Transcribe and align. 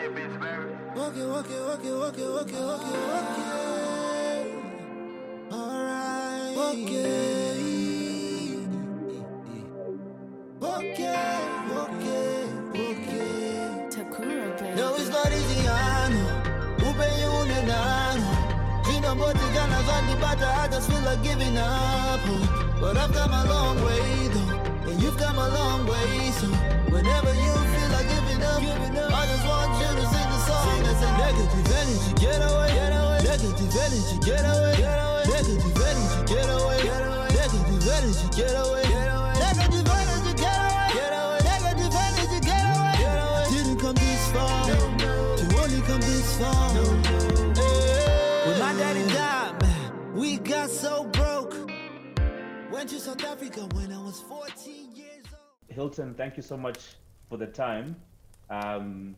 Okay, 0.00 0.16
okay, 0.96 1.20
okay, 1.20 1.60
okay, 1.60 2.24
okay, 2.24 2.24
okay, 2.24 2.96
okay. 3.20 3.60
Alright. 5.52 6.56
Okay. 6.56 7.60
Okay, 10.62 11.20
okay, 11.84 12.48
okay. 12.72 13.28
Takura, 13.92 14.48
baby. 14.56 14.72
No, 14.74 14.94
it's 14.96 15.10
not 15.10 15.28
easy, 15.32 15.68
I 15.68 16.08
know. 16.08 16.32
Upenye 16.88 17.26
unenano. 17.40 18.32
Jina 18.86 19.14
mboti 19.14 19.46
kana 19.54 19.82
zandi 19.82 20.14
bata, 20.18 20.48
I 20.62 20.68
just 20.68 20.88
feel 20.90 21.02
like 21.02 21.22
giving 21.22 21.58
up. 21.58 22.20
But 22.80 22.96
I've 22.96 23.12
come 23.12 23.32
a 23.34 23.44
long 23.44 23.76
way 23.84 24.28
though. 24.32 24.90
And 24.90 25.02
you've 25.02 25.18
come 25.18 25.36
a 25.36 25.48
long 25.50 25.86
way, 25.86 26.30
so 26.40 26.48
negative 31.00 31.66
energy, 31.80 32.14
get 32.20 32.40
away. 32.40 32.60
Negative 33.30 33.76
energy, 33.76 34.18
get 34.26 34.44
away. 34.44 34.74
Negative 35.30 35.76
energy, 35.80 36.18
get 36.26 36.50
away. 36.50 36.82
Negative 36.82 37.88
energy, 37.88 38.28
get 38.36 38.54
away. 38.58 38.82
Negative 39.38 39.86
energy, 39.86 40.34
get 40.36 41.12
away. 41.14 41.38
Negative 41.44 41.94
energy, 41.94 42.40
get 42.40 42.64
away, 42.74 43.06
away. 43.22 43.44
Didn't 43.50 43.78
come 43.78 43.94
this 43.94 44.32
far, 44.32 44.70
only 45.62 45.80
come 45.82 46.00
this 46.00 46.38
far. 46.38 46.74
When 48.46 48.58
my 48.58 48.72
daddy 48.74 49.06
died, 49.14 49.62
man, 49.62 50.14
we 50.14 50.38
got 50.38 50.70
so 50.70 51.04
broke. 51.04 51.54
Went 52.72 52.90
to 52.90 52.98
South 52.98 53.24
Africa 53.24 53.68
when 53.74 53.92
I 53.92 54.02
was 54.02 54.20
14 54.22 54.90
years 54.94 55.24
old. 55.32 55.74
Hilton, 55.74 56.14
thank 56.14 56.36
you 56.36 56.42
so 56.42 56.56
much 56.56 56.78
for 57.28 57.36
the 57.36 57.46
time. 57.46 57.96
Um, 58.48 59.14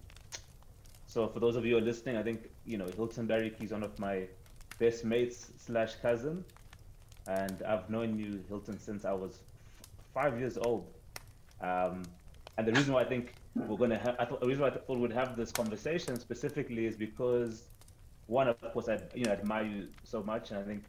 so 1.13 1.29
for 1.29 1.41
those 1.41 1.57
of 1.57 1.67
you 1.67 1.73
who 1.73 1.79
are 1.79 1.85
listening, 1.85 2.17
I 2.17 2.23
think 2.23 2.49
you 2.65 2.79
know 2.79 2.87
Hilton 2.97 3.29
Mudariki. 3.29 3.61
He's 3.61 3.73
one 3.73 3.83
of 3.83 3.99
my 3.99 4.27
best 4.79 5.05
mates 5.05 5.51
slash 5.59 5.97
cousin, 5.97 6.43
and 7.27 7.63
I've 7.65 7.91
known 7.91 8.19
you, 8.19 8.43
Hilton, 8.49 8.79
since 8.79 9.05
I 9.05 9.13
was 9.13 9.33
f- 9.35 10.07
five 10.15 10.39
years 10.41 10.57
old. 10.57 10.87
Um, 11.61 12.03
and 12.57 12.67
the 12.67 12.73
reason 12.73 12.95
why 12.95 13.03
I 13.03 13.05
think 13.05 13.35
we're 13.55 13.77
gonna 13.77 13.99
have, 13.99 14.17
I 14.19 14.25
thought 14.25 14.41
the 14.41 14.47
reason 14.47 14.63
why 14.63 14.69
I 14.69 14.71
thought 14.71 14.99
we'd 14.99 15.13
have 15.13 15.37
this 15.37 15.53
conversation 15.53 16.19
specifically 16.19 16.87
is 16.87 16.97
because 16.97 17.69
one, 18.27 18.49
of 18.49 18.59
course, 18.73 18.89
I 18.89 18.99
you 19.15 19.27
know 19.27 19.33
admire 19.33 19.67
you 19.67 19.89
so 20.05 20.23
much, 20.23 20.51
and 20.51 20.61
I 20.61 20.63
think 20.63 20.83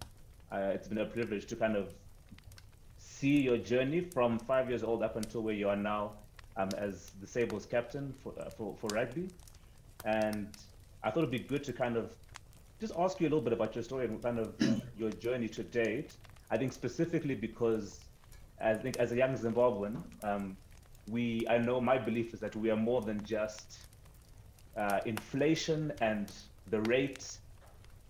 uh, 0.53 0.71
it's 0.73 0.87
been 0.87 0.99
a 0.99 1.05
privilege 1.05 1.47
to 1.47 1.57
kind 1.57 1.75
of 1.75 1.89
see 2.97 3.41
your 3.41 3.57
journey 3.57 3.99
from 3.99 4.39
five 4.39 4.69
years 4.69 4.83
old 4.83 5.03
up 5.03 5.17
until 5.17 5.41
where 5.41 5.53
you 5.53 5.67
are 5.67 5.75
now 5.75 6.13
um, 6.55 6.69
as 6.77 7.11
the 7.19 7.27
Sables 7.27 7.65
captain 7.65 8.13
for, 8.23 8.33
uh, 8.39 8.49
for, 8.51 8.73
for 8.79 8.87
rugby. 8.87 9.27
And 10.05 10.49
I 11.03 11.11
thought 11.11 11.19
it'd 11.19 11.31
be 11.31 11.39
good 11.39 11.63
to 11.65 11.73
kind 11.73 11.97
of 11.97 12.15
just 12.79 12.93
ask 12.97 13.19
you 13.19 13.27
a 13.27 13.29
little 13.29 13.41
bit 13.41 13.53
about 13.53 13.75
your 13.75 13.83
story 13.83 14.05
and 14.05 14.21
kind 14.21 14.39
of 14.39 14.55
your 14.97 15.11
journey 15.11 15.47
to 15.49 15.63
date. 15.63 16.13
I 16.51 16.57
think 16.57 16.73
specifically 16.73 17.35
because 17.35 17.99
I 18.61 18.73
think 18.73 18.97
as 18.97 19.11
a 19.11 19.15
young 19.15 19.35
Zimbabwean, 19.37 20.01
um, 20.23 20.57
we 21.09 21.45
I 21.49 21.57
know 21.57 21.81
my 21.81 21.97
belief 21.97 22.33
is 22.33 22.39
that 22.39 22.55
we 22.55 22.69
are 22.69 22.75
more 22.77 23.01
than 23.01 23.23
just 23.23 23.79
uh, 24.77 24.99
inflation 25.05 25.91
and 26.01 26.31
the 26.69 26.81
rate 26.81 27.37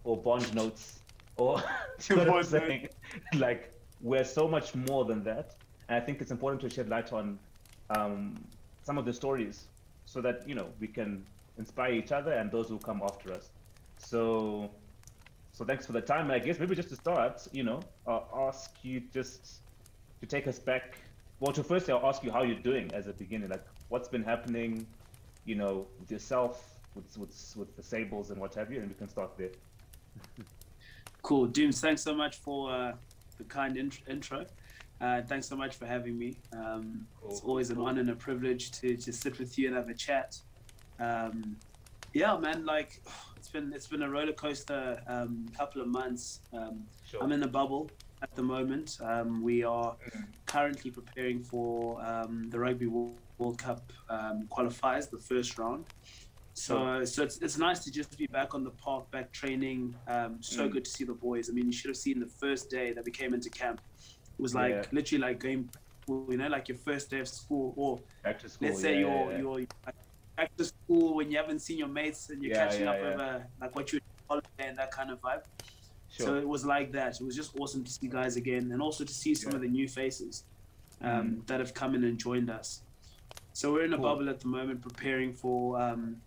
or 0.03 0.17
bond 0.17 0.53
notes 0.53 0.99
or 1.37 1.61
you 2.09 2.15
know 2.17 2.25
what 2.25 2.37
I'm 2.37 2.43
saying? 2.43 2.89
like 3.35 3.71
we're 4.01 4.25
so 4.25 4.47
much 4.47 4.75
more 4.75 5.05
than 5.05 5.23
that 5.23 5.55
and 5.87 6.01
i 6.01 6.05
think 6.05 6.21
it's 6.21 6.31
important 6.31 6.61
to 6.61 6.69
shed 6.69 6.89
light 6.89 7.11
on 7.13 7.39
um, 7.89 8.35
some 8.83 8.97
of 8.97 9.05
the 9.05 9.13
stories 9.13 9.65
so 10.05 10.21
that 10.21 10.47
you 10.47 10.55
know 10.55 10.67
we 10.79 10.87
can 10.87 11.25
inspire 11.57 11.93
each 11.93 12.11
other 12.11 12.33
and 12.33 12.51
those 12.51 12.69
who 12.69 12.77
come 12.79 13.01
after 13.03 13.31
us 13.31 13.49
so 13.97 14.69
so 15.51 15.63
thanks 15.63 15.85
for 15.85 15.93
the 15.93 16.01
time 16.01 16.25
and 16.25 16.33
i 16.33 16.39
guess 16.39 16.59
maybe 16.59 16.75
just 16.75 16.89
to 16.89 16.95
start 16.95 17.47
you 17.51 17.63
know 17.63 17.79
i'll 18.07 18.47
ask 18.47 18.71
you 18.83 19.01
just 19.13 19.61
to 20.19 20.25
take 20.25 20.47
us 20.47 20.59
back 20.59 20.97
well 21.39 21.53
to 21.53 21.63
first 21.63 21.89
i'll 21.89 22.05
ask 22.05 22.23
you 22.23 22.31
how 22.31 22.43
you're 22.43 22.59
doing 22.71 22.91
as 22.93 23.07
a 23.07 23.13
beginning 23.13 23.49
like 23.49 23.63
what's 23.89 24.07
been 24.07 24.23
happening 24.23 24.85
you 25.45 25.55
know 25.55 25.85
with 25.99 26.11
yourself 26.11 26.79
with 26.95 27.17
with, 27.17 27.53
with 27.55 27.75
the 27.75 27.83
sables 27.83 28.31
and 28.31 28.39
what 28.39 28.53
have 28.55 28.71
you 28.71 28.79
and 28.79 28.89
we 28.89 28.95
can 28.95 29.07
start 29.07 29.37
there 29.37 29.51
Cool. 31.23 31.47
Dooms, 31.47 31.79
thanks 31.79 32.03
so 32.03 32.13
much 32.13 32.35
for 32.35 32.69
uh, 32.69 32.91
the 33.37 33.45
kind 33.45 33.77
int- 33.77 34.01
intro. 34.09 34.45
Uh, 34.99 35.21
thanks 35.21 35.47
so 35.47 35.55
much 35.55 35.75
for 35.77 35.85
having 35.85 36.19
me. 36.19 36.37
Um, 36.51 37.07
it's 37.29 37.39
always 37.39 37.69
an 37.69 37.77
cool. 37.77 37.85
honor 37.85 38.01
and 38.01 38.09
a 38.09 38.15
privilege 38.15 38.71
to 38.71 38.97
just 38.97 39.21
sit 39.21 39.39
with 39.39 39.57
you 39.57 39.67
and 39.67 39.75
have 39.75 39.87
a 39.87 39.93
chat. 39.93 40.37
Um, 40.99 41.57
yeah, 42.13 42.37
man. 42.37 42.65
Like 42.65 42.91
it's 43.37 43.49
been 43.49 43.71
it's 43.73 43.87
been 43.87 44.03
a 44.03 44.09
roller 44.09 44.33
coaster 44.33 44.99
um, 45.07 45.51
couple 45.57 45.81
of 45.81 45.87
months. 45.87 46.41
Um, 46.53 46.85
sure 47.03 47.23
I'm 47.23 47.31
in 47.31 47.43
a 47.43 47.47
bubble 47.47 47.91
at 48.21 48.35
the 48.35 48.43
moment. 48.43 48.91
Um, 49.01 49.41
we 49.43 49.63
are 49.63 49.97
currently 50.45 50.91
preparing 50.91 51.43
for 51.43 52.03
um, 52.05 52.49
the 52.51 52.59
Rugby 52.59 52.87
World 52.87 53.57
Cup 53.57 53.91
um, 54.09 54.47
qualifiers, 54.51 55.09
the 55.09 55.19
first 55.27 55.57
round. 55.57 55.85
So, 56.55 57.03
so 57.03 57.23
it's, 57.23 57.41
it's 57.41 57.57
nice 57.57 57.83
to 57.83 57.91
just 57.91 58.15
be 58.15 58.27
back 58.27 58.53
on 58.53 58.63
the 58.63 58.69
park, 58.71 59.09
back 59.11 59.33
training. 59.33 59.95
Um, 60.07 60.37
so 60.41 60.67
Mm. 60.67 60.71
good 60.73 60.85
to 60.85 60.91
see 60.91 61.03
the 61.03 61.15
boys. 61.15 61.49
I 61.49 61.53
mean, 61.53 61.65
you 61.65 61.71
should 61.71 61.89
have 61.89 61.97
seen 61.97 62.19
the 62.19 62.31
first 62.39 62.69
day 62.69 62.93
that 62.93 63.03
we 63.03 63.11
came 63.11 63.33
into 63.33 63.49
camp. 63.49 63.81
It 64.37 64.41
was 64.41 64.53
like 64.53 64.71
Yeah. 64.75 64.85
literally 64.91 65.21
like 65.21 65.39
going, 65.39 65.69
you 66.07 66.37
know, 66.37 66.47
like 66.47 66.67
your 66.69 66.77
first 66.77 67.09
day 67.09 67.21
of 67.21 67.27
school, 67.27 67.73
or 67.75 68.03
back 68.23 68.37
to 68.39 68.49
school 68.49 68.67
let's 68.67 68.81
say 68.81 68.93
yeah, 68.93 68.99
you're 68.99 69.31
yeah, 69.31 69.37
yeah. 69.39 69.73
Back 70.37 70.49
to 70.57 70.65
school 70.65 71.15
when 71.15 71.31
you 71.31 71.37
haven't 71.37 71.59
seen 71.59 71.77
your 71.77 71.87
mates 71.87 72.29
and 72.29 72.41
you're 72.41 72.53
Yeah, 72.53 72.65
catching 72.65 72.83
yeah, 72.85 72.91
up 72.91 72.97
yeah. 73.01 73.07
over 73.09 73.47
like 73.61 73.75
what 73.75 73.91
you 73.91 73.99
holiday 74.29 74.45
and 74.59 74.77
that 74.77 74.91
kind 74.91 75.11
of 75.11 75.19
vibe. 75.21 75.41
sure 76.09 76.27
So 76.27 76.35
it 76.35 76.47
was 76.47 76.65
like 76.65 76.91
that. 76.93 77.19
It 77.19 77.23
was 77.23 77.35
just 77.35 77.51
awesome 77.59 77.83
to 77.83 77.91
see 77.91 78.07
guys 78.07 78.35
again, 78.35 78.71
and 78.71 78.81
also 78.81 79.03
to 79.03 79.13
see 79.13 79.35
some 79.35 79.51
Yeah. 79.51 79.55
of 79.57 79.61
the 79.61 79.67
new 79.67 79.87
faces 79.87 80.45
um, 81.01 81.43
that 81.47 81.59
have 81.59 81.73
come 81.73 81.95
in 81.95 82.03
and 82.05 82.17
joined 82.17 82.49
us. 82.49 82.83
So 83.53 83.71
we're 83.73 83.85
in 83.85 83.93
a 83.93 83.97
Cool. 83.97 84.05
bubble 84.05 84.29
at 84.29 84.39
the 84.39 84.47
moment, 84.47 84.81
preparing 84.81 85.33
for 85.33 85.79
um, 85.79 86.21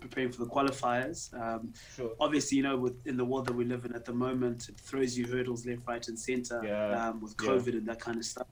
preparing 0.00 0.30
for 0.32 0.44
the 0.44 0.50
qualifiers. 0.50 1.32
Um, 1.32 1.72
sure 1.94 2.10
obviously, 2.20 2.56
you 2.58 2.64
know, 2.64 2.76
with 2.76 2.96
in 3.06 3.16
the 3.16 3.24
world 3.24 3.46
that 3.46 3.54
we 3.54 3.64
live 3.64 3.84
in 3.84 3.94
at 3.94 4.04
the 4.04 4.12
moment, 4.12 4.68
it 4.68 4.78
throws 4.80 5.16
you 5.16 5.26
hurdles 5.26 5.64
left, 5.64 5.82
right, 5.86 6.06
and 6.08 6.18
center 6.18 6.60
Yeah. 6.64 7.08
um, 7.08 7.20
with 7.20 7.34
Yeah. 7.40 7.48
COVID 7.50 7.72
and 7.78 7.86
that 7.88 8.00
kind 8.00 8.18
of 8.18 8.24
stuff. 8.24 8.46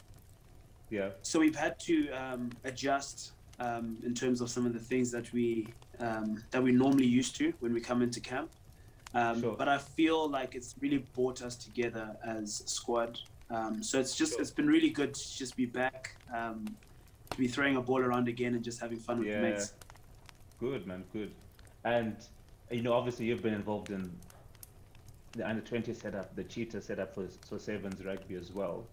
yeah 0.91 1.11
So 1.23 1.41
we've 1.41 1.57
had 1.57 1.75
to 1.89 2.11
um, 2.11 2.51
adjust 2.65 3.33
um, 3.61 3.97
in 4.05 4.15
terms 4.15 4.41
of 4.41 4.51
some 4.51 4.67
of 4.67 4.73
the 4.73 4.79
things 4.79 5.11
that 5.11 5.33
we 5.33 5.69
um, 6.01 6.43
that 6.51 6.63
we 6.63 6.73
normally 6.73 7.07
used 7.07 7.37
to 7.37 7.53
when 7.61 7.73
we 7.73 7.81
come 7.81 8.03
into 8.03 8.21
camp. 8.21 8.51
Um, 9.15 9.41
Sure. 9.41 9.57
But 9.57 9.69
I 9.69 9.79
feel 9.79 10.29
like 10.29 10.55
it's 10.55 10.75
really 10.81 11.05
brought 11.15 11.43
us 11.43 11.55
together 11.55 12.17
as 12.25 12.63
a 12.65 12.69
squad. 12.69 13.19
Um, 13.51 13.83
so 13.83 14.01
it's 14.01 14.17
just 14.17 14.33
Sure. 14.33 14.41
it's 14.41 14.51
been 14.51 14.67
really 14.67 14.89
good 14.91 15.13
to 15.15 15.37
just 15.37 15.55
be 15.57 15.67
back, 15.67 16.17
um, 16.35 16.65
to 17.31 17.37
be 17.37 17.47
throwing 17.47 17.77
a 17.77 17.83
ball 17.83 18.01
around 18.01 18.27
again 18.29 18.55
and 18.55 18.65
just 18.65 18.81
having 18.81 18.99
fun 18.99 19.19
with 19.19 19.29
Yeah. 19.29 19.41
the 19.43 19.51
mates. 19.51 19.75
Good 20.59 20.87
man, 20.87 21.05
good. 21.13 21.33
And 21.85 22.17
you 22.71 22.81
know, 22.83 22.95
obviously, 22.95 23.27
you've 23.27 23.43
been 23.43 23.53
involved 23.55 23.91
in 23.91 24.11
the 25.33 25.47
under 25.47 25.61
twenty 25.61 25.93
setup, 25.93 26.35
the 26.35 26.45
cheetah 26.45 26.81
setup 26.81 27.15
for 27.15 27.27
so 27.49 27.59
Sevens 27.59 28.03
rugby 28.05 28.37
as 28.37 28.51
well, 28.53 28.87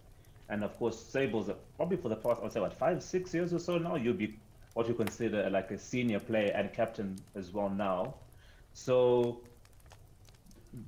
and 0.50 0.62
of 0.62 0.76
course, 0.78 1.00
Sables. 1.00 1.48
are 1.48 1.56
Probably 1.76 1.96
for 1.96 2.08
the 2.10 2.16
past, 2.16 2.40
I'd 2.42 2.52
say, 2.52 2.60
what 2.60 2.74
five, 2.74 3.02
six 3.02 3.32
years 3.32 3.54
or 3.54 3.58
so 3.58 3.78
now, 3.78 3.94
you'll 3.96 4.14
be 4.14 4.38
what 4.74 4.88
you 4.88 4.94
consider 4.94 5.48
like 5.50 5.70
a 5.70 5.78
senior 5.78 6.20
player 6.20 6.52
and 6.54 6.72
captain 6.72 7.16
as 7.34 7.52
well 7.52 7.70
now. 7.70 8.14
So. 8.72 9.40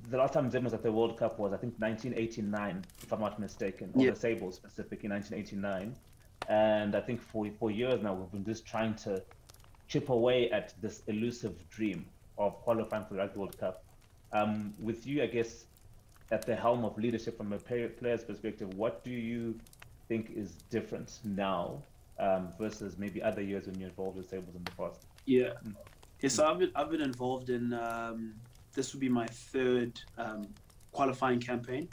The 0.09 0.15
last 0.15 0.31
time 0.31 0.49
Zim 0.49 0.63
was 0.63 0.73
at 0.73 0.81
the 0.81 0.91
World 0.93 1.17
Cup 1.17 1.37
was, 1.37 1.51
I 1.51 1.57
think, 1.57 1.73
1989, 1.77 2.85
if 3.01 3.11
I'm 3.11 3.19
not 3.19 3.37
mistaken, 3.37 3.91
or 3.93 4.05
Yeah. 4.05 4.11
the 4.11 4.15
Sables 4.15 4.55
specifically, 4.55 5.09
1989. 5.09 5.93
And 6.47 6.95
I 6.95 7.01
think 7.01 7.21
for 7.21 7.49
for 7.59 7.69
years 7.69 8.01
now, 8.01 8.13
we've 8.13 8.31
been 8.31 8.45
just 8.45 8.65
trying 8.65 8.95
to 9.03 9.21
chip 9.89 10.07
away 10.07 10.49
at 10.51 10.73
this 10.81 11.03
elusive 11.07 11.55
dream 11.69 12.05
of 12.37 12.53
qualifying 12.61 13.03
for 13.05 13.15
the 13.15 13.19
Rugby 13.19 13.39
World 13.39 13.57
Cup. 13.57 13.83
Um, 14.31 14.73
with 14.79 15.05
you, 15.05 15.21
I 15.21 15.27
guess, 15.27 15.65
at 16.31 16.45
the 16.45 16.55
helm 16.55 16.85
of 16.85 16.97
leadership 16.97 17.37
from 17.37 17.51
a 17.53 17.59
player's 17.59 18.23
perspective, 18.23 18.73
what 18.75 19.03
do 19.03 19.11
you 19.11 19.59
think 20.07 20.31
is 20.31 20.53
different 20.69 21.19
now 21.23 21.83
um, 22.19 22.49
versus 22.59 22.97
maybe 22.97 23.21
other 23.21 23.41
years 23.41 23.65
when 23.67 23.79
you're 23.79 23.89
involved 23.89 24.17
with 24.17 24.29
Sables 24.29 24.55
in 24.55 24.63
the 24.63 24.71
past? 24.71 25.05
Yeah. 25.25 25.53
Mm. 25.65 25.75
Yeah, 26.21 26.29
so 26.29 26.45
I've 26.45 26.59
been, 26.59 26.71
I've 26.75 26.89
been 26.89 27.01
involved 27.01 27.49
in, 27.49 27.73
um, 27.73 28.35
this 28.73 28.93
would 28.93 29.01
be 29.01 29.09
my 29.09 29.27
third 29.27 29.99
um, 30.17 30.47
qualifying 30.91 31.39
campaign. 31.39 31.89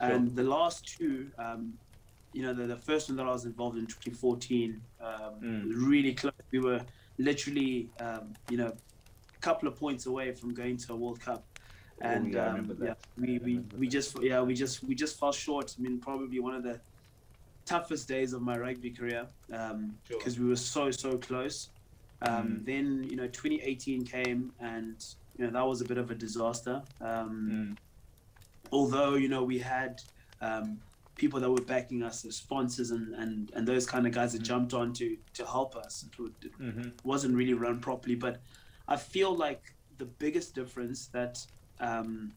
And 0.00 0.34
the 0.34 0.42
last 0.42 0.86
two, 0.98 1.30
um, 1.38 1.74
you 2.32 2.42
know, 2.42 2.52
the, 2.52 2.66
the 2.66 2.76
first 2.76 3.08
one 3.08 3.16
that 3.16 3.26
I 3.26 3.30
was 3.30 3.44
involved 3.44 3.78
in 3.78 3.86
2014 3.86 4.80
um, 5.00 5.10
Mm. 5.42 5.72
really 5.74 6.14
close. 6.14 6.32
We 6.50 6.58
were 6.60 6.80
literally, 7.18 7.88
um, 8.00 8.34
you 8.50 8.56
know, 8.56 8.68
a 9.36 9.40
couple 9.40 9.68
of 9.68 9.76
points 9.76 10.06
away 10.06 10.32
from 10.32 10.54
going 10.54 10.76
to 10.78 10.92
a 10.92 10.96
World 10.96 11.20
Cup. 11.20 11.44
Oh, 12.02 12.08
And 12.08 12.34
yeah, 12.34 12.46
um, 12.46 12.76
yeah, 12.82 12.94
we, 13.16 13.38
we, 13.38 13.60
we 13.78 13.86
just 13.86 14.20
yeah 14.22 14.40
we 14.42 14.54
just 14.54 14.82
we 14.82 14.94
just 14.94 15.20
fell 15.20 15.30
short. 15.32 15.74
I 15.78 15.82
mean, 15.82 16.00
probably 16.00 16.40
one 16.40 16.54
of 16.54 16.64
the 16.64 16.80
toughest 17.64 18.08
days 18.08 18.32
of 18.32 18.42
my 18.42 18.56
rugby 18.58 18.90
career 18.90 19.26
because 19.46 20.34
Sure. 20.34 20.42
we 20.44 20.48
were 20.50 20.56
so 20.56 20.90
so 20.90 21.16
close. 21.18 21.68
Um, 22.22 22.48
Mm. 22.60 22.64
Then 22.66 23.04
you 23.10 23.16
know 23.16 23.26
2018 23.28 24.04
came, 24.04 24.52
and 24.60 25.04
you 25.36 25.44
know 25.44 25.50
that 25.50 25.66
was 25.66 25.80
a 25.80 25.84
bit 25.84 25.98
of 25.98 26.10
a 26.10 26.14
disaster. 26.14 26.82
Um, 27.00 27.48
Mm. 27.50 27.76
Although 28.72 29.14
you 29.16 29.28
know 29.28 29.44
we 29.44 29.58
had 29.58 30.00
um, 30.40 30.80
people 31.16 31.38
that 31.40 31.50
were 31.50 31.60
backing 31.60 32.02
us, 32.02 32.22
the 32.22 32.32
sponsors 32.32 32.90
and, 32.90 33.14
and, 33.14 33.52
and 33.54 33.66
those 33.68 33.86
kind 33.86 34.06
of 34.06 34.12
guys 34.12 34.32
that 34.32 34.42
Mm. 34.42 34.46
jumped 34.46 34.74
on 34.74 34.92
to 34.94 35.16
to 35.34 35.44
help 35.46 35.76
us. 35.76 36.04
It, 36.06 36.18
would- 36.18 36.50
Mm-hmm. 36.60 36.88
wasn't 37.04 37.34
really 37.36 37.54
run 37.54 37.80
properly, 37.80 38.14
but 38.16 38.40
I 38.88 38.96
feel 38.96 39.34
like 39.36 39.74
the 39.98 40.06
biggest 40.06 40.54
difference 40.54 41.06
that 41.08 41.44
um, 41.80 42.32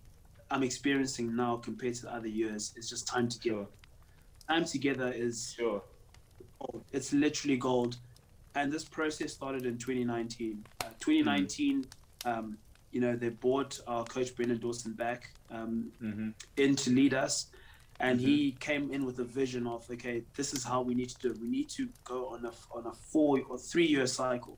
I'm 0.51 0.63
experiencing 0.63 1.35
now 1.35 1.57
compared 1.57 1.95
to 1.95 2.01
the 2.03 2.13
other 2.13 2.27
years 2.27 2.73
is 2.75 2.89
just 2.89 3.07
time 3.07 3.27
to 3.29 3.39
Sure. 3.41 3.67
Time 4.47 4.65
together 4.65 5.11
is 5.11 5.53
Sure. 5.57 5.81
gold. 6.59 6.83
It's 6.91 7.13
literally 7.13 7.57
gold. 7.57 7.97
And 8.53 8.71
this 8.71 8.85
process 8.85 9.33
started 9.33 9.65
in 9.65 9.77
2019. 9.77 10.63
Uh, 10.81 10.85
2019, 10.99 11.85
um, 12.25 12.57
you 12.91 13.01
know, 13.01 13.15
they 13.15 13.29
brought 13.29 13.79
our 13.87 14.05
coach 14.05 14.35
Brendan 14.35 14.59
Dawson 14.59 14.93
back 14.93 15.31
um, 15.49 15.91
Mm-hmm. 16.01 16.29
in 16.57 16.75
to 16.77 16.89
lead 16.91 17.13
us. 17.13 17.47
And 17.99 18.19
he 18.19 18.51
came 18.59 18.91
in 18.91 19.05
with 19.05 19.19
a 19.19 19.23
vision 19.23 19.65
of, 19.67 19.89
okay, 19.89 20.23
this 20.35 20.53
is 20.53 20.63
how 20.65 20.81
we 20.81 20.93
need 20.93 21.09
to 21.09 21.17
do 21.19 21.31
it. 21.31 21.39
We 21.39 21.47
need 21.47 21.69
to 21.69 21.87
go 22.03 22.27
on 22.27 22.45
a, 22.45 22.51
on 22.71 22.85
a 22.87 22.93
four 22.93 23.41
or 23.49 23.57
three 23.57 23.85
year 23.87 24.05
cycle 24.05 24.57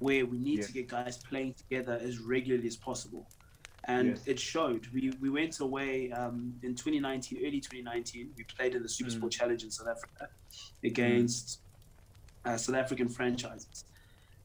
where 0.00 0.26
we 0.26 0.38
need 0.38 0.58
Yes. 0.58 0.66
to 0.66 0.72
get 0.72 0.88
guys 0.88 1.16
playing 1.18 1.54
together 1.54 1.98
as 2.02 2.18
regularly 2.18 2.66
as 2.66 2.76
possible. 2.76 3.28
And 3.86 4.08
Yes. 4.10 4.22
it 4.26 4.40
showed. 4.40 4.86
We, 4.94 5.12
we 5.20 5.28
went 5.30 5.60
away 5.60 6.10
um, 6.12 6.54
in 6.62 6.74
2019, 6.74 7.38
early 7.46 7.60
2019. 7.60 8.30
We 8.36 8.44
played 8.44 8.74
in 8.74 8.82
the 8.82 8.88
Super 8.88 9.10
Mm. 9.10 9.14
Sport 9.16 9.32
Challenge 9.32 9.62
in 9.64 9.70
South 9.70 9.88
Africa 9.88 10.28
against 10.82 11.60
uh, 12.44 12.56
South 12.56 12.76
African 12.76 13.08
franchises. 13.08 13.84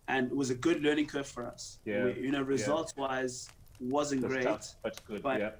And 0.08 0.32
it 0.32 0.36
was 0.36 0.50
a 0.50 0.56
good 0.56 0.82
learning 0.84 1.08
curve 1.08 1.28
for 1.28 1.46
us. 1.46 1.80
Yeah. 1.86 2.06
We- 2.06 2.20
you 2.26 2.32
know, 2.32 2.42
results 2.42 2.94
wise, 2.98 3.50
wasn't 3.80 4.22
That's 4.22 4.34
great 4.34 4.44
tough, 4.44 4.76
but 4.84 5.06
good. 5.06 5.22
but- 5.22 5.40
yeah. 5.40 5.52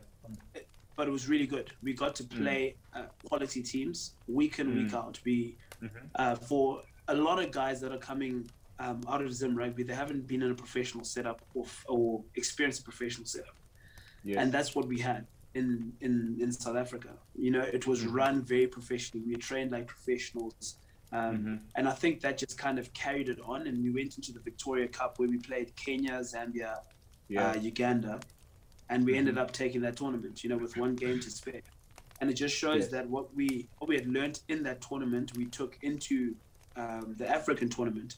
but 0.98 1.08
it 1.08 1.12
was 1.12 1.30
really 1.30 1.48
good. 1.48 1.72
We 1.82 1.94
got 1.94 2.14
to 2.16 2.24
play 2.26 2.76
uh, 2.94 3.04
quality 3.26 3.62
teams 3.64 4.16
week 4.28 4.60
in, 4.60 4.76
week 4.76 4.92
Mm. 4.92 4.96
out. 5.06 5.20
We 5.24 5.56
Mm-hmm. 5.82 5.98
uh, 6.16 6.36
for 6.36 6.84
a 7.08 7.16
lot 7.16 7.42
of 7.42 7.52
guys 7.52 7.80
that 7.80 7.94
are 7.94 7.98
coming 8.12 8.50
um, 8.80 9.00
out 9.08 9.22
of 9.22 9.34
Zim 9.34 9.56
rugby, 9.58 9.84
they 9.84 9.94
haven't 9.94 10.28
been 10.28 10.42
in 10.42 10.52
a 10.52 10.56
professional 10.56 11.06
setup 11.06 11.42
or, 11.54 11.66
or 11.88 12.22
experienced 12.36 12.82
a 12.82 12.84
professional 12.84 13.26
setup, 13.26 13.56
Yes. 14.24 14.38
and 14.42 14.52
that's 14.52 14.76
what 14.76 14.88
we 14.88 15.00
had 15.00 15.26
in 15.56 15.94
in 16.02 16.38
in 16.40 16.52
South 16.52 16.76
Africa. 16.76 17.10
You 17.36 17.52
know, 17.52 17.62
it 17.62 17.88
was 17.88 18.04
Mhm. 18.04 18.14
run 18.14 18.42
very 18.44 18.68
professionally. 18.68 19.26
We 19.26 19.36
trained 19.36 19.72
like 19.72 19.88
professionals. 19.88 20.78
Um, 21.12 21.38
Mhm. 21.38 21.60
And 21.76 21.88
I 21.88 21.94
think 22.02 22.22
that 22.22 22.38
just 22.38 22.56
kind 22.58 22.78
of 22.78 22.94
carried 22.94 23.30
it 23.30 23.40
on, 23.42 23.66
and 23.68 23.76
we 23.84 23.90
went 23.90 24.16
into 24.18 24.32
the 24.32 24.40
Victoria 24.42 24.88
Cup 24.88 25.18
where 25.18 25.28
we 25.28 25.38
played 25.40 25.76
Kenya, 25.76 26.20
Zambia, 26.20 26.74
yeah. 27.30 27.52
uh, 27.52 27.56
Uganda, 27.60 28.20
and 28.90 29.04
we 29.08 29.16
ended 29.18 29.36
Mhm. 29.36 29.42
up 29.42 29.52
taking 29.52 29.82
that 29.82 29.96
tournament. 29.96 30.44
You 30.44 30.50
know, 30.52 30.58
with 30.58 30.78
one 30.78 30.94
game 30.96 31.20
to 31.20 31.32
spare, 31.32 31.62
and 32.22 32.30
it 32.30 32.36
just 32.36 32.56
shows 32.56 32.82
Yes. 32.84 32.92
that 32.92 33.10
what 33.10 33.34
we 33.34 33.68
what 33.80 33.88
we 33.90 33.96
had 33.96 34.08
learned 34.08 34.42
in 34.50 34.62
that 34.64 34.82
tournament, 34.82 35.36
we 35.36 35.46
took 35.46 35.78
into 35.82 36.36
um, 36.76 37.16
the 37.18 37.28
African 37.28 37.68
tournament, 37.68 38.18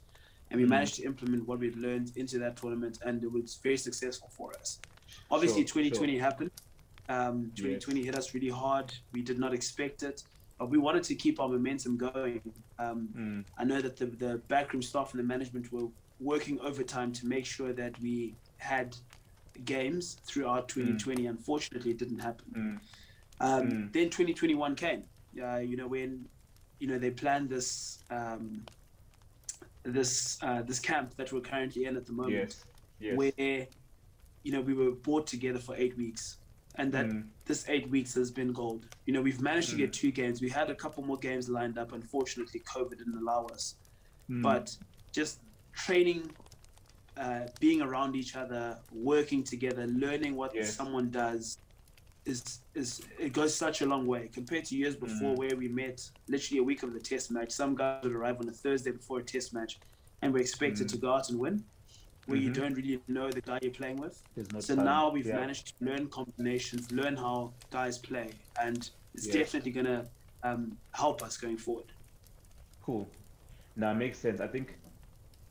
and 0.50 0.60
we 0.60 0.66
Mhm. 0.66 0.70
managed 0.76 0.96
to 0.96 1.04
implement 1.04 1.48
what 1.48 1.58
we 1.60 1.68
had 1.72 1.78
learned 1.78 2.12
into 2.18 2.38
that 2.40 2.58
tournament, 2.58 3.00
and 3.06 3.24
it 3.24 3.32
was 3.32 3.56
very 3.64 3.78
successful 3.78 4.30
for 4.30 4.54
us. 4.60 4.80
Obviously, 5.30 5.62
Sure, 5.62 5.84
2020 5.84 6.18
happened. 6.18 6.52
Um, 7.10 7.52
2020 7.56 8.04
hit 8.04 8.16
us 8.16 8.34
really 8.34 8.50
hard. 8.50 8.94
We 9.12 9.22
did 9.22 9.38
not 9.40 9.54
expect 9.54 10.04
it, 10.04 10.24
but 10.58 10.70
we 10.70 10.78
wanted 10.78 11.04
to 11.04 11.16
keep 11.16 11.40
our 11.40 11.50
momentum 11.50 11.98
going. 11.98 12.42
Um, 12.80 13.10
Mm. 13.16 13.46
I 13.58 13.64
know 13.64 13.82
that 13.82 13.98
the, 13.98 14.06
the 14.08 14.38
backroom 14.48 14.82
staff 14.82 15.12
and 15.12 15.20
the 15.20 15.24
management 15.24 15.72
were 15.72 15.88
working 16.20 16.60
overtime 16.62 17.12
to 17.14 17.26
make 17.28 17.46
sure 17.46 17.74
that 17.74 18.00
we 18.02 18.34
had 18.58 18.96
games 19.66 20.18
throughout 20.26 20.70
2020. 20.70 21.26
Unfortunately, 21.28 21.92
it 21.92 21.98
didn't 21.98 22.20
happen. 22.20 22.46
Mm. 22.56 22.80
Um, 23.44 23.70
Mm. 23.72 23.94
Then 23.94 24.10
2021 24.10 24.76
came. 24.76 25.04
Uh, 25.42 25.58
you 25.58 25.76
know 25.78 25.88
when 25.88 26.26
you 26.80 26.88
know 26.88 26.98
they 27.00 27.10
planned 27.12 27.50
this 27.50 28.04
um, 28.10 28.64
this 29.84 30.38
uh, 30.44 30.62
this 30.62 30.80
camp 30.80 31.16
that 31.18 31.32
we're 31.34 31.42
currently 31.42 31.86
in 31.86 31.96
at 31.98 32.06
the 32.06 32.14
moment, 32.14 32.34
Yes. 32.36 32.66
Yes. 33.00 33.18
where 33.18 33.68
you 34.44 34.52
know 34.52 34.62
we 34.62 34.74
were 34.74 34.92
brought 34.92 35.28
together 35.28 35.60
for 35.60 35.76
eight 35.76 35.96
weeks, 35.98 36.38
and 36.76 36.92
that 36.94 37.06
Mm. 37.08 37.28
this 37.46 37.66
eight 37.68 37.90
weeks 37.90 38.14
has 38.16 38.32
been 38.32 38.52
gold. 38.54 38.88
You 39.06 39.14
know, 39.14 39.22
we've 39.22 39.42
managed 39.42 39.70
to 39.72 39.76
get 39.78 39.92
two 39.94 40.12
games. 40.12 40.42
We 40.42 40.50
had 40.50 40.70
a 40.70 40.76
couple 40.76 41.04
more 41.04 41.18
games 41.18 41.50
lined 41.50 41.78
up. 41.78 41.92
Unfortunately, 41.92 42.62
COVID 42.62 42.98
didn't 42.98 43.18
allow 43.18 43.46
us. 43.48 43.76
Mm. 44.30 44.42
But 44.42 44.76
just 45.12 45.40
training, 45.74 46.32
uh, 47.18 47.48
being 47.60 47.82
around 47.82 48.16
each 48.16 48.36
other, 48.36 48.78
working 48.94 49.44
together, 49.44 49.86
learning 49.88 50.36
what 50.36 50.56
Yes. 50.56 50.74
someone 50.76 51.10
does, 51.12 51.58
is 52.26 52.60
is 52.76 53.02
it 53.20 53.34
goes 53.34 53.54
such 53.56 53.82
a 53.82 53.86
long 53.86 54.06
way 54.06 54.30
compared 54.32 54.64
to 54.66 54.76
years 54.78 54.96
before 54.96 55.34
Mm. 55.34 55.38
where 55.38 55.56
we 55.58 55.68
met 55.68 56.10
literally 56.28 56.60
a 56.60 56.64
week 56.64 56.84
of 56.84 56.94
the 56.94 57.00
test 57.00 57.32
match. 57.32 57.52
Some 57.52 57.76
guys 57.76 58.04
would 58.04 58.14
arrive 58.14 58.40
on 58.40 58.48
a 58.48 58.52
Thursday 58.52 58.92
before 58.92 59.20
a 59.20 59.24
test 59.24 59.54
match, 59.54 59.80
and 60.22 60.32
we're 60.34 60.40
expected 60.42 60.88
Mm. 60.88 60.92
to 60.92 60.98
go 61.00 61.14
out 61.14 61.30
and 61.30 61.40
win. 61.40 61.64
Where 62.28 62.38
you 62.38 62.52
Mhm. 62.52 62.54
don't 62.56 62.74
really 62.76 63.02
know 63.08 63.32
the 63.32 63.42
guy 63.42 63.60
you're 63.62 63.72
playing 63.72 63.98
with. 63.98 64.22
No 64.54 64.60
So 64.60 64.76
time. 64.76 64.86
now 64.86 65.10
we've 65.10 65.26
yeah. 65.26 65.38
managed 65.40 65.78
to 65.80 65.86
learn 65.86 66.08
combinations, 66.08 66.92
learn 66.92 67.16
how 67.16 67.52
guys 67.72 67.98
play, 67.98 68.30
and 68.62 68.90
it's 69.16 69.28
definitely 69.28 69.72
going 69.72 69.88
to 69.88 70.06
um, 70.44 70.78
help 70.94 71.22
us 71.24 71.38
going 71.38 71.58
forward. 71.58 71.92
Cool. 72.84 73.08
Now 73.76 73.92
it 73.92 73.96
makes 73.96 74.18
sense. 74.18 74.40
I 74.42 74.48
think 74.48 74.78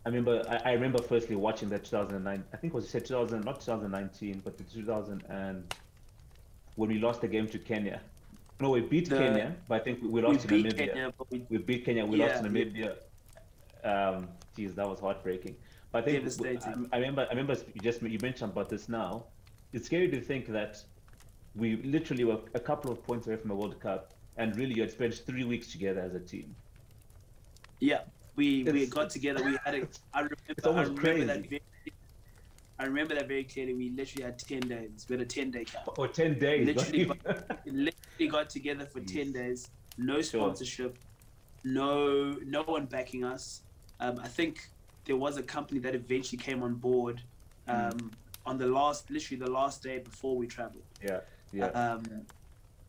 I 0.04 0.08
remember 0.08 0.42
I, 0.48 0.70
I 0.70 0.72
remember 0.72 1.00
firstly 1.02 1.36
watching 1.36 1.68
that 1.70 1.84
2009. 1.84 2.44
I 2.52 2.56
think 2.56 2.72
it 2.72 2.76
was 2.76 2.88
said 2.88 3.04
2000, 3.04 3.44
not 3.44 3.60
2019, 3.60 4.40
but 4.44 4.56
the 4.58 4.64
2000 4.64 5.22
and 5.28 5.74
when 6.76 6.88
we 6.88 6.98
lost 6.98 7.20
the 7.20 7.28
game 7.28 7.46
to 7.48 7.58
Kenya. 7.58 8.00
No, 8.60 8.70
we 8.70 8.80
beat 8.80 9.08
The- 9.08 9.16
Kenya, 9.18 9.56
but 9.68 9.80
I 9.80 9.84
think 9.84 10.02
we, 10.02 10.08
we 10.08 10.20
We 10.22 10.26
lost 10.28 10.48
to 10.48 10.54
Namibia. 10.54 10.76
Kenya, 10.76 11.12
we 11.30 11.46
We 11.50 11.58
beat 11.58 11.84
Kenya. 11.84 12.04
We 12.06 12.18
Yeah, 12.18 12.26
lost 12.26 12.42
to 12.44 12.48
Namibia. 12.50 12.96
Um, 13.84 14.28
geez, 14.56 14.74
that 14.74 14.88
was 14.88 15.00
heartbreaking. 15.00 15.56
But 15.92 16.02
I 16.02 16.06
think 16.06 16.18
Devastating. 16.18 16.88
I, 16.92 16.96
I 16.96 16.98
remember. 17.00 17.26
I 17.26 17.30
remember 17.30 17.56
you 17.74 17.80
just 17.82 18.02
you 18.02 18.18
mentioned 18.22 18.52
about 18.52 18.68
this 18.68 18.88
now. 18.88 19.24
It's 19.72 19.86
scary 19.86 20.08
to 20.10 20.20
think 20.20 20.46
that 20.48 20.82
we 21.54 21.76
literally 21.82 22.24
were 22.24 22.38
a 22.54 22.60
couple 22.60 22.90
of 22.92 23.02
points 23.04 23.26
away 23.26 23.36
from 23.36 23.50
a 23.50 23.54
World 23.54 23.80
Cup, 23.80 24.14
and 24.36 24.54
really 24.56 24.74
you 24.74 24.82
had 24.82 24.90
spent 24.92 25.14
three 25.14 25.44
weeks 25.44 25.72
together 25.72 26.00
as 26.00 26.14
a 26.14 26.20
team. 26.20 26.54
Yeah, 27.80 28.02
we 28.36 28.62
we 28.64 28.86
got 28.86 29.10
together. 29.10 29.44
We 29.44 29.58
had 29.64 29.74
a. 29.74 29.88
I 30.14 30.20
remember. 30.20 30.36
It's 30.48 30.66
almost 30.66 30.90
I 30.90 30.94
remember 30.94 31.24
that 31.26 31.48
crazy. 31.48 31.48
very, 31.48 31.92
I 32.78 32.84
remember 32.84 33.14
that 33.14 33.28
very 33.28 33.44
clearly. 33.44 33.74
We 33.74 33.90
literally 33.90 34.24
had 34.24 34.38
ten 34.38 34.60
days. 34.60 35.06
We 35.08 35.14
had 35.14 35.22
a 35.22 35.28
ten 35.28 35.50
day 35.50 35.64
camp. 35.64 35.98
Or 35.98 36.06
ten 36.06 36.38
days. 36.38 36.66
Literally, 36.66 37.04
We 37.64 37.72
literally 37.72 38.28
got 38.28 38.48
together 38.48 38.86
for 38.86 39.00
ten 39.00 39.32
days. 39.32 39.70
No 39.98 40.20
sponsorship. 40.22 40.98
No 41.64 42.36
no 42.44 42.62
one 42.62 42.86
backing 42.86 43.24
us. 43.24 43.62
Um, 43.98 44.18
I 44.22 44.28
think 44.28 44.70
there 45.04 45.16
was 45.16 45.36
a 45.36 45.42
company 45.42 45.80
that 45.80 45.94
eventually 45.94 46.38
came 46.38 46.62
on 46.62 46.74
board 46.74 47.20
um, 47.68 47.92
Mm. 47.92 48.10
on 48.46 48.58
the 48.58 48.66
last, 48.66 49.10
literally 49.10 49.38
the 49.38 49.50
last 49.50 49.82
day 49.82 49.98
before 49.98 50.36
we 50.36 50.46
traveled. 50.46 50.84
yeah, 51.02 51.20
yeah. 51.52 51.66
um, 51.66 52.02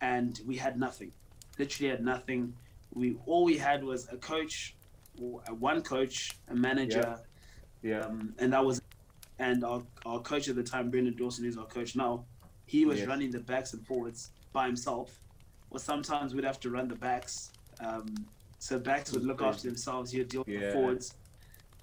and 0.01 0.39
we 0.45 0.55
had 0.55 0.79
nothing. 0.79 1.11
Literally 1.59 1.89
had 1.89 2.03
nothing. 2.03 2.53
We 2.93 3.17
all 3.25 3.43
we 3.45 3.57
had 3.57 3.83
was 3.83 4.07
a 4.11 4.17
coach, 4.17 4.75
uh, 5.21 5.53
one 5.53 5.81
coach, 5.81 6.31
a 6.49 6.55
manager, 6.55 7.19
yeah. 7.83 8.01
um, 8.05 8.33
and 8.39 8.53
that 8.53 8.63
was. 8.65 8.81
And 9.39 9.63
our, 9.63 9.81
our 10.05 10.19
coach 10.19 10.49
at 10.49 10.55
the 10.55 10.61
time, 10.63 10.91
Brendan 10.91 11.15
Dawson, 11.15 11.45
is 11.45 11.57
our 11.57 11.65
coach 11.65 11.95
now. 11.95 12.25
He 12.67 12.85
was 12.85 12.99
Yes. 12.99 13.07
running 13.07 13.31
the 13.31 13.39
backs 13.39 13.73
and 13.73 13.83
forwards 13.87 14.29
by 14.53 14.67
himself, 14.67 15.19
or 15.71 15.79
sometimes 15.79 16.35
we'd 16.35 16.43
have 16.43 16.59
to 16.59 16.69
run 16.69 16.87
the 16.87 16.95
backs. 16.95 17.51
Um, 17.79 18.13
so 18.59 18.77
backs 18.77 19.11
would 19.13 19.23
look 19.23 19.41
after 19.41 19.67
themselves. 19.67 20.11
He'd 20.11 20.27
deal 20.27 20.43
with 20.45 20.59
the 20.59 20.71
forwards, 20.73 21.15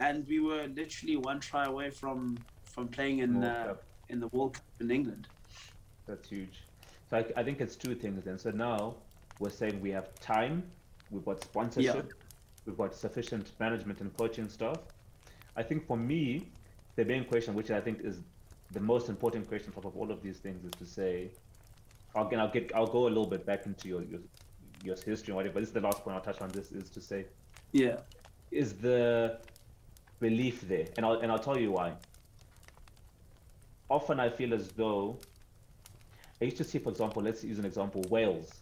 and 0.00 0.26
we 0.28 0.40
were 0.40 0.66
literally 0.74 1.16
one 1.16 1.40
try 1.40 1.64
away 1.64 1.90
from 1.90 2.38
from 2.64 2.88
playing 2.88 3.18
in 3.20 3.42
uh, 3.44 3.74
in 4.08 4.20
the 4.20 4.28
World 4.28 4.54
Cup 4.54 4.64
in 4.80 4.90
England. 4.90 5.26
That's 6.06 6.28
huge. 6.28 6.62
So 7.10 7.18
I, 7.18 7.24
I 7.40 7.42
think 7.42 7.60
it's 7.60 7.76
two 7.76 7.94
things 7.94 8.24
then. 8.24 8.38
So 8.38 8.50
now 8.50 8.94
we're 9.40 9.50
saying 9.50 9.80
we 9.80 9.90
have 9.90 10.14
time, 10.20 10.62
we've 11.10 11.24
got 11.24 11.42
sponsorship, 11.42 12.12
we've 12.66 12.76
got 12.76 12.94
sufficient 12.94 13.50
management 13.58 14.00
and 14.00 14.16
coaching 14.16 14.48
staff. 14.48 14.78
I 15.56 15.62
think 15.62 15.86
for 15.86 15.96
me, 15.96 16.48
the 16.96 17.04
main 17.04 17.24
question, 17.24 17.54
which 17.54 17.70
I 17.70 17.80
think 17.80 18.00
is 18.02 18.20
the 18.72 18.80
most 18.80 19.08
important 19.08 19.48
question 19.48 19.72
top 19.72 19.84
of 19.84 19.96
all 19.96 20.10
of 20.10 20.22
these 20.22 20.38
things, 20.38 20.64
is 20.64 20.70
to 20.78 20.86
say, 20.86 21.30
again, 22.14 22.40
I'll 22.40 22.50
get, 22.50 22.70
I'll 22.74 22.86
go 22.86 23.06
a 23.06 23.08
little 23.08 23.26
bit 23.26 23.44
back 23.44 23.66
into 23.66 23.88
your 23.88 24.02
your, 24.02 24.20
your 24.84 24.96
history 24.96 25.28
and 25.32 25.36
whatever. 25.36 25.54
But 25.54 25.60
this 25.60 25.68
is 25.70 25.74
the 25.74 25.80
last 25.80 26.04
point 26.04 26.16
I'll 26.16 26.22
touch 26.22 26.40
on. 26.40 26.50
This 26.50 26.72
is 26.72 26.88
to 26.90 27.00
say, 27.00 27.26
Yeah. 27.72 27.96
is 28.50 28.74
the 28.74 29.38
belief 30.20 30.62
there, 30.68 30.86
and 30.96 31.04
I'll 31.06 31.14
and 31.20 31.30
I'll 31.30 31.38
tell 31.38 31.58
you 31.58 31.72
why. 31.72 31.92
Often 33.90 34.20
I 34.20 34.28
feel 34.28 34.52
as 34.52 34.68
though 34.68 35.16
I 36.40 36.44
used 36.44 36.56
to 36.58 36.64
see, 36.64 36.78
for 36.78 36.90
example, 36.90 37.22
let's 37.22 37.42
use 37.42 37.58
an 37.58 37.64
example, 37.64 38.04
Wales. 38.10 38.52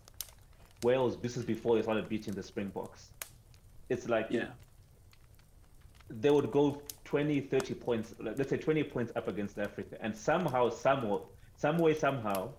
Wales, 0.82 1.16
this 1.18 1.36
is 1.36 1.44
before 1.44 1.76
they 1.76 1.82
started 1.82 2.08
beating 2.08 2.34
the 2.34 2.42
Springboks. 2.42 3.10
It's 3.88 4.08
like 4.08 4.28
Yeah. 4.30 4.48
they 6.08 6.30
would 6.30 6.50
go 6.50 6.80
20, 7.04 7.40
30 7.40 7.74
points, 7.74 8.14
let's 8.18 8.48
say 8.48 8.56
20 8.56 8.84
points 8.84 9.12
up 9.16 9.28
against 9.28 9.58
Africa, 9.58 9.96
and 10.00 10.16
somehow, 10.16 10.70
somewhat, 10.70 11.24
some 11.56 11.78
way, 11.78 11.94
somehow, 11.94 12.50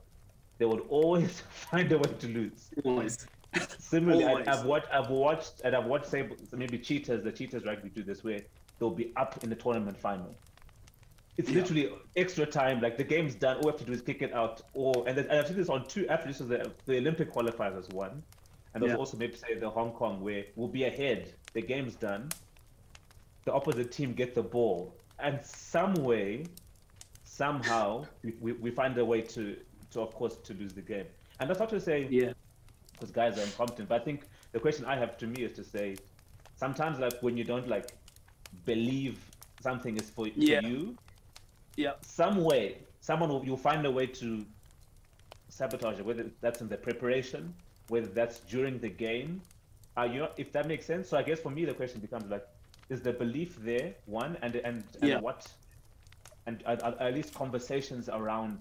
they 0.58 0.66
would 0.66 0.82
always 0.90 1.40
find 1.50 1.92
a 1.92 1.98
way 1.98 2.14
to 2.20 2.28
lose. 2.28 2.70
Always. 2.84 3.28
Similarly, 3.80 4.26
I, 4.26 4.32
Always. 4.32 4.48
I've 4.48 4.66
watched, 4.66 4.88
I've 4.92 5.10
watched, 5.10 5.62
and 5.64 5.76
I've 5.76 5.86
watched, 5.86 6.08
say, 6.08 6.30
maybe 6.52 6.78
Cheetahs, 6.78 7.24
the 7.24 7.32
Cheetahs 7.32 7.64
rugby 7.66 7.90
do 7.90 8.04
this, 8.04 8.24
where 8.24 8.42
they'll 8.80 8.90
be 8.90 9.12
up 9.16 9.44
in 9.44 9.50
the 9.50 9.56
tournament 9.56 9.98
final. 9.98 10.34
It's 11.38 11.50
Yeah. 11.50 11.58
literally 11.60 11.90
extra 12.16 12.46
time. 12.46 12.82
Like 12.82 12.98
the 12.98 13.04
game's 13.04 13.36
done. 13.36 13.58
All 13.58 13.64
we 13.64 13.72
have 13.72 13.80
to 13.80 13.86
do 13.86 13.92
is 13.92 14.02
kick 14.02 14.22
it 14.22 14.34
out. 14.34 14.62
Or 14.74 15.08
and, 15.08 15.18
then, 15.18 15.26
and 15.30 15.40
I've 15.40 15.48
seen 15.48 15.58
this 15.58 15.70
on 15.70 15.88
two. 15.88 16.06
This 16.26 16.40
was 16.40 16.48
the, 16.50 16.72
the 16.86 16.98
Olympic 16.98 17.32
qualifiers 17.32 17.78
as 17.78 17.88
one, 17.90 18.24
and 18.74 18.82
there's 18.82 18.92
Yeah. 18.94 18.98
also 18.98 19.18
maybe 19.18 19.36
say 19.36 19.56
the 19.56 19.70
Hong 19.70 19.92
Kong 19.92 20.22
where 20.22 20.46
we'll 20.56 20.68
be 20.68 20.86
ahead. 20.86 21.34
The 21.54 21.62
game's 21.62 21.96
done. 21.96 22.30
The 23.46 23.54
opposite 23.54 23.92
team 23.92 24.14
get 24.14 24.34
the 24.36 24.44
ball, 24.44 24.94
and 25.20 25.44
some 25.46 25.94
way, 25.96 26.46
somehow, 27.24 28.06
we, 28.24 28.34
we, 28.42 28.52
we 28.54 28.72
find 28.72 28.98
a 28.98 29.06
way 29.06 29.22
to 29.22 29.58
to 29.92 30.02
of 30.02 30.14
course 30.14 30.38
to 30.38 30.54
lose 30.54 30.74
the 30.74 30.82
game. 30.82 31.06
And 31.40 31.50
that's 31.50 31.60
not 31.60 31.70
to 31.70 31.80
say 31.80 32.08
Yeah. 32.10 32.34
because 32.94 33.12
guys 33.12 33.38
are 33.38 33.44
incompetent. 33.44 33.88
But 33.90 34.02
I 34.02 34.04
think 34.04 34.26
the 34.52 34.60
question 34.60 34.86
I 34.86 34.98
have 34.98 35.18
to 35.20 35.28
me 35.28 35.44
is 35.44 35.54
to 35.54 35.64
say, 35.64 35.96
sometimes 36.56 37.00
like 37.00 37.14
when 37.22 37.38
you 37.38 37.44
don't 37.46 37.68
like 37.70 37.92
believe 38.66 39.20
something 39.62 39.98
is 39.98 40.10
for, 40.10 40.28
Yeah. 40.28 40.62
for 40.62 40.68
you, 40.68 40.98
Yeah. 41.76 41.94
some 42.02 42.44
way, 42.44 42.78
someone 43.02 43.30
will 43.30 43.44
you'll 43.46 43.58
find 43.58 43.86
a 43.86 43.92
way 43.92 44.08
to 44.08 44.46
sabotage 45.50 46.00
it, 46.00 46.06
whether 46.06 46.30
that's 46.42 46.62
in 46.62 46.70
the 46.70 46.78
preparation, 46.78 47.54
whether 47.90 48.08
that's 48.08 48.40
during 48.42 48.80
the 48.80 48.90
game. 48.90 49.42
Uh, 49.98 50.04
you 50.04 50.28
if 50.38 50.52
that 50.52 50.68
makes 50.68 50.86
sense. 50.86 51.10
So 51.10 51.18
I 51.18 51.24
guess 51.24 51.40
for 51.40 51.50
me 51.50 51.66
the 51.66 51.74
question 51.74 52.00
becomes 52.00 52.30
like, 52.30 52.48
is 52.90 53.02
the 53.02 53.14
belief 53.14 53.58
there 53.64 53.96
one, 54.06 54.38
and 54.42 54.56
and, 54.58 54.84
and 55.02 55.10
Yeah. 55.10 55.20
what, 55.20 55.48
and 56.46 56.62
at, 56.66 56.84
at 56.84 56.98
at 57.00 57.14
least 57.14 57.34
conversations 57.34 58.08
around 58.10 58.60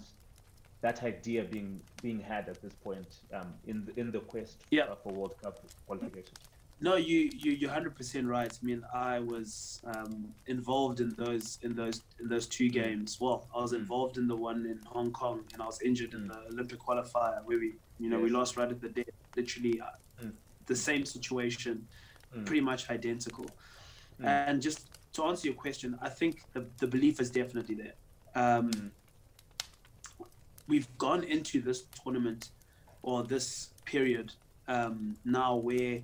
that 0.81 1.03
idea 1.03 1.43
being 1.43 1.79
being 2.01 2.19
had 2.19 2.49
at 2.49 2.61
this 2.61 2.73
point 2.83 3.07
um, 3.33 3.53
in 3.67 3.85
the, 3.85 3.99
in 3.99 4.11
the 4.11 4.19
quest 4.19 4.63
Yeah. 4.71 4.83
uh, 4.85 4.95
for 4.95 5.11
World 5.13 5.35
Cup 5.41 5.59
qualification. 5.85 6.33
No, 6.79 6.95
you 6.95 7.29
you 7.33 7.53
you're 7.53 7.71
hundred 7.71 7.95
percent 7.95 8.27
right. 8.27 8.51
I 8.51 8.65
mean, 8.65 8.83
I 8.93 9.19
was 9.19 9.81
um, 9.95 10.35
involved 10.45 10.99
in 10.99 11.09
those 11.17 11.57
in 11.63 11.75
those 11.75 12.03
in 12.19 12.27
those 12.27 12.47
two 12.47 12.69
games. 12.69 13.17
Well, 13.19 13.47
I 13.55 13.61
was 13.61 13.73
Mm. 13.73 13.77
involved 13.79 14.17
in 14.17 14.27
the 14.27 14.35
one 14.35 14.65
in 14.67 14.79
Hong 14.85 15.11
Kong, 15.11 15.43
and 15.53 15.61
I 15.61 15.65
was 15.65 15.81
injured 15.81 16.13
in 16.13 16.21
Mm. 16.25 16.27
the 16.27 16.39
Olympic 16.53 16.79
qualifier 16.79 17.43
where 17.45 17.57
we, 17.59 17.79
you 17.97 18.09
know, 18.11 18.19
we 18.19 18.29
lost 18.29 18.57
right 18.57 18.71
at 18.71 18.79
the 18.79 18.89
death. 18.89 19.05
Literally, 19.35 19.81
uh, 19.81 19.97
Mm. 20.23 20.33
the 20.67 20.75
same 20.75 21.03
situation, 21.05 21.87
Mm. 22.35 22.45
pretty 22.45 22.61
much 22.61 22.89
identical. 22.91 23.47
Mm. 24.19 24.25
And 24.49 24.61
just 24.61 24.79
to 25.13 25.23
answer 25.23 25.47
your 25.47 25.55
question, 25.55 25.97
I 26.01 26.09
think 26.09 26.33
the 26.53 26.61
the 26.79 26.87
belief 26.87 27.19
is 27.19 27.31
definitely 27.31 27.75
there. 27.75 27.95
Um, 28.35 28.69
Mm. 28.71 28.91
we've 30.67 30.89
gone 30.97 31.23
into 31.23 31.59
this 31.61 31.87
tournament 32.03 32.51
or 33.01 33.23
this 33.23 33.73
period 33.85 34.33
um, 34.67 35.17
now 35.23 35.55
where 35.55 36.03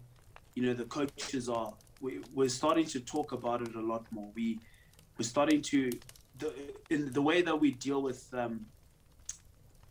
you 0.56 0.66
know 0.66 0.74
the 0.74 0.86
coaches 0.86 1.50
are 1.50 1.74
we, 2.02 2.20
we're 2.34 2.50
starting 2.50 2.86
to 2.86 3.00
talk 3.00 3.32
about 3.32 3.62
it 3.62 3.74
a 3.76 3.82
lot 3.82 4.06
more 4.12 4.30
we 4.36 4.60
we're 5.18 5.24
starting 5.26 5.62
to 5.62 5.90
the 6.40 6.54
in 6.90 7.12
the 7.12 7.22
way 7.22 7.42
that 7.42 7.60
we 7.60 7.72
deal 7.72 8.02
with 8.02 8.28
um, 8.34 8.66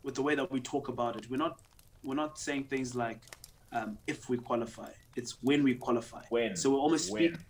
with 0.02 0.14
the 0.14 0.23
way 0.23 0.35
that 0.35 0.50
we 0.50 0.61
talk 0.61 0.88
about 0.88 1.16
it 1.16 1.28
we're 1.31 1.37
not 1.37 1.61
we're 2.04 2.14
not 2.14 2.38
saying 2.38 2.64
things 2.64 2.95
like 2.95 3.21
um, 3.73 3.97
if 4.07 4.28
we 4.28 4.37
qualify 4.37 4.88
it's 5.16 5.38
when 5.42 5.62
we 5.62 5.75
qualify 5.75 6.23
When? 6.31 6.57
so 6.57 6.71
we're 6.71 6.78
almost 6.78 7.11
When? 7.11 7.35
speak, 7.35 7.47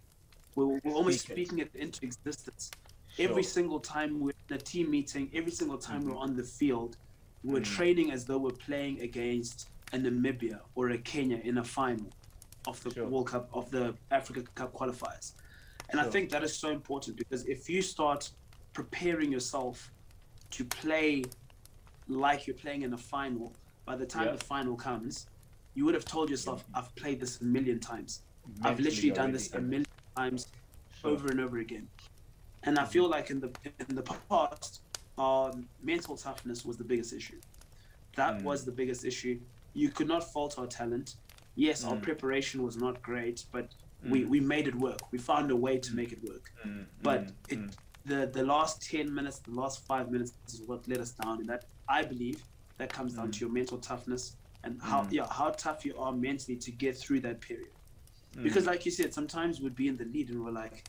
we're, 0.55 0.67
we're 0.85 0.93
almost 0.95 1.21
Speak 1.21 1.49
speaking 1.49 1.59
it 1.59 1.71
into 1.75 2.05
existence 2.05 2.71
every 3.19 3.43
single 3.43 3.81
time 3.81 4.21
we're 4.21 4.33
in 4.49 4.57
a 4.57 4.59
team 4.59 4.91
meeting, 4.91 5.31
every 5.35 5.51
single 5.53 5.77
time 5.79 6.05
we're 6.05 6.15
Mhm. 6.15 6.21
on 6.27 6.37
the 6.37 6.43
field, 6.45 6.97
we're 7.45 7.61
Mhm. 7.61 7.65
training 7.77 8.11
as 8.11 8.25
though 8.25 8.39
we're 8.39 8.51
playing 8.69 9.01
against 9.01 9.69
a 9.93 9.99
Namibia 9.99 10.61
or 10.75 10.91
a 10.91 10.99
Kenya 10.99 11.39
in 11.39 11.59
a 11.59 11.65
final 11.65 12.11
of 12.67 12.83
the 12.85 12.91
Sure. 12.93 13.07
World 13.09 13.27
Cup 13.29 13.49
of 13.53 13.71
the 13.71 13.95
Africa 14.11 14.43
Cup 14.55 14.73
qualifiers. 14.73 15.33
And 15.91 16.01
I 16.01 16.09
think 16.09 16.31
that 16.31 16.43
is 16.43 16.57
so 16.57 16.71
important 16.71 17.17
because 17.17 17.45
if 17.47 17.69
you 17.69 17.83
start 17.83 18.31
preparing 18.73 19.31
yourself 19.31 19.91
to 20.51 20.65
play 20.65 21.25
like 22.09 22.47
you're 22.47 22.57
playing 22.57 22.83
in 22.83 22.93
a 22.93 22.99
final, 22.99 23.53
by 23.85 23.97
the 23.97 24.07
time 24.07 24.27
Yeah. 24.27 24.33
the 24.33 24.45
final 24.45 24.77
comes, 24.77 25.27
you 25.75 25.85
would 25.85 25.95
have 25.95 26.05
told 26.05 26.31
yourself, 26.31 26.65
I've 26.75 26.95
played 26.95 27.21
this 27.21 27.41
a 27.41 27.45
million 27.45 27.79
times. 27.81 28.23
I've 28.63 28.81
literally 28.81 29.11
done 29.11 29.33
this 29.33 29.53
a 29.55 29.61
million 29.61 29.87
times 30.17 30.49
Sure. 31.01 31.11
over 31.13 31.29
and 31.29 31.41
over 31.41 31.59
again. 31.59 31.89
And 32.65 32.79
I 32.79 32.85
feel 32.85 33.09
like 33.09 33.31
in 33.31 33.41
the 33.41 33.51
in 33.89 33.97
the 33.97 34.03
past, 34.29 34.83
our 35.19 35.53
mental 35.83 36.17
toughness 36.17 36.65
was 36.65 36.77
the 36.77 36.85
biggest 36.85 37.13
issue. 37.13 37.41
That 38.17 38.39
Mm. 38.39 38.43
was 38.45 38.65
the 38.65 38.73
biggest 38.73 39.05
issue. 39.05 39.41
You 39.75 39.89
could 39.91 40.09
not 40.09 40.23
fault 40.33 40.59
our 40.59 40.67
talent. 40.67 41.17
Yes, 41.55 41.85
our 41.85 41.97
Mm. 41.97 42.03
preparation 42.03 42.63
was 42.63 42.77
not 42.77 43.03
great, 43.03 43.45
but 43.53 43.69
we, 44.09 44.23
Mm. 44.23 44.29
we 44.29 44.41
made 44.41 44.67
it 44.69 44.75
work. 44.75 45.01
We 45.13 45.19
found 45.19 45.51
a 45.51 45.57
way 45.57 45.79
to 45.79 45.95
make 45.95 46.13
it 46.13 46.23
work. 46.25 46.51
Mm, 46.67 46.87
But 47.03 47.27
mm, 47.27 47.33
it, 47.53 47.59
mm. 47.61 47.73
the 48.07 48.27
the 48.27 48.45
last 48.45 48.83
ten 48.83 49.13
minutes, 49.15 49.39
the 49.41 49.53
last 49.53 49.85
five 49.87 50.11
minutes 50.11 50.33
is 50.49 50.63
what 50.63 50.89
let 50.89 50.99
us 51.01 51.13
down. 51.13 51.41
And 51.41 51.49
that 51.49 51.65
I 51.89 52.03
believe 52.03 52.43
that 52.79 52.93
comes 52.93 53.15
down 53.15 53.29
Mm. 53.29 53.33
to 53.35 53.39
your 53.41 53.51
mental 53.53 53.79
toughness 53.79 54.37
and 54.65 54.81
how 54.83 55.03
Mm. 55.03 55.13
yeah 55.13 55.27
how 55.31 55.51
tough 55.51 55.85
you 55.87 55.97
are 55.99 56.13
mentally 56.13 56.57
to 56.57 56.71
get 56.71 56.97
through 56.97 57.21
that 57.21 57.41
period 57.41 57.69
Mm. 58.35 58.43
because 58.45 58.65
like 58.67 58.85
you 58.87 58.91
said 58.91 59.13
sometimes 59.13 59.61
we'd 59.61 59.77
be 59.77 59.89
in 59.89 59.97
the 59.97 60.05
lead 60.07 60.31
and 60.31 60.43
we're 60.45 60.51
like 60.65 60.85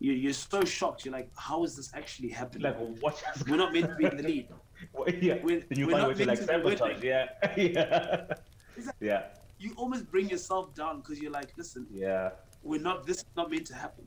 you, 0.00 0.12
you're 0.12 0.32
so 0.32 0.64
shocked 0.64 1.04
you're 1.04 1.14
like 1.20 1.30
how 1.36 1.64
is 1.64 1.76
this 1.76 1.90
actually 1.94 2.28
happening 2.28 2.62
like 2.64 2.78
what 3.04 3.14
we're 3.48 3.56
not 3.56 3.72
meant 3.72 3.86
to 3.88 3.94
be 3.96 4.04
in 4.04 4.16
the 4.16 4.22
lead 4.32 4.48
Well, 4.92 5.08
yeah. 5.08 5.38
We're- 5.42 5.64
then 5.68 5.78
you 5.78 5.86
we're 5.86 5.92
find 5.92 6.04
a 6.04 6.08
way 6.08 6.14
to 6.14 6.26
like 6.26 6.38
meant 6.38 6.50
to 6.50 6.58
be 6.58 6.64
winning. 6.64 6.78
sabotage. 6.78 7.02
Yeah. 7.02 7.28
yeah. 7.56 8.34
Exactly. 8.76 9.06
Yeah. 9.08 9.22
You 9.58 9.72
almost 9.76 10.10
bring 10.10 10.28
yourself 10.28 10.74
down 10.74 11.00
because 11.00 11.18
you're 11.20 11.30
like 11.30 11.50
listen 11.56 11.86
Yeah. 11.92 12.30
we're 12.62 12.80
not 12.80 13.06
this 13.06 13.18
is 13.18 13.24
not 13.36 13.50
meant 13.50 13.66
to 13.66 13.74
happen 13.74 14.04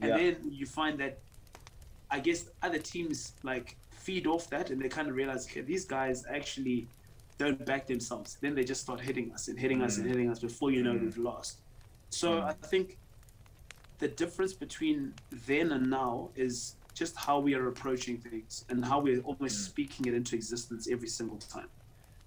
and 0.00 0.08
Yeah. 0.10 0.16
then 0.16 0.36
you 0.50 0.66
find 0.66 0.98
that 1.00 1.18
i 2.10 2.18
guess 2.20 2.46
other 2.62 2.78
teams 2.78 3.32
like 3.42 3.76
feed 3.90 4.26
off 4.26 4.48
that 4.50 4.70
and 4.70 4.80
they 4.80 4.88
kind 4.88 5.08
of 5.08 5.14
realize 5.14 5.46
okay 5.46 5.60
these 5.60 5.84
guys 5.84 6.24
actually 6.38 6.88
don't 7.36 7.64
back 7.66 7.86
themselves 7.86 8.38
then 8.40 8.54
they 8.54 8.64
just 8.64 8.80
start 8.80 9.00
hitting 9.00 9.32
us 9.32 9.48
and 9.48 9.58
hitting 9.58 9.82
us 9.82 9.96
and 9.98 10.06
Mm. 10.06 10.10
hitting 10.10 10.30
us 10.30 10.38
before 10.38 10.70
you 10.70 10.82
know 10.82 10.94
Mm. 10.94 11.02
we've 11.02 11.18
lost 11.18 11.58
so 12.10 12.28
Mm. 12.40 12.44
i 12.44 12.52
think 12.72 12.96
the 13.98 14.08
difference 14.08 14.52
between 14.54 15.12
then 15.50 15.72
and 15.72 15.90
now 15.90 16.30
is 16.36 16.76
just 16.94 17.14
how 17.16 17.38
we 17.38 17.54
are 17.54 17.66
approaching 17.68 18.16
things 18.18 18.64
and 18.70 18.84
how 18.84 18.98
we're 19.00 19.20
almost 19.22 19.56
Mm. 19.58 19.64
speaking 19.70 20.06
it 20.06 20.14
into 20.14 20.34
existence 20.34 20.88
every 20.88 21.08
single 21.08 21.38
time 21.38 21.68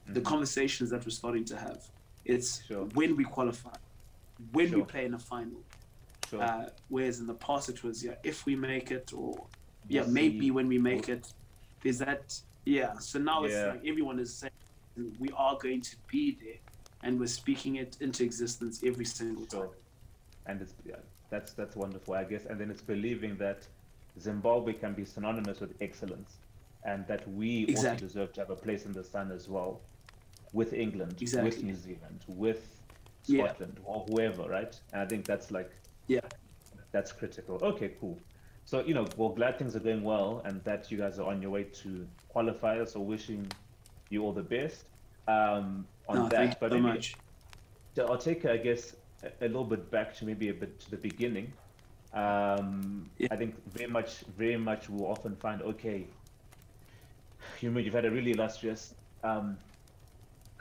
the 0.08 0.20
Mhm. 0.22 0.26
conversations 0.26 0.90
that 0.92 1.02
we're 1.06 1.12
starting 1.24 1.46
to 1.46 1.58
have 1.58 1.80
it's 2.26 2.64
Sure. 2.66 2.86
when 2.94 3.16
we 3.16 3.24
qualify 3.24 3.76
when 4.54 4.72
we 4.72 4.82
play 4.84 5.06
in 5.06 5.14
a 5.14 5.20
final. 5.20 5.62
Sure. 6.30 6.42
uh, 6.42 6.70
whereas 6.88 7.20
in 7.20 7.28
the 7.28 7.34
past 7.34 7.68
it 7.70 7.84
was 7.84 8.04
yeah 8.04 8.16
if 8.24 8.46
we 8.46 8.56
make 8.56 8.90
it 8.90 9.12
or 9.14 9.46
yeah 9.90 10.04
maybe 10.08 10.50
when 10.50 10.68
we 10.68 10.78
make 10.78 11.10
it 11.10 11.34
there's 11.84 11.98
that 12.00 12.42
yeah. 12.66 12.98
So 13.00 13.20
now 13.20 13.44
it's 13.44 13.56
like 13.56 13.86
everyone 13.86 14.20
is 14.20 14.34
saying 14.34 14.52
we 15.20 15.30
are 15.36 15.58
going 15.58 15.82
to 15.82 15.96
be 16.08 16.38
there 16.44 16.60
and 17.04 17.20
we're 17.20 17.28
speaking 17.28 17.78
it 17.78 17.98
into 18.02 18.24
existence 18.24 18.82
every 18.86 19.06
single 19.06 19.46
time. 19.46 19.70
And 20.46 20.62
it's 20.62 20.74
yeah, 20.86 20.96
that's 21.30 21.54
that's 21.54 21.76
wonderful, 21.76 22.14
I 22.14 22.24
guess. 22.24 22.46
And 22.46 22.60
then 22.60 22.70
it's 22.70 22.82
believing 22.82 23.36
that 23.38 23.68
Zimbabwe 24.20 24.74
can 24.74 24.94
be 24.94 25.06
synonymous 25.06 25.60
with 25.60 25.74
excellence, 25.82 26.38
and 26.84 27.08
that 27.08 27.28
we 27.32 27.74
also 27.76 27.96
deserve 27.96 28.34
to 28.34 28.42
have 28.42 28.50
a 28.50 28.56
place 28.56 28.86
in 28.86 28.92
the 28.92 29.04
sun 29.04 29.32
as 29.32 29.48
well, 29.48 29.82
with 30.54 30.74
England, 30.74 31.16
with 31.20 31.64
New 31.64 31.76
Zealand, 31.76 32.20
with 32.28 32.62
Yeah. 33.26 33.46
Scotland, 33.46 33.80
or 33.86 34.06
whoever, 34.10 34.44
right? 34.50 34.80
And 34.94 35.02
I 35.02 35.06
think 35.06 35.26
that's 35.26 35.52
like 35.52 35.72
yeah 36.08 36.22
that's 36.92 37.12
critical. 37.12 37.58
Okay, 37.62 37.94
cool. 38.00 38.18
So 38.66 38.82
you 38.82 38.94
know, 38.94 39.08
well, 39.18 39.30
glad 39.30 39.58
things 39.58 39.76
are 39.76 39.80
going 39.80 40.04
well, 40.04 40.42
and 40.46 40.64
that 40.64 40.92
you 40.92 40.98
guys 40.98 41.20
are 41.20 41.28
on 41.28 41.42
your 41.42 41.52
way 41.52 41.64
to 41.84 42.08
qualifiers. 42.34 42.90
So 42.90 43.00
wishing 43.00 43.48
you 44.10 44.24
all 44.24 44.34
the 44.34 44.44
best 44.44 44.86
um, 45.28 45.88
on 46.08 46.16
no, 46.18 46.24
that. 46.30 46.32
thank 46.36 46.50
you 46.52 46.58
but 46.60 46.72
so 46.72 46.76
maybe- 46.80 46.88
much 46.96 47.16
so 47.96 48.08
I'll 48.08 48.18
take, 48.18 48.46
I 48.46 48.56
guess, 48.56 48.96
a, 49.22 49.46
a 49.46 49.48
little 49.48 49.66
bit 49.66 49.92
back 49.92 50.16
to 50.18 50.26
maybe 50.26 50.48
a 50.48 50.54
bit 50.54 50.80
to 50.80 50.92
the 50.92 50.98
beginning. 50.98 51.52
Um, 52.14 53.10
Yeah. 53.18 53.28
I 53.32 53.36
think 53.36 53.56
very 53.74 53.90
much, 53.90 54.20
very 54.38 54.56
much 54.58 54.90
we'll 54.90 55.12
often 55.12 55.36
find, 55.36 55.62
okay, 55.62 56.08
you 57.62 57.70
know, 57.70 57.80
you've 57.80 57.94
had 57.94 58.06
a 58.06 58.12
really 58.12 58.32
illustrious 58.32 58.94
um, 59.26 59.58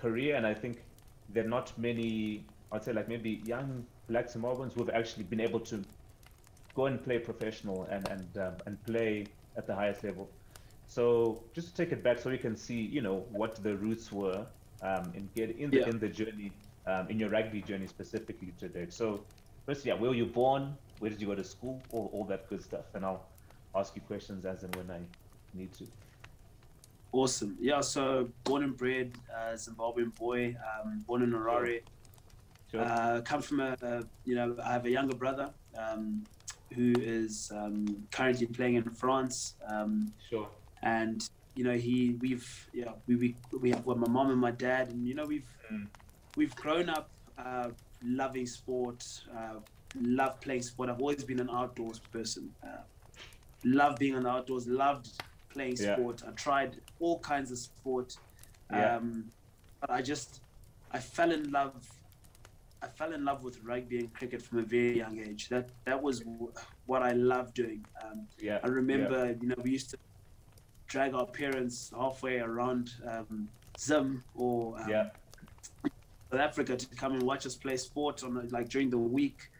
career, 0.00 0.36
and 0.36 0.46
I 0.46 0.54
think 0.54 0.76
there 1.28 1.44
are 1.44 1.48
not 1.48 1.76
many, 1.78 2.46
I'd 2.72 2.84
say, 2.84 2.92
like 2.92 3.08
maybe 3.08 3.30
young 3.30 3.86
black 4.08 4.26
Zimbabweans 4.26 4.72
who 4.74 4.80
have 4.84 4.94
actually 4.94 5.24
been 5.24 5.40
able 5.40 5.60
to 5.72 5.84
go 6.74 6.86
and 6.86 7.02
play 7.02 7.18
professional 7.18 7.84
and 7.84 8.06
and 8.06 8.36
um, 8.38 8.54
and 8.66 8.82
play 8.84 9.32
at 9.56 9.66
the 9.66 9.74
highest 9.74 10.04
level. 10.04 10.26
So 10.86 11.50
just 11.54 11.68
to 11.68 11.74
take 11.82 11.92
it 11.92 12.02
back, 12.02 12.18
so 12.18 12.30
we 12.30 12.38
can 12.38 12.56
see, 12.56 12.80
you 12.96 13.02
know, 13.02 13.26
what 13.30 13.62
the 13.62 13.76
roots 13.76 14.10
were 14.12 14.46
um, 14.82 15.12
in 15.14 15.28
get 15.34 15.50
in 15.56 15.72
the 15.72 15.80
Yeah. 15.80 15.88
in 15.90 15.98
the 15.98 16.08
journey, 16.08 16.50
um, 16.86 17.08
in 17.10 17.18
your 17.20 17.30
rugby 17.30 17.62
journey 17.62 17.86
specifically 17.86 18.52
today. 18.52 18.88
So 18.90 19.26
first, 19.66 19.84
yeah, 19.86 19.94
where 19.94 20.10
were 20.10 20.16
you 20.16 20.26
born? 20.26 20.78
where 21.00 21.10
did 21.10 21.20
you 21.20 21.28
go 21.28 21.34
to 21.34 21.44
school, 21.44 21.86
all, 21.90 22.10
all 22.12 22.26
that 22.26 22.46
good 22.48 22.62
stuff. 22.62 22.84
And 22.94 23.06
I'll 23.06 23.30
ask 23.74 23.96
you 23.96 24.02
questions 24.02 24.44
as 24.44 24.64
and 24.64 24.74
when 24.76 24.90
I 24.90 25.00
need 25.54 25.72
to. 25.78 25.86
Awesome. 27.12 27.56
Yeah, 27.60 27.80
so 27.80 28.28
born 28.44 28.62
and 28.62 28.76
bred 28.76 29.12
uh, 29.34 29.54
Zimbabwean 29.54 30.14
boy, 30.16 30.56
um, 30.84 31.02
born 31.06 31.22
in 31.22 31.30
Harare. 31.32 31.80
Sure. 32.70 32.80
Uh, 32.82 33.20
come 33.22 33.42
from 33.42 33.60
a, 33.60 33.76
a, 33.82 34.04
you 34.24 34.36
know, 34.36 34.56
I 34.64 34.72
have 34.72 34.86
a 34.86 34.90
younger 34.90 35.16
brother 35.16 35.50
um, 35.76 36.24
who 36.72 36.92
is 37.00 37.50
um, 37.52 38.06
currently 38.12 38.46
playing 38.46 38.76
in 38.76 38.88
France. 38.90 39.54
Um, 39.68 40.12
sure. 40.28 40.48
and 40.82 41.28
you 41.56 41.64
know 41.64 41.74
he 41.74 42.16
we've 42.20 42.68
yeah 42.72 42.92
we 43.08 43.16
we, 43.16 43.34
we 43.60 43.70
have 43.70 43.84
well, 43.84 43.96
my 43.96 44.08
mom 44.08 44.30
and 44.30 44.40
my 44.40 44.52
dad 44.52 44.90
and 44.90 45.06
you 45.06 45.14
know 45.14 45.26
we've 45.26 45.48
Mm. 45.72 45.86
we've 46.36 46.54
grown 46.56 46.88
up 46.88 47.10
uh, 47.38 47.68
loving 48.02 48.46
sport 48.46 49.04
uh, 49.36 49.54
love 50.00 50.40
playing 50.40 50.62
sport 50.62 50.88
i've 50.90 51.00
always 51.00 51.22
been 51.22 51.38
an 51.40 51.50
outdoors 51.50 51.98
person 52.12 52.50
uh, 52.64 52.82
love 53.64 53.96
being 53.98 54.14
in 54.14 54.22
the 54.24 54.28
outdoors 54.28 54.66
loved 54.66 55.10
playing 55.50 55.76
Yeah. 55.78 55.94
sport 55.94 56.22
i 56.26 56.30
tried 56.32 56.80
all 57.00 57.18
kinds 57.20 57.50
of 57.50 57.58
sport 57.58 58.16
Yeah. 58.72 58.96
um, 58.96 59.24
but 59.80 59.90
i 59.90 60.00
just 60.02 60.40
i 60.92 60.98
fell 60.98 61.32
in 61.32 61.50
love 61.50 61.74
I 62.82 62.88
fell 62.88 63.12
in 63.12 63.26
love 63.26 63.44
with 63.44 63.62
rugby 63.62 63.98
and 63.98 64.10
cricket 64.14 64.40
from 64.40 64.56
a 64.60 64.62
very 64.62 64.96
young 64.96 65.18
age. 65.20 65.50
That 65.50 65.68
that 65.84 66.02
was 66.02 66.20
w- 66.20 66.50
what 66.86 67.02
I 67.02 67.12
loved 67.12 67.52
doing. 67.52 67.84
Um, 68.02 68.26
Yeah. 68.38 68.58
I 68.64 68.68
remember, 68.68 69.36
you 69.38 69.48
know, 69.48 69.56
we 69.62 69.70
used 69.72 69.90
to 69.90 69.98
drag 70.86 71.12
our 71.12 71.26
parents 71.26 71.92
halfway 71.94 72.38
around 72.40 72.84
um, 73.06 73.50
Zim 73.78 74.24
or 74.34 74.80
um, 74.80 74.88
Yeah. 74.88 75.10
South 76.32 76.40
Africa 76.40 76.74
to 76.74 76.86
come 76.96 77.12
and 77.16 77.22
watch 77.22 77.44
us 77.44 77.54
play 77.54 77.76
sport 77.76 78.24
on 78.24 78.48
like 78.48 78.70
during 78.70 78.88
the 78.88 78.96
week. 79.18 79.50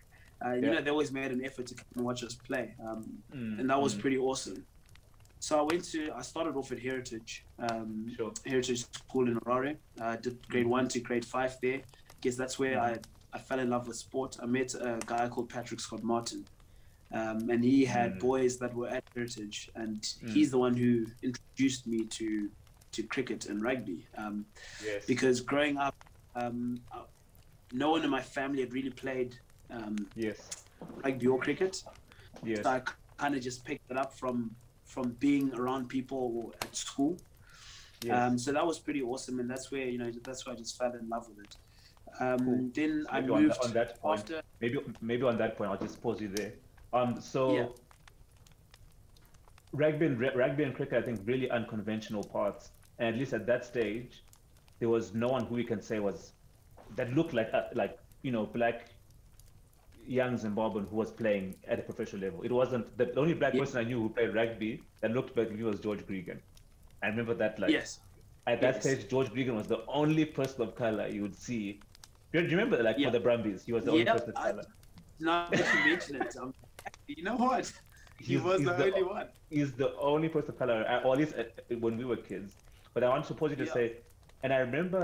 Uh, 0.43 0.53
You 0.55 0.63
Yeah. 0.63 0.73
know, 0.77 0.81
they 0.81 0.91
always 0.91 1.13
made 1.13 1.31
an 1.31 1.45
effort 1.45 1.67
to 1.67 1.75
come 1.75 1.85
and 1.97 2.05
watch 2.07 2.25
us 2.25 2.35
play, 2.49 2.75
um, 2.87 3.23
Mm, 3.35 3.61
and 3.61 3.69
that 3.69 3.79
was 3.83 3.95
mm, 3.95 4.01
pretty 4.01 4.17
awesome. 4.17 4.65
So 5.41 5.59
I 5.59 5.63
went 5.63 5.85
to, 5.93 6.13
I 6.15 6.21
started 6.21 6.55
off 6.55 6.71
at 6.71 6.79
Heritage, 6.79 7.45
um, 7.59 8.13
Sure. 8.15 8.31
Heritage 8.47 8.85
School 8.93 9.27
in 9.27 9.37
Harare. 9.41 9.77
I 10.01 10.17
did 10.17 10.47
grade 10.49 10.67
one 10.67 10.87
to 10.89 11.01
grade 11.01 11.25
five 11.25 11.57
there. 11.63 11.81
Guess 12.21 12.37
that's 12.37 12.59
where 12.59 12.79
I, 12.79 12.99
I 13.33 13.39
fell 13.39 13.59
in 13.59 13.71
love 13.71 13.89
with 13.89 13.97
sport. 13.97 14.37
I 14.43 14.45
met 14.47 14.75
a 14.75 14.99
guy 15.07 15.29
called 15.29 15.49
Patrick 15.49 15.81
Scott 15.81 16.03
Martin, 16.03 16.45
um, 17.13 17.49
and 17.49 17.65
he 17.65 17.87
had 17.87 18.17
Mm. 18.17 18.21
boys 18.21 18.59
that 18.59 18.75
were 18.75 18.89
at 18.89 19.03
Heritage, 19.15 19.71
and 19.75 20.03
Mm. 20.03 20.31
he's 20.35 20.51
the 20.51 20.59
one 20.59 20.77
who 20.77 21.07
introduced 21.23 21.87
me 21.87 22.05
to 22.05 22.51
to 22.93 23.05
cricket 23.05 23.47
and 23.47 23.63
rugby. 23.63 24.05
Um, 24.17 24.45
Yes. 24.85 25.07
because 25.07 25.41
growing 25.41 25.77
up, 25.79 25.95
um, 26.35 26.81
no 27.73 27.93
one 27.93 28.03
in 28.03 28.11
my 28.11 28.21
family 28.21 28.61
had 28.63 28.73
really 28.75 28.91
played 28.91 29.39
um, 29.71 29.95
yes. 30.17 30.65
rugby 31.05 31.29
or 31.29 31.39
cricket. 31.39 31.85
Yes. 32.43 32.65
So 32.65 32.71
I 32.71 32.83
kind 33.17 33.37
of 33.37 33.41
just 33.43 33.65
picked 33.65 33.89
it 33.93 33.97
up 33.97 34.13
from 34.19 34.51
from 34.91 35.13
being 35.21 35.55
around 35.55 35.89
people 35.89 36.53
at 36.63 36.75
school. 36.75 37.17
yes. 38.05 38.13
Um, 38.31 38.39
so 38.39 38.53
that 38.53 38.67
was 38.67 38.79
pretty 38.81 39.03
awesome, 39.03 39.39
and 39.41 39.49
that's 39.49 39.71
where 39.71 39.87
you 39.87 39.99
know 39.99 40.11
that's 40.25 40.45
where 40.45 40.55
I 40.55 40.59
just 40.59 40.77
fell 40.77 40.93
in 41.01 41.09
love 41.09 41.27
with 41.29 41.39
it. 41.47 41.57
Um, 42.19 42.39
Cool. 42.39 42.71
Then 42.75 43.07
I 43.11 43.21
maybe 43.21 43.33
on, 43.33 43.43
moved 43.43 43.55
that, 43.55 43.65
on 43.67 43.73
that 43.75 44.01
point, 44.03 44.21
after. 44.21 44.43
maybe 44.61 44.79
maybe 45.01 45.23
on 45.23 45.39
that 45.39 45.57
point, 45.57 45.71
I'll 45.71 45.79
just 45.89 46.03
pause 46.03 46.21
you 46.21 46.29
there. 46.29 46.53
Um, 46.93 47.21
so 47.21 47.43
Yeah. 47.55 47.67
rugby 49.73 50.07
and 50.07 50.21
rugby 50.21 50.65
and 50.65 50.75
cricket, 50.75 50.99
I 51.03 51.07
think, 51.07 51.21
really 51.25 51.49
unconventional 51.51 52.25
paths. 52.25 52.73
And 52.99 53.09
at 53.09 53.17
least 53.21 53.33
at 53.33 53.47
that 53.47 53.65
stage, 53.65 54.25
there 54.81 54.89
was 54.89 55.15
no 55.15 55.29
one 55.29 55.45
who 55.47 55.55
we 55.55 55.65
can 55.65 55.81
say 55.81 56.01
was 56.01 56.33
that 56.97 57.15
looked 57.15 57.33
like 57.33 57.51
uh, 57.55 57.63
like 57.75 57.97
you 58.23 58.33
know 58.33 58.45
black 58.47 58.89
young 60.19 60.35
Zimbabwean 60.45 60.89
who 60.91 60.97
was 60.97 61.11
playing 61.13 61.55
at 61.69 61.79
a 61.79 61.83
professional 61.83 62.23
level. 62.23 62.43
It 62.43 62.53
wasn't 62.61 62.87
the 62.99 63.07
only 63.19 63.35
black 63.35 63.55
Yeah. 63.55 63.61
person 63.61 63.79
I 63.81 63.85
knew 63.85 64.01
who 64.03 64.09
played 64.11 64.35
rugby 64.35 64.83
that 65.01 65.13
looked 65.13 65.37
like 65.37 65.51
me 65.53 65.63
was 65.63 65.79
George 65.81 66.01
Gregan. 66.07 66.39
I 67.03 67.07
remember 67.13 67.35
that 67.43 67.59
like 67.61 67.71
yes. 67.71 68.01
at 68.47 68.61
that 68.61 68.75
Yes. 68.77 68.83
stage, 68.83 69.09
George 69.13 69.29
Gregan 69.35 69.55
was 69.61 69.69
the 69.69 69.81
only 69.87 70.25
person 70.25 70.63
of 70.67 70.75
color 70.75 71.07
you 71.09 71.23
would 71.23 71.37
see. 71.47 71.81
Do 72.33 72.41
you 72.43 72.49
remember, 72.57 72.83
like 72.83 72.99
Yeah. 72.99 73.09
for 73.09 73.13
the 73.19 73.21
Brumbies, 73.21 73.65
he 73.65 73.73
was 73.73 73.85
the 73.85 73.93
only 73.93 74.05
person 74.05 74.31
of 74.31 74.35
color. 74.35 74.65
Now 75.21 75.49
that 75.51 75.67
you 75.75 75.91
mention 75.91 76.17
it, 76.23 76.37
um, 76.37 76.55
you 77.07 77.23
know 77.23 77.37
what? 77.37 77.67
He 78.19 78.25
He's- 78.35 78.43
was 78.43 78.59
he's 78.61 78.69
the, 78.69 78.75
the- 78.75 78.93
only 78.95 79.03
one. 79.05 79.29
He's 79.51 79.73
the 79.73 79.91
only 79.97 80.29
person 80.29 80.51
of 80.51 80.59
color, 80.59 80.85
uh, 80.89 81.03
or 81.07 81.13
at 81.15 81.19
least 81.19 81.35
uh, 81.37 81.45
when 81.85 81.97
we 81.97 82.05
were 82.05 82.17
kids. 82.17 82.55
But 82.95 83.05
I 83.05 83.09
want 83.09 83.25
to 83.27 83.35
pause 83.35 83.51
you 83.53 83.57
to 83.65 83.65
Yeah. 83.67 83.73
say, 83.79 83.87
and 84.43 84.53
I 84.53 84.59
remember 84.59 85.03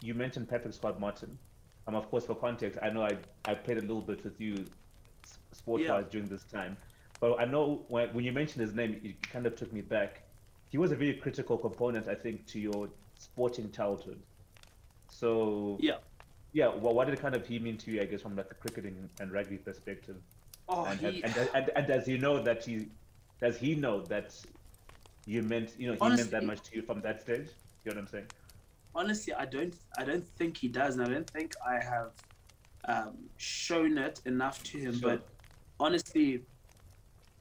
you 0.00 0.14
mentioned 0.14 0.48
Patrick 0.48 0.74
Scott 0.74 0.98
Martin. 1.00 1.38
Um, 1.86 1.94
of 1.94 2.08
course, 2.10 2.24
for 2.26 2.34
context, 2.34 2.78
I 2.82 2.90
know 2.90 3.02
I, 3.02 3.16
I 3.44 3.54
played 3.54 3.78
a 3.78 3.80
little 3.80 4.02
bit 4.02 4.22
with 4.24 4.40
you 4.40 4.64
sport 5.52 5.80
wise 5.80 5.88
Yeah. 5.88 6.10
during 6.10 6.28
this 6.28 6.44
time. 6.44 6.76
But 7.20 7.40
I 7.40 7.44
know 7.44 7.84
when, 7.88 8.12
when 8.14 8.24
you 8.24 8.32
mentioned 8.32 8.62
his 8.62 8.74
name, 8.74 9.00
it 9.02 9.22
kind 9.30 9.46
of 9.46 9.56
took 9.56 9.72
me 9.72 9.80
back. 9.80 10.22
He 10.70 10.78
was 10.78 10.92
a 10.92 10.96
very 10.96 11.14
critical 11.14 11.58
component, 11.58 12.08
I 12.08 12.14
think, 12.14 12.46
to 12.48 12.60
your 12.60 12.88
sporting 13.18 13.70
childhood. 13.70 14.20
So 15.08 15.76
Yeah. 15.80 15.98
yeah. 16.52 16.68
Well, 16.68 16.94
what 16.94 17.08
did 17.08 17.18
kind 17.20 17.34
of 17.34 17.46
he 17.46 17.58
mean 17.58 17.76
to 17.78 17.90
you? 17.90 18.00
I 18.00 18.06
guess 18.06 18.22
from 18.22 18.36
like 18.36 18.50
a 18.50 18.54
cricketing 18.54 19.08
and 19.20 19.32
rugby 19.32 19.58
perspective. 19.58 20.16
Oh, 20.68 20.84
and, 20.84 20.98
he, 21.00 21.22
and, 21.22 21.36
and, 21.36 21.50
and, 21.54 21.70
and 21.76 21.86
does 21.86 22.06
he 22.06 22.16
know 22.16 22.42
that 22.42 22.64
he 22.64 22.88
does 23.40 23.58
he 23.58 23.74
know 23.74 24.00
that 24.02 24.34
you 25.26 25.42
meant 25.42 25.74
you 25.76 25.88
know 25.88 25.94
he 26.00 26.08
meant 26.16 26.30
that 26.30 26.44
much 26.44 26.62
to 26.62 26.76
you 26.76 26.82
from 26.82 27.00
that 27.02 27.20
stage? 27.20 27.48
You 27.84 27.90
know 27.90 27.96
what 27.96 28.02
I'm 28.02 28.06
saying? 28.08 28.26
Honestly, 28.94 29.32
I 29.34 29.46
don't, 29.46 29.74
I 29.98 30.04
don't 30.04 30.26
think 30.38 30.58
he 30.58 30.68
does, 30.68 30.96
and 30.96 31.04
I 31.04 31.08
don't 31.08 31.28
think 31.30 31.52
I 31.66 31.74
have 31.82 32.12
um, 32.88 33.30
shown 33.36 33.98
it 33.98 34.20
enough 34.24 34.62
to 34.64 34.78
him. 34.78 34.92
Sure. 34.98 35.10
But 35.10 35.28
honestly, 35.78 36.42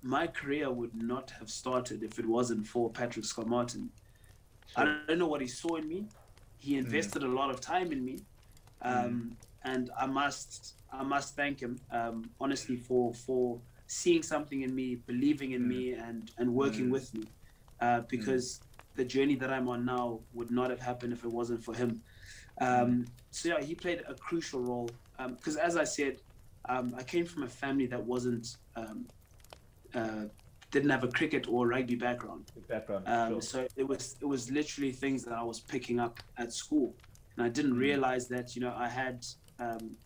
my 0.03 0.27
career 0.27 0.71
would 0.71 0.95
not 0.95 1.31
have 1.39 1.49
started 1.49 2.03
if 2.03 2.19
it 2.19 2.27
wasn't 2.27 2.65
for 2.67 2.91
Patrick 2.91 3.25
Scott 3.25 3.47
Martin. 3.47 3.89
I 4.75 4.85
don't 4.85 4.99
know 4.99 5.05
what 5.05 5.19
he 5.23 5.25
saw 5.25 5.55
in 5.55 5.65
me. 5.65 5.85
He 6.35 6.55
invested 6.55 7.05
a 7.05 7.09
lot 7.11 7.29
of 7.35 7.45
time 7.45 7.91
in 7.91 8.03
me, 8.03 8.19
um, 8.81 9.37
and 9.63 9.89
I 9.99 10.05
must 10.07 10.75
I 10.91 11.03
must 11.03 11.35
thank 11.35 11.59
him 11.59 11.81
um, 11.91 12.29
honestly 12.39 12.77
for 12.77 13.13
for 13.13 13.61
seeing 13.87 14.23
something 14.23 14.61
in 14.61 14.73
me, 14.73 14.95
believing 14.95 15.51
in 15.51 15.63
Mm. 15.63 15.67
me, 15.67 15.93
and 15.93 16.29
and 16.37 16.53
working 16.53 16.87
Mm. 16.87 16.91
with 16.91 17.13
me, 17.13 17.27
uh, 17.81 18.01
because 18.09 18.61
the 18.95 19.05
journey 19.05 19.35
that 19.35 19.51
I'm 19.51 19.67
on 19.67 19.85
now 19.85 20.21
would 20.33 20.51
not 20.51 20.69
have 20.69 20.79
happened 20.79 21.13
if 21.13 21.23
it 21.23 21.31
wasn't 21.31 21.63
for 21.63 21.73
him. 21.73 22.01
Um, 22.59 23.05
so 23.31 23.49
yeah, 23.49 23.61
he 23.63 23.75
played 23.75 24.01
a 24.07 24.15
crucial 24.15 24.61
role 24.61 24.89
because, 25.17 25.57
as 25.57 25.77
I 25.77 25.83
said, 25.83 26.17
um, 26.67 26.93
I 26.97 27.03
came 27.03 27.25
from 27.25 27.43
a 27.43 27.47
family 27.47 27.87
that 27.87 28.03
wasn't 28.05 28.47
um, 28.75 29.05
uh, 29.93 30.25
didn't 30.71 30.89
have 30.89 31.03
a 31.03 31.07
cricket 31.07 31.47
or 31.49 31.67
rugby 31.67 31.95
background. 31.95 32.51
Background. 32.69 33.07
Um, 33.07 33.33
sure. 33.33 33.41
So 33.41 33.67
it 33.75 33.87
was 33.87 34.17
it 34.21 34.25
was 34.25 34.51
literally 34.51 34.91
things 34.91 35.23
that 35.25 35.33
I 35.33 35.43
was 35.43 35.61
picking 35.61 35.99
up 35.99 36.17
at 36.37 36.53
school, 36.53 36.95
and 37.37 37.45
I 37.45 37.49
didn't 37.49 37.73
Mm. 37.73 37.79
realize 37.79 38.27
that 38.29 38.55
you 38.55 38.61
know 38.61 38.73
I 38.75 38.89
had 38.89 39.23
um, 39.59 39.97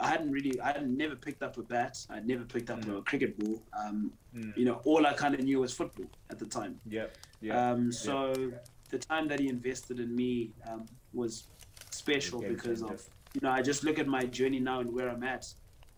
I 0.00 0.08
hadn't 0.08 0.30
really 0.30 0.60
I 0.60 0.72
had 0.72 0.88
never 0.90 1.16
picked 1.16 1.42
up 1.42 1.56
a 1.58 1.62
bat. 1.62 1.98
I'd 2.10 2.26
never 2.26 2.44
picked 2.44 2.70
up 2.70 2.80
Mm. 2.80 2.98
a 2.98 3.02
cricket 3.02 3.38
ball. 3.38 3.60
Um, 3.72 4.12
Mm. 4.34 4.56
You 4.56 4.64
know, 4.66 4.80
all 4.84 5.06
I 5.06 5.14
kind 5.14 5.34
of 5.34 5.40
knew 5.42 5.60
was 5.60 5.72
football 5.72 6.06
at 6.30 6.38
the 6.38 6.46
time. 6.46 6.78
Yeah. 6.86 7.06
Yeah. 7.40 7.70
Um, 7.72 7.90
so 7.90 8.52
the 8.90 8.98
time 8.98 9.26
that 9.28 9.40
he 9.40 9.48
invested 9.48 9.98
in 10.00 10.14
me 10.14 10.50
um, 10.68 10.86
was 11.12 11.44
special 11.90 12.40
because 12.40 12.82
of 12.82 13.02
you 13.34 13.40
know 13.42 13.50
I 13.50 13.62
just 13.62 13.84
look 13.84 13.98
at 13.98 14.06
my 14.06 14.24
journey 14.24 14.60
now 14.60 14.80
and 14.80 14.92
where 14.92 15.08
I'm 15.08 15.22
at. 15.24 15.52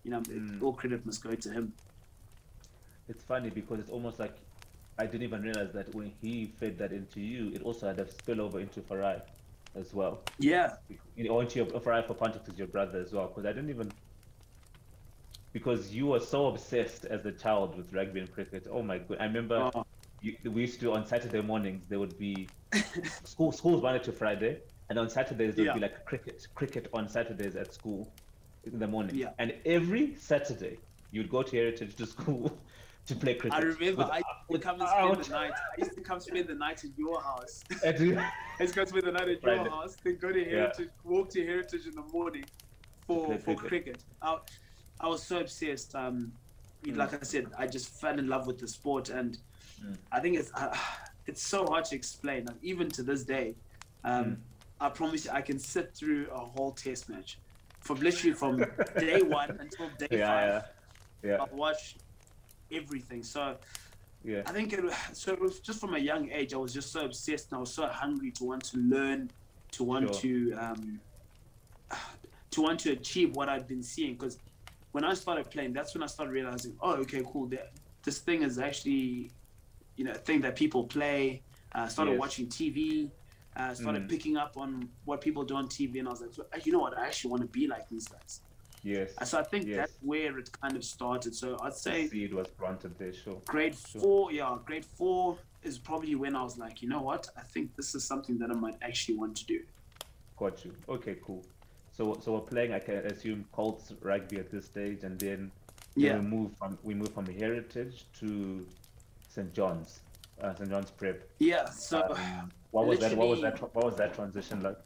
You 0.05 0.13
know, 0.13 0.21
Mm. 0.21 0.63
all 0.63 0.73
credit 0.73 1.05
must 1.05 1.23
go 1.23 1.35
to 1.35 1.51
him. 1.51 1.73
It's 3.09 3.25
funny 3.25 3.51
because 3.51 3.81
it's 3.81 3.91
almost 3.91 4.19
like 4.19 4.35
I 4.99 5.07
didn't 5.07 5.23
even 5.23 5.43
realize 5.43 5.73
that 5.73 5.95
when 5.95 6.13
he 6.23 6.47
fed 6.59 6.79
that 6.79 6.93
into 6.93 7.21
you, 7.21 7.51
it 7.55 7.63
also 7.63 7.87
had 7.89 7.99
a 7.99 8.05
spillover 8.05 8.61
into 8.61 8.81
Farai 8.83 9.21
as 9.75 9.95
well. 9.95 10.23
Yeah, 10.39 10.75
You 11.15 11.29
know, 11.29 11.41
your 11.41 11.67
Farai 11.67 12.07
for 12.07 12.15
context 12.15 12.49
is 12.49 12.59
your 12.59 12.69
brother 12.69 12.99
as 13.01 13.13
well, 13.13 13.29
because 13.29 13.47
I 13.47 13.53
didn't 13.53 13.71
even 13.71 13.91
because 15.53 15.93
you 15.93 16.07
were 16.07 16.21
so 16.21 16.47
obsessed 16.47 17.05
as 17.07 17.27
a 17.27 17.33
child 17.33 17.77
with 17.77 17.93
rugby 17.93 18.21
and 18.21 18.31
cricket. 18.33 18.67
Oh 18.71 18.83
my 18.83 18.99
god! 18.99 19.19
I 19.21 19.25
remember 19.25 19.71
Oh, 19.75 19.85
you, 20.21 20.37
we 20.45 20.63
used 20.63 20.81
to 20.81 20.93
on 20.93 21.07
Saturday 21.07 21.41
mornings 21.41 21.89
there 21.89 21.99
would 21.99 22.19
be 22.19 22.49
school 23.25 23.53
schools 23.53 23.83
Monday 23.83 24.03
to 24.05 24.13
Friday, 24.13 24.61
and 24.89 24.99
on 24.99 25.09
Saturdays 25.09 25.57
there 25.57 25.65
would 25.67 25.75
be 25.75 25.81
like 25.81 26.05
cricket 26.05 26.47
cricket 26.55 26.89
on 26.93 27.09
Saturdays 27.09 27.57
at 27.57 27.73
school 27.73 28.13
in 28.65 28.79
the 28.79 28.87
morning. 28.87 29.17
Yeah. 29.17 29.31
And 29.39 29.55
every 29.65 30.15
Saturday 30.17 30.79
you'd 31.11 31.31
go 31.31 31.43
to 31.43 31.57
Heritage 31.57 31.97
to 31.97 32.07
school 32.07 32.57
to 33.11 33.17
play 33.17 33.35
cricket. 33.35 33.59
I 33.59 33.63
remember 33.63 34.05
I 34.11 34.23
used 34.49 34.53
to 34.53 34.59
come 34.59 34.81
and 34.81 34.89
spend 34.89 35.25
the 35.25 35.31
night. 35.31 35.53
I 35.53 35.81
used 35.81 35.95
to 35.95 36.01
come 36.01 36.21
spend 36.21 36.49
the 36.49 36.55
night 36.55 36.85
at 36.85 36.91
your 36.97 37.21
house. 37.21 37.63
And- 37.85 38.19
I 38.19 38.63
used 38.63 38.75
to 38.75 38.81
come 38.81 38.89
spend 38.89 39.05
the 39.07 39.13
night 39.13 39.29
at 39.29 39.43
your 39.43 39.57
Right. 39.57 39.69
house, 39.71 39.97
then 40.03 40.17
go 40.21 40.33
to 40.33 40.39
Yeah. 40.39 40.51
Heritage, 40.51 40.89
walk 41.05 41.31
to 41.31 41.45
Heritage 41.45 41.87
in 41.87 41.95
the 41.95 42.03
morning 42.13 42.45
for, 43.07 43.37
for 43.39 43.55
cricket. 43.55 43.69
cricket. 43.69 44.05
I, 44.23 44.39
I 45.01 45.09
was 45.09 45.23
so 45.23 45.41
obsessed. 45.41 45.95
Um, 45.95 46.33
Mm. 46.83 46.97
Like 46.97 47.13
I 47.13 47.19
said, 47.25 47.45
I 47.59 47.67
just 47.67 47.91
fell 48.01 48.19
in 48.19 48.27
love 48.27 48.47
with 48.47 48.59
the 48.59 48.67
sport, 48.67 49.11
and 49.11 49.37
Mm. 49.85 49.99
I 50.11 50.19
think 50.21 50.39
it's 50.39 50.51
uh, 50.55 50.75
it's 51.27 51.43
so 51.43 51.67
hard 51.67 51.85
to 51.91 51.95
explain. 51.95 52.47
Like, 52.47 52.57
even 52.63 52.89
to 52.97 53.03
this 53.03 53.23
day, 53.23 53.55
um, 54.03 54.25
Mm. 54.25 54.37
I 54.81 54.89
promise 54.89 55.27
you, 55.27 55.31
I 55.33 55.43
can 55.43 55.59
sit 55.59 55.95
through 55.95 56.29
a 56.33 56.39
whole 56.39 56.73
test 56.73 57.11
match, 57.11 57.37
from 57.81 58.01
literally 58.01 58.33
from 58.35 58.65
day 58.99 59.21
one 59.21 59.51
until 59.61 59.91
day 59.99 60.07
Yeah, 60.11 60.27
five. 60.27 60.65
yeah. 61.23 61.31
Yeah. 61.31 61.37
I'll 61.43 61.55
watch 61.55 61.97
everything. 62.73 63.23
So 63.23 63.59
Yeah. 64.23 64.43
I 64.47 64.53
think 64.53 64.73
it, 64.75 64.85
so. 65.15 65.33
It 65.33 65.41
was 65.41 65.61
just 65.61 65.81
from 65.81 65.95
a 65.95 65.99
young 65.99 66.31
age. 66.31 66.53
I 66.53 66.59
was 66.59 66.75
just 66.75 66.93
so 66.93 67.05
obsessed, 67.07 67.51
and 67.53 67.57
I 67.57 67.61
was 67.61 67.73
so 67.73 67.87
hungry 67.87 68.31
to 68.33 68.45
want 68.45 68.65
to 68.65 68.77
learn, 68.77 69.31
to 69.73 69.85
want 69.85 70.15
Sure. 70.15 70.21
to 70.23 70.53
um, 70.65 71.01
to 72.51 72.61
want 72.63 72.81
to 72.81 72.93
achieve 72.93 73.35
what 73.35 73.49
I'd 73.49 73.67
been 73.67 73.83
seeing. 73.83 74.13
Because 74.15 74.39
when 74.93 75.05
I 75.05 75.15
started 75.15 75.51
playing, 75.51 75.73
that's 75.73 75.95
when 75.95 76.03
I 76.03 76.07
started 76.07 76.33
realizing, 76.33 76.77
oh, 76.83 76.97
okay, 76.97 77.23
cool. 77.33 77.47
That 77.49 77.73
this 78.05 78.19
thing 78.21 78.43
is 78.43 78.59
actually, 78.59 79.33
you 79.97 80.05
know, 80.05 80.13
a 80.13 80.19
thing 80.19 80.41
that 80.43 80.57
people 80.57 80.85
play. 80.85 81.43
Uh, 81.73 81.87
started 81.89 82.13
Yes. 82.13 82.21
watching 82.21 82.47
TV. 82.49 83.11
Uh, 83.57 83.75
started 83.75 84.03
Mm. 84.05 84.09
picking 84.09 84.37
up 84.37 84.57
on 84.57 84.89
what 85.05 85.21
people 85.21 85.45
do 85.45 85.55
on 85.57 85.67
TV, 85.69 85.99
and 85.99 86.09
I 86.09 86.11
was 86.13 86.21
like, 86.53 86.67
you 86.67 86.73
know 86.73 86.79
what? 86.81 86.97
I 86.99 87.07
actually 87.07 87.31
want 87.31 87.43
to 87.43 87.49
be 87.49 87.67
like 87.67 87.89
these 87.89 88.07
guys. 88.07 88.43
Yes. 88.83 89.13
So 89.25 89.39
I 89.39 89.43
think 89.43 89.67
Yes. 89.67 89.77
that's 89.77 89.93
where 90.03 90.39
it 90.39 90.51
kind 90.61 90.77
of 90.77 90.85
started. 90.85 91.35
So 91.35 91.59
I'd 91.63 91.75
say 91.75 92.09
seed 92.09 92.33
was 92.35 92.49
planted 92.49 92.97
there, 92.99 93.13
sure. 93.13 93.41
grade 93.47 93.77
Sure. 93.77 94.01
four, 94.01 94.33
yeah, 94.33 94.57
grade 94.65 94.85
four 94.87 95.39
is 95.63 95.79
probably 95.79 96.15
when 96.15 96.35
I 96.35 96.43
was 96.43 96.57
like, 96.57 96.81
you 96.83 96.89
know 96.89 97.03
what? 97.03 97.29
I 97.37 97.43
think 97.43 97.77
this 97.77 97.95
is 97.95 98.05
something 98.05 98.39
that 98.39 98.51
I 98.51 98.55
might 98.55 98.77
actually 98.83 99.17
want 99.19 99.37
to 99.39 99.45
do. 99.45 99.63
Got 100.39 100.65
you. 100.65 100.75
Okay, 100.89 101.17
cool. 101.25 101.45
So 101.93 102.19
so 102.23 102.33
we're 102.35 102.41
playing, 102.41 102.73
I 102.73 102.79
can 102.79 102.95
assume, 103.07 103.45
Colts 103.53 103.93
rugby 104.01 104.39
at 104.39 104.51
this 104.51 104.65
stage, 104.67 105.05
and 105.05 105.19
then 105.21 105.51
then 105.97 106.05
Yeah. 106.05 106.19
we 106.19 106.27
move 106.27 106.57
from 106.57 106.79
we 106.83 106.95
move 106.95 107.13
from 107.13 107.27
Heritage 107.27 108.07
to 108.21 108.67
St. 109.29 109.53
John's, 109.53 110.01
uh, 110.41 110.55
St. 110.55 110.71
John's 110.71 110.91
Prep. 110.91 111.29
Yeah. 111.39 111.69
So 111.69 112.15
Um, 112.15 112.51
what 112.71 112.87
was 112.87 113.01
that? 113.01 113.15
What 113.17 113.29
was 113.29 113.41
that? 113.43 113.61
What 113.75 113.85
was 113.85 113.97
that 113.97 114.15
transition 114.15 114.63
like? 114.63 114.79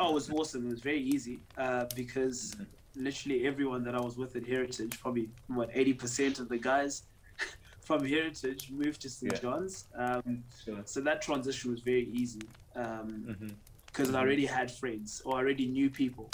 Oh, 0.00 0.10
it 0.10 0.14
was 0.14 0.30
awesome. 0.30 0.66
It 0.66 0.70
was 0.70 0.80
very 0.80 1.02
easy 1.02 1.44
uh, 1.58 1.86
because 1.94 2.56
literally 2.96 3.46
everyone 3.46 3.84
that 3.84 3.94
I 3.94 4.00
was 4.00 4.16
with 4.16 4.34
at 4.36 4.46
Heritage, 4.46 4.98
probably 5.00 5.30
what 5.48 5.70
eighty 5.74 5.94
percent 5.94 6.40
of 6.40 6.48
the 6.48 6.58
guys 6.58 7.04
from 7.86 8.04
Heritage 8.04 8.70
moved 8.72 9.02
to 9.02 9.10
St. 9.10 9.32
Yeah. 9.32 9.40
John's. 9.40 9.88
Um, 9.96 10.44
Sure. 10.64 10.82
so 10.84 11.00
that 11.02 11.22
transition 11.22 11.70
was 11.70 11.82
very 11.82 12.06
easy. 12.22 12.48
Um, 12.74 13.36
hmm 13.38 13.54
because 13.92 14.14
I 14.14 14.20
already 14.20 14.46
had 14.46 14.70
friends 14.70 15.20
or 15.24 15.36
I 15.36 15.40
already 15.40 15.66
knew 15.66 15.90
people 15.90 16.30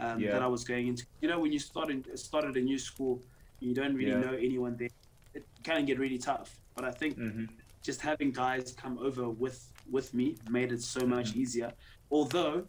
um, 0.00 0.20
Yeah. 0.20 0.32
that 0.32 0.42
I 0.42 0.48
was 0.48 0.64
going 0.64 0.88
into. 0.88 1.06
You 1.20 1.28
know, 1.28 1.38
when 1.40 1.52
you 1.52 1.60
start 1.60 1.90
in, 1.90 2.04
started 2.16 2.56
a 2.56 2.60
new 2.60 2.78
school, 2.78 3.22
you 3.60 3.72
don't 3.72 3.94
really 3.94 4.10
Yeah. 4.10 4.20
know 4.20 4.32
anyone 4.34 4.76
there. 4.76 4.88
It 5.34 5.46
can 5.62 5.84
get 5.84 5.98
really 6.00 6.18
tough. 6.18 6.58
But 6.74 6.84
I 6.84 6.90
think 6.90 7.14
hmm 7.16 7.44
just 7.84 8.00
having 8.00 8.32
guys 8.32 8.74
come 8.74 8.98
over 8.98 9.30
with 9.30 9.72
with 9.90 10.12
me 10.12 10.36
made 10.48 10.72
it 10.72 10.82
so 10.82 11.06
much 11.06 11.28
Mm-hmm. 11.30 11.40
easier. 11.40 11.72
Although, 12.10 12.68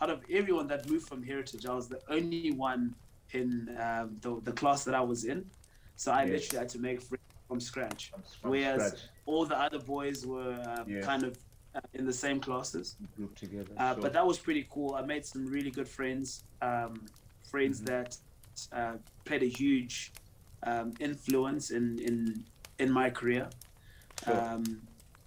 out 0.00 0.10
of 0.10 0.22
everyone 0.30 0.66
that 0.68 0.88
moved 0.88 1.06
from 1.08 1.22
Heritage, 1.22 1.66
I 1.66 1.74
was 1.74 1.88
the 1.88 2.00
only 2.08 2.50
one 2.52 2.94
in 3.32 3.76
um, 3.80 4.16
the 4.20 4.40
the 4.42 4.52
class 4.52 4.84
that 4.84 4.94
I 4.94 5.00
was 5.00 5.24
in. 5.24 5.44
So 5.96 6.10
I 6.12 6.22
Yes. 6.24 6.32
literally 6.32 6.58
had 6.60 6.68
to 6.70 6.78
make 6.78 7.00
friends 7.02 7.24
from 7.48 7.60
scratch. 7.60 8.10
From, 8.10 8.22
from 8.40 8.50
Whereas 8.50 8.86
scratch, 8.88 9.00
all 9.26 9.44
the 9.44 9.58
other 9.58 9.78
boys 9.78 10.26
were 10.26 10.54
um, 10.76 10.86
Yes. 10.88 11.04
kind 11.04 11.22
of 11.24 11.36
uh, 11.74 11.80
in 11.92 12.04
the 12.06 12.12
same 12.12 12.40
classes. 12.40 12.96
group 13.16 13.36
together. 13.36 13.72
Uh. 13.76 13.94
But 13.94 14.12
that 14.14 14.26
was 14.26 14.38
pretty 14.38 14.66
cool. 14.70 14.94
I 14.94 15.02
made 15.02 15.24
some 15.26 15.46
really 15.46 15.70
good 15.70 15.88
friends, 15.88 16.44
um, 16.62 16.94
friends 17.50 17.80
Mhm. 17.80 17.86
that 17.92 18.16
uh, 18.72 18.96
played 19.26 19.42
a 19.42 19.52
huge 19.62 20.12
um, 20.70 20.92
influence 21.00 21.70
in, 21.70 21.98
in 22.08 22.44
in 22.78 22.90
my 23.00 23.08
career 23.10 23.48
Sure. 24.24 24.40
um, 24.40 24.64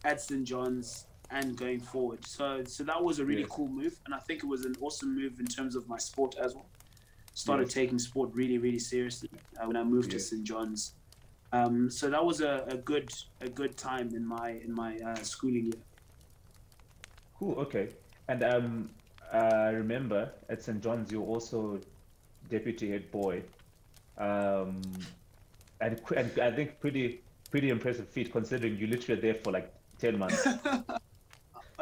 at 0.03 0.19
St 0.21 0.43
John's 0.43 1.07
and 1.33 1.57
going 1.57 1.79
forward. 1.79 2.25
So 2.25 2.63
so 2.65 2.83
that 2.83 3.03
was 3.03 3.19
a 3.19 3.25
really 3.25 3.41
Yes. 3.41 3.49
cool 3.51 3.67
move, 3.67 3.95
and 4.05 4.13
I 4.13 4.19
think 4.19 4.43
it 4.43 4.47
was 4.47 4.65
an 4.65 4.75
awesome 4.81 5.15
move 5.15 5.39
in 5.39 5.45
terms 5.47 5.75
of 5.75 5.87
my 5.87 5.97
sport 5.97 6.35
as 6.39 6.53
well. 6.55 6.69
Started 7.33 7.67
Yes. 7.67 7.73
taking 7.73 7.99
sport 7.99 8.29
really 8.33 8.57
really 8.57 8.79
seriously 8.79 9.29
uh, 9.59 9.65
when 9.67 9.75
I 9.75 9.83
moved 9.83 10.13
Yes. 10.13 10.23
to 10.29 10.35
St 10.35 10.43
John's. 10.43 10.93
Um, 11.51 11.89
so 11.89 12.09
that 12.09 12.23
was 12.23 12.41
a, 12.41 12.65
a 12.67 12.77
good 12.77 13.09
a 13.41 13.49
good 13.49 13.77
time 13.77 14.07
in 14.15 14.25
my 14.25 14.49
in 14.65 14.73
my 14.73 14.97
uh, 14.97 15.15
schooling 15.23 15.65
year. 15.65 15.81
Cool. 17.39 17.55
Okay. 17.65 17.89
And 18.27 18.43
um, 18.43 18.89
I 19.33 19.69
remember 19.69 20.31
at 20.49 20.61
St. 20.63 20.81
John's 20.81 21.11
you 21.11 21.21
were 21.21 21.27
also 21.35 21.79
deputy 22.49 22.89
head 22.91 23.11
boy, 23.11 23.41
um, 24.17 24.81
and, 25.81 25.99
and 26.15 26.31
I 26.39 26.51
think 26.51 26.79
pretty 26.79 27.21
pretty 27.51 27.69
impressive 27.69 28.07
feat 28.07 28.31
considering 28.31 28.77
you 28.77 28.87
literally 28.87 29.19
there 29.21 29.35
for 29.35 29.51
like 29.51 29.71
ten 29.99 30.17
months. 30.17 30.47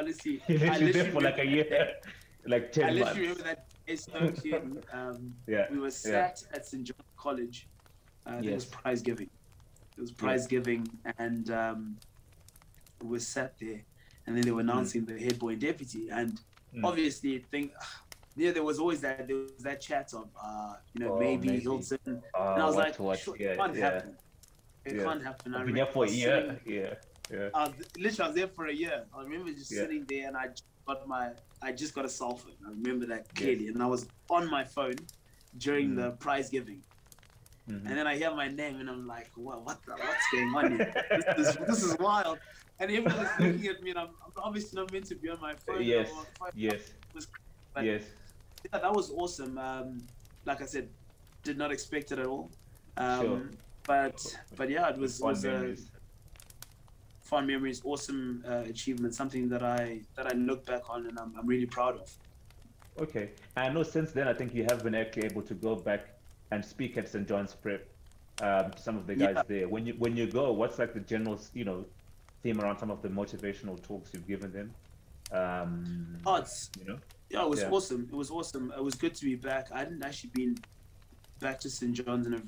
Honestly, 0.01 0.41
you 0.47 0.55
I 0.57 0.59
literally 0.59 0.91
there 0.91 1.11
for 1.11 1.21
like 1.21 1.37
a 1.37 1.45
year, 1.45 1.93
like 2.53 2.71
ten 2.71 2.83
I 2.85 2.87
months. 2.87 2.99
literally 3.17 3.27
remember 3.27 3.43
that 3.43 4.43
day. 4.43 4.53
Um, 4.97 5.33
Yeah. 5.47 5.65
we 5.71 5.77
were 5.79 5.91
sat 5.91 6.43
at 6.53 6.65
St. 6.65 6.83
John 6.87 7.05
College. 7.17 7.67
Uh, 8.25 8.41
It 8.43 8.53
was 8.53 8.65
prize 8.65 9.01
giving. 9.01 9.29
It 9.97 10.01
was 10.01 10.11
prize 10.11 10.47
giving, 10.47 10.87
and 11.19 11.45
um, 11.51 11.97
we 13.01 13.09
were 13.09 13.19
sat 13.19 13.51
there, 13.59 13.81
and 14.25 14.31
then 14.35 14.43
they 14.43 14.51
were 14.51 14.61
announcing 14.61 15.05
the 15.05 15.17
head 15.25 15.37
boy 15.39 15.49
and 15.55 15.61
deputy, 15.61 16.09
and 16.09 16.39
Mm. 16.73 16.85
obviously, 16.85 17.33
think, 17.51 17.73
yeah, 18.37 18.51
there 18.55 18.63
was 18.63 18.79
always 18.79 19.01
that 19.01 19.27
there 19.27 19.35
was 19.35 19.51
that 19.69 19.81
chat 19.81 20.13
of, 20.13 20.27
uh, 20.41 20.75
you 20.93 20.99
know, 21.03 21.15
Oh, 21.15 21.19
maybe, 21.19 21.47
maybe. 21.49 21.59
Hilton, 21.63 21.99
and 22.05 22.21
Ah, 22.33 22.53
I 22.63 22.65
was 22.65 22.77
like, 22.77 22.95
to 22.95 23.03
watch. 23.03 23.23
sure, 23.23 23.35
Yeah, 23.37 23.49
it 23.51 23.57
can't 23.57 23.75
yeah. 23.75 23.81
happen. 23.89 24.17
It 24.85 24.95
Yeah. 24.95 25.03
can't 25.03 25.21
happen. 25.29 25.47
I've 25.53 25.65
been 25.65 25.75
here 25.75 25.85
remember 25.85 25.91
for 25.91 26.05
a 26.05 26.07
sitting- 26.07 26.21
year. 26.21 26.61
Yeah. 26.65 26.93
Yeah. 27.29 27.49
I 27.53 27.67
was, 27.67 27.73
literally, 27.97 28.21
I 28.23 28.27
was 28.27 28.35
there 28.35 28.47
for 28.47 28.67
a 28.67 28.73
year. 28.73 29.03
I 29.15 29.21
remember 29.23 29.51
just 29.51 29.71
Yeah. 29.71 29.81
sitting 29.81 30.05
there 30.07 30.27
and 30.27 30.35
I 30.37 30.47
just 30.47 30.63
got 30.87 31.07
my, 31.07 31.31
I 31.61 31.71
just 31.71 31.93
got 31.93 32.05
a 32.05 32.09
cell 32.09 32.35
phone. 32.35 32.53
I 32.65 32.69
remember 32.69 33.05
that 33.07 33.33
clearly. 33.35 33.67
And 33.67 33.81
I 33.81 33.85
was 33.85 34.07
on 34.29 34.49
my 34.49 34.63
phone 34.63 34.95
during 35.57 35.91
Mm. 35.91 35.95
the 35.97 36.11
prize 36.11 36.49
giving. 36.49 36.81
Mhm. 37.69 37.85
And 37.87 37.97
then 37.97 38.07
I 38.07 38.17
hear 38.17 38.33
my 38.33 38.47
name 38.47 38.79
and 38.79 38.89
I'm 38.89 39.05
like, 39.05 39.29
what, 39.35 39.63
what 39.65 39.81
the, 39.85 39.91
what's 39.91 40.25
going 40.31 40.55
on 40.55 40.71
here? 40.77 40.93
this, 41.37 41.47
is, 41.49 41.55
this 41.67 41.83
is 41.83 41.97
wild. 41.99 42.39
And 42.79 42.89
everyone's 42.91 43.29
looking 43.39 43.67
at 43.67 43.83
me 43.83 43.91
and 43.91 43.99
I'm, 43.99 44.07
I'm 44.25 44.31
obviously 44.37 44.79
not 44.81 44.91
meant 44.91 45.05
to 45.07 45.15
be 45.15 45.29
on 45.29 45.39
my 45.39 45.53
phone. 45.53 45.83
Yes. 45.83 46.09
My 46.11 46.23
phone. 46.39 46.49
Yes. 46.55 46.81
but- 47.73 47.83
Yes. 47.85 48.03
Yeah, 48.71 48.79
that 48.79 48.93
was 48.93 49.11
awesome. 49.11 49.57
Um, 49.57 49.97
like 50.45 50.61
I 50.61 50.65
said, 50.65 50.89
did 51.43 51.57
not 51.57 51.71
expect 51.71 52.11
it 52.11 52.19
at 52.19 52.25
all. 52.27 52.51
Um, 52.97 53.21
Sure. 53.21 53.41
But, 53.83 54.37
but 54.55 54.69
yeah, 54.69 54.89
it 54.89 54.97
was, 54.97 55.19
was 55.19 55.43
a. 55.45 55.75
fond 57.31 57.47
memories, 57.47 57.81
awesome 57.85 58.43
uh, 58.47 58.63
achievement, 58.73 59.15
something 59.15 59.47
that 59.49 59.63
I 59.63 60.01
that 60.15 60.27
I 60.27 60.33
look 60.35 60.65
back 60.65 60.83
on 60.89 61.07
and 61.07 61.17
I'm, 61.17 61.33
I'm 61.39 61.47
really 61.47 61.65
proud 61.65 61.95
of. 61.95 62.07
Okay. 62.99 63.31
I 63.55 63.69
know 63.69 63.83
since 63.83 64.11
then, 64.11 64.27
I 64.27 64.33
think 64.33 64.53
you 64.53 64.63
have 64.69 64.83
been 64.83 64.93
actually 64.93 65.25
able 65.31 65.41
to 65.43 65.53
go 65.53 65.75
back 65.75 66.01
and 66.51 66.63
speak 66.63 66.97
at 66.97 67.07
St. 67.07 67.25
John's 67.27 67.55
Prep 67.55 67.87
um, 68.41 68.71
to 68.71 68.79
some 68.87 68.97
of 68.97 69.07
the 69.07 69.15
guys 69.15 69.35
Yeah. 69.37 69.43
there. 69.47 69.67
When 69.69 69.85
you 69.87 69.93
when 69.97 70.15
you 70.17 70.27
go, 70.27 70.51
what's 70.51 70.77
like 70.77 70.93
the 70.93 70.99
general, 70.99 71.39
you 71.53 71.63
know, 71.63 71.85
theme 72.43 72.59
around 72.59 72.77
some 72.79 72.91
of 72.91 73.01
the 73.01 73.07
motivational 73.07 73.81
talks 73.81 74.13
you've 74.13 74.27
given 74.27 74.51
them? 74.51 74.67
Um, 75.31 76.17
Oh, 76.25 76.35
it's 76.35 76.69
you 76.77 76.83
know. 76.85 76.97
yeah, 77.29 77.43
it 77.45 77.49
was 77.49 77.61
Yeah. 77.61 77.69
awesome. 77.71 78.01
It 78.11 78.15
was 78.23 78.29
awesome. 78.29 78.73
It 78.77 78.83
was 78.83 78.95
good 78.95 79.15
to 79.15 79.23
be 79.23 79.35
back. 79.35 79.71
I 79.71 79.79
hadn't 79.79 80.03
actually 80.03 80.31
been 80.33 80.57
back 81.39 81.61
to 81.61 81.69
St. 81.69 81.93
John's 81.93 82.27
in 82.27 82.33
a 82.33 82.41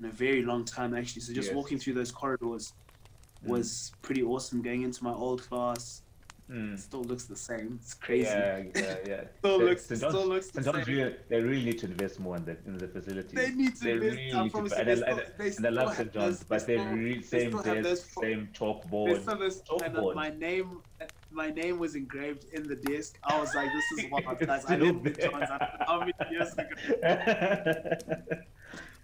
in 0.00 0.06
a 0.06 0.10
very 0.10 0.42
long 0.42 0.64
time 0.64 0.94
actually. 0.96 1.22
So 1.22 1.32
just 1.32 1.48
Yes. 1.48 1.54
walking 1.60 1.78
through 1.78 1.94
those 1.94 2.10
corridors. 2.10 2.72
Was 3.44 3.92
pretty 4.02 4.22
awesome. 4.22 4.62
Going 4.62 4.82
into 4.82 5.02
my 5.04 5.12
old 5.12 5.42
class, 5.48 6.02
Mm. 6.50 6.76
still 6.76 7.04
looks 7.04 7.26
the 7.26 7.36
same. 7.36 7.78
It's 7.80 7.94
crazy. 7.94 8.24
Yeah, 8.28 8.64
yeah, 8.74 8.96
yeah. 9.06 9.24
Still 9.38 9.60
looks- 9.60 9.86
St. 9.86 10.00
Still 10.00 10.26
looks 10.26 10.48
the 10.50 10.64
same. 10.64 10.82
really, 10.84 11.14
they 11.28 11.40
really 11.40 11.64
need 11.64 11.78
to 11.78 11.86
invest 11.86 12.18
more 12.18 12.36
in 12.38 12.44
the 12.44 12.56
in 12.66 12.76
the 12.76 12.88
facilities. 12.88 13.30
They 13.40 13.50
need 13.52 13.76
to 13.76 13.84
They 13.84 13.92
invest. 13.92 14.16
really 14.16 14.32
I 14.32 14.42
need 14.42 14.52
to, 14.52 14.58
you, 14.58 14.64
and, 14.64 14.88
they 14.88 14.92
I, 14.92 14.94
still- 14.96 15.08
and, 15.08 15.22
they 15.38 15.46
and 15.58 15.66
I 15.66 15.70
love 15.70 15.94
St. 15.94 16.12
John's, 16.12 16.42
but 16.42 16.66
they 16.66 16.74
they 16.74 16.82
still- 16.82 16.92
re- 16.92 17.14
they 17.14 17.22
same 17.22 17.50
still 17.56 17.82
desk, 17.84 18.06
same 18.20 18.48
They 18.52 18.58
chalkboard. 18.58 19.22
still 19.22 19.38
this, 19.38 19.56
and 19.60 19.94
Chalkboard. 19.94 20.14
my 20.16 20.30
name, 20.30 20.82
my 21.30 21.50
name 21.50 21.78
was 21.78 21.94
engraved 21.94 22.46
in 22.52 22.64
the 22.66 22.74
desk. 22.74 23.16
I 23.22 23.38
was 23.40 23.54
like, 23.54 23.68
"This 23.76 23.86
is 24.04 24.10
It's 24.10 24.46
guys." 24.46 24.64
I 24.64 24.74
still 24.74 24.82
in 24.88 25.02
there. 25.04 25.12
John's 25.30 25.50
how 25.86 26.00
many 26.00 26.12
years 26.32 26.52
ago? 26.54 26.74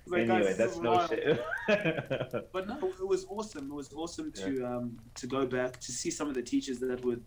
Like, 0.07 0.23
anyway, 0.23 0.45
"Guys, 0.45 0.57
that's 0.57 0.79
no 0.81 0.93
wild." 0.93 1.11
shit. 1.11 1.41
But 2.53 2.69
no, 2.69 2.77
it 3.01 3.07
was 3.07 3.27
awesome. 3.29 3.71
It 3.71 3.75
was 3.75 3.93
awesome 3.93 4.33
to 4.33 4.65
um, 4.65 4.97
to 5.17 5.27
go 5.27 5.47
back 5.47 5.79
to 5.81 5.93
see 5.93 6.11
some 6.11 6.29
of 6.29 6.35
the 6.35 6.43
teachers 6.43 6.79
that 6.81 7.05
were 7.05 7.19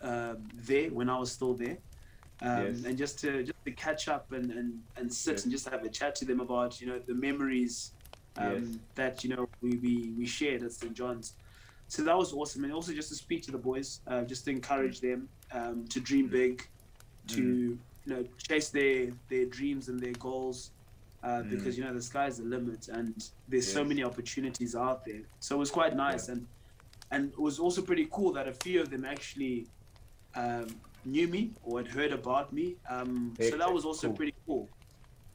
um, 0.00 0.48
there 0.54 0.88
when 0.90 1.08
I 1.10 1.18
was 1.18 1.32
still 1.32 1.54
there, 1.54 1.78
um, 2.42 2.66
Yes. 2.66 2.84
and 2.84 2.96
just 2.96 3.18
to 3.20 3.42
just 3.42 3.64
to 3.66 3.72
catch 3.72 4.08
up 4.08 4.32
and, 4.32 4.50
and, 4.52 4.78
and 4.96 5.12
sit 5.12 5.32
Yes. 5.32 5.42
and 5.44 5.52
just 5.52 5.68
have 5.68 5.84
a 5.84 5.88
chat 5.90 6.14
to 6.16 6.24
them 6.24 6.40
about 6.40 6.80
you 6.80 6.86
know 6.86 6.98
the 7.06 7.14
memories 7.14 7.92
um, 8.36 8.52
Yes. 8.52 8.78
that 8.94 9.24
you 9.24 9.30
know 9.34 9.48
we, 9.60 9.70
we, 9.84 10.12
we 10.16 10.24
shared 10.26 10.62
at 10.62 10.72
St 10.72 10.94
John's. 10.94 11.34
So 11.88 12.02
that 12.04 12.16
was 12.16 12.32
awesome, 12.32 12.62
and 12.64 12.72
also 12.72 12.92
just 12.92 13.08
to 13.08 13.16
speak 13.16 13.42
to 13.46 13.50
the 13.50 13.58
boys, 13.58 14.00
uh, 14.06 14.22
just 14.22 14.44
to 14.44 14.50
encourage 14.52 15.00
them 15.00 15.28
um, 15.52 15.84
to 15.88 15.98
dream 16.00 16.28
big, 16.28 16.62
to 17.28 17.42
Mm. 17.42 17.78
you 18.06 18.14
know 18.14 18.24
chase 18.48 18.70
their 18.70 19.10
their 19.28 19.46
dreams 19.46 19.88
and 19.88 19.98
their 20.00 20.12
goals, 20.14 20.70
uh, 21.22 21.42
Mm. 21.42 21.50
because 21.50 21.76
you 21.76 21.84
know 21.84 21.92
the 21.94 22.02
sky's 22.02 22.38
the 22.38 22.44
limit, 22.44 22.88
and 22.88 23.30
there's 23.48 23.70
so 23.70 23.84
many 23.84 24.02
opportunities 24.04 24.74
out 24.74 25.04
there. 25.04 25.22
So 25.40 25.56
it 25.56 25.58
was 25.58 25.70
quite 25.70 25.94
nice, 25.96 26.28
and 26.28 26.46
and 27.10 27.30
it 27.32 27.38
was 27.38 27.58
also 27.58 27.82
pretty 27.82 28.08
cool 28.10 28.32
that 28.32 28.46
a 28.48 28.52
few 28.52 28.80
of 28.80 28.88
them 28.90 29.04
actually 29.04 29.66
um, 30.36 30.66
knew 31.04 31.26
me 31.28 31.50
or 31.64 31.82
had 31.82 31.88
heard 31.88 32.12
about 32.12 32.52
me. 32.52 32.76
Um, 32.88 33.34
so 33.40 33.56
that 33.58 33.72
was 33.72 33.84
also 33.84 34.06
Cool. 34.08 34.16
pretty 34.16 34.34
cool. 34.46 34.68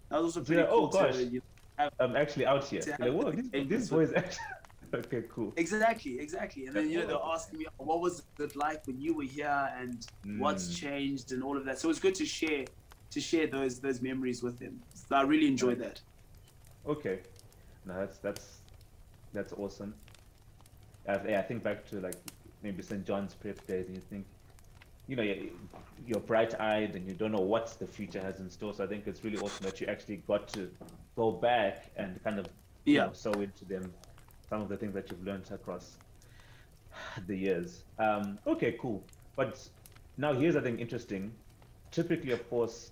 That 0.10 0.18
was 0.22 0.26
also 0.38 0.42
pretty 0.46 0.62
Yeah, 0.62 0.70
cool. 0.70 0.86
oh, 0.86 0.88
gosh. 0.88 1.16
To, 1.16 1.24
you 1.26 1.42
have 1.78 1.92
I'm 2.00 2.16
actually 2.16 2.46
out 2.46 2.64
here. 2.64 2.82
Like, 2.98 3.12
whoa, 3.12 3.32
games 3.32 3.52
these 3.70 3.92
with- 3.92 4.14
boys 4.14 4.24
actually. 4.24 4.46
okay, 4.94 5.24
cool. 5.30 5.52
Exactly, 5.58 6.18
exactly. 6.20 6.68
And 6.68 6.76
then 6.76 6.90
you 6.90 7.00
know 7.00 7.08
they're 7.08 7.18
Oh. 7.18 7.34
asking 7.34 7.60
me, 7.60 7.66
what 7.78 8.00
was 8.00 8.24
it 8.40 8.56
like 8.56 8.88
when 8.88 9.00
you 9.02 9.14
were 9.14 9.24
here, 9.40 9.70
and 9.78 10.08
what's 10.40 10.70
Mm. 10.70 10.78
changed, 10.78 11.32
and 11.34 11.44
all 11.44 11.58
of 11.58 11.66
that. 11.66 11.78
So 11.80 11.90
it's 11.90 12.00
good 12.00 12.16
to 12.16 12.26
share, 12.26 12.64
to 13.16 13.22
share 13.22 13.48
those 13.48 13.80
those 13.80 14.02
memories 14.02 14.44
with 14.44 14.60
them. 14.60 14.80
So 14.94 15.16
I 15.16 15.22
really 15.22 15.48
enjoy 15.48 15.76
that. 15.76 16.02
Okay, 16.86 17.20
no, 17.86 17.94
that's 17.98 18.18
that's 18.20 18.46
that's 19.34 19.54
awesome. 19.54 19.96
Yeah, 21.08 21.40
I 21.40 21.42
think 21.44 21.64
back 21.64 21.90
to 21.90 22.02
like 22.02 22.16
maybe 22.62 22.84
St. 22.84 23.06
John's 23.06 23.34
prep 23.34 23.66
days, 23.68 23.88
and 23.88 23.96
you 23.96 24.02
think, 24.10 24.26
you 25.08 25.16
know, 25.16 25.22
you're, 25.24 25.38
you're 26.08 26.20
bright-eyed 26.20 26.96
and 26.96 27.08
you 27.08 27.14
don't 27.14 27.32
know 27.32 27.48
what 27.54 27.68
the 27.80 27.86
future 27.88 28.20
has 28.20 28.40
in 28.40 28.50
store. 28.50 28.74
So 28.74 28.84
I 28.84 28.88
think 28.88 29.06
it's 29.08 29.24
really 29.24 29.38
awesome 29.38 29.64
that 29.66 29.80
you 29.80 29.88
actually 29.88 30.18
got 30.28 30.48
to 30.50 30.70
go 31.16 31.32
back 31.32 31.92
and 31.96 32.22
kind 32.24 32.40
of 32.40 32.48
you 32.86 32.96
Yeah. 32.96 33.06
know, 33.06 33.14
sow 33.14 33.32
into 33.34 33.66
them 33.66 33.94
some 34.50 34.62
of 34.62 34.68
the 34.68 34.78
things 34.78 34.94
that 34.96 35.10
you've 35.10 35.24
learned 35.24 35.46
across 35.52 35.98
the 37.28 37.36
years. 37.38 37.84
Um, 38.00 38.40
okay, 38.48 38.76
cool. 38.82 39.04
But 39.36 39.54
now 40.18 40.34
here's 40.34 40.56
I 40.56 40.62
think 40.62 40.80
interesting. 40.80 41.32
Typically, 41.92 42.32
of 42.32 42.50
course, 42.50 42.92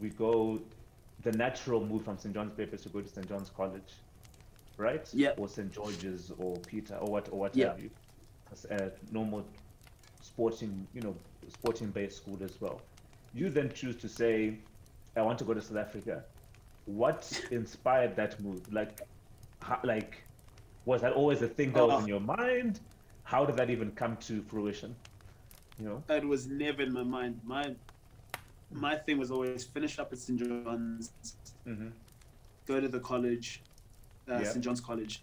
we 0.00 0.10
go 0.10 0.60
the 1.22 1.32
natural 1.32 1.84
move 1.84 2.04
from 2.04 2.18
St. 2.18 2.34
John's 2.34 2.52
Prep 2.52 2.74
is 2.74 2.82
to 2.82 2.88
go 2.88 3.00
to 3.00 3.08
St. 3.08 3.28
John's 3.28 3.50
College, 3.50 3.92
right? 4.76 5.08
Yeah. 5.12 5.30
Or 5.36 5.48
St. 5.48 5.70
George's 5.72 6.32
or 6.38 6.56
Peter 6.66 6.96
or 6.96 7.10
what 7.10 7.28
or 7.30 7.38
what 7.38 7.56
Yeah. 7.56 7.68
have 7.68 7.80
you. 7.80 7.90
As 8.50 8.64
a 8.66 8.92
normal 9.10 9.44
sporting, 10.20 10.86
you 10.94 11.00
know, 11.00 11.14
sporting 11.48 11.90
based 11.90 12.16
school 12.18 12.38
as 12.42 12.60
well. 12.60 12.80
You 13.34 13.50
then 13.50 13.72
choose 13.72 13.96
to 13.96 14.08
say, 14.08 14.58
I 15.16 15.22
want 15.22 15.38
to 15.38 15.44
go 15.44 15.54
to 15.54 15.60
South 15.60 15.76
Africa. 15.76 16.24
What 16.86 17.40
inspired 17.50 18.16
that 18.16 18.40
move? 18.40 18.60
Like, 18.72 19.00
how, 19.62 19.78
like, 19.84 20.22
was 20.84 21.00
that 21.02 21.12
always 21.12 21.40
a 21.42 21.48
thing 21.48 21.72
that 21.72 21.82
was 21.86 21.92
Oh. 21.92 21.98
in 21.98 22.02
uh-huh. 22.02 22.06
your 22.08 22.20
mind? 22.20 22.80
How 23.22 23.44
did 23.44 23.56
that 23.56 23.70
even 23.70 23.92
come 23.92 24.16
to 24.18 24.42
fruition? 24.42 24.94
You 25.78 25.84
know? 25.86 26.02
It 26.14 26.26
was 26.26 26.48
never 26.48 26.82
in 26.82 26.92
my 26.92 27.04
mind. 27.04 27.40
My 27.44 27.74
my 28.72 28.96
thing 28.96 29.18
was 29.18 29.30
always 29.30 29.64
finish 29.64 29.98
up 29.98 30.12
at 30.12 30.18
St 30.18 30.38
John's, 30.38 31.12
Mm-hmm. 31.66 31.88
go 32.66 32.80
to 32.80 32.88
the 32.88 32.98
college, 33.00 33.62
uh, 34.28 34.38
Yeah. 34.40 34.44
St 34.44 34.64
John's 34.64 34.80
College. 34.80 35.22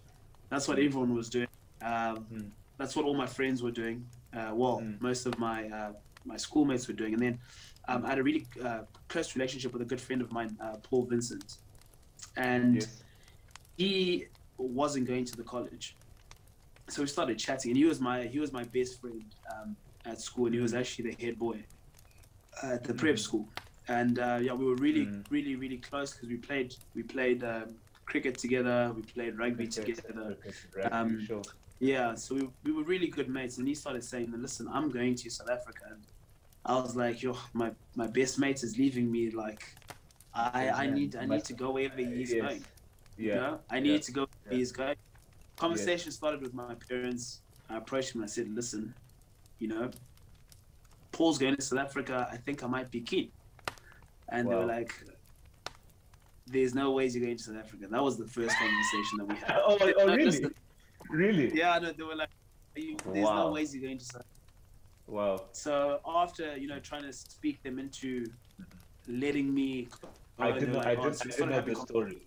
That's 0.49 0.67
what 0.67 0.79
everyone 0.79 1.13
was 1.13 1.29
doing. 1.29 1.47
Um, 1.81 2.25
Mm. 2.33 2.49
That's 2.77 2.95
what 2.95 3.03
all 3.05 3.13
my 3.13 3.25
friends 3.27 3.61
were 3.61 3.71
doing. 3.71 4.05
Uh, 4.33 4.51
well, 4.53 4.79
Mm. 4.79 5.01
most 5.01 5.25
of 5.25 5.37
my 5.37 5.67
uh, 5.69 5.93
my 6.25 6.37
schoolmates 6.37 6.87
were 6.87 6.93
doing. 6.93 7.13
And 7.13 7.21
then 7.21 7.39
um, 7.87 8.05
I 8.05 8.09
had 8.09 8.19
a 8.19 8.23
really 8.23 8.45
uh, 8.63 8.81
close 9.07 9.35
relationship 9.35 9.73
with 9.73 9.81
a 9.81 9.85
good 9.85 9.99
friend 10.01 10.21
of 10.21 10.31
mine, 10.31 10.55
uh, 10.61 10.75
Paul 10.83 11.05
Vincent, 11.05 11.57
and 12.37 12.75
Yes. 12.75 13.03
he 13.77 14.25
wasn't 14.57 15.07
going 15.07 15.25
to 15.25 15.35
the 15.35 15.43
college. 15.43 15.95
So 16.89 17.01
we 17.01 17.07
started 17.07 17.37
chatting, 17.39 17.71
and 17.71 17.77
he 17.77 17.85
was 17.85 17.99
my 17.99 18.23
he 18.27 18.39
was 18.39 18.51
my 18.53 18.63
best 18.63 18.99
friend 19.01 19.23
um, 19.53 19.75
at 20.05 20.19
school, 20.21 20.45
and 20.47 20.55
he 20.55 20.61
was 20.61 20.73
actually 20.73 21.11
the 21.11 21.25
head 21.25 21.37
boy 21.37 21.63
at 22.63 22.83
the 22.83 22.93
prep 22.93 23.15
Mhm. 23.15 23.19
school. 23.19 23.49
And 23.87 24.19
uh, 24.19 24.39
yeah, 24.41 24.53
we 24.53 24.65
were 24.65 24.75
really, 24.75 25.05
Mm. 25.05 25.25
really, 25.31 25.55
really 25.55 25.77
close 25.77 26.13
because 26.13 26.29
we 26.29 26.37
played 26.37 26.75
we 26.93 27.03
played 27.03 27.43
um, 27.43 27.75
cricket 28.05 28.37
together, 28.37 28.91
we 28.95 29.01
played 29.01 29.37
rugby 29.37 29.63
Okay, 29.65 29.93
together. 29.93 30.37
okay, 30.37 30.51
right, 30.75 30.91
Um, 30.93 31.25
sure. 31.25 31.41
Yeah, 31.79 32.13
so 32.15 32.35
we, 32.35 32.49
we 32.65 32.71
were 32.73 32.83
really 32.83 33.07
good 33.07 33.29
mates, 33.29 33.57
and 33.57 33.67
he 33.67 33.73
started 33.73 34.03
saying, 34.03 34.31
"Listen, 34.35 34.67
I'm 34.67 34.89
going 34.89 35.15
to 35.15 35.29
South 35.29 35.49
Africa," 35.49 35.85
and 35.91 36.01
I 36.65 36.75
was 36.79 36.95
like, 36.95 37.23
"Yo, 37.23 37.37
my, 37.53 37.71
my 37.95 38.07
best 38.07 38.37
mate 38.37 38.61
is 38.63 38.77
leaving 38.77 39.09
me. 39.11 39.31
Like, 39.31 39.63
I 40.33 40.69
I 40.83 40.85
need 40.97 41.15
I 41.15 41.25
need 41.25 41.45
to 41.45 41.53
go 41.53 41.71
wherever 41.71 41.97
he's 41.97 42.31
yes. 42.33 42.41
going. 42.41 42.65
Yeah. 43.17 43.25
You 43.27 43.35
know? 43.41 43.59
I 43.69 43.79
need 43.79 43.91
yeah, 43.93 44.07
to 44.07 44.11
go 44.11 44.21
where 44.21 44.53
yeah. 44.53 44.57
he's 44.59 44.71
going." 44.71 44.97
Conversation 45.55 46.11
started 46.11 46.41
with 46.41 46.53
my 46.53 46.73
parents. 46.75 47.41
I 47.69 47.77
approached 47.77 48.13
him 48.13 48.21
and 48.21 48.29
I 48.29 48.33
said, 48.37 48.47
"Listen, 48.49 48.93
you 49.59 49.67
know, 49.69 49.89
Paul's 51.19 51.37
going 51.37 51.53
to 51.57 51.61
South 51.61 51.79
Africa. 51.79 52.15
I 52.31 52.37
think 52.37 52.63
I 52.63 52.67
might 52.67 52.89
be 52.89 53.01
keen." 53.01 53.27
And 54.31 54.49
they 54.49 54.55
were 54.55 54.65
like, 54.77 54.91
"There's 56.47 56.73
no 56.73 56.91
ways 56.97 57.13
you're 57.13 57.25
going 57.25 57.35
to 57.37 57.43
South 57.43 57.57
Africa." 57.57 57.87
That 57.91 58.01
was 58.09 58.17
the 58.17 58.27
first 58.37 58.55
conversation 58.63 59.15
that 59.19 59.27
we 59.31 59.35
had. 59.35 59.57
Oh, 59.69 59.77
oh, 59.81 59.93
oh, 59.99 60.05
No, 60.05 60.15
really? 60.15 60.25
listen, 60.31 60.53
Really? 61.23 61.47
yeah, 61.61 61.77
no, 61.83 61.91
they 61.91 62.03
were 62.03 62.15
like, 62.23 62.29
Are 62.77 62.79
you, 62.87 62.95
"There's 63.13 63.25
Wow. 63.27 63.43
no 63.47 63.51
ways 63.51 63.67
you're 63.75 63.83
going 63.89 63.97
to 63.97 64.05
South." 64.05 64.21
Africa. 64.21 64.45
Wow. 65.17 65.35
So 65.51 65.73
after 66.21 66.45
you 66.61 66.67
know 66.71 66.79
trying 66.79 67.03
to 67.03 67.11
speak 67.11 67.57
them 67.65 67.79
into 67.83 68.11
letting 69.07 69.53
me, 69.59 69.69
go, 70.01 70.07
I 70.39 70.51
didn't 70.53 70.71
know. 70.73 70.79
I 70.79 70.93
like, 70.93 70.99
"Oh, 70.99 71.09
didn't, 71.09 71.21
I 71.21 71.35
didn't 71.35 71.49
know 71.49 71.61
this 71.71 71.81
story. 71.81 72.17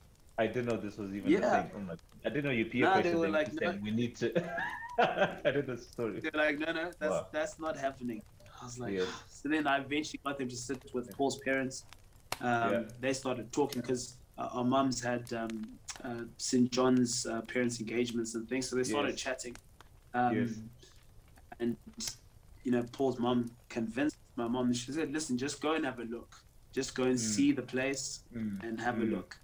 I 0.42 0.46
didn't 0.52 0.66
know 0.70 0.76
this 0.86 0.96
was 0.98 1.14
even 1.14 1.30
Yeah. 1.30 1.38
a 1.46 1.62
thing. 1.62 1.70
Oh 1.76 1.80
my! 1.88 1.94
I 2.26 2.28
didn't 2.34 2.44
know 2.44 2.50
you 2.60 2.66
peer 2.66 2.84
Nah, 2.84 3.00
they 3.00 3.14
were 3.14 3.28
like, 3.38 3.50
no. 3.60 3.78
we 3.86 3.90
need 3.90 4.16
to. 4.16 4.28
I 4.98 5.50
didn't 5.52 5.68
know 5.68 5.76
the 5.76 5.82
story. 5.82 6.20
They're 6.20 6.40
like, 6.46 6.58
no, 6.58 6.70
no, 6.72 6.84
that's 7.00 7.18
Wow. 7.18 7.28
that's 7.32 7.58
not 7.64 7.74
happening. 7.86 8.22
I 8.62 8.64
was 8.64 8.78
like, 8.78 8.94
Yes. 8.94 9.08
so 9.28 9.48
then 9.48 9.66
I 9.66 9.78
eventually 9.78 10.20
got 10.24 10.38
them 10.38 10.48
to 10.48 10.56
sit 10.56 10.82
with 10.94 11.14
Paul's 11.16 11.38
parents. 11.40 11.84
Um, 12.40 12.72
Yeah. 12.72 12.82
They 13.00 13.12
started 13.12 13.52
talking 13.52 13.80
because 13.82 14.16
uh, 14.38 14.48
our 14.52 14.64
mums 14.64 15.02
had 15.02 15.30
um, 15.32 15.50
uh, 16.04 16.22
St. 16.38 16.70
John's 16.70 17.26
uh, 17.26 17.42
parents' 17.42 17.80
engagements 17.80 18.34
and 18.34 18.48
things, 18.48 18.68
so 18.68 18.76
they 18.76 18.84
started 18.84 19.10
Yes. 19.12 19.20
chatting. 19.20 19.56
Um, 20.14 20.36
Yes. 20.36 20.50
And 21.60 21.76
you 22.64 22.72
know, 22.72 22.84
Paul's 22.92 23.18
mum 23.18 23.50
convinced 23.68 24.16
my 24.36 24.48
mom. 24.48 24.72
She 24.72 24.92
said, 24.92 25.12
"Listen, 25.12 25.36
just 25.36 25.60
go 25.60 25.74
and 25.74 25.84
have 25.84 25.98
a 25.98 26.04
look. 26.04 26.32
Just 26.72 26.94
go 26.94 27.04
and 27.04 27.16
Mm. 27.16 27.18
see 27.34 27.52
the 27.52 27.62
place 27.62 28.24
Mm. 28.34 28.62
and 28.64 28.80
have 28.80 28.96
Mm. 28.96 29.02
a 29.02 29.04
look." 29.16 29.36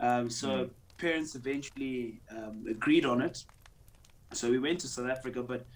Um, 0.00 0.30
so 0.30 0.48
Mm. 0.48 0.70
parents 0.98 1.34
eventually 1.34 2.20
um, 2.30 2.64
agreed 2.68 3.04
on 3.04 3.20
it. 3.22 3.44
So 4.32 4.50
we 4.50 4.58
went 4.58 4.78
to 4.80 4.88
South 4.88 5.10
Africa, 5.10 5.42
but 5.42 5.66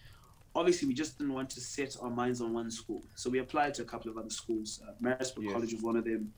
obviously 0.54 0.88
we 0.88 0.94
just 0.94 1.18
didn't 1.18 1.32
want 1.32 1.50
to 1.50 1.60
set 1.60 1.96
our 2.00 2.10
minds 2.10 2.40
on 2.40 2.52
one 2.52 2.70
school. 2.70 3.02
So 3.14 3.30
we 3.30 3.38
applied 3.38 3.74
to 3.74 3.82
a 3.82 3.84
couple 3.84 4.10
of 4.10 4.18
other 4.18 4.30
schools. 4.30 4.80
Uh, 4.86 4.92
Maritzburg 5.00 5.44
Yes. 5.44 5.52
College 5.52 5.72
was 5.72 5.82
one 5.82 5.96
of 5.96 6.04
them. 6.04 6.32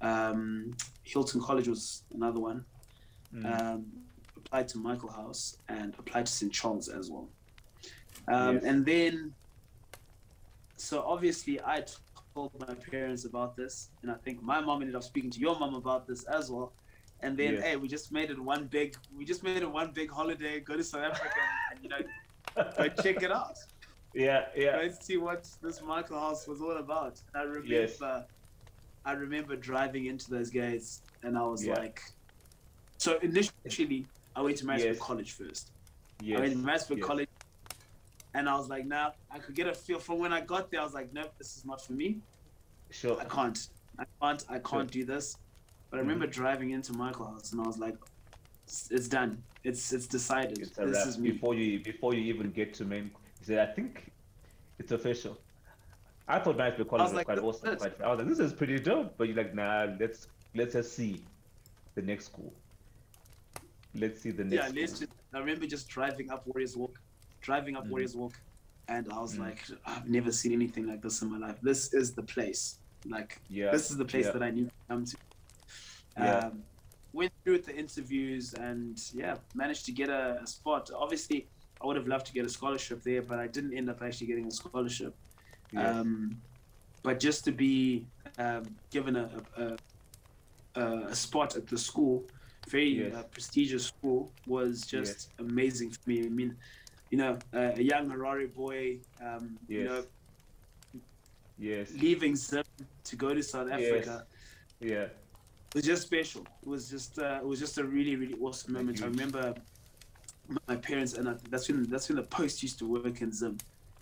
Um, 0.00 0.76
Hilton 1.02 1.40
College 1.40 1.68
was 1.68 2.04
another 2.14 2.40
one. 2.40 2.64
Mm. 3.34 3.60
Um, 3.60 3.86
applied 4.36 4.68
to 4.68 4.78
Michaelhouse 4.78 5.56
and 5.68 5.94
applied 5.98 6.26
to 6.26 6.32
St. 6.32 6.52
Charles 6.52 6.88
as 6.88 7.10
well. 7.10 7.28
Um, 8.28 8.56
Yes. 8.56 8.64
And 8.64 8.86
then, 8.86 9.34
so 10.76 11.02
obviously 11.02 11.60
I 11.60 11.84
told 12.34 12.52
my 12.60 12.74
parents 12.74 13.24
about 13.24 13.56
this, 13.56 13.90
and 14.02 14.10
I 14.10 14.14
think 14.24 14.42
my 14.42 14.60
mom 14.60 14.82
ended 14.82 14.94
up 14.94 15.02
speaking 15.02 15.30
to 15.30 15.40
your 15.40 15.58
mom 15.58 15.74
about 15.74 16.06
this 16.06 16.24
as 16.24 16.50
well. 16.50 16.72
And 17.20 17.36
then, 17.36 17.54
Yes. 17.54 17.62
hey, 17.64 17.76
we 17.76 17.88
just 17.88 18.12
made 18.12 18.30
it 18.30 18.38
one 18.38 18.66
big, 18.66 18.94
we 19.16 19.24
just 19.24 19.42
made 19.42 19.62
it 19.62 19.70
one 19.70 19.90
big 19.92 20.10
holiday. 20.10 20.60
Go 20.60 20.76
to 20.76 20.84
South 20.84 21.02
Africa 21.02 21.40
and, 21.72 21.82
you 21.82 21.88
know, 21.88 21.98
go 22.56 22.88
check 23.02 23.22
it 23.22 23.30
out. 23.32 23.56
yeah, 24.14 24.46
yeah. 24.56 24.82
Go 24.82 24.94
see 25.00 25.16
what 25.16 25.48
this 25.62 25.82
Michaelhouse 25.82 26.46
was 26.46 26.60
all 26.60 26.76
about. 26.78 27.20
I 27.34 27.42
remember, 27.42 27.66
Yes. 27.66 28.00
I 29.04 29.12
remember 29.12 29.54
driving 29.56 30.06
into 30.06 30.30
those 30.30 30.50
gates, 30.50 31.02
and 31.22 31.36
I 31.38 31.42
was 31.42 31.64
Yeah. 31.64 31.74
like, 31.74 32.00
so 32.98 33.18
initially 33.18 34.06
I 34.34 34.42
went 34.42 34.56
to 34.58 34.66
Maritzburg 34.66 34.94
Yes. 34.96 35.02
College 35.02 35.32
first. 35.32 35.70
Yes. 36.20 36.38
I 36.38 36.40
went 36.40 36.52
to 36.54 36.58
Maritzburg 36.58 36.98
yes. 36.98 37.06
College, 37.06 37.28
and 38.34 38.48
I 38.48 38.56
was 38.56 38.68
like, 38.68 38.86
nah, 38.86 39.12
I 39.30 39.38
could 39.38 39.54
get 39.54 39.66
a 39.68 39.74
feel 39.74 39.98
from 39.98 40.18
when 40.18 40.32
I 40.32 40.40
got 40.40 40.70
there. 40.70 40.80
I 40.80 40.84
was 40.84 40.94
like, 40.94 41.12
nope, 41.12 41.32
this 41.38 41.56
is 41.56 41.64
not 41.64 41.80
for 41.84 41.92
me. 41.92 42.20
Sure. 42.90 43.18
I 43.20 43.24
can't, 43.24 43.68
I 43.98 44.04
can't, 44.20 44.44
I 44.48 44.54
can't 44.58 44.68
Sure. 44.68 44.84
do 44.84 45.04
this. 45.04 45.36
But 45.90 45.98
I 45.98 46.00
Mhm. 46.00 46.06
remember 46.06 46.26
driving 46.26 46.70
into 46.70 46.92
Michaelhouse, 46.94 47.52
and 47.52 47.60
I 47.60 47.66
was 47.66 47.78
like, 47.78 47.96
it's, 48.66 48.90
it's 48.90 49.08
done. 49.08 49.42
It's 49.64 49.92
it's 49.92 50.06
decided. 50.06 50.58
It's 50.58 50.78
a 50.78 50.86
this 50.86 50.96
wrap 50.98 51.06
is 51.08 51.18
me. 51.18 51.30
before 51.30 51.54
you 51.54 51.80
before 51.80 52.14
you 52.14 52.22
even 52.32 52.50
get 52.50 52.74
to 52.74 52.84
main. 52.84 53.10
You 53.40 53.46
say, 53.46 53.62
I 53.62 53.66
think 53.66 54.10
it's 54.78 54.92
official. 54.92 55.38
I 56.28 56.38
thought 56.40 56.56
Maritzburg 56.56 56.88
College 56.88 57.02
was 57.04 57.12
was, 57.12 57.16
like, 57.16 57.26
quite 57.26 57.36
this 57.36 57.44
awesome. 57.44 57.68
is- 57.74 57.78
Quite, 57.82 58.02
I 58.02 58.08
was 58.10 58.18
like, 58.18 58.28
this 58.28 58.38
is 58.40 58.52
pretty 58.52 58.78
dope. 58.80 59.14
But 59.16 59.28
you're 59.28 59.36
like, 59.36 59.54
nah, 59.54 59.86
let's 60.00 60.26
let's 60.54 60.72
just 60.74 60.92
see 60.94 61.22
the 61.94 62.02
next 62.02 62.26
school. 62.26 62.52
Let's 63.94 64.20
see 64.20 64.30
the 64.32 64.44
next. 64.44 64.54
yeah, 64.74 64.80
let's 64.80 64.98
just. 64.98 65.12
I 65.32 65.38
remember 65.38 65.66
just 65.66 65.88
driving 65.88 66.30
up 66.30 66.46
Warriors 66.46 66.76
Walk, 66.76 66.98
driving 67.40 67.76
up 67.76 67.84
Mhm. 67.86 67.90
Warriors 67.90 68.16
Walk, 68.16 68.34
and 68.88 69.10
I 69.12 69.20
was 69.20 69.36
Mhm. 69.36 69.40
like, 69.40 69.60
I've 69.84 70.08
never 70.08 70.32
seen 70.32 70.52
anything 70.52 70.86
like 70.86 71.00
this 71.02 71.22
in 71.22 71.30
my 71.30 71.38
life. 71.38 71.58
This 71.62 71.92
is 71.94 72.12
the 72.12 72.22
place. 72.22 72.78
Like, 73.06 73.40
Yeah. 73.48 73.70
this 73.70 73.90
is 73.90 73.96
the 73.96 74.04
place 74.04 74.26
yeah. 74.26 74.32
that 74.32 74.42
I 74.42 74.50
need 74.50 74.66
to 74.68 74.74
come 74.88 75.04
to. 75.04 75.16
Yeah. 76.18 76.50
Went 77.16 77.32
through 77.42 77.60
the 77.68 77.74
interviews 77.74 78.52
and 78.68 79.02
yeah, 79.14 79.36
managed 79.54 79.86
to 79.86 79.92
get 80.00 80.10
a, 80.10 80.38
a 80.42 80.46
spot. 80.46 80.90
Obviously, 80.94 81.38
I 81.80 81.86
would 81.86 81.96
have 81.96 82.06
loved 82.06 82.26
to 82.26 82.34
get 82.38 82.44
a 82.44 82.48
scholarship 82.58 83.02
there, 83.02 83.22
but 83.22 83.38
I 83.38 83.46
didn't 83.46 83.72
end 83.72 83.88
up 83.88 84.02
actually 84.02 84.26
getting 84.26 84.46
a 84.46 84.50
scholarship. 84.50 85.14
Yes. 85.72 85.96
Um, 85.96 86.36
but 87.02 87.18
just 87.18 87.42
to 87.46 87.52
be 87.52 88.04
um, 88.38 88.64
given 88.90 89.16
a, 89.16 89.30
a, 89.56 89.66
a, 90.82 90.86
a 91.06 91.14
spot 91.14 91.56
at 91.56 91.66
the 91.66 91.78
school, 91.78 92.24
very 92.68 92.90
Yes. 92.90 93.14
uh, 93.14 93.22
prestigious 93.34 93.86
school, 93.86 94.30
was 94.46 94.82
just 94.82 95.30
amazing 95.38 95.90
for 95.92 96.10
me. 96.10 96.26
I 96.26 96.28
mean, 96.28 96.54
you 97.10 97.18
know, 97.18 97.38
uh, 97.54 97.72
a 97.76 97.82
young 97.82 98.10
Harare 98.10 98.52
boy, 98.52 98.98
um, 99.24 99.56
you 99.68 99.84
know, 99.84 100.04
yes. 101.58 101.92
leaving 101.92 102.36
Zim 102.36 102.64
to 103.04 103.16
go 103.16 103.32
to 103.32 103.42
South 103.42 103.68
Yes. 103.70 103.80
Africa 103.80 104.26
Yeah. 104.80 105.06
Was 105.76 105.84
just 105.84 106.02
special. 106.02 106.40
It 106.62 106.68
was 106.68 106.88
just 106.88 107.18
uh, 107.18 107.38
it 107.42 107.46
was 107.46 107.60
just 107.60 107.76
a 107.78 107.84
really 107.84 108.16
really 108.16 108.34
awesome 108.40 108.72
moment. 108.72 109.02
I 109.02 109.06
remember 109.06 109.54
my 110.66 110.76
parents, 110.76 111.14
and 111.14 111.28
I, 111.28 111.34
that's 111.50 111.68
when 111.68 111.84
that's 111.84 112.08
when 112.08 112.16
the 112.16 112.22
post 112.22 112.62
used 112.62 112.78
to 112.78 112.86
work 112.90 113.20
in 113.20 113.30
Zim. 113.30 113.58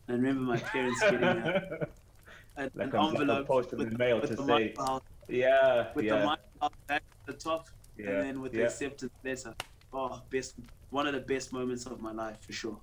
And 0.07 0.17
I 0.17 0.21
remember 0.21 0.43
my 0.43 0.59
parents 0.59 1.01
getting 1.01 1.25
a, 1.25 1.89
a, 2.57 2.71
like 2.75 2.95
an 2.95 2.95
a, 2.95 3.09
envelope 3.09 3.47
post 3.49 3.73
in 3.73 3.79
with, 3.79 3.91
the 3.91 3.99
mail 3.99 4.21
with 4.21 4.31
to 4.31 4.37
the 4.37 4.47
say, 4.47 4.75
Mile- 4.77 5.03
yeah, 5.29 5.89
with 5.95 6.05
yeah, 6.05 6.19
the 6.19 6.25
Mile 6.27 6.73
at 6.89 7.03
the 7.27 7.33
top, 7.33 7.69
yeah, 7.97 8.11
and 8.11 8.23
then 8.23 8.41
with 8.41 8.53
the 8.53 8.59
yeah. 8.59 8.67
acceptance 8.67 9.13
letter. 9.25 9.55
Oh, 9.93 10.23
best 10.31 10.55
one 10.91 11.09
of 11.09 11.15
the 11.15 11.21
best 11.21 11.53
moments 11.53 11.87
of 11.87 12.01
my 12.01 12.13
life 12.13 12.37
for 12.41 12.53
sure. 12.53 12.77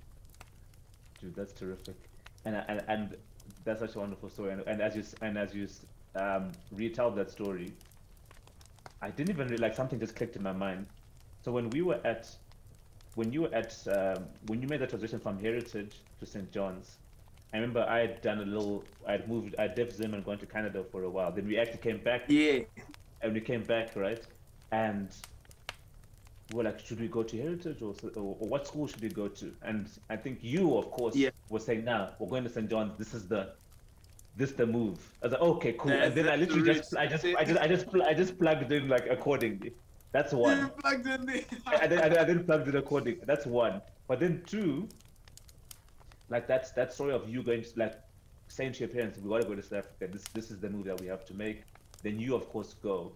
Dude, 1.18 1.34
that's 1.34 1.54
terrific, 1.54 1.96
and 2.44 2.62
and 2.68 2.82
and 2.88 3.16
that's 3.64 3.80
such 3.80 3.94
a 3.94 4.00
wonderful 4.00 4.28
story. 4.28 4.52
And, 4.52 4.62
and 4.66 4.82
as 4.82 4.96
you 4.96 5.04
and 5.22 5.38
as 5.38 5.54
you 5.54 5.66
um, 6.14 6.52
retell 6.72 7.10
that 7.12 7.30
story, 7.30 7.72
I 9.02 9.10
didn't 9.10 9.30
even 9.30 9.48
realize 9.48 9.76
something 9.76 9.98
just 9.98 10.14
clicked 10.14 10.36
in 10.36 10.42
my 10.42 10.52
mind. 10.52 10.86
So 11.44 11.50
when 11.50 11.68
we 11.70 11.82
were 11.82 12.00
at, 12.04 12.30
when 13.16 13.32
you 13.32 13.42
were 13.42 13.54
at, 13.54 13.76
um, 13.88 14.24
when 14.46 14.62
you 14.62 14.68
made 14.68 14.80
the 14.80 14.86
transition 14.86 15.18
from 15.18 15.38
Heritage 15.40 15.96
to 16.20 16.26
St. 16.26 16.50
John's, 16.52 16.98
I 17.52 17.56
remember 17.56 17.84
I 17.86 17.98
had 17.98 18.22
done 18.22 18.38
a 18.38 18.44
little, 18.44 18.84
I'd 19.06 19.28
moved, 19.28 19.56
I 19.58 19.66
left 19.76 19.92
Zim 19.92 20.14
and 20.14 20.24
gone 20.24 20.38
to 20.38 20.46
Canada 20.46 20.84
for 20.90 21.02
a 21.02 21.10
while. 21.10 21.32
Then 21.32 21.46
we 21.46 21.58
actually 21.58 21.78
came 21.78 21.98
back 21.98 22.22
Yeah, 22.28 22.60
and 23.20 23.34
we 23.34 23.40
came 23.40 23.62
back, 23.62 23.94
right? 23.96 24.22
And 24.70 25.10
we 26.50 26.58
were 26.58 26.62
like, 26.64 26.78
should 26.78 27.00
we 27.00 27.08
go 27.08 27.22
to 27.24 27.36
Heritage 27.36 27.82
or, 27.82 27.94
or, 28.16 28.36
or 28.38 28.48
what 28.48 28.66
school 28.68 28.86
should 28.86 29.02
we 29.02 29.08
go 29.08 29.28
to? 29.28 29.52
And 29.62 29.88
I 30.08 30.16
think 30.16 30.38
you, 30.42 30.78
of 30.78 30.90
course, 30.92 31.16
Yeah. 31.16 31.30
were 31.50 31.60
saying, 31.60 31.84
nah, 31.84 32.10
we're 32.18 32.28
going 32.28 32.44
to 32.44 32.50
St. 32.50 32.70
John's. 32.70 32.96
This 32.96 33.12
is 33.12 33.26
the, 33.26 33.50
this 34.36 34.52
the 34.52 34.66
move. 34.66 34.98
I 35.22 35.26
was 35.26 35.32
like, 35.32 35.42
okay, 35.42 35.72
cool. 35.74 35.92
and 35.92 36.14
then 36.14 36.28
I 36.28 36.36
the 36.36 36.46
literally 36.46 36.74
just, 36.74 36.92
route. 36.92 37.00
I 37.02 37.06
just, 37.06 37.24
I 37.24 37.44
just, 37.44 37.60
I 37.60 37.68
just, 37.68 37.86
I 37.94 38.14
just 38.14 38.38
plugged 38.38 38.72
in 38.72 38.88
like 38.88 39.06
accordingly. 39.10 39.72
That's 40.12 40.32
one. 40.32 40.70
plugged 40.78 41.06
in 41.06 41.26
there. 41.26 41.42
I, 41.66 41.86
then, 41.86 41.98
I, 42.00 42.08
then- 42.08 42.18
I 42.18 42.24
didn't 42.24 42.44
plug 42.44 42.68
it 42.68 42.74
according. 42.74 43.20
That's 43.26 43.46
one. 43.46 43.80
But 44.08 44.20
then 44.20 44.42
two, 44.46 44.88
like 46.28 46.46
that's 46.46 46.70
that 46.72 46.92
story 46.92 47.12
of 47.12 47.28
you 47.28 47.42
going 47.42 47.62
to 47.62 47.70
like 47.76 47.94
saying 48.48 48.72
to 48.74 48.80
your 48.80 48.88
parents, 48.88 49.18
"We 49.18 49.28
gotta 49.28 49.44
go 49.44 49.54
to 49.54 49.62
South 49.62 49.78
Africa. 49.78 50.08
This 50.12 50.24
this 50.34 50.50
is 50.50 50.60
the 50.60 50.70
move 50.70 50.84
that 50.86 51.00
we 51.00 51.06
have 51.06 51.24
to 51.26 51.34
make." 51.34 51.62
Then 52.02 52.18
you, 52.18 52.34
of 52.34 52.48
course, 52.50 52.74
go. 52.74 53.12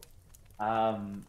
Um, 0.61 1.25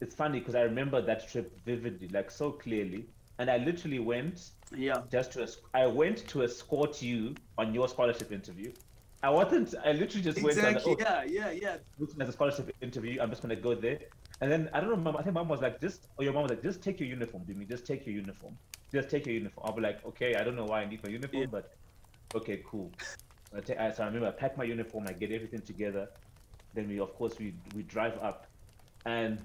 it's 0.00 0.14
funny 0.14 0.38
because 0.40 0.54
I 0.54 0.62
remember 0.62 1.00
that 1.00 1.28
trip 1.28 1.56
vividly, 1.64 2.08
like 2.08 2.30
so 2.30 2.50
clearly, 2.50 3.06
and 3.38 3.50
I 3.50 3.58
literally 3.58 3.98
went 3.98 4.50
yeah, 4.74 5.02
just 5.10 5.32
to. 5.32 5.48
I 5.74 5.86
went 5.86 6.26
to 6.28 6.42
escort 6.42 7.02
you 7.02 7.34
on 7.58 7.74
your 7.74 7.88
scholarship 7.88 8.32
interview. 8.32 8.72
I 9.22 9.30
wasn't. 9.30 9.74
I 9.84 9.92
literally 9.92 10.22
just 10.22 10.42
went. 10.42 10.58
on, 10.58 10.64
exactly. 10.64 10.94
oh, 10.94 10.96
Yeah, 10.98 11.22
yeah, 11.24 11.50
yeah. 11.52 11.76
looking 11.98 12.20
at 12.20 12.26
the 12.26 12.32
scholarship 12.32 12.74
interview. 12.80 13.20
I'm 13.20 13.30
just 13.30 13.42
gonna 13.42 13.54
go 13.56 13.74
there. 13.74 13.98
And 14.40 14.50
then 14.50 14.68
I 14.72 14.80
don't 14.80 14.90
know, 14.90 14.96
mom. 14.96 15.16
I 15.16 15.22
think 15.22 15.34
mom 15.34 15.48
was 15.48 15.60
like, 15.60 15.80
just 15.80 16.08
or 16.18 16.24
your 16.24 16.32
mom 16.32 16.42
was 16.44 16.50
like, 16.50 16.62
just 16.62 16.82
take 16.82 16.98
your 16.98 17.08
uniform, 17.08 17.44
Jimmy. 17.46 17.64
Just 17.64 17.86
take 17.86 18.04
your 18.04 18.14
uniform. 18.16 18.58
Just 18.92 19.08
take 19.10 19.26
your 19.26 19.34
uniform. 19.34 19.64
I'll 19.68 19.74
be 19.76 19.80
like, 19.82 20.04
okay, 20.06 20.34
I 20.34 20.42
don't 20.42 20.56
know 20.56 20.64
why 20.64 20.82
I 20.82 20.86
need 20.86 21.02
my 21.04 21.10
uniform, 21.10 21.42
Yeah. 21.42 21.46
but 21.50 21.70
okay, 22.34 22.62
cool. 22.66 22.90
So 23.50 23.58
I, 23.58 23.60
ta- 23.60 23.74
I- 23.84 23.92
so 23.92 24.02
I 24.02 24.06
remember 24.06 24.26
I 24.28 24.32
pack 24.32 24.58
my 24.58 24.64
uniform, 24.64 25.04
I 25.08 25.12
get 25.12 25.30
everything 25.30 25.62
together. 25.62 26.08
Then 26.74 26.88
we, 26.88 26.98
of 26.98 27.14
course, 27.14 27.38
we 27.38 27.54
we 27.76 27.82
drive 27.84 28.18
up, 28.22 28.46
and 29.04 29.38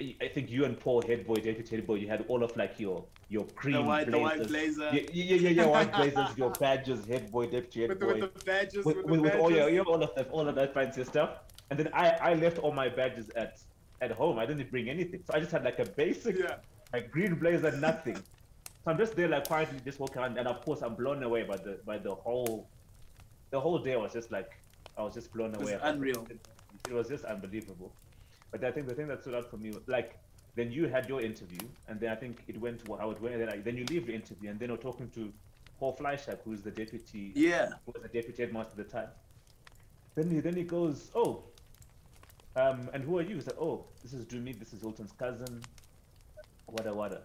I 0.00 0.14
I 0.20 0.28
think 0.28 0.50
you 0.50 0.64
and 0.64 0.78
Paul, 0.78 1.02
head 1.02 1.26
boy, 1.26 1.36
deputy 1.36 1.76
head 1.76 1.86
boy, 1.86 1.94
you 1.94 2.08
had 2.08 2.24
all 2.28 2.42
of 2.42 2.56
like 2.56 2.78
your 2.78 3.04
your 3.28 3.44
cream 3.60 3.74
The 3.76 3.82
white, 3.82 4.06
the 4.06 4.12
blazers. 4.12 4.46
blazer. 4.48 4.90
Yeah, 4.92 5.02
yeah, 5.12 5.36
yeah, 5.36 5.48
yeah, 5.50 5.66
white 5.66 5.92
blazers, 5.92 6.28
your 6.36 6.50
badges, 6.50 7.04
head 7.06 7.30
boy, 7.32 7.46
deputy 7.46 7.80
head 7.82 7.88
With, 7.90 8.00
boy 8.00 8.20
with 8.20 8.34
the 8.34 8.44
badges, 8.44 8.84
with, 8.84 8.96
with, 9.04 9.06
the 9.16 9.20
with 9.22 9.34
all 9.36 9.50
your, 9.50 9.66
badges. 9.68 9.84
all 9.86 10.02
of 10.02 10.14
that, 10.14 10.30
all 10.30 10.48
of 10.48 10.54
that 10.54 10.74
fancy 10.74 11.04
stuff. 11.04 11.30
And 11.70 11.78
then 11.78 11.88
I, 11.92 12.10
I 12.30 12.34
left 12.34 12.58
all 12.58 12.72
my 12.72 12.88
badges 12.88 13.30
at, 13.30 13.58
at 14.00 14.12
home. 14.12 14.38
I 14.38 14.46
didn't 14.46 14.70
bring 14.70 14.88
anything, 14.88 15.22
so 15.26 15.34
I 15.34 15.40
just 15.40 15.50
had 15.50 15.64
like 15.64 15.78
a 15.80 15.86
basic, 15.86 16.38
Yeah. 16.38 16.56
like 16.92 17.10
green 17.10 17.34
blazer, 17.34 17.72
nothing. 17.76 18.16
so 18.16 18.22
I'm 18.86 18.98
just 18.98 19.16
there, 19.16 19.28
like 19.28 19.48
quietly, 19.48 19.80
just 19.84 19.98
walking 19.98 20.18
around, 20.22 20.38
and 20.38 20.46
of 20.46 20.64
course 20.64 20.82
I'm 20.82 20.94
blown 20.94 21.22
away 21.22 21.42
by 21.42 21.56
the 21.56 21.78
by 21.84 21.98
the 21.98 22.14
whole, 22.14 22.68
the 23.50 23.58
whole 23.58 23.78
day 23.78 23.96
was 23.96 24.12
just 24.12 24.30
like, 24.30 24.50
I 24.96 25.02
was 25.02 25.14
just 25.14 25.32
blown 25.32 25.52
It 25.54 25.60
was 25.60 25.70
away. 25.70 25.80
unreal. 25.82 26.26
It, 26.30 26.38
it 26.88 26.92
was 26.94 27.08
just 27.08 27.24
unbelievable. 27.24 27.90
But 28.50 28.64
I 28.64 28.70
think 28.70 28.86
the 28.88 28.94
thing 28.94 29.08
that 29.08 29.22
stood 29.22 29.34
out 29.34 29.50
for 29.50 29.56
me, 29.56 29.72
like, 29.86 30.18
then 30.54 30.72
you 30.72 30.88
had 30.88 31.08
your 31.08 31.20
interview, 31.20 31.58
and 31.88 32.00
then 32.00 32.10
I 32.10 32.14
think 32.14 32.42
it 32.48 32.58
went 32.58 32.84
to 32.84 32.96
how 32.96 33.10
it 33.10 33.20
went, 33.20 33.34
and 33.34 33.42
then, 33.42 33.50
I, 33.50 33.58
then 33.58 33.76
you 33.76 33.84
leave 33.84 34.06
the 34.06 34.14
interview, 34.14 34.50
and 34.50 34.58
then 34.58 34.68
you're 34.68 34.78
talking 34.78 35.10
to 35.10 35.32
Paul 35.78 35.94
Fleischak, 35.96 36.38
who's 36.44 36.62
the 36.62 36.70
deputy 36.70 37.32
Yeah, 37.34 37.68
who 37.84 37.92
was 37.92 38.02
the 38.02 38.08
deputy 38.08 38.42
headmaster 38.42 38.80
at 38.80 38.88
the 38.88 38.92
time. 38.92 39.08
Then 40.14 40.30
he 40.30 40.40
then 40.40 40.56
he 40.56 40.62
goes, 40.62 41.10
oh, 41.14 41.44
um, 42.56 42.88
and 42.94 43.04
who 43.04 43.18
are 43.18 43.22
you? 43.22 43.34
He's 43.34 43.46
like, 43.46 43.60
oh, 43.60 43.84
this 44.02 44.14
is 44.14 44.24
Jumi, 44.24 44.58
this 44.58 44.72
is 44.72 44.80
Hilton's 44.80 45.12
cousin, 45.12 45.60
wada 46.66 46.94
wada. 46.94 47.20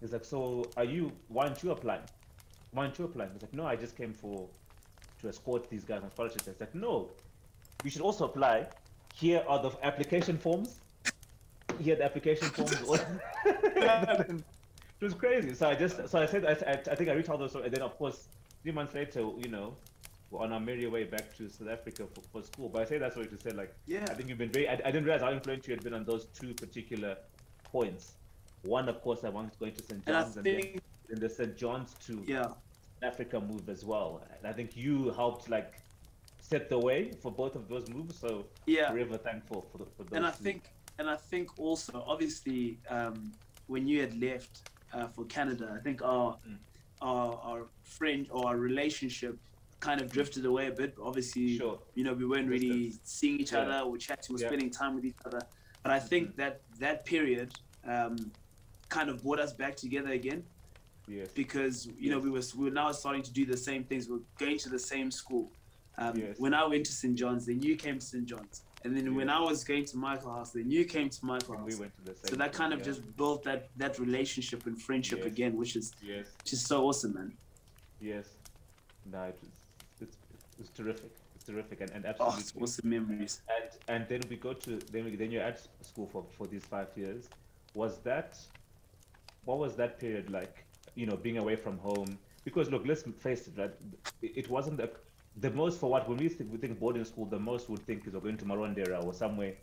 He's 0.00 0.12
like, 0.12 0.24
so 0.24 0.64
are 0.78 0.84
you? 0.84 1.12
Why 1.28 1.44
aren't 1.44 1.62
you 1.62 1.72
applying? 1.72 2.02
Why 2.72 2.84
aren't 2.84 2.98
you 2.98 3.04
applying? 3.04 3.32
He's 3.32 3.42
like, 3.42 3.52
no, 3.52 3.66
I 3.66 3.76
just 3.76 3.96
came 3.96 4.14
for 4.14 4.48
to 5.20 5.28
escort 5.28 5.68
these 5.68 5.84
guys 5.84 6.02
on 6.02 6.10
scholarships. 6.10 6.46
He's 6.46 6.60
like, 6.60 6.74
no, 6.74 7.10
you 7.84 7.90
should 7.90 8.00
also 8.00 8.24
apply. 8.24 8.68
Here 9.20 9.44
are 9.46 9.60
the 9.62 9.70
application 9.82 10.38
forms. 10.38 10.76
Here 11.78 11.92
are 11.92 11.98
the 11.98 12.04
application 12.04 12.48
forms. 12.56 12.72
it 12.72 14.44
was 15.02 15.12
crazy. 15.12 15.54
So 15.54 15.68
I 15.68 15.74
just, 15.74 16.08
so 16.08 16.20
I 16.20 16.26
said, 16.26 16.46
I, 16.46 16.52
I, 16.90 16.94
think 16.94 17.10
I 17.10 17.12
reached 17.12 17.28
out 17.28 17.38
those, 17.38 17.54
and 17.54 17.70
then 17.70 17.82
of 17.82 17.98
course, 17.98 18.28
three 18.62 18.72
months 18.72 18.94
later, 18.94 19.20
you 19.20 19.48
know, 19.48 19.74
we're 20.30 20.40
on 20.40 20.52
our 20.52 20.60
merry 20.60 20.86
way 20.86 21.04
back 21.04 21.36
to 21.36 21.50
South 21.50 21.68
Africa 21.68 22.06
for, 22.14 22.22
for 22.32 22.42
school. 22.46 22.70
But 22.70 22.82
I 22.82 22.84
say 22.86 22.98
that 22.98 23.12
sorry 23.12 23.26
to 23.26 23.38
say, 23.38 23.50
like, 23.50 23.74
yeah. 23.86 24.06
I 24.08 24.14
think 24.14 24.30
you've 24.30 24.38
been 24.38 24.52
very. 24.52 24.66
I, 24.68 24.72
I 24.72 24.90
didn't 24.90 25.04
realize 25.04 25.20
how 25.20 25.32
influential 25.32 25.70
you 25.70 25.74
had 25.74 25.84
been 25.84 25.94
on 25.94 26.04
those 26.04 26.26
two 26.26 26.54
particular 26.54 27.16
points. 27.64 28.12
One, 28.62 28.88
of 28.88 29.02
course, 29.02 29.24
I 29.24 29.28
wanted 29.28 29.58
going 29.58 29.74
to 29.74 29.82
St. 29.82 30.02
And 30.06 30.06
John's, 30.06 30.36
and, 30.36 30.46
then, 30.46 30.60
think, 30.60 30.80
then 31.08 31.20
the 31.20 31.28
St. 31.28 31.56
John's 31.56 31.94
to 32.06 32.22
yeah, 32.26 32.48
Africa 33.02 33.38
move 33.38 33.68
as 33.68 33.84
well. 33.84 34.22
And 34.38 34.46
I 34.46 34.54
think 34.54 34.76
you 34.76 35.10
helped 35.10 35.50
like 35.50 35.74
set 36.50 36.68
the 36.68 36.78
way 36.78 37.12
for 37.22 37.30
both 37.30 37.54
of 37.54 37.68
those 37.68 37.88
moves. 37.88 38.18
So 38.18 38.46
yeah. 38.66 38.90
forever 38.90 39.16
thankful 39.16 39.66
for, 39.70 39.78
the, 39.78 39.86
for 39.96 40.02
those. 40.04 40.16
And 40.16 40.26
I 40.26 40.30
two. 40.32 40.44
think, 40.44 40.64
and 40.98 41.08
I 41.08 41.16
think 41.16 41.58
also, 41.58 42.04
obviously, 42.06 42.78
um, 42.88 43.32
when 43.68 43.86
you 43.86 44.00
had 44.00 44.20
left 44.20 44.62
uh, 44.92 45.06
for 45.06 45.24
Canada, 45.26 45.72
I 45.78 45.80
think 45.82 46.02
our, 46.02 46.36
Mm. 46.48 46.58
our 47.02 47.30
our 47.50 47.60
friend 47.96 48.26
or 48.30 48.42
our 48.48 48.58
relationship 48.58 49.34
kind 49.88 50.00
of 50.02 50.06
drifted 50.16 50.44
away 50.44 50.66
a 50.66 50.72
bit. 50.82 50.92
Obviously, 51.10 51.56
Sure. 51.56 51.78
you 51.94 52.04
know, 52.04 52.12
we 52.22 52.26
weren't 52.32 52.48
really 52.56 52.92
seeing 53.04 53.36
each 53.42 53.52
Yeah. 53.52 53.60
other 53.62 53.78
or 53.88 53.96
chatting 53.96 54.34
or 54.34 54.38
Yeah. 54.38 54.48
spending 54.48 54.70
time 54.80 54.92
with 54.96 55.04
each 55.10 55.22
other. 55.24 55.40
But 55.84 55.92
I 55.98 56.00
think 56.10 56.36
that 56.36 56.54
that 56.84 56.98
period 57.06 57.48
um, 57.94 58.16
kind 58.96 59.08
of 59.08 59.22
brought 59.22 59.40
us 59.46 59.52
back 59.62 59.74
together 59.84 60.10
again 60.20 60.42
Yes. 61.08 61.28
because 61.42 61.76
you 62.02 62.10
know 62.12 62.18
we 62.26 62.30
were 62.36 62.42
we 62.58 62.64
were 62.68 62.76
now 62.82 62.90
starting 63.02 63.22
to 63.28 63.32
do 63.40 63.44
the 63.54 63.56
same 63.68 63.82
things. 63.84 64.02
We 64.08 64.16
are 64.16 64.26
going 64.44 64.58
to 64.66 64.68
the 64.68 64.82
same 64.92 65.10
school. 65.10 65.44
Um, 66.00 66.16
Yes. 66.16 66.36
When 66.38 66.54
I 66.54 66.66
went 66.66 66.86
to 66.86 66.92
St 66.92 67.14
John's, 67.14 67.46
then 67.46 67.62
you 67.62 67.76
came 67.76 67.98
to 67.98 68.04
St 68.04 68.24
John's, 68.24 68.62
and 68.84 68.96
then 68.96 69.14
when 69.14 69.28
I 69.28 69.38
was 69.40 69.62
going 69.62 69.84
to 69.84 69.96
Michaelhouse, 69.98 70.50
then 70.52 70.70
you 70.70 70.84
came 70.86 71.10
to 71.10 71.24
Michael 71.24 71.54
And 71.54 71.62
House. 71.64 71.74
we 71.74 71.80
went 71.80 71.94
to 71.98 72.02
the 72.10 72.14
same. 72.14 72.30
so 72.30 72.36
that 72.36 72.52
kind 72.54 72.72
of 72.72 72.78
yeah. 72.80 72.86
just 72.86 73.16
built 73.16 73.42
that 73.44 73.68
that 73.76 73.98
relationship 73.98 74.66
and 74.66 74.80
friendship 74.80 75.18
Yes. 75.18 75.26
again, 75.32 75.56
which 75.56 75.76
is 75.76 75.92
Yes. 76.02 76.26
which 76.42 76.52
is 76.54 76.62
so 76.64 76.86
awesome, 76.88 77.12
man. 77.14 77.30
Yes. 78.00 78.26
No, 79.12 79.22
it 79.24 79.38
was, 79.42 79.50
it's, 80.00 80.16
it's 80.58 80.70
terrific. 80.70 81.12
It's 81.34 81.44
terrific 81.44 81.80
and, 81.82 81.90
and 81.90 82.04
Oh, 82.06 82.08
absolutely. 82.10 82.40
it's 82.40 82.52
awesome 82.62 82.88
memories. 82.96 83.34
and 83.56 83.68
and 83.92 84.08
then 84.10 84.20
we 84.30 84.36
go 84.36 84.52
to 84.64 84.70
then 84.92 85.04
we, 85.04 85.16
then 85.16 85.30
you're 85.30 85.42
at 85.52 85.58
school 85.90 86.06
for 86.12 86.22
for 86.36 86.46
these 86.46 86.64
five 86.74 86.88
years 86.96 87.28
was 87.74 87.98
that 88.10 88.38
what 89.44 89.58
was 89.58 89.72
that 89.76 89.98
period 89.98 90.26
like 90.30 90.54
you 90.94 91.06
know 91.08 91.16
being 91.26 91.38
away 91.44 91.56
from 91.56 91.76
home 91.78 92.18
because 92.44 92.66
look 92.70 92.84
let's 92.90 93.02
face 93.26 93.42
it 93.48 93.54
right 93.62 93.74
it, 94.22 94.48
wasn't 94.50 94.76
the, 94.76 94.90
the 95.36 95.50
most 95.50 95.78
for 95.78 95.90
what 95.90 96.08
when 96.08 96.18
we 96.18 96.28
think 96.28 96.50
we 96.52 96.58
think 96.58 96.78
boarding 96.78 97.04
school 97.04 97.24
the 97.26 97.38
most 97.38 97.68
would 97.70 97.84
think 97.86 98.06
is 98.06 98.12
we're 98.12 98.20
going 98.20 98.36
to 98.36 98.44
Marondera 98.44 99.02
or 99.04 99.14
somewhere 99.14 99.54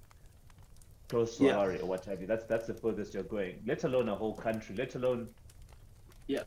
close 1.09 1.37
to 1.37 1.45
Yeah. 1.45 1.53
Harare 1.55 1.81
or 1.81 1.85
what 1.87 2.05
have 2.05 2.21
you 2.21 2.27
that's 2.27 2.45
that's 2.45 2.67
the 2.67 2.73
furthest 2.73 3.13
you're 3.13 3.23
going 3.23 3.61
let 3.65 3.83
alone 3.83 4.09
a 4.09 4.15
whole 4.15 4.33
country 4.33 4.75
let 4.75 4.95
alone 4.95 5.29
Yeah. 6.27 6.43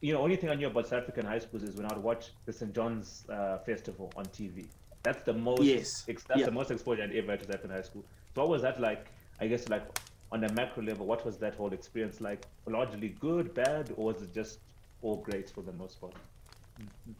you 0.00 0.12
know 0.12 0.20
only 0.20 0.36
thing 0.36 0.50
I 0.50 0.54
knew 0.54 0.66
about 0.66 0.88
South 0.88 1.02
African 1.02 1.24
high 1.26 1.38
schools 1.38 1.62
is 1.62 1.76
when 1.76 1.86
I 1.86 1.94
would 1.94 2.02
watch 2.02 2.30
the 2.46 2.52
St 2.52 2.72
John's 2.74 3.24
uh, 3.28 3.58
festival 3.58 4.12
on 4.16 4.24
TV 4.26 4.66
that's 5.02 5.22
the 5.24 5.32
most 5.34 5.62
Yes. 5.62 6.04
ex- 6.08 6.24
that's 6.24 6.40
Yeah. 6.40 6.46
the 6.46 6.52
most 6.52 6.70
exposure 6.70 7.02
I'd 7.02 7.12
ever 7.14 7.32
had 7.32 7.40
to 7.40 7.46
South 7.46 7.56
African 7.56 7.76
high 7.76 7.82
school. 7.82 8.04
So 8.34 8.42
what 8.42 8.50
was 8.50 8.62
that 8.62 8.80
like? 8.80 9.08
I 9.40 9.48
guess 9.48 9.68
like 9.68 9.82
on 10.30 10.44
a 10.44 10.52
macro 10.52 10.82
level, 10.84 11.06
what 11.06 11.24
was 11.26 11.38
that 11.38 11.56
whole 11.56 11.72
experience 11.72 12.20
like? 12.20 12.46
Largely 12.66 13.08
good, 13.08 13.52
bad, 13.52 13.92
or 13.96 14.12
was 14.12 14.22
it 14.22 14.32
just 14.32 14.60
all 15.02 15.16
great 15.16 15.50
for 15.50 15.62
the 15.62 15.72
most 15.72 16.00
part? 16.00 16.14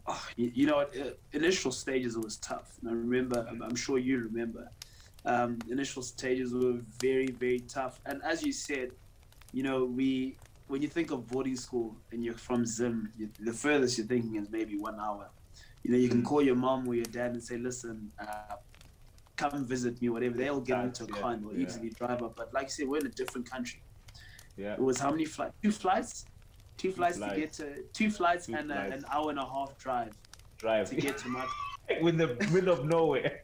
Oh, 0.07 0.27
you, 0.35 0.51
you 0.53 0.65
know, 0.67 0.77
what, 0.77 0.97
uh, 0.97 1.11
initial 1.33 1.71
stages 1.71 2.15
it 2.15 2.23
was 2.23 2.37
tough. 2.37 2.77
And 2.81 2.89
I 2.89 2.93
remember, 2.93 3.45
I'm, 3.49 3.61
I'm 3.61 3.75
sure 3.75 3.97
you 3.97 4.19
remember, 4.19 4.71
um, 5.25 5.57
initial 5.69 6.01
stages 6.01 6.53
were 6.53 6.79
very, 6.99 7.27
very 7.27 7.59
tough. 7.59 7.99
And 8.05 8.21
as 8.23 8.43
you 8.43 8.51
said, 8.51 8.89
you 9.51 9.63
know, 9.63 9.85
we 9.85 10.39
when 10.67 10.81
you 10.81 10.87
think 10.87 11.11
of 11.11 11.27
boarding 11.27 11.55
school 11.57 11.97
and 12.11 12.23
you're 12.23 12.37
from 12.37 12.65
Zim, 12.65 13.11
you, 13.17 13.29
the 13.39 13.53
furthest 13.53 13.97
you're 13.97 14.07
thinking 14.07 14.35
is 14.37 14.49
maybe 14.49 14.77
one 14.77 14.99
hour. 14.99 15.29
You 15.83 15.91
know, 15.91 15.97
you 15.97 16.07
can 16.09 16.21
Mm. 16.21 16.25
call 16.25 16.41
your 16.41 16.55
mom 16.55 16.87
or 16.87 16.95
your 16.95 17.05
dad 17.05 17.31
and 17.31 17.43
say, 17.43 17.57
"Listen, 17.57 18.11
uh, 18.19 18.55
come 19.35 19.65
visit 19.65 20.01
me, 20.01 20.09
whatever. 20.09 20.35
They'll 20.37 20.61
get 20.61 20.77
Nice, 20.77 20.99
into 21.01 21.03
a 21.13 21.15
yeah, 21.15 21.21
car 21.21 21.31
and 21.33 21.43
they'll 21.43 21.57
yeah. 21.57 21.65
easily 21.67 21.89
drive 21.89 22.23
up. 22.23 22.35
But 22.35 22.53
like 22.53 22.65
I 22.65 22.69
said, 22.69 22.87
we're 22.87 22.99
in 22.99 23.07
a 23.07 23.09
different 23.09 23.49
country. 23.49 23.81
Yeah. 24.55 24.73
It 24.73 24.79
was 24.79 24.99
how 24.99 25.11
many 25.11 25.25
flights? 25.25 25.55
Two 25.61 25.71
flights. 25.71 26.25
Two 26.77 26.91
flights, 26.91 27.17
to 27.19 27.33
get 27.35 27.53
to 27.53 27.83
two 27.93 28.09
flights 28.09 28.47
Two 28.47 28.55
and 28.55 28.71
a, 28.71 28.79
an 28.79 29.05
hour 29.11 29.29
and 29.29 29.39
a 29.39 29.45
half 29.45 29.77
drive 29.77 30.13
Drive. 30.57 30.89
to 30.89 30.95
get 30.95 31.17
to 31.19 31.27
my 31.29 31.45
in 31.89 32.17
the 32.17 32.35
middle 32.51 32.73
of 32.73 32.85
nowhere. 32.85 33.43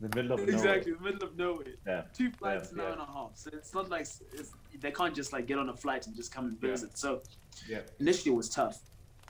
The 0.00 0.08
middle 0.16 0.32
of 0.32 0.40
nowhere. 0.40 0.54
exactly 0.54 0.92
the 0.92 1.00
middle 1.00 1.28
of 1.28 1.36
nowhere. 1.36 1.64
Yeah. 1.86 2.02
Two 2.14 2.30
flights, 2.30 2.72
yeah, 2.74 2.74
an 2.74 2.80
hour 2.80 2.86
yeah. 2.88 2.92
and 2.92 3.02
a 3.02 3.12
half. 3.12 3.30
So 3.34 3.50
it's 3.52 3.74
not 3.74 3.90
like 3.90 4.02
it's, 4.32 4.52
they 4.80 4.90
can't 4.92 5.14
just 5.14 5.32
like 5.32 5.46
get 5.46 5.58
on 5.58 5.68
a 5.68 5.76
flight 5.76 6.06
and 6.06 6.16
just 6.16 6.32
come 6.32 6.46
and 6.46 6.56
Yeah. 6.62 6.70
visit. 6.70 6.96
So 6.96 7.20
Yeah. 7.68 7.80
initially 7.98 8.32
it 8.32 8.36
was 8.36 8.48
tough. 8.48 8.78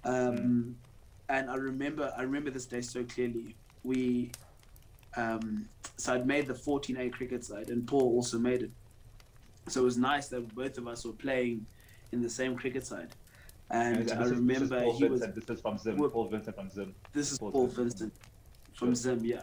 Um, 0.04 0.36
Mm. 0.38 0.74
And 1.28 1.48
I 1.48 1.54
remember, 1.54 2.12
I 2.16 2.22
remember 2.22 2.50
this 2.50 2.66
day 2.66 2.80
so 2.80 3.04
clearly. 3.04 3.54
We, 3.84 4.32
um, 5.16 5.68
so 5.96 6.14
I'd 6.14 6.26
made 6.26 6.46
the 6.48 6.54
14A 6.54 7.12
cricket 7.12 7.44
side, 7.44 7.70
and 7.70 7.86
Paul 7.86 8.02
also 8.16 8.36
made 8.36 8.62
it. 8.62 8.70
So 9.68 9.82
it 9.82 9.84
was 9.84 9.96
nice 9.96 10.26
that 10.28 10.52
both 10.56 10.76
of 10.76 10.88
us 10.88 11.04
were 11.04 11.12
playing 11.12 11.66
in 12.10 12.20
the 12.20 12.28
same 12.30 12.56
cricket 12.56 12.84
side. 12.84 13.14
And, 13.70 13.98
And 13.98 14.12
I 14.12 14.24
is- 14.24 14.30
remember 14.32 14.80
he 14.92 15.04
was. 15.04 15.20
This 15.20 15.48
is 15.48 15.60
from 15.60 15.78
Zim. 15.78 15.96
Well- 15.96 16.10
Paul 16.10 16.28
Vincent 16.28 16.56
from 16.56 16.68
Zim. 16.70 16.94
This 17.12 17.32
is 17.32 17.38
Paul 17.38 17.52
Paul 17.52 17.66
Vincent. 17.68 18.12
From 18.74 18.88
Sure. 18.88 18.94
Zim, 18.94 19.24
yeah. 19.24 19.42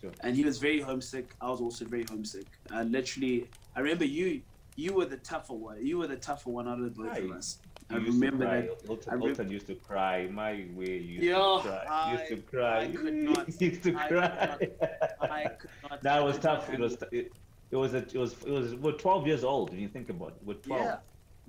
Sure. 0.00 0.10
And 0.20 0.34
he 0.36 0.44
was 0.44 0.58
very 0.58 0.80
homesick. 0.80 1.34
I 1.40 1.50
was 1.50 1.60
also 1.60 1.84
very 1.84 2.04
homesick. 2.08 2.46
Uh, 2.72 2.82
literally, 2.82 3.48
I 3.76 3.80
remember 3.80 4.04
you. 4.04 4.42
You 4.76 4.94
were 4.94 5.06
the 5.06 5.16
tougher 5.18 5.54
one. 5.54 5.84
You 5.84 5.98
were 5.98 6.06
the 6.06 6.16
tougher 6.16 6.50
one 6.50 6.68
out 6.68 6.78
of 6.78 6.84
the 6.84 6.90
both 6.90 7.18
of 7.18 7.30
us. 7.32 7.58
I 7.90 7.94
You 7.96 8.00
used 8.02 8.12
to 8.20 8.26
remember 8.26 8.44
that. 8.44 8.86
Hilton, 8.86 9.10
I 9.10 9.14
rem- 9.14 9.22
Hilton 9.22 9.50
used 9.50 9.66
to 9.66 9.74
cry. 9.74 10.28
My 10.28 10.66
way, 10.74 10.98
you 10.98 11.14
used 11.14 11.24
Yo, 11.24 11.56
to 11.62 11.68
cry. 11.68 11.84
I- 11.90 12.12
used 12.12 12.28
to 12.28 12.36
cry. 12.50 12.80
I 12.82 12.86
could 12.92 13.14
not. 13.14 13.48
used 13.60 13.82
to 13.82 13.96
I 13.96 14.08
cry. 14.08 14.56
could 14.60 14.76
I 15.20 15.44
could 15.58 15.70
not. 15.90 16.02
that 16.02 16.22
was 16.24 16.38
tough. 16.38 16.70
It 16.72 16.78
was. 16.78 16.96
It, 17.10 17.32
it 17.72 17.76
was. 17.76 17.94
A, 17.94 17.98
it 17.98 18.14
was. 18.14 18.34
It 18.44 18.50
was. 18.50 18.74
We're 18.76 18.92
12 18.92 19.26
years 19.26 19.42
old. 19.42 19.70
When 19.70 19.80
you 19.80 19.88
think 19.88 20.10
about 20.10 20.28
it, 20.28 20.42
we're 20.44 20.54
12. 20.54 20.80
Yeah, 20.84 20.96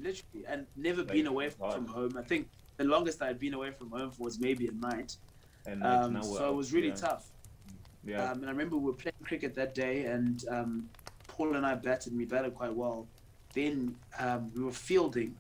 literally, 0.02 0.45
and 0.47 0.66
never 0.76 1.02
Like, 1.04 1.12
been 1.12 1.28
away 1.28 1.47
it's 1.47 1.56
from, 1.56 1.86
home. 1.88 2.18
I 2.18 2.22
think 2.24 2.50
the 2.78 2.84
longest 2.84 3.22
I 3.22 3.28
had 3.28 3.39
been 3.39 3.54
away 3.54 3.72
from 3.72 3.89
home 3.91 4.12
for 4.12 4.24
was 4.24 4.39
maybe 4.39 4.68
a 4.68 4.72
night. 4.72 5.18
And 5.66 5.82
like, 5.82 5.89
Um, 6.00 6.24
so 6.24 6.50
it 6.50 6.56
was 6.56 6.74
really 6.74 6.88
yeah. 6.89 6.95
tough. 6.95 7.30
Yeah. 8.06 8.24
Um, 8.32 8.38
and 8.39 8.45
I 8.45 8.52
remember 8.52 8.78
we 8.78 8.86
were 8.86 8.93
playing 8.93 9.16
cricket 9.24 9.54
that 9.56 9.76
day, 9.76 10.06
and 10.06 10.43
um, 10.50 10.89
Paul 11.28 11.56
and 11.56 11.66
I 11.66 11.76
batted. 11.76 12.14
and 12.14 12.18
We 12.18 12.26
batted 12.26 12.56
quite 12.56 12.74
well. 12.74 13.08
Then 13.54 13.95
um, 14.18 14.52
we 14.56 14.64
were 14.64 14.72
fielding, 14.72 15.36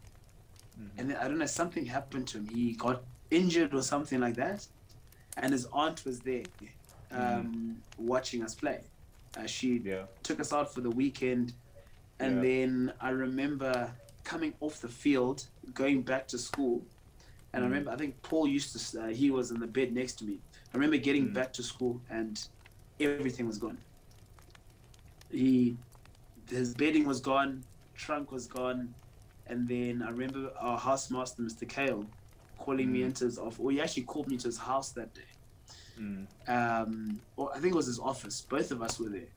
Mhm. 0.79 0.89
and 0.97 1.09
then, 1.09 1.17
I 1.17 1.27
don't 1.27 1.37
know 1.37 1.45
something 1.45 1.85
happened 1.85 2.27
to 2.29 2.37
him. 2.39 2.47
He 2.47 2.73
got 2.73 3.03
injured 3.31 3.73
or 3.73 3.81
something 3.81 4.19
like 4.19 4.35
that, 4.35 4.67
and 5.37 5.53
his 5.53 5.65
aunt 5.71 6.03
was 6.05 6.19
there, 6.19 6.43
um, 7.11 7.81
watching 7.97 8.43
us 8.43 8.55
play. 8.55 8.81
Uh, 9.37 9.45
she 9.45 9.77
yeah. 9.77 10.05
took 10.23 10.39
us 10.39 10.51
out 10.51 10.73
for 10.73 10.81
the 10.81 10.89
weekend, 10.89 11.53
and 12.19 12.35
Yeah. 12.37 12.41
then 12.41 12.93
I 12.99 13.11
remember 13.11 13.91
coming 14.29 14.53
off 14.59 14.79
the 14.79 14.87
field, 14.87 15.37
going 15.73 16.03
back 16.03 16.27
to 16.27 16.37
school, 16.37 16.75
and 17.51 17.63
I 17.63 17.67
Mm. 17.67 17.69
remember 17.71 17.91
I 17.91 17.97
think 18.01 18.21
Paul 18.21 18.45
used 18.47 18.69
to. 18.75 18.79
Uh, 19.01 19.07
he 19.07 19.31
was 19.31 19.49
in 19.49 19.59
the 19.59 19.71
bed 19.79 19.89
next 19.91 20.13
to 20.19 20.23
me. 20.29 20.35
I 20.71 20.77
remember 20.77 20.97
getting 20.97 21.25
Mm. 21.29 21.33
back 21.33 21.51
to 21.53 21.63
school 21.63 21.99
and 22.11 22.33
everything 22.99 23.47
was 23.47 23.57
gone. 23.57 23.79
He, 25.31 25.77
his 26.49 26.73
bedding 26.75 27.05
was 27.07 27.19
gone, 27.21 27.63
trunk 27.95 28.31
was 28.31 28.45
gone, 28.47 28.93
and 29.47 29.67
then 29.67 30.03
I 30.03 30.09
remember 30.11 30.51
our 30.59 30.79
housemaster, 30.79 31.39
Mr. 31.39 31.67
Kale, 31.67 32.05
calling 32.59 32.91
me 32.91 32.99
Mm. 32.99 33.05
into 33.07 33.25
his 33.25 33.39
office. 33.39 33.59
Or 33.59 33.71
he 33.71 33.81
actually 33.81 34.03
called 34.03 34.27
me 34.27 34.37
to 34.37 34.47
his 34.47 34.59
house 34.59 34.89
that 34.91 35.11
day. 35.15 35.31
Mm. 35.99 36.27
Um, 36.47 37.19
or 37.35 37.51
I 37.55 37.59
think 37.59 37.73
it 37.73 37.79
was 37.83 37.87
his 37.87 37.99
office. 37.99 38.41
Both 38.41 38.69
of 38.71 38.81
us 38.83 38.99
were 38.99 39.09
there. 39.09 39.31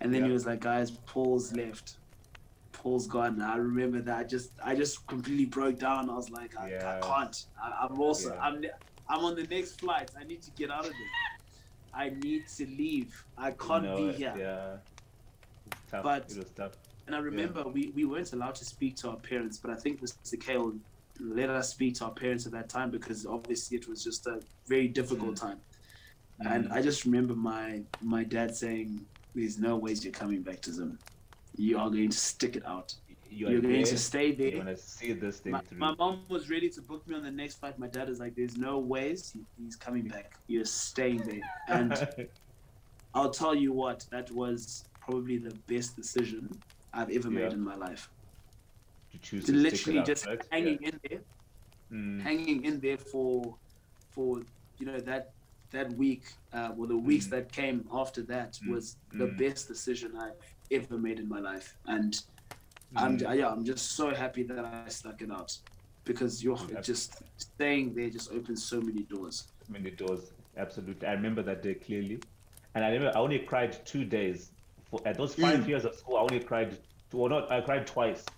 And 0.00 0.12
then 0.12 0.20
yeah. 0.22 0.28
he 0.28 0.32
was 0.32 0.44
like, 0.46 0.60
"Guys, 0.60 0.90
Paul's 0.90 1.52
left. 1.54 1.96
Paul's 2.84 3.06
gone." 3.08 3.40
I 3.40 3.56
remember 3.56 4.00
that. 4.02 4.16
I 4.18 4.24
just, 4.24 4.50
I 4.62 4.74
just 4.76 5.04
completely 5.06 5.46
broke 5.46 5.78
down. 5.78 6.10
I 6.10 6.14
was 6.14 6.30
like, 6.30 6.56
"I, 6.56 6.70
Yeah. 6.70 7.00
I 7.02 7.06
can't. 7.06 7.46
I, 7.60 7.86
I'm 7.88 7.98
also, 7.98 8.32
Yeah. 8.34 8.40
I'm, 8.40 8.64
I'm 9.08 9.24
on 9.24 9.34
the 9.34 9.44
next 9.44 9.80
flight. 9.80 10.10
I 10.20 10.24
need 10.24 10.42
to 10.42 10.50
get 10.52 10.70
out 10.70 10.84
of 10.84 10.92
there. 10.92 11.14
I 11.94 12.10
need 12.10 12.46
to 12.58 12.66
leave. 12.66 13.24
I 13.38 13.50
can't 13.52 13.84
No, 13.84 13.96
be 13.96 14.12
here." 14.12 14.34
Yeah. 14.38 14.76
Tough. 15.90 16.02
But- 16.04 16.30
it 16.30 16.36
was 16.38 16.50
tough. 16.54 16.72
And 17.06 17.14
I 17.14 17.18
remember 17.18 17.62
we, 17.64 17.92
we 17.94 18.06
weren't 18.06 18.32
allowed 18.32 18.54
to 18.54 18.64
speak 18.64 18.96
to 18.96 19.10
our 19.10 19.16
parents, 19.16 19.58
but 19.58 19.70
I 19.70 19.74
think 19.74 20.00
Mr. 20.00 20.40
Kale 20.40 20.72
let 21.20 21.50
us 21.50 21.68
speak 21.68 21.96
to 21.96 22.06
our 22.06 22.10
parents 22.12 22.46
at 22.46 22.52
that 22.52 22.70
time 22.70 22.90
because 22.90 23.26
obviously 23.26 23.76
it 23.76 23.86
was 23.86 24.02
just 24.02 24.26
a 24.26 24.40
very 24.66 24.88
difficult 24.88 25.34
Mm. 25.34 25.40
time. 25.46 25.60
And 26.40 26.64
Mm. 26.64 26.72
I 26.72 26.80
just 26.80 27.04
remember 27.04 27.34
my 27.34 27.82
my 28.00 28.24
dad 28.24 28.56
saying, 28.56 29.04
"There's 29.34 29.58
no 29.58 29.76
ways 29.76 30.02
you're 30.02 30.14
coming 30.22 30.42
back 30.42 30.60
to 30.62 30.72
Zim. 30.72 30.98
You 31.56 31.78
are 31.78 31.88
going 31.90 32.10
to 32.10 32.16
stick 32.16 32.56
it 32.56 32.66
out. 32.66 32.92
you 33.28 33.48
You're 33.48 33.60
going 33.60 33.74
there, 33.74 33.84
to 33.84 33.98
stay 33.98 34.32
there. 34.32 34.46
You 34.46 34.52
there." 34.56 34.64
want 34.64 34.76
to 34.76 34.82
see 34.82 35.12
this 35.12 35.40
thing 35.40 35.52
My, 35.52 35.60
through. 35.60 35.78
my 35.78 35.94
mom 35.96 36.24
was 36.28 36.50
ready 36.50 36.68
to 36.70 36.82
book 36.82 37.06
me 37.06 37.14
on 37.16 37.22
the 37.22 37.30
next 37.30 37.56
flight. 37.56 37.78
My 37.78 37.86
dad 37.88 38.08
is 38.08 38.18
like, 38.18 38.34
"There's 38.34 38.56
no 38.56 38.78
ways 38.78 39.36
he's 39.56 39.76
coming 39.76 40.08
back. 40.08 40.32
You're 40.48 40.64
staying 40.64 41.22
there." 41.26 41.42
And 41.68 41.92
I'll 43.14 43.30
tell 43.30 43.54
you 43.54 43.72
what, 43.72 44.04
that 44.10 44.30
was 44.32 44.84
probably 45.00 45.38
the 45.38 45.56
best 45.68 45.94
decision 45.96 46.48
I've 46.92 47.10
ever 47.10 47.28
Yeah. 47.30 47.40
made 47.40 47.52
in 47.52 47.60
my 47.60 47.76
life. 47.76 48.08
to 49.12 49.18
choose 49.20 49.44
to 49.44 49.52
stick 49.52 49.72
it 49.72 49.72
Literally 49.72 50.02
just 50.02 50.26
hanging 50.50 50.82
in 50.82 51.00
there, 51.08 51.20
Mm. 51.92 52.20
hanging 52.22 52.64
in 52.64 52.80
there 52.80 52.98
for, 52.98 53.56
for 54.14 54.42
you 54.78 54.86
know 54.86 54.98
that 55.00 55.24
that 55.70 55.92
week, 55.94 56.24
uh, 56.52 56.70
well 56.76 56.88
the 56.88 56.96
weeks 56.96 57.26
Mm. 57.26 57.30
that 57.30 57.52
came 57.52 57.86
after 57.92 58.22
that 58.34 58.52
Mm. 58.54 58.70
was 58.72 58.96
the 59.12 59.26
Mm. 59.28 59.36
best 59.38 59.68
decision 59.68 60.16
I've 60.16 60.40
ever 60.70 60.98
made 60.98 61.18
in 61.18 61.28
my 61.28 61.40
life, 61.40 61.76
and 61.86 62.14
I'm 62.96 63.18
Mm. 63.18 63.36
yeah 63.36 63.48
I'm 63.50 63.64
just 63.64 63.96
so 63.96 64.14
happy 64.14 64.44
that 64.44 64.64
I 64.64 64.88
stuck 64.88 65.20
it 65.22 65.30
out, 65.30 65.50
because 66.04 66.42
you're 66.44 66.58
Yeah. 66.70 66.80
just 66.80 67.22
staying 67.38 67.94
there 67.94 68.10
just 68.10 68.30
opens 68.30 68.68
so 68.68 68.80
many 68.80 69.02
doors. 69.04 69.52
many 69.68 69.90
doors. 69.90 70.32
Absolutely, 70.56 71.06
I 71.08 71.12
remember 71.12 71.42
that 71.42 71.62
day 71.62 71.74
clearly, 71.74 72.22
and 72.74 72.84
I 72.84 72.90
remember 72.90 73.16
I 73.16 73.20
only 73.20 73.40
cried 73.40 73.84
two 73.86 74.04
days. 74.04 74.52
For 74.90 75.00
at 75.08 75.16
those 75.16 75.34
five 75.34 75.60
Mm. 75.60 75.68
years 75.68 75.84
of 75.84 75.94
school, 75.94 76.16
I 76.16 76.20
only 76.20 76.40
cried. 76.40 76.78
Two, 77.10 77.20
or 77.20 77.28
not, 77.28 77.50
I 77.50 77.60
cried 77.60 77.86
twice. 77.86 78.30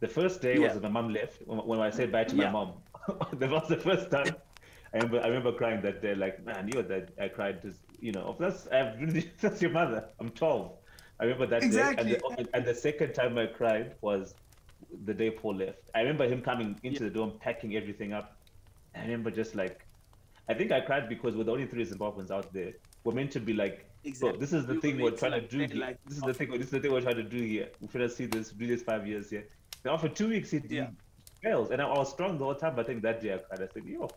The 0.00 0.08
first 0.08 0.40
day 0.42 0.58
Yeah. 0.58 0.68
was 0.68 0.74
when 0.74 0.82
my 0.92 1.00
mom 1.00 1.08
left. 1.12 1.40
When, 1.46 1.58
when 1.66 1.80
I 1.80 1.90
said 1.90 2.12
bye 2.12 2.24
to 2.24 2.36
Yeah. 2.36 2.46
my 2.50 2.52
mom, 2.52 2.82
that 3.40 3.50
was 3.50 3.68
the 3.68 3.76
first 3.78 4.10
time. 4.10 4.36
I 4.94 4.98
remember, 4.98 5.20
I 5.24 5.26
remember 5.28 5.52
crying 5.52 5.82
that 5.82 6.00
day. 6.02 6.14
Like, 6.14 6.44
man, 6.44 6.68
you're 6.68 6.82
that. 6.84 7.10
I 7.20 7.28
cried. 7.28 7.60
Just, 7.62 7.80
you 7.98 8.12
know, 8.12 8.36
that's 8.38 8.66
I've 8.68 8.94
that's 9.40 9.60
your 9.62 9.72
mother. 9.72 10.00
I'm 10.20 10.30
12. 10.30 10.78
I 11.20 11.24
remember 11.24 11.46
that 11.46 11.60
day. 11.60 11.94
And 11.98 12.10
the, 12.10 12.48
and 12.54 12.64
the 12.64 12.74
second 12.74 13.14
time 13.14 13.38
I 13.38 13.46
cried 13.46 13.94
was 14.00 14.34
the 15.04 15.14
day 15.14 15.30
Paul 15.30 15.56
left. 15.56 15.78
I 15.94 16.00
remember 16.00 16.28
him 16.28 16.42
coming 16.42 16.78
into 16.82 17.04
the 17.04 17.10
dorm, 17.10 17.32
packing 17.40 17.76
everything 17.76 18.12
up. 18.12 18.36
I 18.94 19.00
remember 19.02 19.30
just 19.30 19.54
like, 19.54 19.86
I 20.48 20.54
think 20.54 20.72
I 20.72 20.80
cried 20.80 21.08
because 21.08 21.34
we're 21.34 21.44
the 21.44 21.52
only 21.52 21.66
three 21.66 21.84
Zimbabweans 21.84 22.30
out 22.30 22.52
there. 22.52 22.72
We're 23.04 23.14
meant 23.14 23.30
to 23.32 23.40
be 23.40 23.52
like, 23.52 23.90
Exactly. 24.04 24.38
this 24.38 24.52
is 24.52 24.66
the 24.66 24.74
We 24.74 24.80
thing 24.80 25.00
were 25.00 25.10
trying 25.10 25.32
to 25.32 25.38
like 25.38 25.50
do 25.50 25.58
here. 25.58 25.68
like, 25.74 25.98
This 26.06 26.18
is 26.18 26.22
the 26.22 26.34
thing. 26.34 26.50
This 26.52 26.60
is 26.66 26.70
the 26.70 26.80
thing 26.80 26.92
we're 26.92 27.00
trying 27.00 27.16
to 27.16 27.22
do 27.24 27.42
here. 27.42 27.68
We're 27.80 27.88
trying 27.88 28.08
to 28.08 28.14
see 28.14 28.26
this, 28.26 28.50
do 28.50 28.66
this 28.66 28.82
five 28.82 29.06
years 29.06 29.30
here. 29.30 29.48
Now 29.84 29.94
after 29.94 30.08
two 30.08 30.28
weeks, 30.28 30.50
he, 30.50 30.58
he 30.60 30.76
Yeah. 30.76 30.90
fails, 31.42 31.70
and 31.70 31.82
I, 31.82 31.86
was 31.88 32.10
strong 32.12 32.38
the 32.38 32.44
whole 32.44 32.54
time. 32.54 32.76
But 32.76 32.84
I 32.84 32.88
think 32.88 33.02
that 33.02 33.20
day 33.20 33.34
I 33.34 33.38
cried. 33.38 33.62
I 33.68 33.72
said, 33.72 33.84
yo, 33.84 34.08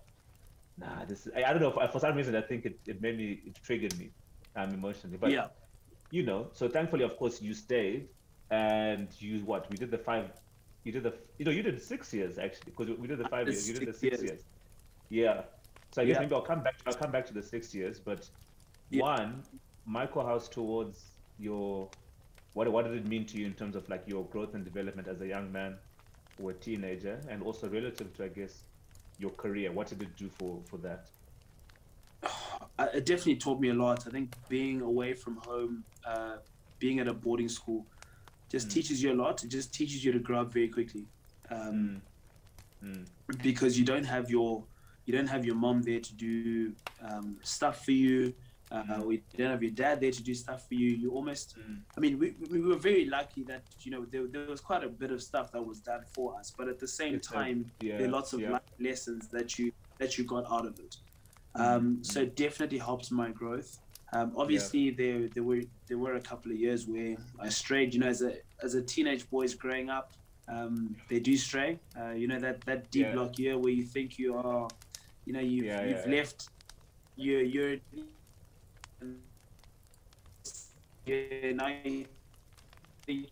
nah, 0.78 1.06
this. 1.06 1.26
Is, 1.26 1.34
I, 1.36 1.44
I 1.46 1.54
don't 1.54 1.62
know. 1.62 1.74
If, 1.82 1.92
for 1.92 2.00
some 2.00 2.16
reason, 2.16 2.36
I 2.36 2.42
think 2.42 2.66
it, 2.66 2.80
it 2.86 3.02
made 3.02 3.18
me, 3.18 3.42
it 3.46 3.56
triggered 3.64 3.98
me, 3.98 4.12
um, 4.56 4.70
emotionally. 4.74 5.18
But 5.18 5.32
yeah, 5.32 5.48
you 6.12 6.24
know, 6.24 6.50
so 6.54 6.68
thankfully, 6.70 7.04
of 7.04 7.18
course, 7.18 7.42
you 7.42 7.54
stayed, 7.54 8.10
and 8.50 9.10
you 9.22 9.46
what? 9.46 9.70
We 9.70 9.78
did 9.78 9.92
the 9.92 9.98
five. 9.98 10.32
You 10.84 10.92
did 10.92 11.04
the 11.04 11.14
you 11.38 11.46
know 11.46 11.52
you 11.52 11.62
did 11.62 11.82
six 11.82 12.14
years 12.14 12.38
actually 12.40 12.72
because 12.72 12.90
we 12.98 13.08
did 13.08 13.20
the 13.20 13.28
five 13.30 13.46
did 13.46 13.54
years. 13.54 13.68
You 13.68 13.74
did 13.80 13.88
the 13.90 13.94
six 13.94 14.22
years. 14.22 14.24
years. 14.24 14.44
Yeah. 15.10 15.46
So 15.92 16.02
I 16.02 16.06
guess 16.06 16.16
Yeah. 16.16 16.22
maybe 16.22 16.36
I'll 16.36 16.42
come 16.42 16.64
back. 16.64 16.76
I'll 16.86 16.94
come 16.96 17.12
back 17.12 17.26
to 17.28 17.34
the 17.34 17.44
six 17.44 17.74
years, 17.74 18.00
but 18.00 18.30
Yeah. 18.90 19.02
one, 19.04 19.44
Michaelhouse 19.86 20.50
towards 20.50 21.20
your 21.38 21.92
what 22.54 22.72
what 22.72 22.86
did 22.86 22.96
it 22.96 23.06
mean 23.06 23.26
to 23.28 23.38
you 23.38 23.46
in 23.46 23.54
terms 23.54 23.76
of 23.76 23.88
like 23.90 24.08
your 24.08 24.28
growth 24.30 24.56
and 24.56 24.66
development 24.66 25.08
as 25.08 25.22
a 25.22 25.28
young 25.28 25.52
man 25.52 25.80
or 26.38 26.52
a 26.52 26.60
teenager, 26.60 27.26
and 27.30 27.44
also 27.44 27.70
relative 27.70 28.14
to 28.14 28.24
I 28.24 28.30
guess 28.30 28.66
your 29.18 29.32
career. 29.36 29.72
What 29.72 29.88
did 29.88 30.02
it 30.02 30.16
do 30.16 30.30
for 30.30 30.64
for 30.70 30.78
that? 30.80 31.12
It 32.94 33.06
definitely 33.06 33.36
taught 33.38 33.60
me 33.60 33.70
a 33.70 33.74
lot. 33.74 34.08
I 34.08 34.10
think 34.10 34.36
being 34.48 34.82
away 34.82 35.14
from 35.14 35.38
home, 35.38 35.84
uh, 36.06 36.38
being 36.80 37.00
at 37.00 37.08
a 37.08 37.14
boarding 37.14 37.50
school, 37.50 37.86
just 38.50 38.68
Mm. 38.68 38.74
teaches 38.74 39.04
you 39.04 39.12
a 39.14 39.18
lot. 39.24 39.44
It 39.44 39.50
just 39.50 39.74
teaches 39.74 40.04
you 40.04 40.12
to 40.14 40.20
grow 40.20 40.42
up 40.42 40.54
very 40.54 40.70
quickly, 40.70 41.06
um, 41.50 42.02
Mm. 42.84 43.06
Mm. 43.28 43.44
because 43.44 43.78
you 43.78 43.86
don't 43.86 44.06
have 44.06 44.30
your 44.30 44.66
you 45.06 45.14
don't 45.18 45.28
have 45.28 45.44
your 45.44 45.56
mom 45.56 45.82
there 45.82 46.00
to 46.00 46.14
do 46.14 46.72
um, 47.02 47.38
stuff 47.42 47.84
for 47.84 47.92
you. 47.94 48.34
Uh, 48.72 48.84
Mm. 48.84 49.04
or 49.04 49.14
you 49.14 49.22
don't 49.36 49.50
have 49.50 49.64
your 49.64 49.72
dad 49.72 50.00
there 50.00 50.12
to 50.12 50.22
do 50.22 50.36
stuff 50.36 50.68
for 50.68 50.76
you. 50.76 50.90
You 50.92 51.10
almost, 51.10 51.58
Mm. 51.58 51.82
I 51.98 52.00
mean, 52.00 52.20
we, 52.20 52.36
we 52.52 52.60
were 52.62 52.76
very 52.76 53.06
lucky 53.06 53.42
that 53.46 53.64
you 53.82 53.90
know 53.90 54.06
there, 54.06 54.28
there 54.28 54.46
was 54.48 54.62
quite 54.62 54.84
a 54.84 54.88
bit 54.90 55.10
of 55.10 55.24
stuff 55.24 55.52
that 55.54 55.66
was 55.66 55.80
done 55.80 56.04
for 56.14 56.38
us, 56.40 56.52
but 56.56 56.68
at 56.68 56.78
the 56.78 56.88
same 56.88 57.16
It's 57.16 57.28
a- 57.32 57.34
time, 57.34 57.66
Yeah. 57.82 57.98
there 57.98 58.06
are 58.08 58.12
lots 58.12 58.34
of 58.34 58.42
yeah. 58.42 58.52
life 58.52 58.62
lessons 58.80 59.28
that 59.30 59.58
you 59.58 59.72
that 59.98 60.20
you 60.20 60.24
got 60.24 60.46
out 60.52 60.68
of 60.68 60.78
it. 60.80 60.98
Mm, 61.60 61.66
Um, 61.78 62.04
so 62.04 62.22
it 62.22 62.36
definitely 62.36 62.78
helped 62.80 63.12
my 63.12 63.32
growth. 63.32 63.80
Um, 64.14 64.34
obviously, 64.38 64.92
there 64.92 65.28
there 65.36 65.44
were 65.44 65.62
there 65.88 65.98
were 66.00 66.16
a 66.16 66.22
couple 66.22 66.52
of 66.52 66.58
years 66.58 66.88
where 66.88 67.18
I 67.40 67.50
strayed. 67.50 67.94
You 67.94 68.00
know, 68.02 68.08
as 68.08 68.22
a 68.22 68.34
as 68.64 68.76
a 68.76 68.82
teenage 68.82 69.30
boys 69.30 69.54
growing 69.56 69.90
up, 69.90 70.12
um, 70.48 70.96
they 71.10 71.20
do 71.20 71.36
stray. 71.38 71.80
Uh, 72.00 72.12
you 72.12 72.28
know 72.28 72.40
that 72.40 72.66
that 72.66 72.90
deep 72.92 73.08
Yeah. 73.08 73.14
block 73.14 73.38
year 73.40 73.58
where 73.58 73.74
you 73.74 73.84
think 73.84 74.18
you 74.18 74.36
are, 74.36 74.68
you 75.26 75.34
know, 75.34 75.40
you've 75.42 75.66
Yeah, 75.66 75.86
you've 75.86 76.06
yeah, 76.06 76.12
yeah. 76.12 76.16
left, 76.18 76.50
you're 77.16 77.42
you're. 77.44 77.78
Yeah, 81.06 81.52
now 81.54 81.68
you 81.68 82.06
think 83.06 83.30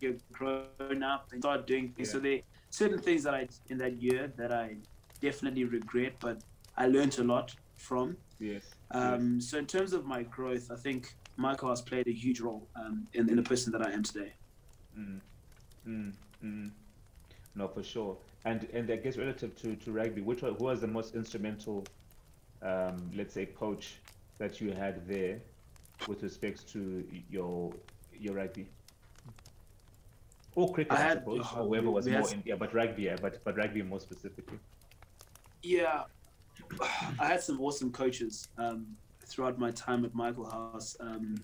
you're 0.00 0.16
grown 0.32 1.02
up 1.02 1.28
and 1.32 1.42
start 1.42 1.66
doing 1.66 1.92
things. 1.92 2.10
So 2.10 2.18
Yeah. 2.18 2.22
there 2.22 2.40
certain 2.70 2.98
things 2.98 3.22
that 3.24 3.34
I 3.34 3.48
in 3.68 3.78
that 3.78 4.00
year 4.02 4.32
that 4.36 4.52
I 4.52 4.76
definitely 5.20 5.64
regret, 5.64 6.16
but 6.20 6.42
I 6.76 6.86
learned 6.86 7.18
a 7.18 7.24
lot 7.24 7.54
from. 7.84 8.16
Yes. 8.40 8.62
Um, 8.90 9.40
so 9.40 9.58
in 9.58 9.66
terms 9.66 9.92
of 9.92 10.04
my 10.06 10.22
growth, 10.24 10.70
I 10.70 10.76
think 10.76 11.14
Michaelhouse 11.36 11.82
played 11.82 12.08
a 12.08 12.12
huge 12.12 12.40
role 12.40 12.66
um, 12.76 13.06
in, 13.14 13.28
in 13.28 13.36
the 13.36 13.42
person 13.42 13.72
that 13.72 13.82
I 13.86 13.92
am 13.92 14.02
today. 14.02 14.32
Mm, 14.98 15.20
mm, 15.86 16.12
mm. 16.44 16.70
No, 17.54 17.68
for 17.68 17.82
sure. 17.82 18.16
And 18.44 18.66
and 18.72 18.90
I 18.90 18.96
guess 18.96 19.16
relative 19.16 19.54
to, 19.62 19.76
to 19.76 19.92
rugby, 19.92 20.20
which 20.20 20.42
one, 20.42 20.54
who 20.54 20.64
was 20.64 20.80
the 20.80 20.86
most 20.86 21.14
instrumental, 21.14 21.86
um, 22.62 23.10
let's 23.14 23.34
say, 23.34 23.46
coach 23.46 23.96
that 24.38 24.60
you 24.60 24.72
had 24.72 25.06
there, 25.08 25.40
with 26.08 26.22
respect 26.22 26.66
to 26.72 27.04
your 27.30 27.72
your 28.18 28.34
rugby? 28.34 28.66
Or 30.56 30.72
cricket, 30.72 30.92
I 30.92 31.10
I, 31.10 31.14
suppose, 31.14 31.46
oh, 31.52 31.60
or 31.60 31.66
whoever 31.66 31.90
was 31.90 32.06
more 32.06 32.20
had- 32.20 32.32
in, 32.32 32.42
yeah, 32.44 32.54
but 32.56 32.74
rugby, 32.74 33.02
yeah, 33.02 33.16
but 33.20 33.42
but 33.44 33.56
rugby 33.56 33.82
more 33.82 34.00
specifically. 34.00 34.58
Yeah, 35.62 36.04
I 37.18 37.26
had 37.26 37.42
some 37.42 37.60
awesome 37.60 37.92
coaches 37.92 38.48
um, 38.58 38.86
throughout 39.26 39.58
my 39.58 39.70
time 39.70 40.04
at 40.04 40.14
Michaelhouse. 40.14 40.96
Um, 41.00 41.34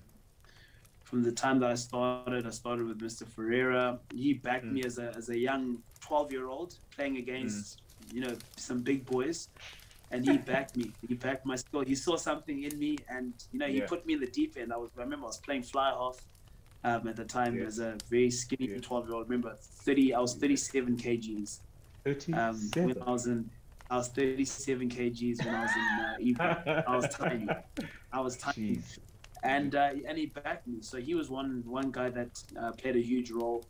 from 1.03 1.23
the 1.23 1.31
time 1.31 1.59
that 1.59 1.69
I 1.71 1.75
started, 1.75 2.45
I 2.47 2.49
started 2.51 2.87
with 2.87 2.99
Mr. 2.99 3.27
Ferreira. 3.27 3.99
He 4.13 4.33
backed 4.33 4.65
Mm. 4.65 4.71
me 4.73 4.83
as 4.83 4.97
a 4.97 5.13
as 5.17 5.29
a 5.29 5.37
young 5.37 5.77
twelve 5.99 6.31
year 6.31 6.47
old 6.47 6.77
playing 6.95 7.17
against 7.17 7.81
you 8.13 8.21
know 8.21 8.35
some 8.57 8.81
big 8.81 9.05
boys, 9.05 9.49
and 10.11 10.25
he 10.25 10.37
backed 10.37 10.75
me. 10.77 10.91
He 11.07 11.15
backed 11.15 11.45
my 11.45 11.55
skill. 11.57 11.81
He 11.85 11.95
saw 11.95 12.15
something 12.15 12.63
in 12.63 12.77
me, 12.79 12.97
and 13.09 13.33
you 13.51 13.59
know 13.59 13.67
he 13.67 13.79
Yeah. 13.79 13.87
put 13.87 14.05
me 14.05 14.13
in 14.13 14.19
the 14.21 14.31
deep 14.31 14.55
end. 14.57 14.71
I 14.71 14.77
was 14.77 14.89
I 14.97 15.01
remember 15.01 15.25
I 15.25 15.27
was 15.27 15.39
playing 15.39 15.63
fly 15.63 15.89
half. 15.89 16.17
Um, 16.83 17.07
at 17.07 17.15
the 17.15 17.25
time, 17.25 17.57
Yes. 17.57 17.67
as 17.73 17.79
a 17.79 17.97
very 18.09 18.31
skinny 18.31 18.67
Yes. 18.71 18.81
12 18.81 19.05
year 19.07 19.15
old, 19.15 19.29
remember 19.29 19.55
30, 19.85 20.15
I 20.15 20.19
was 20.19 20.33
37 20.35 20.97
kgs. 20.97 21.59
Um, 21.59 21.61
Thirty-seven. 22.03 22.87
when 22.87 23.03
I 23.03 23.11
was 23.11 23.27
in, 23.27 23.51
I 23.91 23.97
was 23.97 24.07
37 24.07 24.89
kgs 24.89 25.45
when 25.45 25.53
I 25.53 25.61
was 25.63 25.71
in 25.75 26.05
uh, 26.05 26.15
Ebro. 26.21 26.83
I 26.87 26.95
was 26.95 27.09
tiny. 27.09 27.47
I 28.13 28.21
was 28.21 28.37
tiny, 28.37 28.77
Jeez. 28.77 28.99
and 29.43 29.75
uh, 29.75 29.89
and 30.07 30.17
he 30.17 30.27
backed 30.27 30.65
me. 30.65 30.77
So 30.81 30.97
he 30.97 31.13
was 31.13 31.29
one 31.29 31.61
one 31.65 31.91
guy 31.91 32.09
that 32.09 32.41
uh, 32.59 32.71
played 32.71 32.95
a 32.95 33.01
huge 33.01 33.31
role. 33.31 33.65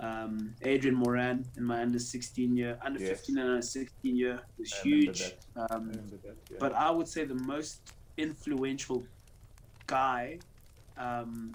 Um, 0.00 0.54
Adrian 0.62 0.96
Moran 0.96 1.44
in 1.56 1.64
my 1.64 1.80
under 1.82 1.98
16 1.98 2.56
year, 2.56 2.78
under 2.84 3.00
Yes. 3.00 3.10
15 3.10 3.38
and 3.38 3.48
under 3.48 3.62
16 3.62 4.16
year 4.16 4.40
was 4.58 4.72
I 4.72 4.82
huge. 4.82 5.22
Um, 5.56 5.88
remember 5.88 6.16
that. 6.24 6.36
Yeah. 6.50 6.56
but 6.60 6.72
I 6.72 6.90
would 6.90 7.08
say 7.08 7.24
the 7.24 7.40
most 7.54 7.92
influential 8.16 9.04
guy 9.86 10.38
um, 10.96 11.52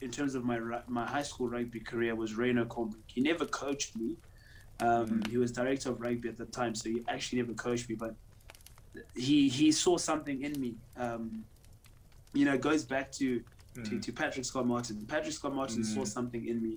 in 0.00 0.10
terms 0.10 0.34
of 0.34 0.42
my 0.44 0.58
my 0.88 1.06
high 1.06 1.22
school 1.22 1.48
rugby 1.50 1.80
career 1.80 2.14
was 2.14 2.34
Reno 2.34 2.64
Combrink. 2.64 3.04
He 3.06 3.20
never 3.20 3.44
coached 3.46 3.94
me. 3.96 4.16
Um, 4.82 5.06
Mm. 5.08 5.26
He 5.32 5.36
was 5.38 5.52
director 5.52 5.90
of 5.90 6.00
rugby 6.00 6.28
at 6.28 6.38
the 6.38 6.46
time, 6.60 6.74
so 6.74 6.84
he 6.90 7.02
actually 7.14 7.38
never 7.42 7.54
coached 7.54 7.88
me. 7.90 7.94
But 8.04 8.14
he 9.14 9.48
he 9.48 9.72
saw 9.72 9.96
something 10.10 10.38
in 10.42 10.54
me. 10.64 10.74
Um, 10.96 11.44
you 12.34 12.44
know, 12.46 12.54
it 12.54 12.60
goes 12.70 12.84
back 12.84 13.06
to, 13.20 13.26
to, 13.74 13.80
Mm, 13.80 14.02
to 14.04 14.10
Patrick 14.12 14.44
Scott 14.44 14.66
Martin. 14.66 14.96
Patrick 15.06 15.34
Scott 15.40 15.54
Martin 15.54 15.82
saw 15.84 16.00
Mm. 16.02 16.06
something 16.16 16.44
in 16.52 16.58
me, 16.66 16.74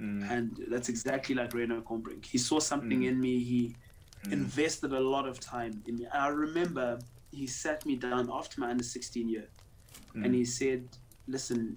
mm, 0.00 0.20
and 0.34 0.46
that's 0.72 0.88
exactly 0.88 1.34
like 1.40 1.50
Reno 1.54 1.80
Combrink. 1.90 2.24
He 2.24 2.38
saw 2.38 2.58
something 2.72 3.00
Mm. 3.02 3.08
in 3.10 3.20
me. 3.20 3.34
He 3.52 3.60
mm. 4.24 4.32
invested 4.32 4.92
a 4.92 5.00
lot 5.14 5.24
of 5.28 5.38
time 5.40 5.74
in 5.88 5.96
me. 5.98 6.06
I 6.24 6.28
remember 6.28 6.98
he 7.32 7.46
sat 7.46 7.84
me 7.86 7.94
down 7.96 8.28
after 8.38 8.60
my 8.60 8.70
under 8.70 8.84
16 8.84 9.28
year 9.28 9.48
Mm. 10.14 10.24
and 10.24 10.34
he 10.34 10.44
said, 10.44 10.80
Listen, 11.28 11.76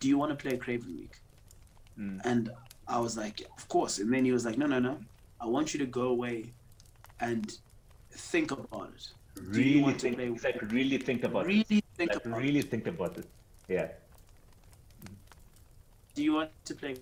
do 0.00 0.08
you 0.08 0.16
want 0.18 0.30
to 0.30 0.36
play 0.36 0.56
Craven 0.58 0.94
Week? 1.00 1.16
Mm. 1.98 2.20
And 2.30 2.50
I 2.88 2.98
was 2.98 3.16
like, 3.16 3.42
Of 3.56 3.68
course. 3.68 3.98
And 3.98 4.12
then 4.12 4.24
he 4.24 4.32
was 4.32 4.44
like, 4.44 4.58
No, 4.58 4.66
no, 4.66 4.78
no. 4.78 4.98
I 5.40 5.46
want 5.46 5.72
you 5.74 5.78
to 5.80 5.86
go 5.86 6.02
away 6.08 6.54
and 7.20 7.50
think 8.12 8.50
about 8.50 8.90
it. 8.94 9.06
Do 9.52 9.62
you 9.62 9.84
really 9.86 9.92
think, 9.98 10.16
play? 10.16 10.28
like 10.52 10.72
really 10.72 10.98
think 10.98 11.22
about 11.24 11.44
it. 11.44 11.48
Really 11.48 11.82
think 11.96 12.10
Like 12.14 12.26
about 12.26 12.38
really 12.40 12.58
it. 12.60 12.70
think 12.70 12.86
about 12.86 13.18
it. 13.18 13.26
Yeah. 13.68 13.88
Do 16.14 16.24
you 16.24 16.32
want 16.34 16.50
to 16.64 16.74
play? 16.74 16.96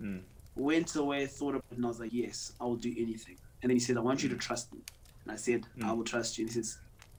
Mm. 0.00 0.22
Went 0.54 0.94
away, 0.96 1.26
thought 1.26 1.50
about 1.56 1.64
it, 1.70 1.76
and 1.76 1.84
I 1.84 1.88
was 1.88 2.00
like, 2.00 2.12
Yes, 2.12 2.52
I 2.60 2.64
will 2.64 2.76
do 2.76 2.94
anything. 2.96 3.36
And 3.62 3.70
then 3.70 3.76
he 3.76 3.80
said, 3.80 3.96
I 3.96 4.00
want 4.00 4.22
you 4.22 4.28
to 4.28 4.36
trust 4.36 4.72
me. 4.72 4.80
And 5.24 5.32
I 5.32 5.36
said, 5.36 5.66
I 5.82 5.86
Mm. 5.88 5.96
will 5.96 6.04
trust 6.04 6.38
you. 6.38 6.44
And 6.44 6.50
he 6.52 6.54
says, 6.54 6.78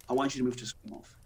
I 0.09 0.13
want 0.13 0.33
you 0.35 0.39
to 0.39 0.45
move 0.45 0.57
to 0.57 0.65
scrum 0.65 0.93
half. 0.93 1.17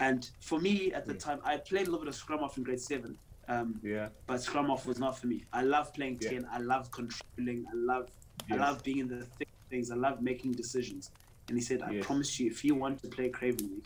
And 0.00 0.28
for 0.40 0.58
me 0.60 0.92
at 0.92 1.06
the 1.06 1.12
Yeah. 1.14 1.18
time, 1.20 1.40
I 1.44 1.56
played 1.58 1.82
a 1.86 1.90
little 1.90 2.00
bit 2.00 2.08
of 2.08 2.14
scrum 2.14 2.40
half 2.40 2.56
in 2.56 2.62
grade 2.64 2.80
seven, 2.80 3.18
um, 3.48 3.80
Yeah. 3.82 4.08
but 4.26 4.40
scrum 4.42 4.66
half 4.68 4.86
was 4.86 4.98
not 4.98 5.18
for 5.18 5.26
me. 5.26 5.44
I 5.52 5.62
love 5.62 5.92
playing 5.94 6.18
Yeah. 6.20 6.30
10. 6.30 6.48
I 6.50 6.58
love 6.58 6.90
controlling. 6.90 7.66
I 7.70 7.74
love, 7.74 8.10
I 8.50 8.56
love 8.56 8.82
being 8.82 8.98
in 8.98 9.08
the 9.08 9.24
thick 9.24 9.48
things. 9.70 9.90
I 9.90 9.96
love 9.96 10.22
making 10.22 10.52
decisions. 10.52 11.10
And 11.48 11.56
he 11.58 11.62
said, 11.62 11.82
I 11.82 11.90
Yes. 11.92 12.06
promise 12.06 12.38
you, 12.40 12.46
if 12.50 12.64
you 12.64 12.74
want 12.74 13.00
to 13.02 13.08
play 13.08 13.28
Craven 13.28 13.70
Week, 13.70 13.84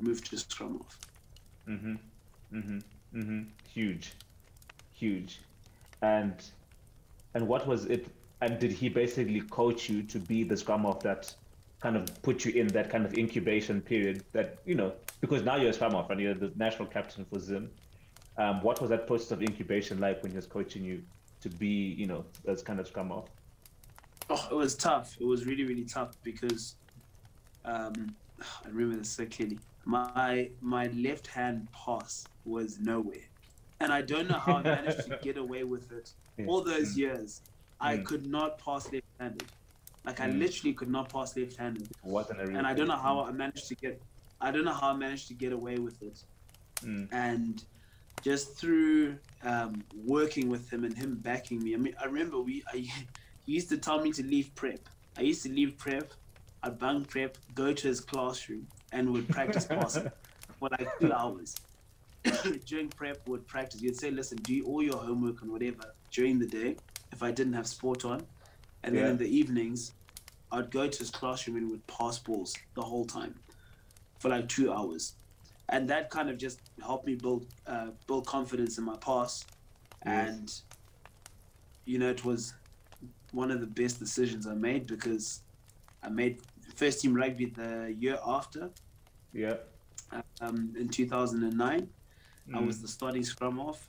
move 0.00 0.22
to 0.24 0.36
scrum 0.38 0.78
half. 0.80 0.98
Mhm. 1.68 1.98
Mhm. 2.52 2.82
Mhm. 3.14 3.46
Huge. 3.72 4.12
Huge. 4.92 5.40
And 6.00 6.34
and 7.34 7.48
what 7.48 7.66
was 7.66 7.86
it? 7.86 8.06
And 8.42 8.58
did 8.58 8.72
he 8.72 8.88
basically 8.88 9.40
coach 9.42 9.88
you 9.88 10.02
to 10.02 10.18
be 10.18 10.42
the 10.44 10.56
scrum 10.56 10.82
half 10.82 11.00
that 11.00 11.34
kind 11.80 11.96
of 11.96 12.04
put 12.22 12.44
you 12.44 12.52
in 12.52 12.66
that 12.68 12.90
kind 12.90 13.04
of 13.06 13.14
incubation 13.16 13.80
period 13.80 14.22
that 14.32 14.58
you 14.66 14.74
know 14.74 14.92
because 15.20 15.42
now 15.42 15.56
you're 15.56 15.70
a 15.70 15.72
scrum 15.72 15.92
half 15.92 16.10
and 16.10 16.20
you're 16.20 16.34
the 16.34 16.52
national 16.56 16.86
captain 16.88 17.24
for 17.24 17.38
Zim. 17.38 17.70
Um, 18.38 18.62
what 18.62 18.80
was 18.80 18.90
that 18.90 19.06
process 19.06 19.30
of 19.32 19.42
incubation 19.42 19.98
like 20.00 20.22
when 20.22 20.32
he 20.32 20.36
was 20.36 20.46
coaching 20.46 20.84
you 20.84 21.02
to 21.42 21.48
be 21.50 21.66
you 21.98 22.06
know 22.06 22.24
as 22.46 22.62
kind 22.62 22.80
of 22.80 22.86
scrum 22.86 23.10
half? 23.10 23.28
Oh, 24.30 24.48
it 24.50 24.54
was 24.54 24.74
tough. 24.76 25.14
It 25.20 25.24
was 25.24 25.44
really, 25.44 25.64
really 25.64 25.84
tough 25.84 26.16
because 26.22 26.76
um, 27.64 28.14
I 28.64 28.68
remember 28.68 28.96
this 28.98 29.10
so 29.12 29.26
clearly. 29.26 29.58
My 29.84 30.50
my 30.60 30.86
left 30.88 31.26
hand 31.26 31.68
pass 31.84 32.24
was 32.44 32.78
nowhere, 32.78 33.26
and 33.80 33.92
I 33.92 34.00
don't 34.02 34.28
know 34.28 34.38
how 34.38 34.54
I 34.56 34.62
managed 34.62 35.04
to 35.04 35.18
get 35.22 35.36
away 35.44 35.64
with 35.64 35.90
it 35.92 36.08
Yeah. 36.38 36.46
all 36.46 36.62
those 36.64 36.96
years. 36.96 37.42
I 37.80 37.96
Mm. 37.98 38.04
could 38.04 38.26
not 38.26 38.58
pass 38.64 38.90
left-handed. 38.92 39.50
Like 40.04 40.20
I 40.20 40.28
Mm. 40.28 40.38
literally 40.38 40.72
could 40.74 40.88
not 40.88 41.12
pass 41.12 41.36
left-handed, 41.36 41.82
It 41.90 41.96
wasn't 42.02 42.40
a 42.40 42.46
real 42.46 42.56
and 42.58 42.66
I 42.66 42.74
don't 42.74 42.86
know 42.88 42.96
how 42.96 43.24
I 43.24 43.32
managed 43.32 43.66
to 43.68 43.74
get. 43.76 44.00
I 44.40 44.50
don't 44.52 44.64
know 44.64 44.72
how 44.72 44.90
I 44.92 44.96
managed 44.96 45.28
to 45.28 45.34
get 45.34 45.52
away 45.52 45.78
with 45.78 46.00
it. 46.02 46.18
Mm. 46.84 47.08
and 47.12 47.64
just 48.22 48.56
through 48.56 49.16
um, 49.44 49.82
working 49.94 50.48
with 50.48 50.72
him 50.72 50.84
and 50.84 50.96
him 50.96 51.16
backing 51.16 51.62
me. 51.62 51.74
I 51.74 51.76
mean, 51.76 51.94
I 52.00 52.06
remember 52.06 52.40
we 52.40 52.62
I, 52.72 52.76
he 53.46 53.52
used 53.52 53.68
to 53.70 53.76
tell 53.76 54.00
me 54.00 54.12
to 54.12 54.22
leave 54.22 54.54
prep. 54.54 54.80
I 55.18 55.22
used 55.22 55.42
to 55.42 55.50
leave 55.50 55.76
prep. 55.76 56.12
I'd 56.62 56.78
bunk 56.78 57.08
prep, 57.08 57.36
go 57.54 57.72
to 57.72 57.88
his 57.88 58.00
classroom, 58.00 58.68
and 58.92 59.12
would 59.12 59.28
practice 59.28 59.66
passing 59.66 60.10
for 60.58 60.68
like 60.70 60.88
two 61.00 61.12
hours. 61.12 61.56
during 62.66 62.88
prep, 62.88 63.26
would 63.28 63.46
practice. 63.48 63.82
You'd 63.82 63.98
say, 63.98 64.10
"Listen, 64.12 64.38
do 64.38 64.64
all 64.64 64.82
your 64.82 64.96
homework 64.96 65.42
and 65.42 65.50
whatever 65.50 65.92
during 66.12 66.38
the 66.38 66.46
day." 66.46 66.76
If 67.10 67.22
I 67.22 67.30
didn't 67.32 67.52
have 67.54 67.66
sport 67.66 68.04
on, 68.04 68.24
and 68.84 68.96
then 68.96 69.04
Yeah. 69.04 69.10
in 69.10 69.18
the 69.18 69.26
evenings, 69.28 69.92
I'd 70.52 70.70
go 70.70 70.88
to 70.88 70.98
his 70.98 71.10
classroom 71.10 71.56
and 71.56 71.70
would 71.70 71.86
pass 71.86 72.18
balls 72.18 72.54
the 72.74 72.82
whole 72.82 73.04
time 73.04 73.34
for 74.18 74.28
like 74.28 74.48
two 74.48 74.72
hours 74.72 75.14
and 75.68 75.88
that 75.88 76.10
kind 76.10 76.28
of 76.28 76.36
just 76.38 76.60
helped 76.84 77.06
me 77.06 77.14
build 77.14 77.46
uh, 77.66 77.88
build 78.06 78.26
confidence 78.26 78.78
in 78.78 78.84
my 78.84 78.96
pass 78.96 79.44
Yes. 80.04 80.28
and 80.30 80.52
you 81.84 81.98
know 81.98 82.08
it 82.10 82.24
was 82.24 82.54
one 83.32 83.50
of 83.50 83.60
the 83.60 83.66
best 83.66 83.98
decisions 83.98 84.46
i 84.46 84.54
made 84.54 84.86
because 84.86 85.42
i 86.02 86.08
made 86.08 86.40
first 86.76 87.00
team 87.00 87.14
rugby 87.14 87.46
the 87.46 87.94
year 87.98 88.18
after 88.26 88.70
Yeah. 89.32 89.56
um, 90.40 90.74
in 90.78 90.88
2009 90.88 91.88
i 92.54 92.58
Mm. 92.58 92.66
was 92.66 92.82
the 92.82 92.88
starting 92.88 93.24
scrum 93.24 93.58
half 93.58 93.88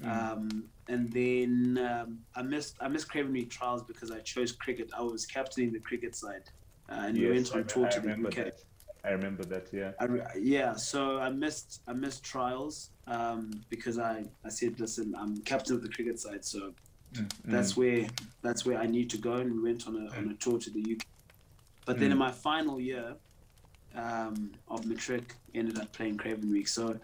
Mm. 0.00 0.32
um, 0.32 0.64
and 0.88 1.12
then 1.12 1.78
um, 1.78 2.18
I 2.34 2.42
missed 2.42 2.74
I 2.80 2.88
missed 2.88 3.08
Craven 3.08 3.32
Week 3.32 3.48
trials 3.48 3.84
because 3.84 4.10
I 4.10 4.18
chose 4.32 4.50
cricket. 4.50 4.90
I 4.98 5.02
was 5.02 5.24
captaining 5.24 5.72
the 5.72 5.78
cricket 5.78 6.16
side, 6.16 6.42
uh, 6.90 7.04
and 7.06 7.16
we 7.16 7.30
went 7.30 7.54
on 7.54 7.64
tour 7.64 7.86
to 7.88 8.00
the 8.00 8.10
UK. 8.10 8.34
that. 8.34 8.58
I 9.04 9.10
remember 9.10 9.44
that. 9.44 9.68
Yeah. 9.72 9.90
I, 10.00 10.06
yeah, 10.38 10.74
so 10.74 11.18
I 11.18 11.30
missed 11.30 11.82
I 11.86 11.92
missed 11.92 12.24
trials 12.24 12.90
um, 13.06 13.50
because 13.68 13.98
I, 13.98 14.24
I 14.44 14.48
said, 14.48 14.80
listen, 14.80 15.14
I'm 15.18 15.36
captain 15.42 15.76
of 15.76 15.82
the 15.82 15.88
cricket 15.88 16.18
side, 16.18 16.44
so 16.44 16.72
Mm. 17.14 17.30
that's 17.44 17.76
where 17.76 18.06
that's 18.42 18.66
where 18.66 18.76
I 18.76 18.86
need 18.86 19.08
to 19.10 19.18
go, 19.18 19.34
and 19.34 19.54
we 19.54 19.60
went 19.62 19.86
on 19.86 19.94
a 19.94 20.16
on 20.18 20.30
a 20.30 20.34
tour 20.34 20.58
to 20.58 20.70
the 20.70 20.80
UK. 20.80 21.02
But 21.86 22.00
then 22.00 22.08
Mm. 22.08 22.12
in 22.12 22.18
my 22.18 22.32
final 22.32 22.80
year, 22.80 23.14
um, 23.94 24.50
of 24.66 24.84
matric 24.84 25.36
ended 25.54 25.78
up 25.78 25.92
playing 25.92 26.16
Craven 26.16 26.50
Week. 26.50 26.66
So 26.66 26.98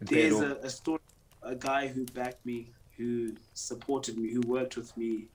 there's 0.00 0.40
a, 0.40 0.56
a 0.56 0.68
story, 0.68 1.00
a 1.42 1.54
guy 1.54 1.88
who 1.88 2.04
backed 2.06 2.44
me, 2.44 2.70
who 2.98 3.32
supported 3.54 4.18
me, 4.18 4.32
who 4.34 4.42
worked 4.42 4.76
with 4.76 4.94
me, 4.98 5.28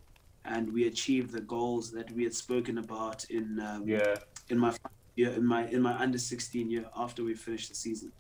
and 0.46 0.72
we 0.72 0.86
achieved 0.86 1.32
the 1.32 1.42
goals 1.42 1.90
that 1.92 2.12
we 2.12 2.24
had 2.24 2.36
spoken 2.36 2.78
about 2.78 3.24
in 3.32 3.60
um, 3.60 3.88
yeah. 3.88 4.16
in 4.50 4.60
my 4.60 4.76
year 5.16 5.32
in 5.32 5.46
my 5.46 5.68
in 5.68 5.82
my 5.82 5.94
under 6.00 6.18
16 6.18 6.70
year 6.70 6.86
after 6.96 7.24
we 7.24 7.34
finished 7.36 7.70
the 7.70 7.76
season. 7.76 8.12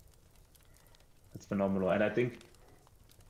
That's 1.33 1.45
phenomenal, 1.45 1.89
and 1.89 2.03
I 2.03 2.09
think 2.09 2.39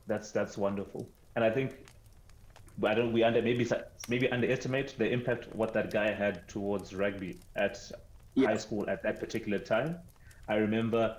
that's 0.06 0.30
that's 0.32 0.58
wonderful. 0.58 1.08
And 1.36 1.44
I 1.44 1.50
think, 1.50 1.86
I 2.84 2.94
don't 2.94 3.12
we 3.12 3.22
under 3.24 3.42
maybe 3.42 3.68
maybe 4.08 4.30
underestimate 4.30 4.94
the 4.98 5.08
impact 5.10 5.48
what 5.54 5.72
that 5.72 5.90
guy 5.90 6.12
had 6.12 6.46
towards 6.48 6.94
rugby 6.94 7.38
at 7.56 7.78
Yeah. 8.34 8.48
high 8.48 8.56
school 8.58 8.88
at 8.90 9.02
that 9.04 9.20
particular 9.20 9.58
time. 9.58 9.98
I 10.48 10.56
remember 10.56 11.16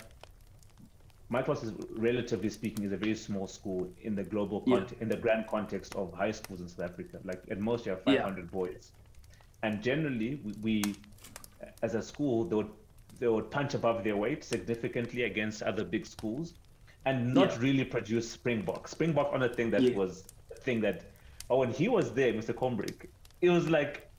my 1.30 1.42
class 1.42 1.64
is 1.64 1.72
relatively 1.98 2.50
speaking 2.50 2.86
is 2.86 2.92
a 2.92 2.98
very 2.98 3.16
small 3.16 3.48
school 3.48 3.92
in 4.04 4.14
the 4.16 4.24
global 4.24 4.64
Yeah. 4.68 4.78
cont- 4.78 4.94
in 5.02 5.10
the 5.10 5.18
grand 5.18 5.48
context 5.48 5.96
of 5.96 6.14
high 6.14 6.32
schools 6.32 6.62
in 6.62 6.68
South 6.68 6.92
Africa. 6.92 7.20
Like 7.24 7.42
at 7.50 7.60
most 7.60 7.86
you 7.88 7.92
have 7.94 8.02
Yeah. 8.06 8.18
500 8.18 8.52
boys, 8.52 8.92
and 9.64 9.82
generally 9.82 10.36
we, 10.44 10.54
we 10.62 10.96
as 11.82 11.96
a 11.96 12.02
school 12.02 12.44
they 12.46 12.56
would 12.56 12.70
they 13.20 13.28
would 13.28 13.50
punch 13.50 13.74
above 13.76 14.04
their 14.04 14.18
weight 14.18 14.44
significantly 14.44 15.24
against 15.24 15.64
other 15.64 15.86
big 15.86 16.06
schools, 16.06 16.54
and 17.06 17.34
not 17.34 17.52
Yeah. 17.52 17.60
really 17.62 17.86
produce 17.86 18.30
Springbok. 18.30 18.88
Springbok 18.90 19.32
on 19.34 19.44
a 19.44 19.50
thing 19.50 19.70
that 19.72 19.82
Yeah. 19.82 19.96
was 19.96 20.26
a 20.52 20.56
thing 20.56 20.82
that 20.82 21.04
oh 21.50 21.60
when 21.60 21.72
he 21.72 21.88
was 21.88 22.14
there, 22.14 22.34
Mr. 22.34 22.54
Combrink, 22.54 23.08
it 23.42 23.50
was 23.50 23.70
like 23.70 24.10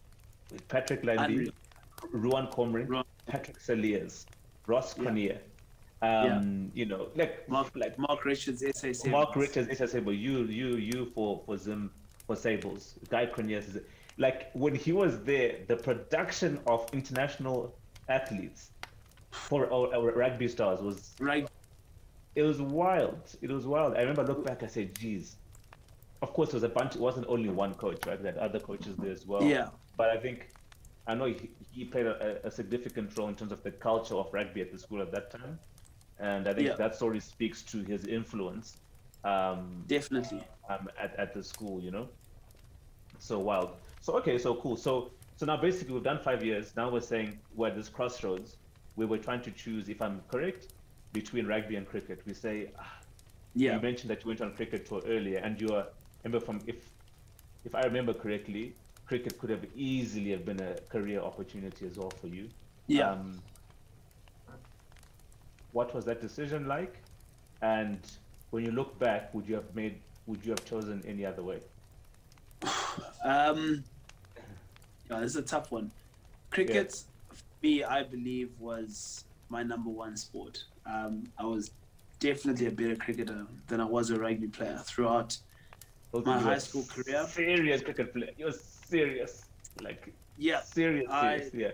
Patrick 0.68 1.04
Lambie. 1.04 1.50
Ruan 2.12 2.46
Comrie, 2.48 2.86
Ruan. 2.88 3.04
Patrick 3.26 3.58
Saliers, 3.58 4.26
Ross 4.66 4.96
Yeah. 4.96 5.04
Cornier. 5.04 5.38
Um, 6.02 6.70
you 6.74 6.84
know, 6.86 7.08
like 7.16 7.48
Mark 7.48 7.70
like 7.74 7.98
Mark 7.98 8.24
Richards, 8.24 8.62
SA7. 8.62 9.10
Mark 9.10 9.34
Richards, 9.34 9.68
SSA, 9.68 10.04
but 10.04 10.12
you, 10.12 10.44
you, 10.44 10.76
you 10.76 11.06
for 11.14 11.42
for 11.44 11.56
Zim 11.56 11.90
for 12.26 12.36
Sables, 12.36 12.94
Guy 13.08 13.26
Cornelius. 13.26 13.78
Like 14.18 14.50
when 14.54 14.74
he 14.74 14.92
was 14.92 15.20
there, 15.24 15.56
the 15.68 15.76
production 15.76 16.58
of 16.66 16.88
international 16.92 17.74
athletes 18.08 18.70
for 19.30 19.70
our, 19.72 19.94
our 19.94 20.12
rugby 20.12 20.48
stars 20.48 20.80
was 20.80 21.14
Right. 21.20 21.48
it 22.34 22.42
was 22.42 22.60
wild. 22.60 23.20
It 23.42 23.50
was 23.50 23.66
wild. 23.66 23.94
I 23.96 24.00
remember 24.00 24.22
I 24.22 24.24
look 24.26 24.44
back, 24.44 24.62
I 24.62 24.66
said, 24.68 24.94
"Geez." 24.98 25.36
Of 26.22 26.32
course, 26.32 26.50
there 26.50 26.56
was 26.56 26.62
a 26.62 26.68
bunch. 26.70 26.94
It 26.94 27.00
wasn't 27.00 27.26
only 27.28 27.50
one 27.50 27.74
coach, 27.74 28.06
right? 28.06 28.20
There 28.22 28.32
had 28.32 28.40
other 28.40 28.58
coaches 28.58 28.96
there 28.96 29.12
as 29.12 29.26
well. 29.26 29.42
Yeah. 29.42 29.68
But 29.98 30.08
I 30.10 30.16
think 30.16 30.48
I 31.06 31.14
know 31.14 31.26
he, 31.26 31.50
he 31.70 31.84
played 31.84 32.06
a, 32.06 32.40
a 32.46 32.50
significant 32.50 33.16
role 33.18 33.28
in 33.28 33.34
terms 33.34 33.52
of 33.52 33.62
the 33.62 33.70
culture 33.70 34.14
of 34.14 34.32
rugby 34.32 34.62
at 34.62 34.72
the 34.72 34.78
school 34.78 35.02
at 35.02 35.12
that 35.12 35.30
time, 35.30 35.58
and 36.18 36.48
I 36.48 36.54
think 36.54 36.68
Yeah. 36.68 36.74
that 36.76 36.94
story 36.96 37.20
speaks 37.20 37.62
to 37.64 37.82
his 37.84 38.06
influence 38.06 38.78
um, 39.24 39.84
Definitely. 39.86 40.42
um, 40.70 40.88
at, 40.98 41.14
at 41.18 41.34
the 41.34 41.42
school, 41.42 41.80
you 41.82 41.90
know. 41.90 42.08
So 43.18 43.38
wild. 43.38 43.70
So 44.06 44.16
okay, 44.18 44.38
so 44.38 44.54
cool. 44.54 44.76
So 44.76 45.10
so 45.34 45.46
now 45.46 45.56
basically 45.56 45.92
we've 45.92 46.04
done 46.04 46.20
five 46.20 46.44
years. 46.44 46.76
Now 46.76 46.88
we're 46.88 47.00
saying 47.00 47.40
we're 47.56 47.66
at 47.66 47.74
this 47.74 47.88
crossroads. 47.88 48.56
We 48.94 49.04
were 49.04 49.18
trying 49.18 49.42
to 49.42 49.50
choose, 49.50 49.88
if 49.88 50.00
I'm 50.00 50.22
correct, 50.28 50.68
between 51.12 51.44
rugby 51.44 51.74
and 51.74 51.84
cricket. 51.84 52.20
We 52.24 52.32
say 52.32 52.70
ah, 52.78 53.00
Yeah. 53.54 53.74
you 53.74 53.80
mentioned 53.80 54.10
that 54.10 54.22
you 54.22 54.28
went 54.28 54.40
on 54.42 54.54
cricket 54.54 54.86
tour 54.86 55.02
earlier, 55.08 55.38
and 55.38 55.60
you 55.60 55.74
are 55.74 55.88
remember 56.22 56.46
from 56.46 56.60
if 56.68 56.76
if 57.64 57.74
I 57.74 57.80
remember 57.80 58.14
correctly, 58.14 58.76
cricket 59.06 59.40
could 59.40 59.50
have 59.50 59.66
easily 59.74 60.30
have 60.30 60.44
been 60.44 60.60
a 60.60 60.74
career 60.88 61.18
opportunity 61.20 61.84
as 61.84 61.98
well 61.98 62.10
for 62.10 62.28
you. 62.28 62.48
Yeah. 62.86 63.10
Um, 63.10 63.42
what 65.72 65.92
was 65.92 66.04
that 66.04 66.20
decision 66.20 66.68
like? 66.68 67.02
And 67.60 67.98
when 68.50 68.64
you 68.64 68.70
look 68.70 69.00
back, 69.00 69.34
would 69.34 69.48
you 69.48 69.56
have 69.56 69.74
made 69.74 70.00
would 70.28 70.44
you 70.46 70.52
have 70.52 70.64
chosen 70.64 71.02
any 71.08 71.26
other 71.26 71.42
way? 71.42 71.58
Um, 73.24 73.82
yeah, 75.10 75.20
this 75.20 75.32
is 75.32 75.36
a 75.36 75.42
tough 75.42 75.70
one. 75.70 75.90
Cricket, 76.50 77.02
for 77.28 77.36
me, 77.62 77.84
I 77.84 78.02
believe, 78.02 78.50
was 78.58 79.24
my 79.48 79.62
number 79.62 79.90
one 79.90 80.16
sport. 80.16 80.64
Um, 80.86 81.24
I 81.38 81.44
was 81.44 81.70
definitely 82.18 82.66
a 82.66 82.70
better 82.70 82.96
cricketer 82.96 83.46
than 83.68 83.80
I 83.80 83.84
was 83.84 84.10
a 84.10 84.18
rugby 84.18 84.48
player 84.48 84.80
throughout. 84.84 85.36
Those 86.12 86.24
My 86.24 86.38
high 86.38 86.58
school 86.58 86.84
career? 86.88 87.26
Serious 87.28 87.82
cricket 87.82 88.12
player. 88.14 88.30
You're 88.38 88.52
serious. 88.52 89.44
Like 89.82 90.12
Yeah, 90.38 90.62
serious, 90.62 91.06
I- 91.10 91.38
serious. 91.38 91.54
yeah. 91.54 91.70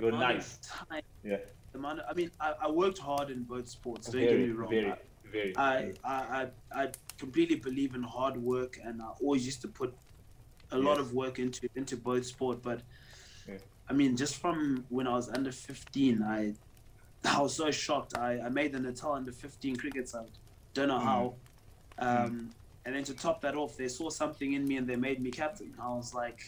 You're 0.00 0.12
nice. 0.12 0.58
Time, 0.58 1.02
Yeah. 1.24 1.38
the 1.72 1.78
amount 1.78 2.00
of- 2.00 2.06
I 2.10 2.12
mean, 2.14 2.30
I, 2.38 2.52
I 2.62 2.70
worked 2.70 2.98
hard 2.98 3.30
in 3.30 3.42
both 3.44 3.68
sports. 3.68 4.08
Don't 4.08 4.20
Very, 4.20 4.38
get 4.38 4.48
me 4.48 4.52
wrong. 4.52 4.70
very, 4.70 4.92
I- 4.92 4.98
very. 5.32 5.56
I, 5.56 5.92
I, 6.04 6.14
I, 6.74 6.82
I 6.82 6.90
completely 7.18 7.56
believe 7.56 7.94
in 7.94 8.02
hard 8.02 8.36
work, 8.36 8.78
and 8.84 9.00
I 9.02 9.08
always 9.22 9.44
used 9.46 9.62
to 9.62 9.68
put 9.68 9.94
a 10.70 10.78
lot 10.78 10.98
Yes. 10.98 11.06
of 11.06 11.12
work 11.12 11.38
into 11.38 11.68
into 11.74 11.96
both 11.96 12.26
sport. 12.26 12.62
But 12.62 12.82
Yeah. 13.46 13.58
I 13.88 13.92
mean, 13.94 14.16
just 14.16 14.36
from 14.40 14.84
when 14.88 15.06
I 15.06 15.12
was 15.12 15.28
under 15.28 15.52
15, 15.52 16.22
I 16.22 16.54
I 17.24 17.40
was 17.40 17.56
so 17.56 17.70
shocked. 17.70 18.16
I, 18.16 18.40
I 18.40 18.48
made 18.48 18.72
the 18.72 18.80
Natal 18.80 19.12
under 19.12 19.32
15 19.32 19.76
cricket 19.76 20.08
side. 20.08 20.38
Don't 20.74 20.88
know 20.88 20.98
Mm. 21.00 21.04
how. 21.04 21.40
Um, 21.98 22.54
And 22.84 22.94
then 22.94 23.02
to 23.04 23.14
top 23.14 23.40
that 23.40 23.56
off, 23.56 23.76
they 23.76 23.88
saw 23.88 24.10
something 24.10 24.52
in 24.52 24.64
me 24.68 24.76
and 24.76 24.86
they 24.88 24.94
made 24.94 25.20
me 25.20 25.30
captain. 25.32 25.74
I 25.80 25.88
was 25.88 26.14
like, 26.14 26.40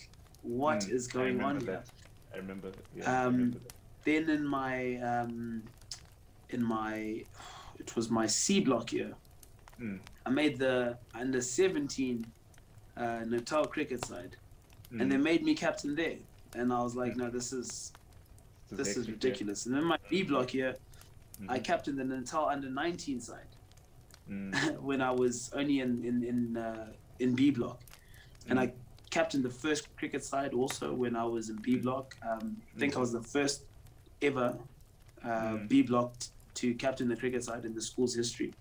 "What 0.42 0.80
Mm, 0.80 0.90
is 0.96 1.08
going 1.08 1.40
on 1.40 1.54
remember 1.56 1.72
here? 1.72 1.84
I 2.32 2.36
remember. 2.36 2.70
Yeah, 2.94 3.10
I 3.10 3.24
Um, 3.26 3.32
remember 3.34 3.58
that. 3.58 3.74
Then 4.04 4.30
in 4.30 4.46
my 4.46 4.76
um, 5.10 5.72
in 6.50 6.62
my 6.62 7.26
it 7.82 7.96
was 7.96 8.08
my 8.08 8.26
C 8.28 8.60
block 8.60 8.92
year. 8.92 9.16
Mm. 9.80 9.98
I 10.26 10.30
made 10.30 10.58
the 10.58 11.00
under 11.12 11.40
17 11.40 12.32
uh, 12.98 13.24
Natal 13.26 13.64
cricket 13.64 14.04
side, 14.04 14.36
and 14.90 15.00
Mm. 15.02 15.10
they 15.10 15.16
made 15.16 15.42
me 15.44 15.54
captain 15.54 15.94
there. 15.94 16.18
And 16.54 16.72
I 16.72 16.80
was 16.82 16.94
like, 16.96 17.16
no, 17.16 17.30
this 17.30 17.52
is 17.52 17.92
this 18.70 18.96
is 18.98 19.08
ridiculous. 19.08 19.64
And 19.66 19.74
then 19.74 19.84
my 19.84 19.96
B 20.10 20.22
block 20.22 20.52
year, 20.52 20.74
I 21.48 21.58
Mhm. 21.58 21.64
captained 21.64 21.98
the 21.98 22.04
Natal 22.04 22.46
under 22.48 22.68
19 22.70 23.20
side 23.20 23.52
Mm. 24.28 24.52
when 24.88 25.00
I 25.00 25.10
was 25.10 25.50
only 25.54 25.80
in 25.80 26.04
in 26.04 26.16
in, 26.24 26.56
uh, 26.56 26.92
in 27.18 27.34
B 27.34 27.50
block, 27.50 27.78
and 28.48 28.58
Mm. 28.58 28.62
I 28.62 28.74
captained 29.10 29.44
the 29.44 29.56
first 29.64 29.82
cricket 29.96 30.22
side 30.24 30.52
also 30.52 30.86
when 30.94 31.14
I 31.16 31.24
was 31.24 31.48
in 31.48 31.56
B 31.66 31.78
block. 31.78 32.14
Um, 32.22 32.62
I 32.74 32.78
think 32.80 32.96
I 32.96 33.00
was 33.00 33.12
the 33.12 33.22
first 33.22 33.64
ever 34.20 34.58
uh, 35.22 35.28
Mm. 35.56 35.68
B 35.68 35.82
block 35.82 36.14
to 36.54 36.74
captain 36.74 37.08
the 37.08 37.16
cricket 37.16 37.42
side 37.44 37.64
in 37.64 37.74
the 37.74 37.82
school's 37.82 38.14
history. 38.14 38.52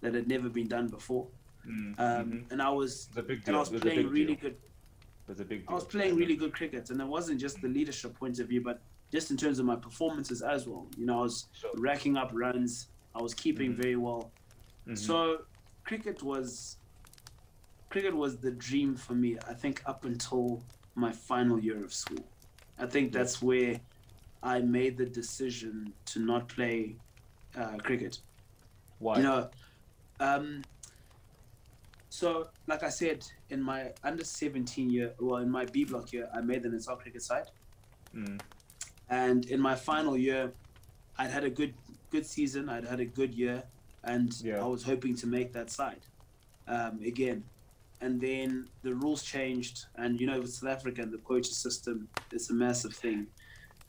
That 0.00 0.14
had 0.14 0.28
never 0.28 0.48
been 0.48 0.68
done 0.68 0.88
before. 0.88 1.28
Mm. 1.68 1.94
Um, 1.98 2.30
Mhm. 2.32 2.52
And 2.52 2.62
I 2.62 2.70
was 2.70 3.06
It's 3.08 3.16
a 3.16 3.22
big 3.22 3.46
and. 3.46 3.56
I 3.56 3.58
was 3.60 3.68
It 3.68 3.72
was 3.74 3.82
playing 3.82 4.02
big 4.02 4.12
really 4.12 4.34
deal. 4.36 4.50
good. 4.50 4.52
It 4.54 5.28
was 5.28 5.40
a 5.40 5.44
big 5.44 5.60
deal. 5.60 5.70
I 5.70 5.74
was 5.74 5.84
playing 5.84 6.16
really 6.16 6.36
good 6.36 6.52
cricket, 6.54 6.90
and 6.90 7.00
it 7.00 7.06
wasn't 7.06 7.40
just 7.40 7.60
the 7.60 7.68
leadership 7.68 8.14
point 8.18 8.38
of 8.38 8.48
view, 8.48 8.62
but 8.62 8.82
just 9.12 9.30
in 9.30 9.36
terms 9.36 9.58
of 9.58 9.66
my 9.66 9.76
performances 9.76 10.42
as 10.42 10.66
well. 10.66 10.88
You 10.96 11.06
know, 11.06 11.18
I 11.20 11.22
was 11.22 11.48
Sure. 11.52 11.70
racking 11.76 12.16
up 12.16 12.30
runs. 12.32 12.88
I 13.14 13.20
was 13.22 13.34
keeping 13.34 13.72
Mhm. 13.72 13.82
very 13.82 13.96
well. 13.96 14.32
Mhm. 14.86 14.96
So 14.98 15.44
cricket 15.84 16.22
was 16.22 16.78
cricket 17.90 18.14
was 18.14 18.38
the 18.38 18.50
dream 18.50 18.94
for 18.96 19.14
me. 19.14 19.38
I 19.48 19.54
think 19.54 19.82
up 19.86 20.04
until 20.04 20.62
my 20.94 21.10
final 21.12 21.58
year 21.58 21.82
of 21.84 21.92
school. 21.92 22.24
I 22.78 22.86
think 22.86 23.12
that's 23.12 23.40
where 23.42 23.80
I 24.42 24.60
made 24.60 24.96
the 24.98 25.06
decision 25.06 25.94
to 26.06 26.20
not 26.20 26.48
play 26.48 26.96
uh, 27.54 27.78
cricket. 27.78 28.20
Why? 28.98 29.16
You 29.16 29.22
know, 29.22 29.50
um, 30.20 30.62
so 32.10 32.48
like 32.66 32.82
I 32.82 32.88
said, 32.88 33.24
in 33.50 33.62
my 33.62 33.92
under 34.02 34.24
17 34.24 34.90
year, 34.90 35.14
well, 35.20 35.36
in 35.42 35.50
my 35.50 35.64
B 35.66 35.84
block 35.84 36.12
year, 36.12 36.28
I 36.34 36.40
made 36.40 36.62
the 36.62 36.68
Natal 36.70 36.96
cricket 36.96 37.22
side, 37.22 37.50
Mm. 38.14 38.40
and 39.10 39.44
in 39.46 39.60
my 39.60 39.74
final 39.74 40.16
year, 40.16 40.52
I'd 41.18 41.30
had 41.30 41.44
a 41.44 41.50
good 41.50 41.74
good 42.10 42.24
season. 42.24 42.70
I'd 42.70 42.86
had 42.86 43.00
a 43.00 43.04
good 43.04 43.34
year, 43.34 43.62
and 44.04 44.32
Yeah. 44.40 44.62
I 44.64 44.66
was 44.66 44.82
hoping 44.82 45.14
to 45.16 45.26
make 45.26 45.52
that 45.52 45.70
side 45.70 46.00
um, 46.66 47.00
again. 47.02 47.44
And 48.00 48.20
then 48.20 48.68
the 48.82 48.94
rules 48.94 49.22
changed, 49.22 49.86
and 49.96 50.18
you 50.20 50.26
know, 50.26 50.38
with 50.40 50.52
South 50.54 50.70
Africa 50.70 51.02
and 51.02 51.12
the 51.12 51.18
quota 51.18 51.52
system, 51.52 52.08
it's 52.32 52.48
a 52.50 52.54
massive 52.54 52.94
thing. 52.94 53.26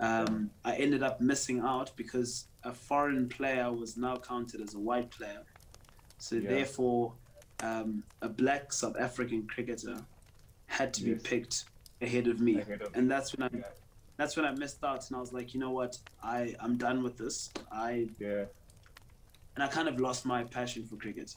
Um, 0.01 0.49
I 0.65 0.75
ended 0.77 1.03
up 1.03 1.19
missing 1.21 1.59
out 1.59 1.91
because 1.95 2.47
a 2.63 2.73
foreign 2.73 3.27
player 3.29 3.71
was 3.71 3.95
now 3.97 4.15
counted 4.17 4.61
as 4.61 4.73
a 4.73 4.79
white 4.79 5.09
player. 5.11 5.43
So 6.17 6.35
Yeah. 6.37 6.49
therefore, 6.49 7.13
um, 7.63 8.03
a 8.21 8.29
black 8.29 8.71
South 8.73 8.95
African 8.97 9.47
cricketer 9.47 9.97
had 10.67 10.93
to 10.95 11.03
be 11.03 11.15
picked 11.15 11.65
ahead 12.01 12.27
of 12.27 12.39
me, 12.39 12.59
Ahead 12.59 12.81
of 12.81 12.95
and 12.95 13.09
that's 13.09 13.35
when 13.35 13.43
I 13.51 13.57
Yeah. 13.57 13.63
that's 14.17 14.35
when 14.37 14.45
I 14.45 14.51
missed 14.51 14.83
out, 14.83 15.07
and 15.07 15.17
I 15.17 15.19
was 15.19 15.33
like, 15.33 15.53
you 15.53 15.59
know 15.59 15.71
what, 15.71 15.97
I 16.23 16.55
I'm 16.59 16.77
done 16.77 17.03
with 17.03 17.17
this. 17.17 17.49
I 17.71 18.09
Yeah. 18.19 18.45
and 19.55 19.63
I 19.63 19.67
kind 19.67 19.87
of 19.87 19.99
lost 19.99 20.25
my 20.25 20.43
passion 20.43 20.85
for 20.85 20.95
cricket. 20.95 21.35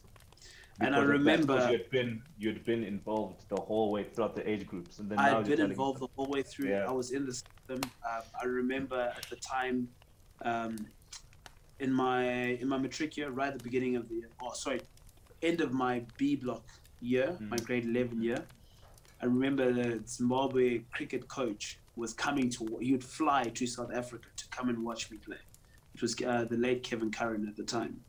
And 0.81 0.95
I 0.97 1.01
Because 1.01 1.09
that, 1.25 1.47
'cause 1.47 1.59
remember- 1.59 1.71
you'd 1.73 1.91
been 1.91 2.23
you'd 2.39 2.65
been 2.65 2.83
involved 2.85 3.49
the 3.49 3.61
whole 3.61 3.91
way 3.93 4.05
throughout 4.05 4.35
the 4.35 4.49
age 4.49 4.67
groups, 4.67 4.99
and 5.01 5.11
then 5.11 5.19
I 5.19 5.29
had 5.31 5.47
been 5.47 5.61
involved 5.61 6.01
the 6.01 6.09
whole 6.17 6.27
way 6.27 6.43
through. 6.43 6.71
Yeah. 6.71 6.87
I 6.89 6.93
was 6.93 7.11
in 7.13 7.27
the 7.27 7.33
system. 7.35 7.81
Um, 8.09 8.23
I 8.41 8.45
remember 8.47 9.01
at 9.17 9.27
the 9.29 9.37
time, 9.37 9.89
um, 10.43 10.77
in 11.79 11.93
my 11.93 12.25
in 12.63 12.69
my 12.69 12.79
matric 12.79 13.17
year, 13.17 13.31
right 13.31 13.49
at 13.53 13.59
the 13.59 13.65
beginning 13.65 13.97
of 13.97 14.09
the 14.09 14.15
year, 14.17 14.29
oh 14.41 14.53
sorry, 14.55 14.81
end 15.43 15.61
of 15.61 15.73
my 15.73 16.07
B 16.17 16.37
block 16.37 16.65
year, 17.01 17.39
my 17.51 17.57
Mm. 17.57 17.67
grade 17.67 17.85
eleven 17.85 18.23
year. 18.23 18.49
I 19.21 19.27
remember 19.27 19.73
the 19.73 20.05
Zimbabwe 20.07 20.81
cricket 20.93 21.29
coach 21.29 21.81
was 21.97 22.13
coming 22.15 22.51
to. 22.51 22.79
He 22.81 22.93
would 22.93 23.05
fly 23.05 23.45
to 23.45 23.67
South 23.67 23.93
Africa 23.93 24.29
to 24.37 24.45
come 24.51 24.69
and 24.69 24.85
watch 24.85 25.11
me 25.11 25.19
play. 25.19 25.39
It 25.95 26.03
was 26.03 26.17
uh, 26.23 26.45
the 26.47 26.57
late 26.57 26.83
Kevin 26.83 27.11
Curran 27.11 27.47
at 27.49 27.57
the 27.57 27.65
time. 27.65 28.05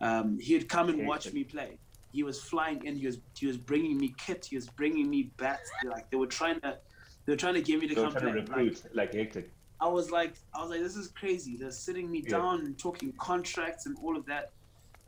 Um, 0.00 0.38
he 0.38 0.54
would 0.54 0.68
come 0.68 0.88
and 0.88 0.98
Okay, 0.98 1.06
watch 1.06 1.32
me 1.32 1.44
play. 1.44 1.78
He 2.12 2.22
was 2.22 2.40
flying 2.42 2.84
in. 2.86 2.96
He 2.96 3.06
was 3.06 3.18
he 3.38 3.46
was 3.46 3.58
bringing 3.58 3.98
me 3.98 4.14
kit. 4.16 4.46
He 4.48 4.56
was 4.56 4.68
bringing 4.68 5.10
me 5.10 5.32
bats. 5.38 5.70
Like 5.84 6.10
they 6.10 6.16
were 6.16 6.26
trying 6.26 6.60
to, 6.60 6.78
they 7.26 7.32
were 7.32 7.36
trying 7.36 7.54
to 7.54 7.62
get 7.62 7.80
me 7.80 7.88
to 7.88 7.94
They 7.94 8.02
come 8.02 8.12
trying 8.12 8.34
to 8.34 8.42
play. 8.42 8.64
Like, 8.64 8.74
recruit 8.74 8.94
like 8.94 9.12
hectic. 9.14 9.52
I 9.80 9.88
was 9.88 10.10
like, 10.10 10.34
I 10.54 10.62
was 10.62 10.70
like, 10.70 10.80
this 10.80 10.96
is 10.96 11.08
crazy. 11.12 11.56
They're 11.58 11.70
sitting 11.70 12.10
me 12.10 12.22
Yeah. 12.22 12.38
down 12.38 12.60
and 12.60 12.78
talking 12.78 13.12
contracts 13.20 13.84
and 13.86 13.96
all 14.02 14.16
of 14.16 14.24
that. 14.26 14.46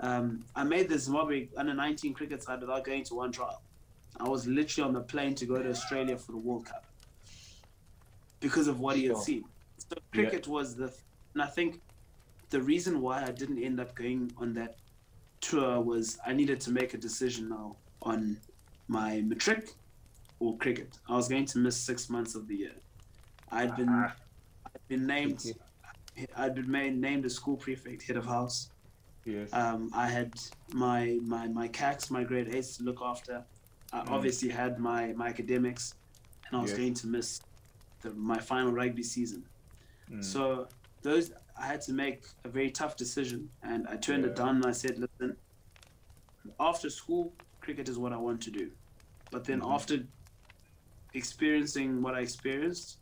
Um, 0.01 0.45
I 0.55 0.65
made 0.65 0.89
the 0.89 0.99
Zimbabwe 0.99 1.49
under 1.57 1.75
19 1.75 2.15
cricket 2.15 2.43
side 2.43 2.61
without 2.61 2.85
going 2.85 3.05
to 3.05 3.15
one 3.15 3.33
trial. 3.33 3.63
I 4.21 4.29
was 4.29 4.47
literally 4.47 4.87
on 4.89 4.95
the 4.95 5.01
plane 5.01 5.35
to 5.37 5.47
go 5.47 5.63
to 5.63 5.69
Australia 5.71 6.17
for 6.17 6.33
the 6.33 6.39
World 6.39 6.67
Cup 6.67 6.85
because 8.41 8.69
of 8.69 8.81
what 8.81 8.97
he 8.97 9.07
had 9.07 9.17
seen. 9.19 9.45
So 9.79 9.97
Yeah. 9.97 10.21
cricket 10.21 10.47
was 10.47 10.77
the, 10.77 10.93
and 11.35 11.43
I 11.43 11.47
think 11.47 11.81
the 12.51 12.61
reason 12.63 13.01
why 13.01 13.25
I 13.25 13.31
didn't 13.33 13.63
end 13.63 13.81
up 13.81 13.95
going 13.95 14.33
on 14.39 14.55
that 14.55 14.77
tour 15.41 15.81
was 15.81 16.19
I 16.27 16.33
needed 16.33 16.61
to 16.63 16.71
make 16.71 16.95
a 16.95 16.99
decision 16.99 17.49
now 17.49 17.77
on 18.03 18.39
my 18.89 19.21
matric 19.23 19.75
or 20.41 20.57
cricket. 20.59 20.99
I 21.09 21.15
was 21.17 21.29
going 21.29 21.45
to 21.47 21.59
miss 21.59 21.77
six 21.77 22.09
months 22.09 22.35
of 22.35 22.47
the 22.49 22.57
year. 22.57 22.75
I'd 23.51 23.75
been 23.77 23.89
Ah. 23.89 24.15
I'd 24.67 24.89
been 24.89 25.07
named 25.07 25.45
I'd 26.37 26.55
been 26.55 26.71
made, 26.71 26.97
named 26.97 27.25
a 27.27 27.31
school 27.31 27.57
prefect, 27.57 28.03
head 28.03 28.17
of 28.17 28.27
house. 28.27 28.71
Yes. 29.29 29.53
Um, 29.53 29.91
I 29.93 30.07
had 30.09 30.33
my 30.73 31.19
my 31.23 31.49
my 31.49 31.69
CACs, 31.69 32.11
my 32.11 32.25
grade 32.25 32.49
eights 32.55 32.77
to 32.79 32.83
look 32.83 33.01
after. 33.03 33.45
I 33.93 34.01
Mm. 34.01 34.11
obviously 34.17 34.49
had 34.49 34.79
my 34.79 35.13
my 35.13 35.29
academics, 35.29 35.85
and 36.47 36.59
I 36.59 36.63
was 36.63 36.71
Yes. 36.71 36.79
going 36.79 36.95
to 37.03 37.07
miss 37.07 37.41
the, 38.03 38.11
my 38.15 38.39
final 38.39 38.73
rugby 38.73 39.03
season. 39.03 39.45
Mm. 40.11 40.25
So 40.25 40.69
those 41.03 41.31
I 41.63 41.67
had 41.67 41.81
to 41.83 41.93
make 41.93 42.21
a 42.45 42.49
very 42.49 42.71
tough 42.71 42.97
decision, 42.97 43.41
and 43.63 43.87
I 43.89 43.97
turned 43.97 44.25
Yeah. 44.25 44.31
it 44.31 44.37
down. 44.37 44.57
And 44.57 44.67
I 44.67 44.73
said, 44.73 44.95
"Listen, 45.05 45.37
after 46.59 46.89
school, 46.91 47.35
cricket 47.61 47.89
is 47.89 47.99
what 47.99 48.13
I 48.13 48.17
want 48.17 48.41
to 48.43 48.51
do." 48.51 48.67
But 49.31 49.45
then 49.45 49.61
Mhm. 49.61 49.75
after 49.75 49.97
experiencing 51.15 52.03
what 52.03 52.15
I 52.15 52.21
experienced 52.21 52.99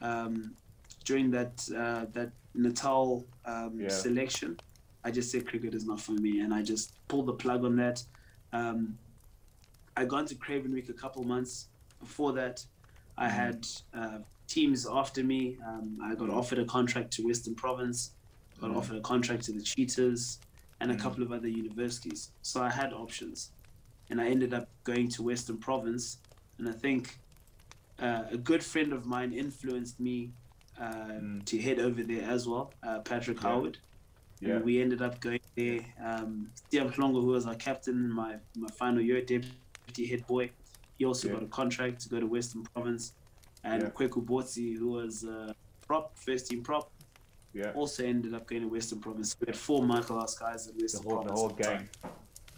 um, 0.00 0.56
during 1.04 1.30
that 1.30 1.54
uh, 1.82 2.04
that 2.16 2.30
Natal 2.54 3.26
um, 3.44 3.80
Yeah. 3.80 3.88
selection, 3.88 4.56
I 5.04 5.10
just 5.10 5.30
said 5.30 5.46
cricket 5.46 5.74
is 5.74 5.84
not 5.84 6.00
for 6.00 6.12
me, 6.12 6.40
and 6.40 6.52
I 6.52 6.62
just 6.62 6.94
pulled 7.08 7.26
the 7.26 7.34
plug 7.34 7.64
on 7.64 7.76
that. 7.76 8.02
Um, 8.52 8.98
I 9.96 10.04
got 10.06 10.20
into 10.20 10.34
Craven 10.34 10.72
Week 10.72 10.88
a 10.88 10.94
couple 10.94 11.22
months 11.24 11.68
before 12.00 12.32
that. 12.32 12.64
I 13.18 13.28
Mhm. 13.28 13.30
had 13.30 13.66
uh, 13.92 14.18
teams 14.48 14.86
after 14.86 15.22
me. 15.22 15.58
Um, 15.64 15.98
I 16.02 16.14
got 16.14 16.30
offered 16.30 16.58
a 16.58 16.64
contract 16.64 17.12
to 17.12 17.26
Western 17.26 17.54
Province, 17.54 18.12
got 18.60 18.70
Mhm. 18.70 18.76
offered 18.76 18.96
a 18.96 19.00
contract 19.02 19.44
to 19.44 19.52
the 19.52 19.60
Cheetahs, 19.62 20.38
and 20.80 20.90
a 20.90 20.94
Mhm. 20.94 21.00
couple 21.00 21.22
of 21.22 21.32
other 21.32 21.48
universities. 21.48 22.30
So 22.42 22.62
I 22.62 22.70
had 22.70 22.92
options, 22.92 23.50
and 24.10 24.20
I 24.20 24.28
ended 24.28 24.52
up 24.54 24.68
going 24.84 25.08
to 25.10 25.22
Western 25.22 25.58
Province. 25.58 26.18
And 26.58 26.68
I 26.68 26.72
think 26.72 27.18
uh, 28.00 28.24
a 28.32 28.36
good 28.36 28.64
friend 28.64 28.92
of 28.92 29.06
mine 29.06 29.32
influenced 29.32 30.00
me 30.00 30.32
uh, 30.76 30.82
Mm. 31.20 31.44
to 31.44 31.56
head 31.62 31.78
over 31.78 32.02
there 32.02 32.28
as 32.28 32.48
well, 32.48 32.74
uh, 32.82 32.98
Patrick 32.98 33.36
Yeah. 33.40 33.48
Howard. 33.50 33.78
Yeah. 34.44 34.56
And 34.56 34.64
we 34.64 34.80
ended 34.82 35.00
up 35.02 35.20
going 35.20 35.40
there. 35.56 35.80
Um, 36.04 36.50
Steve 36.54 36.92
Plongo, 36.94 37.20
who 37.22 37.28
was 37.28 37.46
our 37.46 37.54
captain 37.54 38.10
my, 38.10 38.36
my 38.56 38.68
final 38.68 39.00
year, 39.00 39.20
deputy 39.20 40.06
head 40.06 40.26
boy, 40.26 40.50
he 40.98 41.04
also 41.04 41.28
Yeah. 41.28 41.34
got 41.34 41.42
a 41.44 41.46
contract 41.46 42.00
to 42.02 42.08
go 42.08 42.20
to 42.20 42.26
Western 42.26 42.62
Province. 42.64 43.12
And 43.64 43.82
Yeah. 43.82 43.88
Kweku 43.90 44.24
Botsi, 44.24 44.76
who 44.76 44.88
was 44.88 45.24
uh, 45.24 45.52
prop, 45.86 46.16
first 46.18 46.50
team 46.50 46.62
prop, 46.62 46.90
yeah. 47.54 47.72
also 47.74 48.04
ended 48.04 48.34
up 48.34 48.46
going 48.46 48.62
to 48.62 48.68
Western 48.68 49.00
Province. 49.00 49.34
We 49.40 49.46
had 49.46 49.56
four 49.56 49.82
Michaelhouse 49.82 50.36
guys 50.38 50.66
The 50.66 50.72
Western 50.82 51.04
whole 51.10 51.22
the 51.24 51.32
whole 51.32 51.50
at 51.50 51.56
the 51.56 51.62
gang. 51.62 51.76
time. 51.76 51.88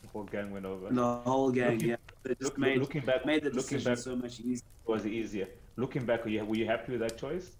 The 0.03 0.09
whole 0.09 0.24
gang 0.24 0.51
went 0.51 0.66
over. 0.66 0.89
The 0.93 1.05
whole 1.30 1.51
gang, 1.53 1.72
Looking- 1.74 1.89
yeah. 1.91 1.97
They 2.24 2.30
just 2.34 2.43
Look, 2.43 2.59
made, 2.59 2.78
looking 2.80 3.03
back, 3.03 3.24
made 3.24 3.45
the 3.45 3.51
looking 3.51 3.78
decision 3.78 3.93
back, 3.93 3.99
so 3.99 4.16
much 4.16 4.41
easier. 4.41 4.64
was 4.84 5.05
it 5.05 5.12
easier? 5.12 5.49
Looking 5.76 6.05
back, 6.05 6.24
were 6.24 6.30
you, 6.30 6.45
were 6.45 6.57
you 6.57 6.66
happy 6.66 6.91
with 6.93 7.01
that 7.03 7.16
choice, 7.16 7.53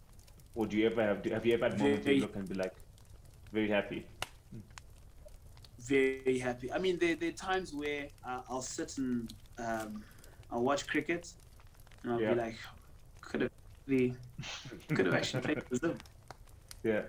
or 0.57 0.67
do 0.67 0.77
you 0.77 0.87
ever 0.87 1.03
have 1.03 1.25
have 1.27 1.47
you 1.47 1.55
ever 1.55 1.69
had 1.69 1.79
moments 1.79 2.05
where 2.05 2.15
you 2.15 2.23
look 2.23 2.35
and 2.35 2.49
be 2.49 2.55
like, 2.57 2.75
very 3.53 3.69
happy? 3.69 4.05
Very 5.87 6.39
happy. 6.39 6.73
I 6.73 6.79
mean, 6.79 6.99
there, 6.99 7.15
there 7.15 7.29
are 7.29 7.33
times 7.33 7.73
where 7.73 8.09
uh, 8.27 8.41
I'll 8.51 8.63
sit 8.63 8.99
and 8.99 9.33
um, 9.59 10.03
I'll 10.51 10.63
watch 10.63 10.87
cricket, 10.87 11.33
and 12.03 12.13
I'll 12.13 12.21
Yeah. 12.21 12.35
be 12.35 12.41
like, 12.41 12.57
could 13.21 13.43
have 13.43 13.51
could 14.95 15.07
have 15.07 15.15
actually 15.15 15.43
played 15.43 15.63
for 15.65 15.77
Zim. 15.77 15.99
Yeah. 16.83 17.03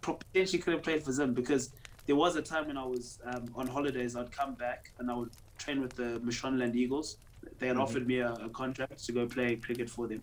Pro- 0.00 0.14
Potentially 0.32 0.60
could 0.60 0.72
have 0.74 0.82
played 0.82 1.02
for 1.04 1.12
Zim 1.12 1.34
because 1.34 1.70
there 2.06 2.16
was 2.16 2.34
a 2.36 2.42
time 2.42 2.66
when 2.66 2.76
I 2.76 2.84
was 2.84 3.20
um, 3.24 3.44
on 3.54 3.66
holidays. 3.68 4.16
I'd 4.16 4.30
come 4.32 4.54
back 4.54 4.90
and 4.98 5.08
I 5.10 5.14
would 5.14 5.30
train 5.58 5.80
with 5.80 5.94
the 5.94 6.20
Mashonaland 6.24 6.74
Eagles. 6.74 7.18
They 7.58 7.68
had 7.68 7.76
Mhm. 7.76 7.82
offered 7.82 8.06
me 8.08 8.18
a, 8.18 8.32
a 8.34 8.48
contract 8.48 9.04
to 9.04 9.12
go 9.12 9.26
play 9.26 9.54
cricket 9.56 9.88
for 9.88 10.08
them. 10.08 10.22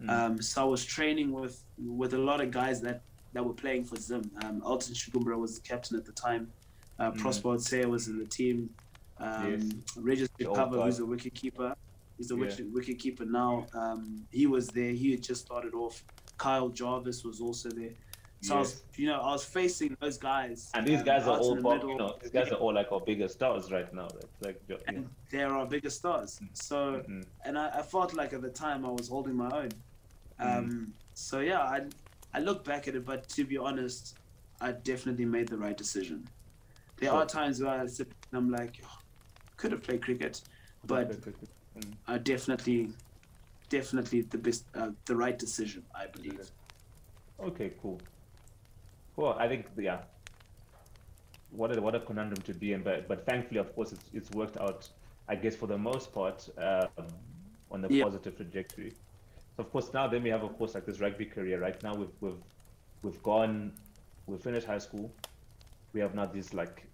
Mm. 0.00 0.10
Um, 0.10 0.42
so 0.42 0.62
I 0.62 0.64
was 0.64 0.84
training 0.84 1.32
with 1.32 1.64
with 1.78 2.14
a 2.14 2.18
lot 2.18 2.40
of 2.40 2.50
guys 2.50 2.80
that, 2.82 3.02
that 3.32 3.44
were 3.44 3.52
playing 3.64 3.84
for 3.84 3.96
Zim. 3.96 4.30
Um, 4.44 4.62
Elton 4.64 4.94
Chigumbura 4.94 5.36
was 5.38 5.58
the 5.58 5.66
captain 5.68 5.96
at 5.96 6.04
the 6.04 6.12
time. 6.12 6.52
Uh, 6.98 7.10
Mm. 7.10 7.18
Prosper 7.18 7.48
was 7.88 8.08
in 8.08 8.18
the 8.18 8.26
team. 8.26 8.70
Um, 9.18 9.50
Yes. 9.52 9.62
Regis 9.96 10.28
Pava, 10.40 10.84
who's 10.84 10.98
a 11.00 11.06
wicket 11.06 11.34
keeper. 11.34 11.74
He's 12.16 12.28
the 12.28 12.36
Yeah. 12.36 12.40
wicket, 12.42 12.72
wicket 12.72 12.98
keeper 12.98 13.24
now. 13.24 13.66
Um, 13.74 14.26
he 14.30 14.46
was 14.46 14.68
there. 14.68 14.92
He 14.92 15.10
had 15.12 15.22
just 15.22 15.44
started 15.46 15.74
off. 15.74 16.04
Kyle 16.38 16.68
Jarvis 16.68 17.24
was 17.24 17.40
also 17.40 17.70
there. 17.70 17.94
So 18.40 18.56
I 18.56 18.58
was, 18.58 18.82
you 18.96 19.06
know, 19.06 19.20
I 19.20 19.32
was 19.32 19.44
facing 19.44 19.96
those 20.00 20.18
guys. 20.18 20.70
And 20.74 20.86
these 20.86 20.98
um, 20.98 21.04
guys 21.06 21.22
are 21.26 21.38
all, 21.38 21.54
the 21.54 21.62
pop, 21.62 21.82
you 21.82 21.96
know, 21.96 22.14
these 22.20 22.30
guys 22.30 22.52
are 22.52 22.56
all 22.56 22.74
like 22.74 22.92
our 22.92 23.00
biggest 23.00 23.34
stars 23.36 23.72
right 23.72 23.90
now. 23.94 24.08
Right? 24.12 24.24
Like, 24.42 24.62
yeah. 24.68 25.00
they're 25.30 25.48
our 25.54 25.64
biggest 25.66 25.96
stars. 25.96 26.40
So 26.52 27.02
Mhm. 27.08 27.24
and 27.46 27.58
I, 27.58 27.78
I 27.78 27.82
felt 27.82 28.12
like 28.12 28.34
at 28.34 28.42
the 28.42 28.50
time 28.50 28.84
I 28.84 28.90
was 28.90 29.08
holding 29.08 29.34
my 29.34 29.50
own. 29.50 29.70
Mm. 30.40 30.58
Um, 30.58 30.94
So 31.14 31.40
yeah, 31.40 31.60
I 31.62 31.86
I 32.34 32.40
look 32.40 32.64
back 32.64 32.86
at 32.88 32.94
it, 32.96 33.04
but 33.06 33.28
to 33.30 33.44
be 33.44 33.56
honest, 33.56 34.18
I 34.60 34.72
definitely 34.72 35.24
made 35.24 35.48
the 35.48 35.56
right 35.56 35.76
decision. 35.76 36.28
There 36.96 37.10
Sure. 37.10 37.18
are 37.18 37.26
times 37.26 37.60
where 37.62 37.80
I 37.80 37.86
sit 37.86 38.08
and 38.32 38.38
I'm 38.38 38.50
like, 38.50 38.80
"Oh, 38.84 38.98
could 39.56 39.72
have 39.72 39.82
played 39.82 40.02
cricket, 40.02 40.42
but 40.86 41.10
Mm. 41.10 41.96
I 42.06 42.18
definitely, 42.18 42.92
definitely 43.68 44.22
the 44.22 44.38
best, 44.38 44.64
uh, 44.76 44.90
the 45.06 45.16
right 45.16 45.36
decision, 45.36 45.84
I 45.94 46.06
believe. 46.06 46.50
Okay, 47.40 47.72
cool. 47.82 48.00
Well, 49.16 49.32
I 49.38 49.48
think 49.48 49.66
yeah. 49.76 50.02
What 51.50 51.76
a 51.76 51.80
what 51.80 51.94
a 51.94 52.00
conundrum 52.00 52.40
to 52.42 52.54
be 52.54 52.72
in, 52.72 52.82
but 52.82 53.08
but 53.08 53.26
thankfully, 53.26 53.58
of 53.60 53.74
course, 53.74 53.92
it's 53.92 54.08
it's 54.12 54.30
worked 54.30 54.56
out. 54.58 54.88
I 55.28 55.34
guess 55.36 55.56
for 55.56 55.66
the 55.66 55.78
most 55.78 56.12
part, 56.12 56.48
um, 56.58 57.06
on 57.70 57.80
the 57.80 57.88
Yeah. 57.92 58.04
positive 58.04 58.36
trajectory. 58.36 58.90
So 59.56 59.62
of 59.62 59.70
course 59.72 59.92
now 59.92 60.06
then 60.08 60.22
we 60.22 60.30
have 60.30 60.42
of 60.42 60.56
course 60.58 60.74
like 60.74 60.84
this 60.86 61.00
rugby 61.00 61.24
career. 61.26 61.60
Right 61.60 61.80
now 61.82 61.94
we've 61.94 62.14
we've 62.20 62.42
we've 63.02 63.22
gone, 63.22 63.72
we've 64.26 64.40
finished 64.40 64.66
high 64.66 64.78
school. 64.78 65.10
We 65.94 66.00
have 66.00 66.14
now 66.14 66.26
this 66.26 66.52
like 66.52 66.84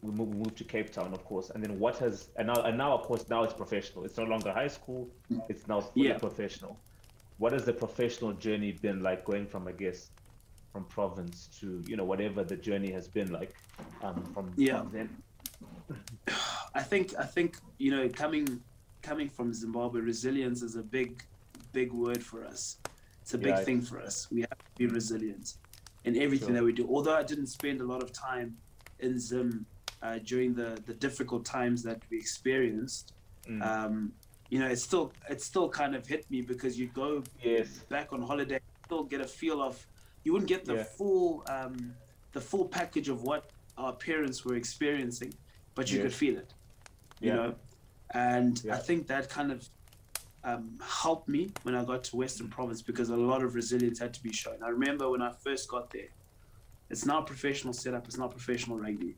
we 0.00 0.10
move, 0.10 0.28
we 0.28 0.36
moved 0.36 0.56
to 0.58 0.64
Cape 0.64 0.90
Town, 0.90 1.12
of 1.12 1.22
course, 1.24 1.50
and 1.50 1.62
then 1.62 1.78
what 1.78 1.98
has 1.98 2.30
and 2.38 2.46
now 2.46 2.62
and 2.62 2.78
now 2.78 2.92
of 2.94 3.02
course 3.02 3.28
now 3.28 3.42
it's 3.42 3.52
professional. 3.52 4.04
It's 4.04 4.16
no 4.16 4.24
longer 4.24 4.52
high 4.52 4.68
school. 4.68 5.08
It's 5.48 5.66
now 5.66 5.80
fully 5.80 6.08
Yeah. 6.08 6.18
professional. 6.18 6.78
What 7.38 7.52
has 7.52 7.64
the 7.66 7.72
professional 7.74 8.32
journey 8.32 8.72
been 8.72 9.02
like 9.02 9.24
going 9.24 9.46
from 9.46 9.66
I 9.68 9.72
guess 9.72 10.10
from 10.72 10.84
province 10.84 11.48
to 11.60 11.82
you 11.86 11.96
know 11.96 12.04
whatever 12.04 12.44
the 12.44 12.56
journey 12.56 12.92
has 12.92 13.08
been 13.08 13.30
like 13.32 13.54
um, 14.02 14.24
from, 14.32 14.52
Yeah. 14.56 14.78
from 14.82 14.92
then? 14.92 15.08
I 16.74 16.82
think 16.82 17.14
I 17.18 17.24
think 17.26 17.58
you 17.78 17.90
know 17.90 18.08
coming 18.08 18.46
coming 19.02 19.28
from 19.28 19.52
Zimbabwe, 19.52 20.00
resilience 20.00 20.62
is 20.62 20.76
a 20.76 20.82
big 20.82 21.22
big 21.72 21.92
word 21.92 22.22
for 22.22 22.44
us. 22.46 22.78
It's 23.20 23.34
a 23.34 23.38
big 23.38 23.48
Yeah, 23.56 23.64
thing 23.64 23.80
for 23.82 24.00
us. 24.00 24.30
We 24.30 24.40
have 24.42 24.58
to 24.58 24.72
be 24.78 24.86
resilient 24.86 25.54
in 26.06 26.16
everything 26.16 26.48
Sure. 26.48 26.56
that 26.56 26.64
we 26.64 26.72
do. 26.72 26.88
Although 26.88 27.16
I 27.16 27.22
didn't 27.22 27.48
spend 27.48 27.80
a 27.80 27.84
lot 27.92 28.02
of 28.02 28.10
time 28.12 28.56
in 29.00 29.18
Zim 29.18 29.66
uh, 30.02 30.18
during 30.30 30.54
the 30.54 30.70
the 30.88 30.94
difficult 31.06 31.44
times 31.44 31.82
that 31.88 31.98
we 32.10 32.16
experienced, 32.16 33.12
Mm. 33.48 33.62
um, 33.70 33.94
you 34.50 34.58
know, 34.60 34.68
it 34.74 34.76
still 34.88 35.12
it 35.28 35.40
still 35.50 35.68
kind 35.68 35.94
of 35.98 36.02
hit 36.06 36.22
me 36.30 36.40
because 36.52 36.72
you 36.80 36.86
go 37.02 37.22
yes. 37.42 37.68
back 37.94 38.12
on 38.14 38.20
holiday, 38.22 38.60
still 38.86 39.04
get 39.04 39.20
a 39.20 39.30
feel 39.40 39.58
of 39.68 39.74
you 40.24 40.32
wouldn't 40.32 40.48
get 40.56 40.64
the 40.64 40.76
Yeah. 40.76 40.84
full 40.98 41.28
um, 41.56 41.76
the 42.32 42.40
full 42.50 42.66
package 42.78 43.08
of 43.14 43.18
what 43.22 43.42
our 43.82 43.92
parents 44.08 44.38
were 44.44 44.56
experiencing, 44.56 45.32
but 45.76 45.84
you 45.90 45.96
Yes. 45.98 46.04
could 46.04 46.14
feel 46.24 46.36
it. 46.38 46.50
you 47.20 47.28
Yeah. 47.30 47.36
know, 47.36 47.54
and 48.10 48.54
Yeah. 48.62 48.76
I 48.76 48.80
think 48.86 49.06
that 49.06 49.24
kind 49.30 49.50
of 49.50 49.58
um, 50.46 50.78
helped 50.80 51.28
me 51.28 51.50
when 51.64 51.74
I 51.74 51.84
got 51.84 52.04
to 52.04 52.16
Western 52.16 52.48
Province 52.48 52.80
because 52.80 53.10
a 53.10 53.16
lot 53.16 53.42
of 53.42 53.54
resilience 53.54 53.98
had 53.98 54.14
to 54.14 54.22
be 54.22 54.32
shown. 54.32 54.62
I 54.64 54.68
remember 54.68 55.10
when 55.10 55.20
I 55.20 55.32
first 55.44 55.68
got 55.68 55.90
there, 55.92 56.08
it's 56.88 57.04
not 57.04 57.26
professional 57.26 57.72
setup, 57.74 58.06
it's 58.06 58.16
not 58.16 58.30
professional 58.30 58.78
rugby. 58.78 59.16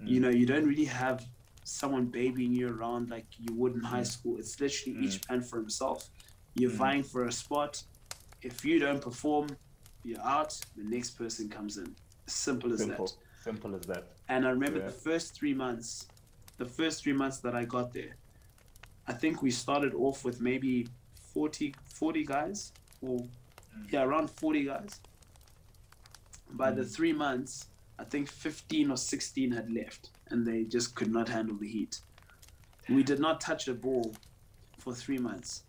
You 0.00 0.18
Mm. 0.18 0.22
know, 0.22 0.30
you 0.30 0.46
don't 0.46 0.66
really 0.66 0.84
have 0.86 1.24
someone 1.64 2.06
babying 2.06 2.52
you 2.52 2.68
around 2.68 3.08
like 3.08 3.26
you 3.38 3.54
would 3.54 3.74
in 3.74 3.80
high 3.82 4.00
Mm. 4.02 4.06
school. 4.14 4.38
It's 4.38 4.60
literally 4.60 4.98
Mm. 4.98 5.04
each 5.04 5.20
man 5.30 5.40
for 5.42 5.60
himself. 5.60 6.10
You're 6.54 6.72
Mm. 6.72 6.76
vying 6.84 7.02
for 7.04 7.24
a 7.26 7.32
spot. 7.32 7.82
If 8.42 8.64
you 8.64 8.78
don't 8.80 9.00
perform, 9.00 9.56
you're 10.02 10.20
out. 10.20 10.52
The 10.76 10.84
next 10.84 11.12
person 11.12 11.48
comes 11.48 11.78
in. 11.78 11.94
Simple 12.26 12.72
as 12.72 12.80
Simple. 12.80 13.06
that. 13.06 13.16
Simple 13.42 13.74
as 13.76 13.86
that. 13.86 14.04
And 14.28 14.44
I 14.46 14.50
remember 14.50 14.80
Yeah. 14.80 14.86
the 14.86 14.92
first 15.08 15.36
three 15.38 15.54
months, 15.54 16.06
the 16.58 16.66
first 16.66 17.02
three 17.02 17.12
months 17.12 17.38
that 17.40 17.54
I 17.54 17.64
got 17.64 17.92
there, 17.92 18.18
I 19.06 19.12
think 19.12 19.42
we 19.42 19.50
started 19.50 19.94
off 19.94 20.24
with 20.24 20.40
maybe 20.40 20.88
40, 21.32 21.74
40 21.84 22.24
guys, 22.24 22.72
or 23.02 23.18
Mm. 23.18 23.28
yeah, 23.92 24.02
around 24.02 24.30
40 24.30 24.64
guys. 24.64 25.00
By 26.50 26.70
the 26.70 26.82
Mm. 26.82 26.94
three 26.94 27.12
months, 27.12 27.66
I 27.98 28.04
think 28.04 28.28
15 28.28 28.90
or 28.90 28.96
16 28.96 29.52
had 29.52 29.70
left, 29.72 30.10
and 30.28 30.46
they 30.46 30.64
just 30.64 30.94
could 30.94 31.12
not 31.12 31.28
handle 31.28 31.56
the 31.56 31.68
heat. 31.68 32.00
We 32.88 33.02
did 33.02 33.18
not 33.20 33.40
touch 33.40 33.68
a 33.68 33.74
ball 33.74 34.14
for 34.78 34.94
three 34.94 35.18
months. 35.18 35.62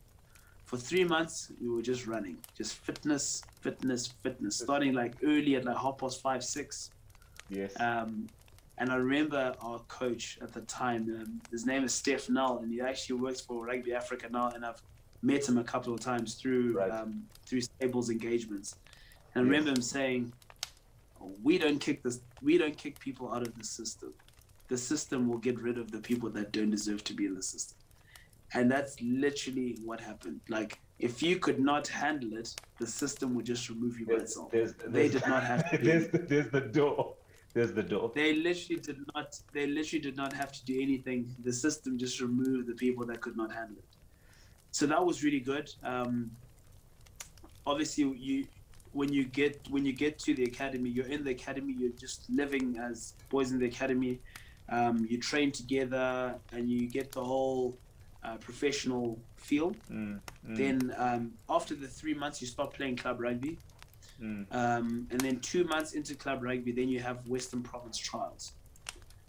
For 0.65 0.77
three 0.77 1.03
months, 1.03 1.51
we 1.61 1.69
were 1.69 1.81
just 1.83 2.07
running, 2.07 2.37
just 2.57 2.73
fitness, 2.75 3.43
fitness, 3.61 4.07
fitness, 4.07 4.57
starting 4.57 4.93
like 4.93 5.15
early 5.23 5.55
at 5.55 5.63
like 5.65 5.77
half 5.77 5.97
past 5.99 6.21
five, 6.21 6.43
six. 6.43 6.89
Yes. 7.49 7.79
Um, 7.79 8.27
and 8.77 8.89
I 8.91 8.95
remember 8.95 9.53
our 9.61 9.79
coach 9.87 10.37
at 10.41 10.51
the 10.53 10.61
time, 10.61 11.03
um, 11.21 11.41
his 11.51 11.65
name 11.65 11.83
is 11.83 11.93
Steph 11.93 12.29
Null, 12.29 12.59
and 12.59 12.71
he 12.71 12.81
actually 12.81 13.19
works 13.19 13.41
for 13.41 13.65
Rugby 13.65 13.93
Africa 13.93 14.27
now, 14.29 14.49
and 14.49 14.65
I've 14.65 14.81
met 15.21 15.47
him 15.47 15.57
a 15.57 15.63
couple 15.63 15.93
of 15.93 15.99
times 16.01 16.35
through 16.35 16.77
Right. 16.77 16.91
um, 16.91 17.23
through 17.45 17.61
Sables 17.79 18.09
engagements. 18.09 18.75
And 19.33 19.41
I 19.41 19.43
remember 19.45 19.71
him 19.71 19.81
saying, 19.81 20.33
"We 21.43 21.57
don't 21.57 21.79
kick 21.79 22.03
this. 22.03 22.19
We 22.41 22.57
don't 22.57 22.77
kick 22.77 22.99
people 22.99 23.31
out 23.33 23.41
of 23.47 23.57
the 23.57 23.63
system. 23.63 24.13
The 24.67 24.77
system 24.77 25.27
will 25.29 25.37
get 25.37 25.59
rid 25.61 25.77
of 25.77 25.91
the 25.91 25.99
people 25.99 26.29
that 26.31 26.51
don't 26.51 26.69
deserve 26.69 27.03
to 27.05 27.13
be 27.13 27.25
in 27.25 27.35
the 27.35 27.43
system." 27.43 27.77
And 28.53 28.69
that's 28.71 29.01
literally 29.01 29.77
what 29.83 29.99
happened. 29.99 30.39
Like, 30.49 30.79
if 30.99 31.21
you 31.23 31.37
could 31.39 31.59
not 31.59 31.87
handle 31.87 32.37
it, 32.37 32.53
the 32.79 32.87
system 32.87 33.35
would 33.35 33.45
just 33.45 33.69
remove 33.69 33.99
you 33.99 34.05
by 34.05 34.13
There's, 34.17 34.23
itself. 34.31 34.51
there's, 34.51 34.73
They 34.87 35.09
did 35.09 35.25
not 35.27 35.43
have 35.43 35.69
to. 35.71 35.77
there's, 35.81 36.07
the, 36.09 36.19
there's 36.19 36.49
the 36.51 36.61
door. 36.61 37.15
There's 37.55 37.71
the 37.71 37.83
door. 37.83 38.11
They 38.13 38.33
literally 38.33 38.81
did 38.81 38.99
not. 39.15 39.39
They 39.53 39.65
literally 39.65 40.01
did 40.01 40.17
not 40.17 40.33
have 40.33 40.51
to 40.51 40.65
do 40.65 40.79
anything. 40.79 41.33
The 41.41 41.53
system 41.53 41.97
just 41.97 42.19
removed 42.19 42.67
the 42.67 42.73
people 42.75 43.05
that 43.05 43.21
could 43.21 43.37
not 43.37 43.49
handle 43.49 43.77
it. 43.77 43.85
So 44.71 44.85
that 44.87 45.03
was 45.03 45.23
really 45.23 45.39
good. 45.39 45.73
Um, 45.81 46.31
obviously, 47.65 48.03
you 48.17 48.45
when 48.91 49.13
you 49.13 49.23
get 49.23 49.65
when 49.69 49.85
you 49.85 49.93
get 49.93 50.19
to 50.19 50.33
the 50.33 50.43
academy, 50.43 50.89
you're 50.89 51.07
in 51.07 51.23
the 51.23 51.31
academy. 51.31 51.73
You're 51.79 51.97
just 51.97 52.29
living 52.29 52.77
as 52.77 53.13
boys 53.29 53.53
in 53.53 53.59
the 53.59 53.67
academy. 53.67 54.19
Um, 54.67 55.07
you 55.09 55.17
train 55.17 55.53
together, 55.53 56.35
and 56.51 56.69
you 56.69 56.89
get 56.89 57.13
the 57.13 57.23
whole 57.23 57.77
uh, 58.21 58.35
professional 58.35 59.17
feel. 59.37 59.73
Mm, 59.89 60.19
mm, 60.45 60.57
Then 60.57 60.93
um, 60.97 61.31
after 61.49 61.73
the 61.73 61.87
three 61.87 62.15
months, 62.15 62.41
you 62.41 62.47
start 62.47 62.73
playing 62.73 62.97
club 62.97 63.21
rugby. 63.21 63.57
Mm, 64.21 64.45
Um, 64.51 65.07
and 65.11 65.19
then 65.21 65.39
two 65.39 65.63
months 65.65 65.93
into 65.93 66.15
club 66.15 66.41
rugby, 66.43 66.71
then 66.71 66.89
you 66.89 66.99
have 66.99 67.27
Western 67.27 67.61
Province 67.63 67.97
trials. 67.97 68.53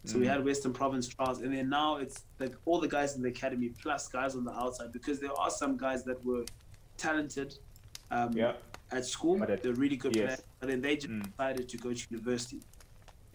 So 0.05 0.18
we 0.18 0.26
mm. 0.26 0.30
had 0.30 0.45
Western 0.45 0.72
Province 0.72 1.09
trials, 1.09 1.41
and 1.43 1.53
then 1.53 1.68
now 1.68 1.97
it's 1.97 2.24
like 2.39 2.55
all 2.64 2.78
the 2.80 2.89
guys 2.89 3.16
in 3.16 3.22
the 3.22 3.28
academy 3.28 3.70
plus 3.82 4.07
guys 4.09 4.37
on 4.37 4.45
the 4.45 4.53
outside 4.53 4.93
because 4.93 5.18
there 5.18 5.32
are 5.37 5.51
some 5.51 5.76
guys 5.76 6.05
that 6.05 6.24
were 6.24 6.45
talented 6.97 7.59
um, 8.12 8.32
Yeah. 8.32 8.53
at 8.93 9.05
school. 9.05 9.37
But 9.37 9.51
it- 9.51 9.62
They're 9.64 9.72
really 9.74 9.97
good 9.97 10.14
yes. 10.14 10.24
players, 10.26 10.43
but 10.61 10.68
then 10.68 10.80
they 10.80 10.95
just 10.97 11.09
Mm. 11.12 11.24
decided 11.30 11.68
to 11.68 11.76
go 11.76 11.93
to 11.93 12.07
university 12.11 12.61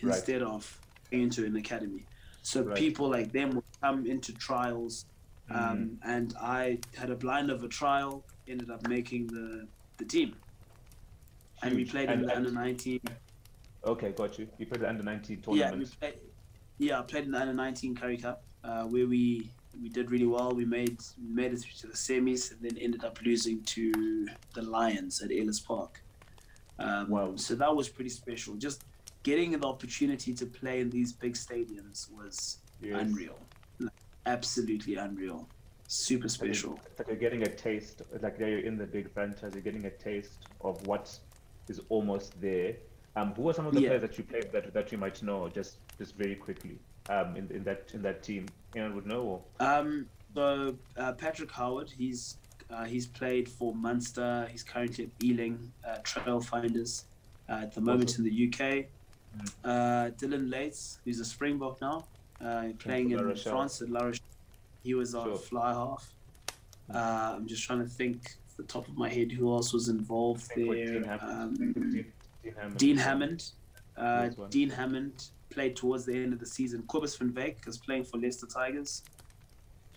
Right. 0.01 0.15
instead 0.15 0.41
of 0.43 0.79
going 1.11 1.23
into 1.23 1.45
an 1.45 1.57
academy. 1.57 2.05
So 2.41 2.63
Right. 2.63 2.77
people 2.77 3.09
like 3.09 3.33
them 3.33 3.49
would 3.55 3.65
come 3.81 4.05
into 4.05 4.31
trials, 4.33 5.05
Mm. 5.49 5.55
um, 5.71 5.99
and 6.03 6.33
I 6.39 6.79
had 6.95 7.09
a 7.09 7.15
blind 7.15 7.51
of 7.51 7.63
a 7.65 7.67
trial, 7.67 8.23
ended 8.47 8.69
up 8.71 8.87
making 8.87 9.27
the 9.27 9.67
the 9.97 10.05
team, 10.05 10.33
and 11.63 11.75
we 11.75 11.85
played 11.85 12.09
And- 12.09 12.21
in 12.21 12.27
the 12.27 12.35
and- 12.35 12.47
under 12.47 12.51
nineteen. 12.59 13.01
Okay, 13.83 14.11
got 14.11 14.37
you. 14.37 14.47
You 14.59 14.65
played 14.67 14.81
the 14.81 14.89
under 14.89 15.03
19 15.03 15.37
Yeah, 15.37 15.43
tournament. 15.69 15.79
we 15.79 15.85
played. 15.97 16.19
Yeah, 16.77 16.99
I 16.99 17.01
played 17.03 17.25
in 17.25 17.31
the 17.31 17.39
under 17.41 17.53
nineteen 17.53 17.95
Currie 17.95 18.17
Cup, 18.17 18.43
uh, 18.63 18.83
where 18.85 19.07
we 19.07 19.49
we 19.81 19.87
did 19.89 20.11
really 20.11 20.25
well. 20.25 20.51
We 20.53 20.65
made 20.65 20.97
we 21.21 21.33
made 21.33 21.53
it 21.53 21.59
through 21.59 21.73
to 21.79 21.87
the 21.87 21.93
semis, 21.93 22.51
and 22.51 22.61
then 22.61 22.77
ended 22.77 23.03
up 23.03 23.21
losing 23.21 23.63
to 23.63 24.27
the 24.53 24.61
Lions 24.61 25.21
at 25.21 25.31
Ellis 25.31 25.59
Park. 25.59 26.01
Um, 26.79 27.09
Wow. 27.09 27.35
So 27.35 27.55
that 27.55 27.73
was 27.75 27.87
pretty 27.89 28.09
special. 28.09 28.55
Just 28.55 28.83
getting 29.23 29.51
the 29.51 29.65
opportunity 29.67 30.33
to 30.33 30.45
play 30.45 30.79
in 30.81 30.89
these 30.89 31.13
big 31.13 31.33
stadiums 31.35 32.11
was 32.11 32.57
Yes. 32.81 32.99
unreal, 32.99 33.37
Like, 33.79 33.93
absolutely 34.25 34.95
unreal, 34.95 35.47
super 35.87 36.25
It's 36.25 36.39
like 36.39 36.47
you're- 36.47 36.53
special. 36.55 36.79
It's 36.87 36.97
like 36.99 37.07
you're 37.09 37.17
getting 37.17 37.43
a 37.43 37.55
taste, 37.55 38.01
like 38.19 38.39
you're 38.39 38.59
in 38.59 38.77
the 38.77 38.87
big 38.87 39.11
franchise, 39.11 39.53
you're 39.53 39.61
getting 39.61 39.85
a 39.85 39.91
taste 39.91 40.39
of 40.61 40.85
what 40.87 41.19
is 41.71 41.79
almost 41.89 42.39
there. 42.39 42.75
Um, 43.15 43.33
who 43.33 43.49
are 43.49 43.53
some 43.53 43.65
of 43.65 43.73
the 43.73 43.81
Yeah. 43.81 43.89
players 43.89 44.01
that 44.03 44.17
you 44.17 44.23
played 44.23 44.51
that 44.53 44.73
that 44.73 44.91
you 44.91 44.97
might 44.97 45.21
know, 45.23 45.49
just 45.49 45.71
just 45.97 46.15
very 46.15 46.35
quickly, 46.45 46.75
um, 47.09 47.35
in, 47.39 47.45
in 47.57 47.63
that 47.63 47.81
in 47.95 48.01
that 48.07 48.17
team? 48.23 48.45
Anyone 48.75 48.95
would 48.95 49.07
know? 49.13 49.23
Or? 49.31 49.37
Um, 49.71 50.07
so 50.35 50.45
uh, 50.97 51.11
Patrick 51.13 51.51
Howard, 51.51 51.89
he's 52.01 52.37
uh, 52.69 52.85
he's 52.85 53.07
played 53.07 53.49
for 53.57 53.73
Munster. 53.75 54.47
He's 54.51 54.63
currently 54.63 55.05
at 55.05 55.11
Ealing 55.27 55.57
uh, 55.87 55.97
Trailfinders 56.03 57.03
uh, 57.49 57.65
at 57.65 57.73
the 57.73 57.81
moment 57.81 58.17
in 58.17 58.23
the 58.23 58.35
UK. 58.47 58.59
Mm. 59.37 59.49
Uh, 59.63 60.09
Dillyn 60.19 60.49
Leyds, 60.49 60.99
who's 61.03 61.19
a 61.19 61.25
Springbok 61.25 61.81
now, 61.81 61.97
uh, 62.45 62.67
playing 62.79 63.11
in 63.11 63.19
Rochelle. 63.25 63.53
France 63.53 63.81
at 63.81 63.89
La 63.89 64.01
Rochelle. 64.07 64.25
He 64.83 64.93
was 64.93 65.13
our 65.15 65.25
Sure. 65.27 65.37
fly 65.37 65.73
half. 65.73 66.13
Uh, 66.93 67.35
I'm 67.35 67.47
just 67.47 67.63
trying 67.63 67.79
to 67.79 67.91
think 68.01 68.17
off 68.23 68.40
the 68.57 68.63
top 68.63 68.87
of 68.87 68.97
my 68.97 69.09
head 69.09 69.31
who 69.31 69.51
else 69.53 69.73
was 69.73 69.89
involved 69.89 70.43
I 70.51 70.55
think 70.55 70.69
with 70.69 70.77
there. 70.85 70.93
Dean 70.93 71.03
Hammond. 71.03 71.61
Um, 71.61 71.73
Dean, 71.73 72.13
Dean 72.43 72.53
Hammond. 72.55 72.77
Dean 72.77 72.97
Hammond. 72.97 73.51
Uh, 73.97 74.29
Dean 74.49 74.69
Hammond 74.69 75.25
played 75.49 75.75
towards 75.75 76.05
the 76.05 76.13
end 76.15 76.33
of 76.33 76.39
the 76.39 76.45
season. 76.45 76.83
Cobus 76.87 77.15
van 77.17 77.31
Wyk 77.33 77.67
is 77.67 77.77
playing 77.77 78.05
for 78.05 78.17
Leicester 78.17 78.47
Tigers. 78.47 79.03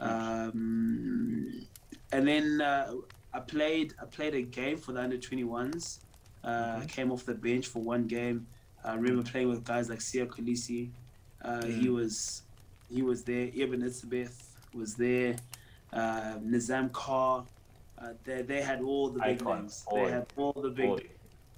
Um, 0.00 1.66
and 2.12 2.26
then 2.26 2.60
uh, 2.60 2.92
I 3.32 3.40
played 3.40 3.94
I 4.00 4.04
played 4.06 4.34
a 4.34 4.42
game 4.42 4.76
for 4.76 4.92
the 4.92 5.00
under 5.00 5.16
21s. 5.18 5.98
Uh. 6.42 6.80
Came 6.88 7.10
off 7.10 7.24
the 7.24 7.34
bench 7.34 7.66
for 7.68 7.80
one 7.82 8.06
game. 8.06 8.46
I 8.84 8.94
remember 8.94 9.22
playing 9.22 9.48
with 9.48 9.64
guys 9.64 9.88
like 9.88 10.00
Siya 10.00 10.26
Kolisi. 10.26 10.90
Uh, 11.42 11.64
He 11.64 11.86
Mm. 11.86 11.94
was 11.94 12.42
he 12.90 13.02
was 13.02 13.22
there. 13.24 13.48
Eben 13.54 13.80
Etzebeth 13.82 14.42
was 14.74 14.94
there. 14.94 15.36
Uh, 15.92 16.38
Nizaam 16.44 16.92
Carr. 16.92 17.44
Uh, 18.04 18.12
they, 18.24 18.42
they 18.42 18.60
had 18.62 18.82
all 18.82 19.08
the 19.08 19.20
big 19.20 19.40
Icons, 19.42 19.84
names. 19.92 20.06
They 20.06 20.10
had 20.12 20.26
all 20.36 20.52
the 20.52 20.70
big 20.70 20.86
Boy. 20.88 21.02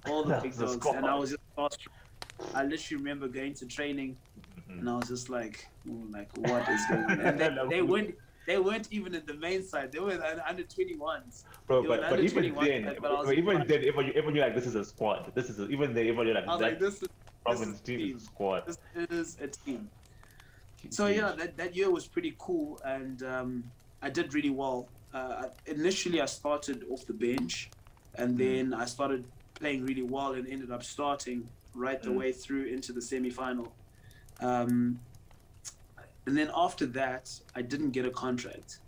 all 0.07 0.23
the 0.23 0.35
big 0.43 0.55
was 0.57 0.77
dogs, 0.77 0.85
and 0.95 1.05
I 1.05 1.15
was 1.15 1.31
just. 1.31 1.87
I 2.53 2.63
literally 2.63 3.03
remember 3.03 3.27
going 3.27 3.53
to 3.55 3.65
training, 3.65 4.15
Mhm. 4.69 4.79
and 4.79 4.89
I 4.89 4.95
was 4.95 5.07
just 5.07 5.29
like, 5.29 5.67
"Oh, 5.89 6.03
like 6.11 6.29
what 6.37 6.67
is 6.69 6.81
going 6.89 7.03
on? 7.05 7.19
And 7.21 7.39
they, 7.39 7.49
they 7.69 7.81
weren't 7.81 8.15
they 8.45 8.59
weren't 8.59 8.87
even 8.91 9.15
in 9.15 9.25
the 9.25 9.33
main 9.33 9.63
side. 9.63 9.91
They 9.91 9.99
were 9.99 10.11
in 10.11 10.21
under 10.21 10.63
twenty 10.63 10.95
ones. 10.95 11.43
Bro, 11.65 11.81
They 11.81 11.87
were 11.89 11.97
but, 11.97 12.01
but 12.03 12.11
under 12.13 12.23
even 12.23 12.53
21, 12.53 12.65
then, 12.65 12.95
but 13.01 13.11
I 13.11 13.23
but 13.25 13.37
even 13.37 13.55
like- 13.57 13.67
then, 13.67 13.83
even 13.83 14.05
you, 14.05 14.13
even 14.15 14.35
you're 14.35 14.45
like, 14.45 14.55
this 14.55 14.67
is 14.67 14.75
a 14.75 14.85
squad. 14.85 15.31
This 15.35 15.49
is 15.49 15.59
a, 15.59 15.67
even 15.69 15.93
then, 15.93 16.05
even 16.05 16.25
you're 16.25 16.35
like, 16.35 16.45
I 16.47 16.51
was 16.51 16.59
that 16.61 16.65
like, 16.71 16.79
this 16.79 17.01
is 17.01 17.09
province 17.43 17.75
is 17.75 17.81
team 17.81 17.99
team. 17.99 18.15
is 18.15 18.23
a 18.23 18.25
squad. 18.25 18.63
this 18.67 18.77
is 19.09 19.37
a 19.41 19.47
team. 19.47 19.89
So 20.89 21.07
yeah, 21.07 21.33
that, 21.37 21.57
that 21.57 21.75
year 21.75 21.89
was 21.89 22.07
pretty 22.07 22.35
cool, 22.37 22.79
and 22.85 23.23
um, 23.23 23.63
I 24.01 24.09
did 24.09 24.33
really 24.33 24.49
well. 24.49 24.91
Uh, 25.13 25.49
initially, 25.65 26.21
I 26.21 26.25
started 26.25 26.83
off 26.89 27.05
the 27.07 27.13
bench, 27.13 27.73
and 28.15 28.35
Mm. 28.35 28.37
then 28.37 28.73
I 28.73 28.85
started 28.85 29.31
playing 29.55 29.83
really 29.83 30.03
well, 30.03 30.33
and 30.33 30.47
ended 30.47 30.71
up 30.71 30.83
starting 30.83 31.49
right 31.73 32.01
the 32.01 32.09
Mm. 32.09 32.17
way 32.17 32.31
through 32.31 32.65
into 32.65 32.93
the 32.93 33.01
semi-final. 33.01 33.77
Um, 34.39 35.05
and 36.25 36.37
then 36.37 36.51
after 36.53 36.85
that, 36.87 37.29
I 37.55 37.61
didn't 37.61 37.91
get 37.91 38.05
a 38.05 38.11
contract, 38.11 38.81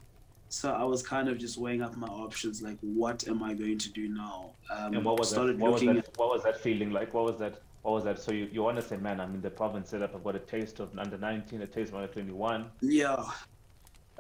so 0.50 0.72
I 0.72 0.84
was 0.84 1.06
kind 1.06 1.30
of 1.30 1.38
just 1.38 1.58
weighing 1.58 1.82
up 1.82 1.96
my 1.96 2.08
options, 2.08 2.62
like 2.62 2.78
what 2.82 3.28
am 3.28 3.42
I 3.42 3.54
going 3.54 3.80
to 3.80 3.92
do 3.92 4.10
now? 4.10 4.58
Um, 4.70 4.94
And 4.96 5.06
what 5.06 5.18
was 5.18 5.32
that? 5.32 5.58
What 5.58 5.72
was 5.72 5.82
that? 5.86 6.18
What 6.18 6.30
was 6.30 6.44
that 6.44 6.58
feeling 6.58 6.92
like? 6.92 7.14
What 7.14 7.26
was 7.26 7.40
that? 7.40 7.60
What 7.82 7.94
was 7.94 8.04
that? 8.04 8.20
So 8.20 8.32
you, 8.32 8.46
you 8.52 8.62
want 8.62 8.76
to 8.78 8.82
say, 8.82 8.98
man, 8.98 9.20
I'm 9.22 9.34
in 9.36 9.42
the 9.42 9.52
province 9.52 9.90
setup. 9.90 10.14
I've 10.16 10.24
got 10.24 10.36
a 10.36 10.40
taste 10.40 10.80
of 10.80 10.98
under 10.98 11.18
19, 11.18 11.62
a 11.62 11.68
taste 11.68 11.90
of 11.90 11.96
under 11.96 12.12
21. 12.12 12.72
yeah, 12.82 13.24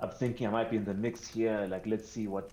I'm 0.01 0.11
thinking 0.11 0.47
I 0.47 0.49
might 0.49 0.69
be 0.69 0.77
in 0.77 0.85
the 0.85 0.93
mix 0.93 1.27
here. 1.27 1.67
Like, 1.69 1.85
let's 1.85 2.07
see 2.09 2.27
what 2.27 2.51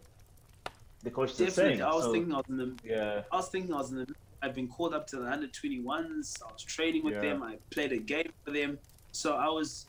the 1.02 1.10
coach 1.10 1.30
is 1.32 1.38
definitely. 1.38 1.76
saying. 1.78 1.82
I 1.82 1.94
was 1.94 2.04
So, 2.04 2.12
thinking 2.12 2.32
I 2.32 2.36
was 2.38 2.46
in 2.48 2.56
the 2.56 2.74
yeah, 2.84 3.22
I 3.30 3.36
was 3.36 3.48
thinking 3.48 3.72
I 3.74 3.78
was 3.78 3.90
in 3.92 3.98
the. 3.98 4.06
I've 4.42 4.54
been 4.54 4.68
called 4.68 4.94
up 4.94 5.06
to 5.08 5.16
the 5.16 5.26
under 5.30 5.46
21s. 5.48 6.42
I 6.42 6.52
was 6.52 6.62
training 6.62 7.04
with 7.04 7.14
Yeah. 7.14 7.20
them. 7.20 7.42
I 7.42 7.56
played 7.70 7.92
a 7.92 7.98
game 7.98 8.30
for 8.44 8.50
them. 8.50 8.78
So 9.12 9.34
I 9.34 9.48
was, 9.48 9.86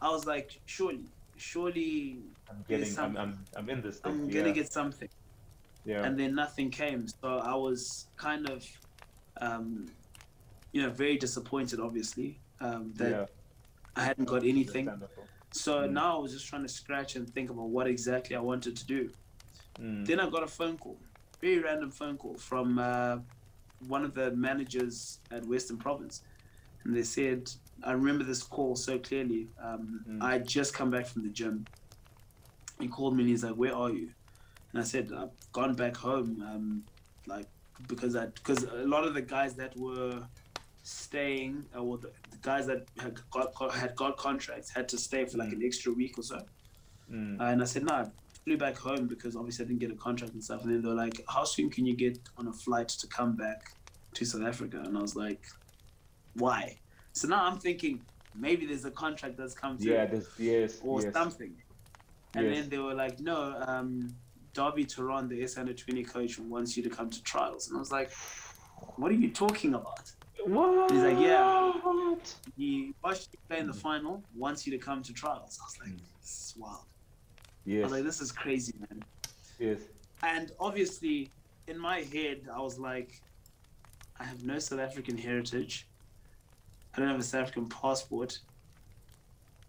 I 0.00 0.08
was 0.08 0.24
like, 0.26 0.58
surely, 0.66 1.04
surely 1.36 2.18
I'm 2.48 2.64
getting. 2.68 2.98
I'm, 2.98 3.16
I'm. 3.16 3.38
I'm 3.56 3.68
in 3.68 3.82
this 3.82 3.98
thing. 3.98 4.12
I'm 4.12 4.30
yeah. 4.30 4.40
gonna 4.40 4.52
get 4.52 4.72
something. 4.72 5.08
Yeah. 5.84 6.04
And 6.04 6.18
then 6.18 6.34
nothing 6.34 6.70
came. 6.70 7.06
So 7.08 7.38
I 7.38 7.54
was 7.54 8.06
kind 8.16 8.48
of, 8.48 8.64
um, 9.40 9.86
you 10.72 10.80
know, 10.82 10.90
very 10.90 11.16
disappointed, 11.16 11.80
obviously, 11.80 12.38
um, 12.60 12.92
that. 12.96 13.30
I 13.94 14.04
hadn't 14.04 14.24
got 14.24 14.42
anything. 14.44 14.88
So 15.52 15.82
Mm. 15.86 15.92
now 15.92 16.16
I 16.16 16.20
was 16.20 16.32
just 16.32 16.46
trying 16.48 16.62
to 16.62 16.68
scratch 16.68 17.16
and 17.16 17.28
think 17.28 17.50
about 17.50 17.68
what 17.68 17.86
exactly 17.86 18.34
I 18.36 18.40
wanted 18.40 18.76
to 18.76 18.86
do. 18.86 19.10
Mm. 19.78 20.06
Then 20.06 20.20
I 20.20 20.28
got 20.30 20.42
a 20.42 20.46
phone 20.48 20.78
call, 20.78 20.98
very 21.40 21.58
random 21.58 21.90
phone 21.90 22.16
call 22.16 22.36
from 22.36 22.78
uh, 22.78 23.18
one 23.86 24.04
of 24.04 24.14
the 24.14 24.30
managers 24.32 25.20
at 25.30 25.44
Western 25.46 25.78
Province, 25.78 26.22
and 26.84 26.94
they 26.96 27.02
said, 27.02 27.50
I 27.84 27.92
remember 27.92 28.24
this 28.24 28.42
call 28.42 28.76
so 28.76 28.98
clearly. 28.98 29.48
Um, 29.60 30.04
Mm. 30.08 30.22
I 30.22 30.38
just 30.38 30.74
come 30.74 30.90
back 30.90 31.06
from 31.06 31.22
the 31.22 31.30
gym. 31.30 31.66
He 32.80 32.88
called 32.88 33.14
me 33.16 33.22
and 33.22 33.30
he's 33.30 33.44
like, 33.44 33.54
"Where 33.54 33.74
are 33.74 33.90
you?" 33.90 34.10
And 34.72 34.80
I 34.80 34.84
said, 34.84 35.12
"I've 35.12 35.30
gone 35.52 35.74
back 35.74 35.96
home, 35.96 36.42
um, 36.42 36.82
like 37.26 37.46
because 37.86 38.16
I 38.16 38.26
because 38.26 38.64
a 38.64 38.86
lot 38.86 39.04
of 39.04 39.14
the 39.14 39.22
guys 39.22 39.54
that 39.56 39.76
were 39.76 40.22
staying, 40.82 41.66
the, 41.72 41.80
the 41.80 42.12
guys 42.42 42.66
that 42.66 42.86
had 42.98 43.18
got, 43.30 43.54
had 43.72 43.94
got 43.96 44.16
contracts 44.16 44.70
had 44.70 44.88
to 44.90 44.98
stay 44.98 45.24
for 45.24 45.38
like 45.38 45.52
an 45.52 45.62
extra 45.64 45.92
week 45.92 46.18
or 46.18 46.22
so." 46.22 46.40
Mm. 47.10 47.40
Uh, 47.40 47.44
and 47.44 47.62
I 47.62 47.64
said, 47.64 47.84
no, 47.84 47.94
I 47.94 48.06
flew 48.44 48.56
back 48.56 48.76
home 48.76 49.06
because 49.06 49.36
obviously 49.36 49.64
I 49.64 49.68
didn't 49.68 49.80
get 49.80 49.90
a 49.90 49.96
contract 49.96 50.32
and 50.34 50.42
stuff. 50.42 50.62
And 50.62 50.72
then 50.72 50.82
they 50.82 50.88
were 50.88 50.94
like, 50.94 51.22
how 51.28 51.44
soon 51.44 51.70
can 51.70 51.86
you 51.86 51.94
get 51.94 52.18
on 52.38 52.48
a 52.48 52.52
flight 52.52 52.88
to 52.88 53.06
come 53.06 53.36
back 53.36 53.72
to 54.14 54.24
South 54.24 54.42
Africa? 54.42 54.80
And 54.84 54.96
I 54.96 55.02
was 55.02 55.14
like, 55.14 55.42
why? 56.34 56.78
So 57.12 57.28
now 57.28 57.44
I'm 57.44 57.58
thinking 57.58 58.00
maybe 58.34 58.66
there's 58.66 58.84
a 58.84 58.90
contract 58.90 59.36
that's 59.36 59.54
come 59.54 59.78
through 59.78 59.92
Yeah. 59.92 60.06
This. 60.06 60.26
Yes. 60.38 60.78
or 60.82 61.02
yes. 61.02 61.12
something. 61.12 61.54
And 62.34 62.46
Yes. 62.46 62.60
then 62.60 62.68
they 62.70 62.78
were 62.78 62.94
like, 62.94 63.20
no, 63.20 63.62
um, 63.66 64.14
Dawie 64.54 64.90
Theron, 64.90 65.28
the 65.28 65.42
S 65.42 65.58
under 65.58 65.74
20 65.74 66.02
coach, 66.04 66.38
wants 66.38 66.76
you 66.76 66.82
to 66.82 66.90
come 66.90 67.10
to 67.10 67.22
trials. 67.22 67.68
And 67.68 67.76
I 67.76 67.80
was 67.80 67.92
like, 67.92 68.10
what 68.96 69.10
are 69.12 69.14
you 69.14 69.30
talking 69.30 69.74
about? 69.74 70.10
What? 70.46 70.90
He's 70.90 71.02
like, 71.02 71.18
yeah. 71.18 71.72
He 72.56 72.94
watched 73.02 73.28
you 73.32 73.38
play 73.48 73.58
in 73.58 73.66
the 73.66 73.72
final, 73.74 74.22
wants 74.36 74.66
you 74.66 74.72
to 74.72 74.78
come 74.78 75.02
to 75.02 75.12
trials. 75.12 75.58
I 75.60 75.64
was 75.64 75.78
like, 75.80 75.96
this 76.20 76.30
is 76.30 76.54
wild. 76.58 76.84
Yes. 77.64 77.80
I 77.80 77.82
was 77.84 77.92
like, 77.92 78.04
this 78.04 78.20
is 78.20 78.32
crazy, 78.32 78.74
man. 78.80 79.02
yes. 79.58 79.78
And 80.22 80.52
obviously, 80.60 81.30
in 81.66 81.78
my 81.78 82.00
head, 82.00 82.48
I 82.54 82.60
was 82.60 82.78
like, 82.78 83.20
I 84.20 84.24
have 84.24 84.44
no 84.44 84.58
South 84.58 84.78
African 84.80 85.16
heritage. 85.18 85.86
I 86.94 87.00
don't 87.00 87.08
have 87.08 87.18
a 87.20 87.22
South 87.22 87.42
African 87.42 87.68
passport. 87.68 88.38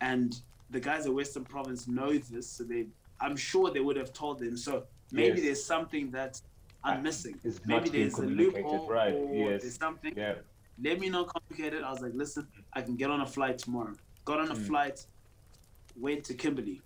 And 0.01 0.39
the 0.69 0.79
guys 0.79 1.05
at 1.05 1.13
Western 1.13 1.43
Province 1.45 1.87
know 1.87 2.17
this, 2.17 2.47
so 2.47 2.63
they 2.63 2.87
I'm 3.21 3.37
sure 3.37 3.71
they 3.71 3.79
would 3.79 3.95
have 3.95 4.11
told 4.11 4.39
them. 4.39 4.57
So 4.57 4.83
maybe 5.11 5.37
Yes. 5.37 5.45
there's 5.45 5.63
something 5.63 6.11
that 6.11 6.41
I'm 6.83 7.01
missing. 7.01 7.39
It's 7.43 7.61
Maybe 7.65 7.85
not 7.85 7.93
there's 7.93 8.19
a 8.19 8.23
loophole 8.23 8.89
right, 8.89 9.13
or 9.13 9.51
yes. 9.51 9.61
there's 9.61 9.77
something. 9.77 10.13
Yeah. 10.17 10.35
Let 10.81 10.99
me 10.99 11.09
know 11.09 11.23
complicated. 11.25 11.83
I 11.83 11.91
was 11.91 12.01
like, 12.01 12.13
listen, 12.15 12.47
I 12.73 12.81
can 12.81 12.95
get 12.95 13.09
on 13.09 13.21
a 13.21 13.25
flight 13.25 13.57
tomorrow. 13.57 13.93
Got 14.25 14.39
on 14.39 14.49
a 14.51 14.55
Mm. 14.55 14.67
flight, 14.67 15.05
went 15.99 16.23
to 16.25 16.33
Kimberley. 16.33 16.81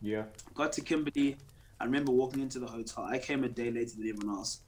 Yeah. 0.00 0.24
Got 0.54 0.72
to 0.74 0.80
Kimberley. 0.80 1.36
I 1.80 1.84
remember 1.84 2.12
walking 2.12 2.40
into 2.40 2.58
the 2.58 2.66
hotel. 2.66 3.04
I 3.04 3.18
came 3.18 3.44
a 3.44 3.48
day 3.48 3.70
later 3.70 3.96
than 3.96 4.08
everyone 4.08 4.36
else. 4.36 4.60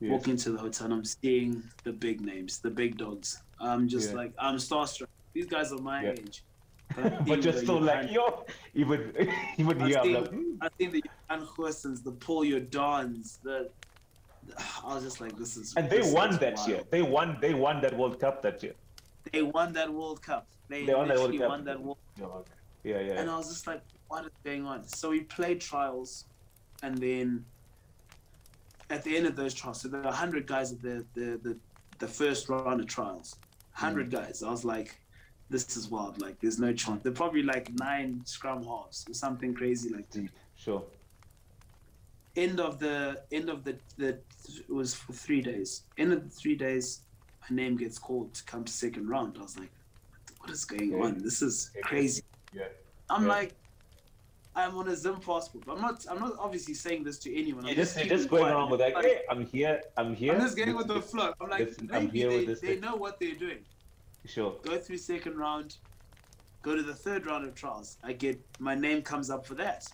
Yes. 0.00 0.10
Walking 0.10 0.32
into 0.32 0.50
the 0.52 0.58
hotel 0.58 0.86
and 0.86 0.94
I'm 0.94 1.04
seeing 1.04 1.62
the 1.84 1.92
big 1.92 2.20
names, 2.20 2.58
the 2.58 2.70
big 2.70 2.96
dogs. 2.96 3.42
I'm 3.60 3.88
just 3.88 4.10
Yeah. 4.10 4.16
like, 4.16 4.32
I'm 4.38 4.56
starstruck. 4.56 5.08
These 5.32 5.46
guys 5.46 5.72
are 5.72 5.78
my 5.80 6.02
Yeah. 6.04 6.10
age. 6.12 6.42
But, 6.94 7.06
I 7.06 7.08
but 7.08 7.24
think 7.24 7.44
you're 7.44 7.52
the 7.54 7.58
still 7.60 7.80
like, 7.80 8.10
yo, 8.10 8.44
even 8.74 9.12
even 9.56 9.80
I 9.82 9.84
I'm 9.86 9.92
think- 10.02 10.18
like, 10.18 10.30
mm, 10.30 10.56
I 10.60 10.68
think 10.76 10.92
the 10.92 11.02
Jan 11.30 11.46
Goossens, 11.46 12.02
the 12.04 12.12
Paul 12.12 12.44
Jordaans, 12.44 13.40
the, 13.42 13.70
I 14.84 14.94
was 14.94 15.04
just 15.04 15.20
like, 15.20 15.36
this 15.36 15.56
is. 15.56 15.74
and 15.76 15.88
they 15.88 16.02
won 16.12 16.36
that 16.38 16.56
wild. 16.56 16.68
year. 16.68 16.80
They 16.90 17.02
won. 17.02 17.38
They 17.40 17.54
won 17.54 17.80
that 17.82 17.96
World 17.96 18.18
Cup 18.20 18.42
that 18.42 18.62
year. 18.62 18.74
They 19.32 19.42
won 19.42 19.72
that 19.74 19.92
World 19.92 20.20
Cup. 20.22 20.46
They, 20.68 20.84
They 20.86 20.94
won 20.94 21.08
that 21.08 21.18
World 21.18 21.38
Cup. 21.38 21.48
won 21.48 21.64
that 21.64 21.80
World 21.80 21.98
Yeah, 22.82 23.00
yeah. 23.00 23.20
And 23.20 23.30
I 23.30 23.36
was 23.36 23.48
just 23.48 23.66
like, 23.66 23.82
what 24.08 24.24
is 24.24 24.32
going 24.44 24.66
on? 24.66 24.84
So 24.88 25.10
we 25.10 25.20
played 25.20 25.60
trials, 25.60 26.26
and 26.82 26.98
then 26.98 27.44
at 28.90 29.04
the 29.04 29.16
end 29.16 29.26
of 29.26 29.36
those 29.36 29.54
trials, 29.54 29.80
so 29.80 29.88
there 29.88 30.00
were 30.00 30.06
100 30.06 30.46
guys 30.46 30.72
at 30.72 30.82
the, 30.82 31.04
the, 31.14 31.40
the, 31.42 31.56
the 31.98 32.08
first 32.08 32.48
round 32.48 32.80
of 32.80 32.86
trials. 32.86 33.36
100 33.78 34.08
Mm. 34.08 34.12
guys. 34.12 34.42
I 34.42 34.50
was 34.50 34.64
like, 34.64 34.98
this 35.48 35.76
is 35.76 35.88
wild. 35.88 36.20
Like, 36.20 36.38
there's 36.40 36.58
no 36.58 36.72
chance. 36.72 37.02
They're 37.02 37.12
probably 37.12 37.42
like 37.42 37.70
nine 37.78 38.20
scrum 38.24 38.64
halves 38.64 39.06
or 39.08 39.14
something 39.14 39.54
crazy 39.54 39.88
like 39.90 40.10
that. 40.10 40.28
Sure. 40.56 40.82
End 42.36 42.60
of 42.60 42.78
the, 42.78 43.22
end 43.30 43.50
of 43.50 43.62
the, 43.64 43.76
the, 43.98 44.08
it 44.08 44.70
was 44.70 44.94
for 44.94 45.12
three 45.12 45.42
days. 45.42 45.82
End 45.98 46.12
of 46.12 46.24
the 46.24 46.30
three 46.30 46.54
days, 46.54 47.00
my 47.50 47.54
name 47.56 47.76
gets 47.76 47.98
called 47.98 48.32
to 48.34 48.44
come 48.44 48.64
to 48.64 48.72
second 48.72 49.08
round. 49.08 49.36
I 49.38 49.42
was 49.42 49.58
like, 49.58 49.70
what 50.38 50.50
is 50.50 50.64
going 50.64 50.94
on? 51.02 51.18
This 51.18 51.42
is 51.42 51.70
crazy. 51.82 52.22
Yeah. 52.54 52.64
I'm 53.10 53.24
Yeah. 53.24 53.28
like, 53.28 53.54
I'm 54.54 54.76
on 54.76 54.88
a 54.88 54.96
Zim 54.96 55.16
passport. 55.16 55.64
I'm 55.66 55.80
not. 55.80 56.04
I'm 56.10 56.20
not 56.20 56.34
obviously 56.38 56.74
saying 56.74 57.04
this 57.04 57.18
to 57.20 57.34
anyone. 57.34 57.62
You're 57.64 57.70
I'm 57.70 57.76
just, 57.76 57.96
you're 57.96 58.06
just 58.06 58.28
going 58.28 58.52
around 58.52 58.70
with 58.70 58.80
like, 58.80 58.94
Like, 58.94 59.04
hey, 59.06 59.20
I'm 59.30 59.46
here. 59.46 59.80
I'm 59.96 60.14
here. 60.14 60.34
I'm 60.34 60.40
just 60.42 60.58
going 60.58 60.76
with 60.76 60.88
the 60.88 61.00
flow. 61.00 61.32
I'm 61.40 61.48
like, 61.48 61.74
I'm 61.90 62.10
here 62.10 62.28
with 62.28 62.40
they, 62.40 62.44
this 62.46 62.60
they 62.60 62.66
thing. 62.72 62.80
know 62.80 62.94
what 62.96 63.18
they're 63.18 63.34
doing. 63.34 63.58
Sure. 64.26 64.56
Go 64.62 64.76
through 64.78 64.98
second 64.98 65.36
round, 65.38 65.76
go 66.62 66.76
to 66.76 66.82
the 66.82 66.94
third 66.94 67.24
round 67.26 67.46
of 67.46 67.54
trials. 67.54 67.96
I 68.04 68.12
get 68.12 68.38
my 68.58 68.74
name 68.74 69.00
comes 69.02 69.30
up 69.30 69.46
for 69.46 69.54
that. 69.54 69.86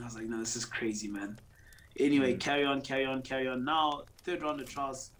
I 0.00 0.04
was 0.04 0.14
like, 0.14 0.26
no, 0.26 0.38
this 0.38 0.56
is 0.56 0.64
crazy, 0.64 1.08
man. 1.08 1.38
Anyway, 1.98 2.34
Mm. 2.34 2.40
carry 2.40 2.64
on, 2.64 2.80
carry 2.80 3.04
on, 3.04 3.22
carry 3.22 3.46
on. 3.48 3.64
Now, 3.64 4.02
third 4.24 4.42
round 4.42 4.60
of 4.60 4.68
trials, 4.68 5.10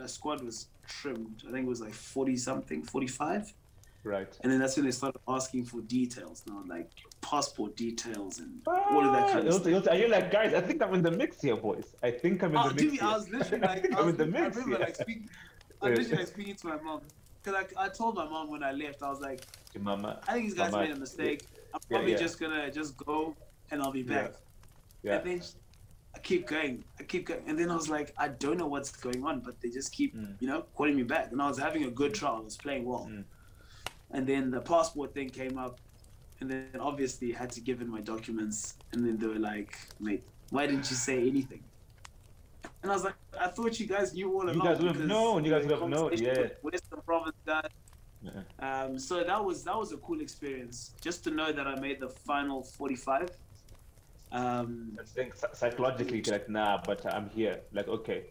uh, 0.00 0.06
squad 0.06 0.42
was 0.42 0.68
trimmed. 0.86 1.42
I 1.48 1.52
think 1.52 1.66
it 1.66 1.68
was 1.68 1.80
like 1.80 1.94
40 1.94 2.36
something, 2.36 2.82
45. 2.82 3.52
Right. 4.02 4.28
And 4.42 4.52
then 4.52 4.58
that's 4.58 4.76
when 4.76 4.84
they 4.84 4.90
started 4.90 5.20
asking 5.28 5.64
for 5.64 5.80
details 5.82 6.42
now, 6.46 6.62
like 6.66 6.90
passport 7.22 7.74
details 7.76 8.38
and 8.38 8.60
all 8.66 9.02
of 9.06 9.12
that 9.12 9.32
kind 9.32 9.48
of 9.48 9.54
Ah, 9.54 9.58
stuff. 9.58 9.66
you're- 9.86 9.98
You're 9.98 10.10
like, 10.10 10.30
guys, 10.30 10.52
I 10.52 10.60
think 10.60 10.82
I'm 10.82 10.92
in 10.94 11.02
the 11.02 11.10
mix 11.10 11.40
here, 11.40 11.56
boys. 11.56 11.94
I 12.02 12.10
think 12.10 12.42
I'm 12.42 12.50
in 12.50 12.58
Oh, 12.58 12.68
the 12.68 12.74
mix 12.74 12.82
dude. 12.92 13.00
I 13.00 13.16
was 13.16 13.28
literally 13.30 13.62
I 13.64 13.66
like, 13.74 13.82
think 13.82 13.96
I, 13.96 14.00
I'm 14.00 14.08
in 14.10 14.16
the 14.16 14.24
I 14.24 14.26
mix 14.26 14.56
remember 14.56 14.76
here. 14.76 14.86
like 14.86 14.96
speaking, 14.96 15.30
I 15.82 15.88
Yeah. 15.88 15.94
literally 15.94 16.16
like 16.18 16.26
speaking 16.26 16.54
to 16.56 16.66
my 16.66 16.76
mom 16.80 17.00
because 17.42 17.64
I, 17.78 17.84
I 17.84 17.88
told 17.88 18.14
my 18.16 18.28
mom 18.28 18.50
when 18.50 18.62
I 18.62 18.72
left, 18.72 19.02
I 19.02 19.08
was 19.10 19.20
like, 19.20 19.42
Mama. 19.78 20.20
I 20.28 20.32
think 20.34 20.44
these 20.46 20.54
guys 20.54 20.70
Mama, 20.72 20.84
made 20.86 20.96
a 20.96 21.00
mistake. 21.00 21.42
I'm 21.74 21.80
yeah, 21.90 21.96
probably 21.96 22.12
yeah. 22.12 22.18
just 22.18 22.38
gonna 22.38 22.70
just 22.70 22.96
go 22.98 23.34
and 23.70 23.82
I'll 23.82 23.92
be 23.92 24.02
back. 24.02 24.32
Yeah. 25.02 25.16
And 25.18 25.26
then 25.26 25.42
I 26.14 26.18
keep 26.20 26.46
going, 26.46 26.84
I 26.98 27.02
keep 27.02 27.26
going, 27.26 27.42
and 27.46 27.58
then 27.58 27.70
I 27.70 27.74
was 27.74 27.88
like, 27.88 28.14
I 28.16 28.28
don't 28.28 28.58
know 28.58 28.66
what's 28.66 28.90
going 28.92 29.24
on, 29.24 29.40
but 29.40 29.60
they 29.60 29.68
just 29.70 29.92
keep, 29.92 30.16
Mm. 30.16 30.36
you 30.40 30.48
know, 30.48 30.62
calling 30.76 30.96
me 30.96 31.02
back. 31.02 31.32
And 31.32 31.42
I 31.42 31.48
was 31.48 31.58
having 31.58 31.84
a 31.84 31.90
good 31.90 32.14
trial, 32.14 32.36
I 32.36 32.40
was 32.40 32.56
playing 32.56 32.84
well. 32.84 33.08
Mm. 33.10 33.24
And 34.12 34.26
then 34.26 34.50
the 34.50 34.60
passport 34.60 35.12
thing 35.12 35.28
came 35.30 35.58
up, 35.58 35.80
and 36.40 36.50
then 36.50 36.68
obviously 36.78 37.34
I 37.34 37.38
had 37.38 37.50
to 37.52 37.60
give 37.60 37.80
in 37.80 37.88
my 37.90 38.00
documents, 38.00 38.76
and 38.92 39.04
then 39.04 39.18
they 39.18 39.26
were 39.26 39.38
like, 39.52 39.76
mate, 40.00 40.22
why 40.50 40.66
didn't 40.66 40.88
you 40.90 40.96
say 40.96 41.26
anything? 41.26 41.64
And 42.82 42.90
I 42.92 42.94
was 42.94 43.04
like, 43.04 43.14
I 43.38 43.48
thought 43.48 43.80
you 43.80 43.86
guys 43.86 44.14
knew 44.14 44.32
all 44.32 44.42
along. 44.42 44.56
You 44.56 44.62
guys 44.62 44.78
would 44.78 44.96
have 44.96 45.04
known, 45.06 45.44
you 45.44 45.50
guys 45.50 45.64
would 45.64 45.78
have 45.78 45.88
known, 45.88 46.12
yeah. 46.16 46.48
Western 46.62 47.00
Province 47.00 47.36
guys. 47.44 47.70
Yeah. 48.22 48.30
Um, 48.58 48.98
so 48.98 49.22
that 49.24 49.42
was 49.44 49.64
that 49.64 49.76
was 49.76 49.92
a 49.92 49.98
cool 49.98 50.20
experience, 50.20 50.92
just 51.00 51.24
to 51.24 51.30
know 51.30 51.52
that 51.52 51.66
I 51.66 51.78
made 51.80 52.00
the 52.00 52.08
final 52.08 52.62
45. 52.62 53.30
Um, 54.34 54.98
I 55.00 55.04
think 55.04 55.34
psychologically, 55.52 56.20
like, 56.22 56.48
nah, 56.48 56.80
but 56.84 57.06
I'm 57.06 57.30
here. 57.30 57.60
Like, 57.72 57.86
okay. 57.86 58.24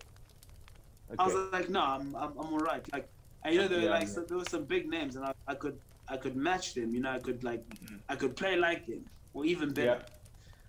I 1.18 1.26
was 1.26 1.52
like, 1.54 1.70
no, 1.70 1.82
I'm 1.82 2.14
I'm, 2.16 2.32
I'm 2.38 2.54
alright. 2.54 2.86
Like, 2.92 3.08
and, 3.44 3.56
you 3.56 3.62
know, 3.62 3.68
there 3.70 3.80
were 3.80 3.86
Yeah, 3.86 3.92
like 3.92 4.08
yeah. 4.08 4.14
so, 4.16 4.22
there 4.24 4.38
were 4.38 4.46
some 4.56 4.66
big 4.66 4.90
names, 4.90 5.16
and 5.16 5.24
I, 5.26 5.34
I 5.48 5.56
could 5.56 5.80
I 6.10 6.18
could 6.18 6.36
match 6.36 6.74
them. 6.74 6.94
You 6.94 7.00
know, 7.00 7.12
I 7.12 7.20
could 7.20 7.44
like 7.46 7.64
Mhm. 7.70 8.00
I 8.10 8.16
could 8.18 8.36
play 8.36 8.58
like 8.58 8.86
them, 8.86 9.06
or 9.34 9.46
even 9.46 9.72
better. 9.72 10.02
Yeah. 10.02 10.06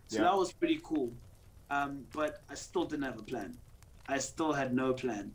So 0.06 0.18
that 0.22 0.36
was 0.36 0.52
pretty 0.52 0.80
cool. 0.84 1.12
Um, 1.70 2.04
but 2.12 2.42
I 2.48 2.54
still 2.54 2.84
didn't 2.84 3.04
have 3.04 3.18
a 3.18 3.22
plan. 3.22 3.56
I 4.08 4.18
still 4.18 4.52
had 4.52 4.72
no 4.72 4.92
plan. 4.92 5.34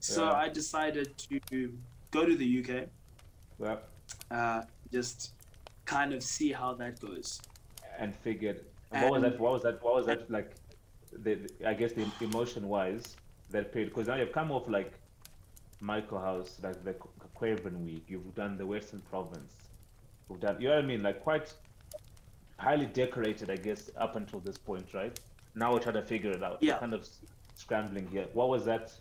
So. 0.00 0.26
I 0.26 0.48
decided 0.48 1.16
to 1.50 1.72
go 2.10 2.26
to 2.26 2.36
the 2.36 2.48
UK, 2.60 2.88
Yeah. 3.60 3.76
uh, 4.30 4.62
just 4.92 5.32
kind 5.84 6.12
of 6.12 6.22
see 6.24 6.50
how 6.52 6.74
that 6.74 6.98
goes. 7.00 7.40
And 7.98 8.12
figured. 8.16 8.64
And 8.92 9.10
what 9.10 9.12
was 9.12 9.22
that? 9.22 9.40
What 9.40 9.52
was 9.52 9.62
that? 9.62 9.82
What 9.82 9.94
was 9.94 10.06
that 10.06 10.30
like? 10.30 10.52
The, 11.12 11.34
the- 11.34 11.68
I 11.68 11.74
guess 11.74 11.92
the 11.92 12.06
emotion 12.20 12.68
wise 12.68 13.16
that 13.50 13.72
period 13.72 13.90
because 13.90 14.08
now 14.08 14.16
you've 14.16 14.32
come 14.32 14.50
off 14.50 14.68
like 14.68 14.92
Michaelhouse, 15.80 16.58
like 16.62 16.82
the 16.84 16.94
Qu- 16.94 17.08
Craven 17.34 17.84
Week. 17.84 18.04
You've 18.08 18.34
done 18.34 18.56
the 18.56 18.66
Western 18.66 19.00
Province. 19.10 19.52
You've 20.30 20.40
done. 20.40 20.60
You 20.60 20.68
know 20.68 20.76
what 20.76 20.84
I 20.84 20.86
mean? 20.86 21.02
Like 21.02 21.22
quite 21.22 21.52
highly 22.58 22.86
decorated, 22.86 23.50
I 23.50 23.56
guess, 23.56 23.90
up 23.96 24.16
until 24.16 24.40
this 24.40 24.56
point, 24.56 24.86
right? 24.94 25.18
Now 25.54 25.72
we're 25.72 25.80
trying 25.80 25.96
to 25.96 26.02
figure 26.02 26.30
it 26.30 26.42
out. 26.42 26.62
Yeah. 26.62 26.78
Kind 26.78 26.94
of 26.94 27.06
scrambling 27.56 28.08
here. 28.08 28.26
What 28.32 28.48
was 28.48 28.64
that 28.64 28.92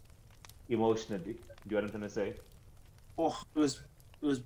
emotionally? 0.70 1.24
Do 1.24 1.30
you 1.30 1.72
know 1.72 1.76
what 1.78 1.84
I'm 1.86 1.90
trying 1.92 2.04
to 2.04 2.10
say? 2.10 2.34
Oh, 3.18 3.40
it 3.56 3.60
was 3.60 3.82
it 4.22 4.26
was 4.26 4.42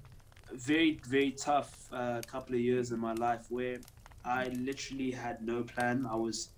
very 0.53 0.99
very 1.07 1.31
tough 1.31 1.87
uh, 1.91 2.21
couple 2.27 2.55
of 2.55 2.61
years 2.61 2.91
in 2.91 2.99
my 2.99 3.13
life 3.13 3.45
where 3.49 3.77
I 4.26 4.47
literally 4.59 5.11
had 5.11 5.45
no 5.45 5.63
plan. 5.63 6.07
I 6.09 6.15
was, 6.15 6.49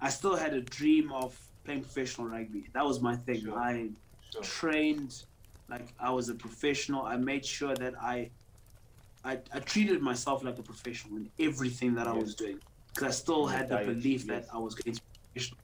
I 0.00 0.10
still 0.10 0.36
had 0.36 0.54
a 0.54 0.60
dream 0.60 1.12
of 1.12 1.38
playing 1.64 1.82
professional 1.82 2.26
rugby. 2.28 2.66
That 2.72 2.84
was 2.84 3.00
my 3.00 3.16
thing. 3.16 3.42
Sure. 3.42 3.58
I 3.58 3.90
Sure. 4.32 4.42
trained 4.42 5.24
like 5.68 5.92
I 5.98 6.10
was 6.10 6.28
a 6.28 6.34
professional. 6.34 7.02
I 7.02 7.16
made 7.16 7.44
sure 7.44 7.74
that 7.74 7.94
I, 8.00 8.30
I, 9.24 9.38
I 9.52 9.60
treated 9.60 10.00
myself 10.02 10.44
like 10.44 10.58
a 10.58 10.62
professional 10.62 11.16
in 11.16 11.30
everything 11.38 11.94
that 11.94 12.06
I 12.06 12.12
was 12.12 12.34
doing 12.34 12.58
because 12.88 13.08
I 13.08 13.10
still 13.10 13.46
had 13.46 13.68
the 13.68 13.78
belief 13.78 14.24
yes. 14.24 14.28
that 14.28 14.46
I 14.54 14.58
was 14.58 14.74
going 14.74 14.94
to 14.94 15.00
be 15.00 15.08
professional. 15.32 15.60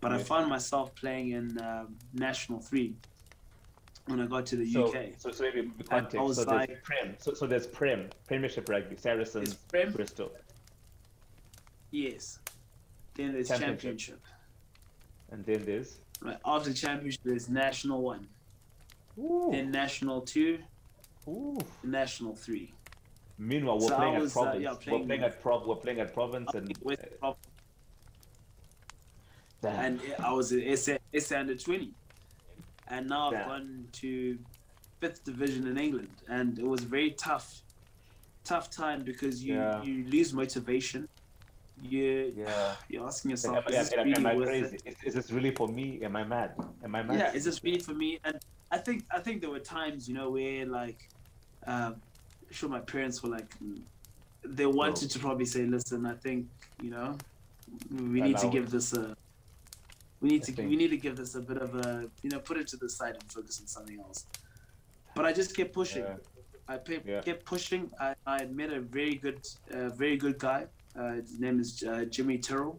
But 0.00 0.12
I 0.12 0.18
found 0.18 0.48
myself 0.48 0.94
playing 0.94 1.30
in 1.30 1.60
um, 1.60 1.96
National 2.14 2.60
Three 2.60 2.94
when 4.06 4.20
I 4.20 4.26
got 4.26 4.46
to 4.46 4.56
the 4.56 4.70
So, 4.72 4.86
UK. 4.88 5.12
so, 5.18 5.30
so 5.30 5.44
maybe 5.44 5.70
the 5.78 5.94
I 5.94 6.22
was 6.22 6.36
So 6.36 6.44
there's 6.44 6.46
like- 6.68 6.82
Prem. 6.82 7.14
So, 7.18 7.34
so 7.34 7.46
there's 7.46 7.66
Prem, 7.66 8.10
Premiership 8.26 8.68
Rugby, 8.68 8.96
Saracens, 8.96 9.54
Prem, 9.54 9.92
Bristol, 9.92 10.32
yes. 11.90 12.38
Then 13.14 13.32
there's 13.32 13.48
Championship. 13.48 13.80
championship. 13.80 14.20
and 15.30 15.44
then 15.44 15.64
there's. 15.64 15.98
Right 16.22 16.38
after 16.44 16.72
championship, 16.72 17.20
there's 17.24 17.48
national 17.48 18.02
one, 18.02 18.26
Ooh, 19.18 19.48
then 19.52 19.70
national 19.70 20.20
two, 20.22 20.58
ooh. 21.28 21.58
national 21.82 22.34
three. 22.36 22.72
Meanwhile, 23.38 23.78
we're 23.78 23.88
So 23.88 23.96
playing 23.96 24.18
was, 24.18 24.36
at 24.36 24.40
uh, 24.40 24.42
Province. 24.44 24.62
yeah, 24.62 24.70
we're 24.72 24.76
playing- 24.78 25.06
playing 25.06 25.22
at 25.22 25.40
Prov. 25.42 25.66
We're 25.66 25.76
playing 25.76 26.00
at 26.00 26.12
Province, 26.12 26.52
and 26.54 26.76
West 26.82 27.02
uh, 27.04 27.06
Prov- 27.20 27.36
damn. 29.62 29.84
and 29.84 30.00
I 30.18 30.32
was 30.32 30.52
in 30.52 30.76
SA, 30.76 30.96
SA 31.18 31.38
under 31.38 31.54
20. 31.54 31.92
And 32.90 33.08
now 33.08 33.28
I've 33.30 33.46
gone 33.46 33.86
to 33.92 34.38
fifth 35.00 35.24
division 35.24 35.66
in 35.66 35.78
England. 35.78 36.10
And 36.28 36.58
it 36.58 36.66
was 36.66 36.82
very 36.82 37.12
tough, 37.12 37.62
tough 38.44 38.70
time 38.70 39.02
because 39.02 39.42
you, 39.42 39.54
Yeah. 39.54 39.82
you 39.82 40.04
lose 40.08 40.32
motivation. 40.32 41.08
You, 41.82 42.32
yeah. 42.36 42.74
You're 42.88 43.06
asking 43.06 43.30
yourself, 43.30 43.58
am- 43.58 43.72
is 43.72 43.90
this 43.90 43.96
really 43.96 44.14
am 44.14 44.26
I 44.26 44.34
crazy? 44.34 44.76
it? 44.76 44.82
Is, 44.86 44.96
is 45.04 45.14
this 45.14 45.30
really 45.30 45.52
for 45.52 45.68
me? 45.68 46.00
Am 46.02 46.16
I 46.16 46.24
mad? 46.24 46.52
Am 46.84 46.94
I 46.94 47.02
mad? 47.02 47.18
Yeah, 47.18 47.32
is 47.32 47.44
this 47.44 47.62
really 47.64 47.78
for 47.78 47.94
me? 47.94 48.18
And 48.24 48.38
I 48.70 48.78
think 48.78 49.04
I 49.10 49.20
think 49.20 49.40
there 49.40 49.50
were 49.50 49.60
times, 49.60 50.08
you 50.08 50.14
know, 50.14 50.30
where 50.30 50.66
like, 50.66 51.08
uh, 51.66 51.92
sure, 52.50 52.68
my 52.68 52.80
parents 52.80 53.22
were 53.22 53.30
like, 53.30 53.48
mm, 53.60 53.80
they 54.44 54.66
wanted 54.66 55.10
to 55.10 55.18
probably 55.18 55.46
say, 55.46 55.64
listen, 55.64 56.04
I 56.06 56.14
think 56.14 56.46
you 56.82 56.90
know, 56.90 57.16
we 57.90 58.20
need 58.20 58.36
to 58.38 58.48
give 58.48 58.70
this 58.70 58.92
a, 58.92 59.16
we 60.20 60.28
need 60.28 60.42
to 60.44 60.52
we 60.62 60.76
need 60.76 60.88
to 60.90 60.96
give 60.96 61.16
this 61.16 61.34
a 61.34 61.40
bit 61.40 61.58
of 61.58 61.74
a, 61.74 62.08
you 62.22 62.30
know, 62.30 62.38
put 62.40 62.56
it 62.58 62.66
to 62.68 62.76
the 62.76 62.88
side 62.88 63.14
and 63.14 63.32
focus 63.32 63.60
on 63.60 63.66
something 63.66 63.98
else. 64.00 64.26
But 65.14 65.24
I 65.24 65.32
just 65.32 65.56
kept 65.56 65.72
pushing. 65.72 66.02
Yeah. 66.02 66.16
I 66.68 66.76
pe- 66.76 67.00
Yeah. 67.04 67.20
kept 67.22 67.44
pushing. 67.44 67.90
I, 67.98 68.14
I 68.26 68.44
met 68.44 68.70
a 68.72 68.80
very 68.80 69.14
good, 69.14 69.40
uh, 69.72 69.88
very 69.90 70.16
good 70.16 70.38
guy. 70.38 70.66
Uh, 70.98 71.12
his 71.14 71.40
name 71.40 71.58
is 71.58 71.82
uh, 71.82 72.04
Jimmy 72.04 72.38
Tyrrell 72.38 72.78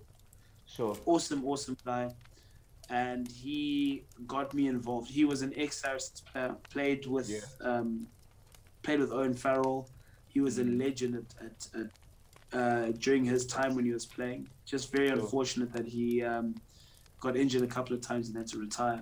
Sure. 0.65 0.95
awesome, 1.05 1.43
awesome 1.45 1.77
guy. 1.85 2.09
And 2.89 3.27
he 3.27 4.03
got 4.27 4.53
me 4.53 4.67
involved. 4.67 5.09
He 5.09 5.25
was 5.25 5.41
an 5.41 5.53
ex 5.57 5.81
Saracens 5.81 6.21
player, 6.21 6.55
played 6.69 7.05
with 7.05 7.29
Yeah. 7.29 7.39
um, 7.69 8.07
played 8.83 8.99
with 8.99 9.11
Owen 9.11 9.33
Farrell. 9.33 9.89
He 10.27 10.39
was 10.41 10.57
a 10.59 10.63
Mhm. 10.63 10.79
legend 10.79 11.15
at, 11.21 11.29
at, 11.47 11.59
at 11.81 11.89
uh, 12.59 12.91
during 13.05 13.23
his 13.25 13.45
time 13.45 13.75
when 13.75 13.85
he 13.85 13.91
was 13.91 14.05
playing. 14.05 14.47
Just 14.65 14.91
very 14.91 15.07
Sure. 15.09 15.19
unfortunate 15.19 15.71
that 15.73 15.87
he 15.87 16.21
um, 16.23 16.55
got 17.21 17.37
injured 17.37 17.61
a 17.61 17.67
couple 17.67 17.95
of 17.95 18.01
times 18.01 18.27
and 18.27 18.35
had 18.35 18.47
to 18.47 18.59
retire. 18.59 19.01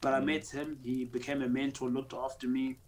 But 0.00 0.14
I 0.14 0.20
Mm. 0.20 0.24
met 0.26 0.46
him. 0.48 0.78
He 0.82 1.04
became 1.04 1.42
a 1.42 1.48
mentor, 1.48 1.90
looked 1.90 2.14
after 2.14 2.46
me, 2.48 2.78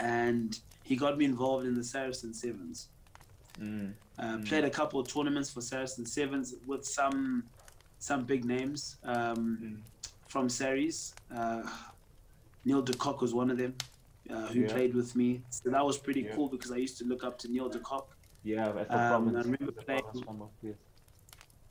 and 0.00 0.58
he 0.82 0.96
got 0.96 1.16
me 1.18 1.24
involved 1.24 1.66
in 1.66 1.74
the 1.74 1.84
Saracen 1.84 2.34
Sevens. 2.34 2.88
Mm. 3.60 3.92
Uh, 4.18 4.22
Mm. 4.22 4.46
Played 4.46 4.64
a 4.64 4.70
couple 4.70 4.98
of 4.98 5.06
tournaments 5.08 5.50
for 5.50 5.60
Saracen 5.60 6.04
Sevens 6.06 6.54
with 6.66 6.84
some 6.84 7.44
some 7.98 8.24
big 8.24 8.44
names 8.44 8.98
um, 9.04 9.58
Mm. 9.58 9.80
from 10.28 10.48
Sarries. 10.50 11.14
Uh, 11.34 11.62
Neil 12.66 12.82
de 12.82 12.92
Kock 12.94 13.22
was 13.22 13.32
one 13.32 13.50
of 13.50 13.56
them 13.56 13.74
uh, 14.28 14.48
who 14.48 14.60
Yeah. 14.60 14.68
played 14.72 14.94
with 14.94 15.16
me. 15.16 15.42
So 15.50 15.70
that 15.70 15.84
was 15.84 15.96
pretty 15.98 16.20
Yeah. 16.22 16.34
cool 16.34 16.48
because 16.48 16.70
I 16.72 16.76
used 16.76 16.98
to 16.98 17.04
look 17.04 17.24
up 17.24 17.38
to 17.38 17.48
Neil 17.48 17.68
de 17.70 17.78
Kock. 17.78 18.14
Yeah, 18.42 18.68
Um, 18.68 19.34
I 19.34 19.40
remember 19.40 19.66
the 19.66 19.72
playing- 19.72 20.02
Province 20.02 20.26
one 20.26 20.42
of- 20.42 20.50
yes. 20.62 20.74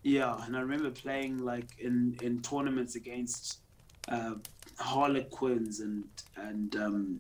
Yeah, 0.06 0.38
and 0.45 0.56
I 0.56 0.60
remember 0.62 0.91
playing 0.91 1.39
like 1.39 1.80
in, 1.80 2.16
in 2.22 2.39
tournaments 2.43 2.93
against 2.95 3.62
uh, 4.08 4.36
Harlequins 4.78 5.80
and 5.80 6.03
and 6.38 6.76
um, 6.76 7.20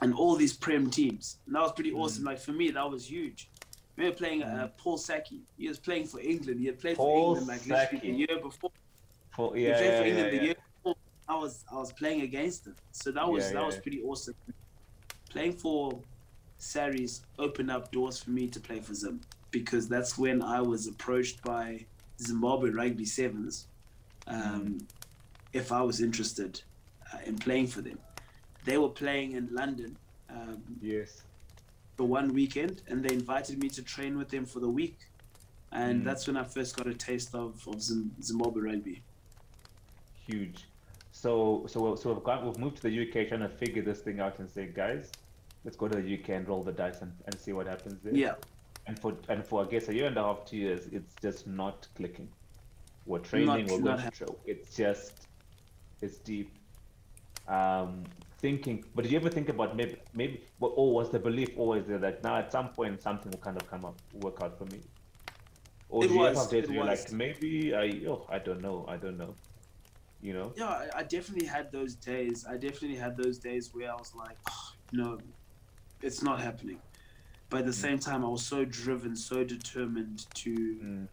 and 0.00 0.14
all 0.14 0.36
these 0.36 0.52
Prem 0.56 0.88
teams. 0.88 1.38
And 1.46 1.56
that 1.56 1.62
was 1.62 1.72
pretty 1.72 1.90
Mm. 1.90 1.98
awesome. 1.98 2.22
Like 2.22 2.38
for 2.38 2.52
me, 2.52 2.70
that 2.70 2.88
was 2.88 3.10
huge. 3.10 3.50
I 3.74 4.02
remember 4.02 4.16
playing 4.18 4.44
uh, 4.44 4.68
Paul 4.78 4.98
Sackey. 4.98 5.40
He 5.58 5.66
was 5.66 5.80
playing 5.80 6.06
for 6.06 6.20
England. 6.20 6.60
He 6.60 6.66
had 6.66 6.78
played 6.78 6.96
Paul 6.96 7.34
for 7.34 7.40
England 7.40 7.66
like 7.68 8.00
the 8.00 8.08
year 8.08 8.38
before. 8.40 8.70
For, 9.34 9.56
He 9.56 9.64
yeah, 9.64 9.76
played 9.76 9.90
yeah, 9.90 9.98
for 9.98 10.04
yeah, 10.04 10.10
England 10.10 10.30
the 10.32 10.36
yeah. 10.36 10.42
year 10.42 10.54
before. 10.84 10.94
I 11.28 11.36
was 11.38 11.64
I 11.72 11.74
was 11.74 11.92
playing 11.94 12.20
against 12.20 12.68
him. 12.68 12.76
So 12.92 13.10
that 13.10 13.28
was 13.28 13.46
Yeah, 13.46 13.54
that 13.54 13.60
yeah, 13.62 13.66
was 13.66 13.76
pretty 13.80 14.00
awesome. 14.02 14.34
Playing 15.28 15.54
for 15.54 16.00
Sarries 16.60 17.22
opened 17.36 17.72
up 17.72 17.90
doors 17.90 18.22
for 18.22 18.30
me 18.30 18.46
to 18.46 18.60
play 18.60 18.78
for 18.78 18.94
Zim 18.94 19.20
because 19.50 19.88
that's 19.88 20.16
when 20.18 20.42
I 20.42 20.60
was 20.60 20.86
approached 20.86 21.42
by 21.42 21.84
Zimbabwe 22.20 22.70
Rugby 22.70 23.04
Sevens 23.04 23.66
um, 24.26 24.86
if 25.52 25.72
I 25.72 25.82
was 25.82 26.00
interested 26.00 26.60
uh, 27.12 27.18
in 27.26 27.36
playing 27.38 27.66
for 27.68 27.80
them. 27.80 27.98
They 28.64 28.78
were 28.78 28.88
playing 28.90 29.32
in 29.32 29.48
London 29.52 29.96
um, 30.28 30.62
Yes. 30.80 31.22
for 31.96 32.04
one 32.04 32.32
weekend 32.32 32.82
and 32.88 33.02
they 33.04 33.12
invited 33.14 33.58
me 33.58 33.68
to 33.70 33.82
train 33.82 34.16
with 34.18 34.28
them 34.28 34.44
for 34.46 34.60
the 34.60 34.68
week. 34.68 34.98
And 35.72 36.02
Mm. 36.02 36.04
that's 36.04 36.26
when 36.26 36.36
I 36.36 36.44
first 36.44 36.76
got 36.76 36.86
a 36.86 36.94
taste 36.94 37.34
of, 37.34 37.66
of 37.66 37.80
Zim- 37.82 38.10
Zimbabwe 38.22 38.62
rugby. 38.62 39.02
huge. 40.26 40.64
So 41.12 41.64
so 41.66 41.94
so 41.96 42.12
we've 42.12 42.22
got 42.24 42.44
we've 42.44 42.58
moved 42.58 42.76
to 42.76 42.82
the 42.82 43.02
UK 43.02 43.28
trying 43.28 43.40
to 43.40 43.48
figure 43.48 43.82
this 43.82 44.00
thing 44.00 44.20
out 44.20 44.38
and 44.38 44.48
say, 44.48 44.66
guys, 44.66 45.10
let's 45.64 45.76
go 45.76 45.86
to 45.88 46.00
the 46.00 46.14
UK 46.14 46.30
and 46.30 46.48
roll 46.48 46.62
the 46.62 46.72
dice 46.72 47.02
and, 47.02 47.12
and 47.26 47.34
see 47.38 47.52
what 47.52 47.66
happens 47.66 47.98
there. 48.02 48.14
Yeah, 48.14 48.34
And 48.90 48.98
for 48.98 49.12
and 49.28 49.46
for 49.46 49.64
I 49.64 49.68
guess 49.68 49.88
a 49.88 49.94
year 49.94 50.06
and 50.08 50.16
a 50.16 50.22
half, 50.24 50.44
two 50.44 50.56
years, 50.56 50.88
it's 50.90 51.14
just 51.22 51.46
not 51.46 51.86
clicking. 51.94 52.28
We're 53.06 53.20
training, 53.20 53.66
we're 53.68 53.78
not 53.78 54.00
going 54.00 54.10
to. 54.22 54.34
It's 54.44 54.74
just 54.76 55.28
it's 56.02 56.18
deep. 56.18 56.50
Um 57.46 58.02
thinking 58.38 58.82
but 58.94 59.02
did 59.02 59.12
you 59.12 59.18
ever 59.18 59.28
think 59.28 59.48
about 59.50 59.76
maybe 59.76 59.96
maybe 60.14 60.42
well, 60.58 60.72
or 60.74 60.92
was 60.94 61.10
the 61.10 61.20
belief 61.20 61.50
always 61.56 61.84
there 61.86 61.98
that 61.98 62.24
now 62.24 62.36
at 62.36 62.50
some 62.50 62.70
point 62.70 63.00
something 63.00 63.30
will 63.30 63.38
kind 63.38 63.56
of 63.60 63.70
come 63.70 63.84
up 63.84 63.96
work 64.24 64.42
out 64.42 64.58
for 64.58 64.64
me? 64.74 64.80
Or 65.88 66.04
It 66.04 66.08
do 66.08 66.14
you 66.14 66.20
was, 66.20 66.38
have 66.38 66.50
days 66.50 66.64
it 66.64 66.68
where 66.70 66.78
you're 66.78 66.86
was. 66.86 67.04
like 67.04 67.12
maybe 67.12 67.72
I 67.76 67.86
oh 68.08 68.26
I 68.28 68.38
don't 68.40 68.60
know, 68.60 68.86
I 68.88 68.96
don't 68.96 69.18
know. 69.18 69.36
You 70.20 70.34
know? 70.34 70.52
yeah, 70.56 70.66
I, 70.66 70.88
I 70.96 71.02
definitely 71.04 71.46
had 71.46 71.70
those 71.72 71.94
days. 71.94 72.44
I 72.46 72.56
definitely 72.56 72.96
had 72.96 73.16
those 73.16 73.38
days 73.38 73.70
where 73.72 73.90
I 73.90 73.94
was 73.94 74.12
like, 74.14 74.36
oh, 74.50 74.72
no, 74.92 75.18
it's 76.02 76.22
not 76.22 76.40
happening. 76.40 76.78
But 77.50 77.60
at 77.60 77.66
the 77.66 77.72
Mm. 77.72 77.74
same 77.74 77.98
time, 77.98 78.24
I 78.24 78.28
was 78.28 78.46
so 78.46 78.64
driven, 78.64 79.16
so 79.16 79.44
determined 79.44 80.20
to 80.36 80.80
Mm, 80.84 81.08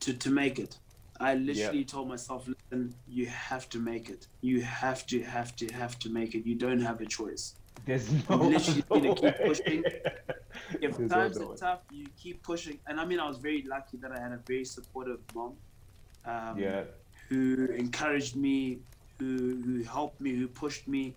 to, 0.00 0.14
to 0.14 0.30
make 0.30 0.58
it. 0.58 0.78
I 1.20 1.34
literally 1.34 1.84
told 1.84 2.08
myself, 2.08 2.48
listen, 2.48 2.94
you 3.06 3.26
have 3.26 3.68
to 3.70 3.78
make 3.78 4.08
it. 4.08 4.26
You 4.40 4.62
have 4.62 5.06
to, 5.08 5.22
have 5.22 5.54
to, 5.56 5.70
have 5.72 5.98
to 5.98 6.10
make 6.10 6.34
it. 6.34 6.46
You 6.46 6.56
don't 6.56 6.80
have 6.80 7.00
a 7.02 7.06
choice. 7.06 7.56
There's 7.84 8.10
no 8.30 8.36
literally 8.36 8.82
other 8.90 9.00
need 9.02 9.14
to 9.14 9.20
keep 9.20 9.34
pushing. 9.44 9.84
If 10.82 10.96
There's 10.96 11.10
times 11.10 11.36
no 11.36 11.46
are 11.46 11.50
way. 11.50 11.56
tough, 11.58 11.82
you 11.90 12.06
keep 12.16 12.42
pushing. 12.42 12.80
And 12.86 12.98
I 13.00 13.04
mean, 13.04 13.20
I 13.20 13.28
was 13.28 13.38
very 13.38 13.64
lucky 13.68 13.98
that 13.98 14.12
I 14.12 14.18
had 14.20 14.32
a 14.32 14.40
very 14.46 14.64
supportive 14.64 15.20
mom. 15.34 15.58
Um, 16.24 16.56
Yeah. 16.58 16.84
who 17.28 17.66
encouraged 17.76 18.36
me, 18.36 18.82
who 19.18 19.62
who 19.64 19.82
helped 19.84 20.20
me, 20.20 20.34
who 20.34 20.48
pushed 20.48 20.88
me. 20.88 21.16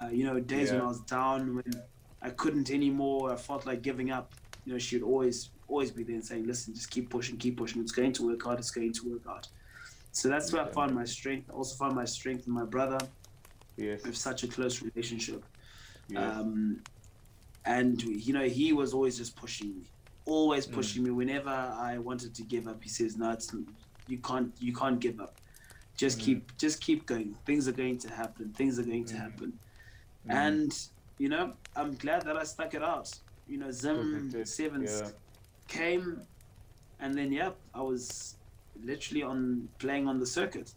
Uh, 0.00 0.08
you 0.08 0.24
know, 0.24 0.38
days 0.40 0.72
when 0.72 0.80
I 0.80 0.86
was 0.86 1.00
down, 1.02 1.54
when 1.56 1.82
I 2.22 2.30
couldn't 2.30 2.70
anymore, 2.70 3.32
I 3.32 3.36
felt 3.36 3.66
like 3.66 3.82
giving 3.82 4.10
up. 4.10 4.32
You 4.64 4.72
know, 4.74 4.78
she'd 4.78 5.02
always 5.02 5.50
always 5.68 5.90
be 5.90 6.02
there 6.02 6.14
and 6.16 6.24
saying, 6.24 6.46
"Listen, 6.46 6.74
just 6.74 6.90
keep 6.90 7.10
pushing, 7.10 7.36
keep 7.36 7.56
pushing. 7.56 7.80
It's 7.82 7.92
going 7.92 8.12
to 8.14 8.26
work 8.26 8.46
out. 8.46 8.58
It's 8.58 8.70
going 8.70 8.92
to 8.92 9.10
work 9.12 9.22
out." 9.28 9.48
So 10.12 10.28
that's 10.28 10.52
where 10.52 10.62
I 10.62 10.68
found 10.68 10.94
my 10.94 11.04
strength. 11.04 11.48
I 11.50 11.52
also 11.54 11.76
found 11.76 11.94
my 11.94 12.04
strength 12.04 12.46
in 12.46 12.52
my 12.52 12.64
brother. 12.64 12.98
Yes. 13.76 14.02
We 14.02 14.08
have 14.08 14.16
such 14.16 14.42
a 14.42 14.48
close 14.48 14.82
relationship. 14.82 15.44
yes. 16.08 16.36
Um, 16.36 16.82
and 17.64 18.02
you 18.02 18.32
know, 18.32 18.44
he 18.48 18.72
was 18.72 18.94
always 18.94 19.16
just 19.18 19.36
pushing 19.36 19.74
me, 19.76 19.82
always 20.24 20.66
Mm. 20.66 20.72
pushing 20.72 21.02
me. 21.04 21.10
Whenever 21.10 21.50
I 21.50 21.98
wanted 21.98 22.34
to 22.34 22.42
give 22.42 22.66
up, 22.66 22.82
he 22.82 22.88
says, 22.88 23.16
"No, 23.16 23.30
it's 23.30 23.54
you 24.08 24.18
can't, 24.18 24.52
you 24.58 24.72
can't 24.74 24.98
give 24.98 25.20
up. 25.20 25.34
Just 25.96 26.18
Mm. 26.18 26.22
keep, 26.24 26.56
just 26.56 26.80
keep 26.80 27.04
going. 27.06 27.36
Things 27.44 27.68
are 27.68 27.72
going 27.72 27.98
to 27.98 28.08
happen. 28.10 28.52
Things 28.54 28.78
are 28.78 28.84
going 28.84 29.04
to 29.06 29.14
Mm. 29.14 29.18
happen." 29.18 29.58
Mm. 30.26 30.34
And 30.34 30.88
you 31.18 31.28
know, 31.28 31.52
I'm 31.76 31.94
glad 31.96 32.22
that 32.22 32.36
I 32.36 32.44
stuck 32.44 32.74
it 32.74 32.82
out. 32.82 33.12
You 33.48 33.58
know, 33.58 33.70
Zim 33.70 34.44
Sevens 34.44 35.00
yeah. 35.04 35.10
came, 35.66 36.22
and 37.00 37.14
then 37.16 37.32
yeah, 37.32 37.50
I 37.74 37.82
was 37.82 38.36
literally 38.84 39.22
on 39.22 39.68
playing 39.78 40.06
on 40.06 40.18
the 40.18 40.26
circuit 40.26 40.72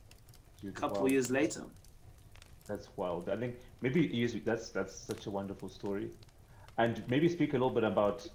a 0.67 0.71
couple 0.71 1.01
Wow. 1.03 1.07
years 1.07 1.29
later. 1.29 1.63
That's 2.67 2.87
wild. 2.95 3.29
I 3.29 3.35
think 3.37 3.55
maybe 3.81 4.01
use 4.01 4.35
that's 4.45 4.69
that's 4.69 4.95
such 4.95 5.25
a 5.25 5.29
wonderful 5.31 5.69
story, 5.69 6.09
and 6.77 7.03
maybe 7.09 7.27
speak 7.29 7.49
a 7.51 7.53
little 7.53 7.69
bit 7.69 7.83
about 7.83 8.27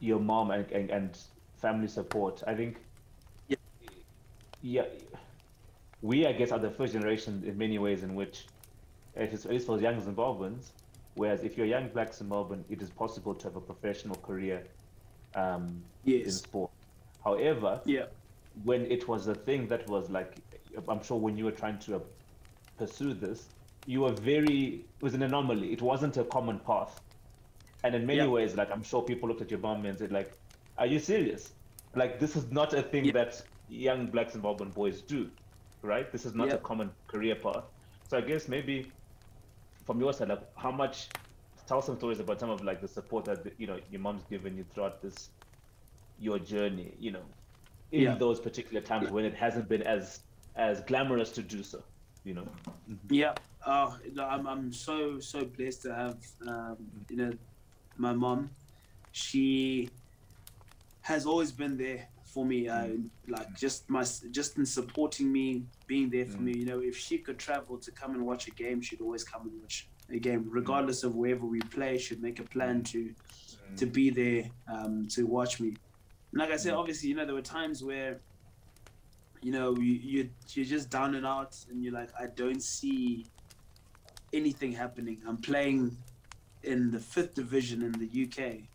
your 0.00 0.18
mom 0.20 0.50
and 0.50 0.70
and, 0.72 0.90
and 0.90 1.18
family 1.56 1.88
support. 1.88 2.42
I 2.46 2.54
think, 2.54 2.76
Yeah. 3.48 3.56
yeah, 4.60 4.84
we 6.02 6.26
I 6.26 6.32
guess 6.32 6.50
are 6.52 6.58
the 6.58 6.70
first 6.70 6.92
generation 6.92 7.42
in 7.46 7.56
many 7.56 7.78
ways 7.78 8.02
in 8.02 8.14
which, 8.14 8.46
at 9.16 9.30
least 9.30 9.46
at 9.46 9.52
least 9.52 9.66
for 9.66 9.80
young 9.80 10.00
Zimbabweans, 10.00 10.72
whereas 11.14 11.42
if 11.44 11.56
you're 11.56 11.66
young 11.66 11.88
black 11.88 12.10
Zimbabwean, 12.12 12.64
it 12.68 12.80
is 12.82 12.90
possible 12.90 13.34
to 13.34 13.44
have 13.48 13.56
a 13.56 13.60
professional 13.60 14.16
career 14.16 14.66
um, 15.34 15.82
in 16.04 16.30
sport. 16.30 16.70
However, 17.24 17.80
Yeah. 17.84 18.06
when 18.64 18.82
it 18.90 19.08
was 19.08 19.28
a 19.28 19.34
thing 19.34 19.66
that 19.68 19.88
was 19.88 20.10
like 20.10 20.36
i'm 20.88 21.02
sure 21.02 21.18
when 21.18 21.36
you 21.38 21.44
were 21.46 21.56
trying 21.62 21.78
to 21.78 21.96
uh, 21.96 22.00
pursue 22.76 23.14
this 23.14 23.48
you 23.86 24.00
were 24.02 24.12
very 24.12 24.86
it 24.98 25.02
was 25.02 25.14
an 25.14 25.22
anomaly 25.22 25.72
it 25.72 25.80
wasn't 25.80 26.16
a 26.18 26.24
common 26.24 26.58
path 26.58 27.00
and 27.84 27.94
in 27.94 28.04
many 28.06 28.18
Yeah. 28.18 28.26
ways 28.36 28.54
like 28.54 28.70
i'm 28.70 28.82
sure 28.82 29.02
people 29.02 29.26
looked 29.28 29.40
at 29.40 29.50
your 29.50 29.60
mom 29.60 29.86
and 29.86 29.98
said 29.98 30.12
like 30.12 30.38
are 30.76 30.86
you 30.86 30.98
serious 30.98 31.54
like 31.94 32.18
this 32.20 32.36
is 32.36 32.50
not 32.50 32.74
a 32.74 32.82
thing 32.82 33.06
Yeah. 33.06 33.12
that 33.12 33.42
young 33.68 34.06
black 34.10 34.30
zimbabwean 34.32 34.72
boys 34.74 35.00
do 35.02 35.30
right 35.82 36.12
this 36.12 36.26
is 36.26 36.34
not 36.34 36.52
a 36.52 36.58
common 36.58 36.90
career 37.06 37.34
path 37.36 37.64
so 38.08 38.18
i 38.18 38.20
guess 38.20 38.48
maybe 38.48 38.92
from 39.84 40.00
your 40.00 40.12
side 40.12 40.28
like 40.28 40.42
how 40.56 40.70
much 40.70 41.08
tell 41.66 41.82
some 41.82 41.96
stories 41.96 42.20
about 42.20 42.40
some 42.40 42.50
of 42.50 42.62
like 42.64 42.80
the 42.80 42.88
support 42.88 43.24
that 43.24 43.52
you 43.58 43.66
know 43.66 43.78
your 43.90 44.00
mom's 44.00 44.24
given 44.24 44.56
you 44.56 44.64
throughout 44.72 45.00
this 45.02 45.30
your 46.18 46.38
journey 46.38 46.94
you 46.98 47.10
know 47.10 47.24
in 47.92 48.02
Yeah. 48.02 48.14
those 48.14 48.40
particular 48.40 48.80
times 48.80 49.10
when 49.10 49.24
it 49.24 49.34
hasn't 49.34 49.68
been 49.68 49.82
as 49.82 50.20
as 50.56 50.80
glamorous 50.82 51.30
to 51.32 51.42
do 51.42 51.62
so 51.62 51.82
you 52.24 52.34
know 52.34 52.46
Yeah, 53.10 53.34
uh, 53.66 53.96
no, 54.14 54.24
I'm 54.26 54.46
I'm 54.46 54.72
so 54.72 55.18
so 55.20 55.44
blessed 55.44 55.82
to 55.82 55.94
have 55.94 56.18
um, 56.46 56.76
you 57.10 57.16
know 57.16 57.32
my 57.96 58.12
mom. 58.12 58.50
She 59.12 59.90
has 61.02 61.26
always 61.26 61.52
been 61.52 61.76
there 61.76 62.08
for 62.32 62.44
me, 62.46 62.68
uh, 62.68 62.88
like 63.28 63.48
just 63.54 63.88
my 63.90 64.04
just 64.30 64.56
in 64.58 64.64
supporting 64.66 65.30
me, 65.30 65.66
being 65.86 66.08
there 66.10 66.26
for 66.26 66.38
Mm. 66.38 66.44
me. 66.44 66.52
You 66.60 66.66
know, 66.66 66.80
if 66.80 66.96
she 66.96 67.18
could 67.18 67.38
travel 67.38 67.78
to 67.78 67.90
come 67.92 68.12
and 68.14 68.24
watch 68.24 68.48
a 68.48 68.50
game, 68.52 68.80
she'd 68.80 69.00
always 69.00 69.24
come 69.24 69.42
and 69.48 69.60
watch 69.60 69.90
a 70.10 70.18
game, 70.18 70.42
regardless 70.48 71.04
of 71.04 71.14
wherever 71.14 71.46
we 71.46 71.60
play. 71.60 71.98
She'd 71.98 72.22
make 72.22 72.40
a 72.40 72.44
plan 72.56 72.82
to 72.92 73.00
to 73.76 73.86
be 73.86 74.10
there 74.10 74.44
um, 74.74 75.06
to 75.14 75.26
watch 75.26 75.60
me. 75.60 75.70
And 76.32 76.40
like 76.40 76.50
I 76.50 76.56
said, 76.56 76.74
Mm. 76.74 76.78
obviously, 76.78 77.08
you 77.10 77.14
know, 77.16 77.26
there 77.26 77.34
were 77.34 77.42
times 77.42 77.82
where, 77.84 78.22
you 79.42 79.52
know, 79.52 79.78
you, 79.78 79.92
you 80.12 80.30
you're 80.54 80.64
just 80.76 80.88
down 80.90 81.14
and 81.14 81.26
out, 81.26 81.54
and 81.68 81.82
you're 81.82 81.92
like, 82.00 82.10
I 82.18 82.26
don't 82.42 82.62
see 82.62 83.26
anything 84.32 84.72
happening. 84.72 85.18
I'm 85.26 85.40
playing 85.40 85.96
in 86.62 86.90
the 86.90 87.00
fifth 87.00 87.34
division 87.34 87.82
in 87.82 87.92
the 87.92 88.08
UK, 88.24 88.68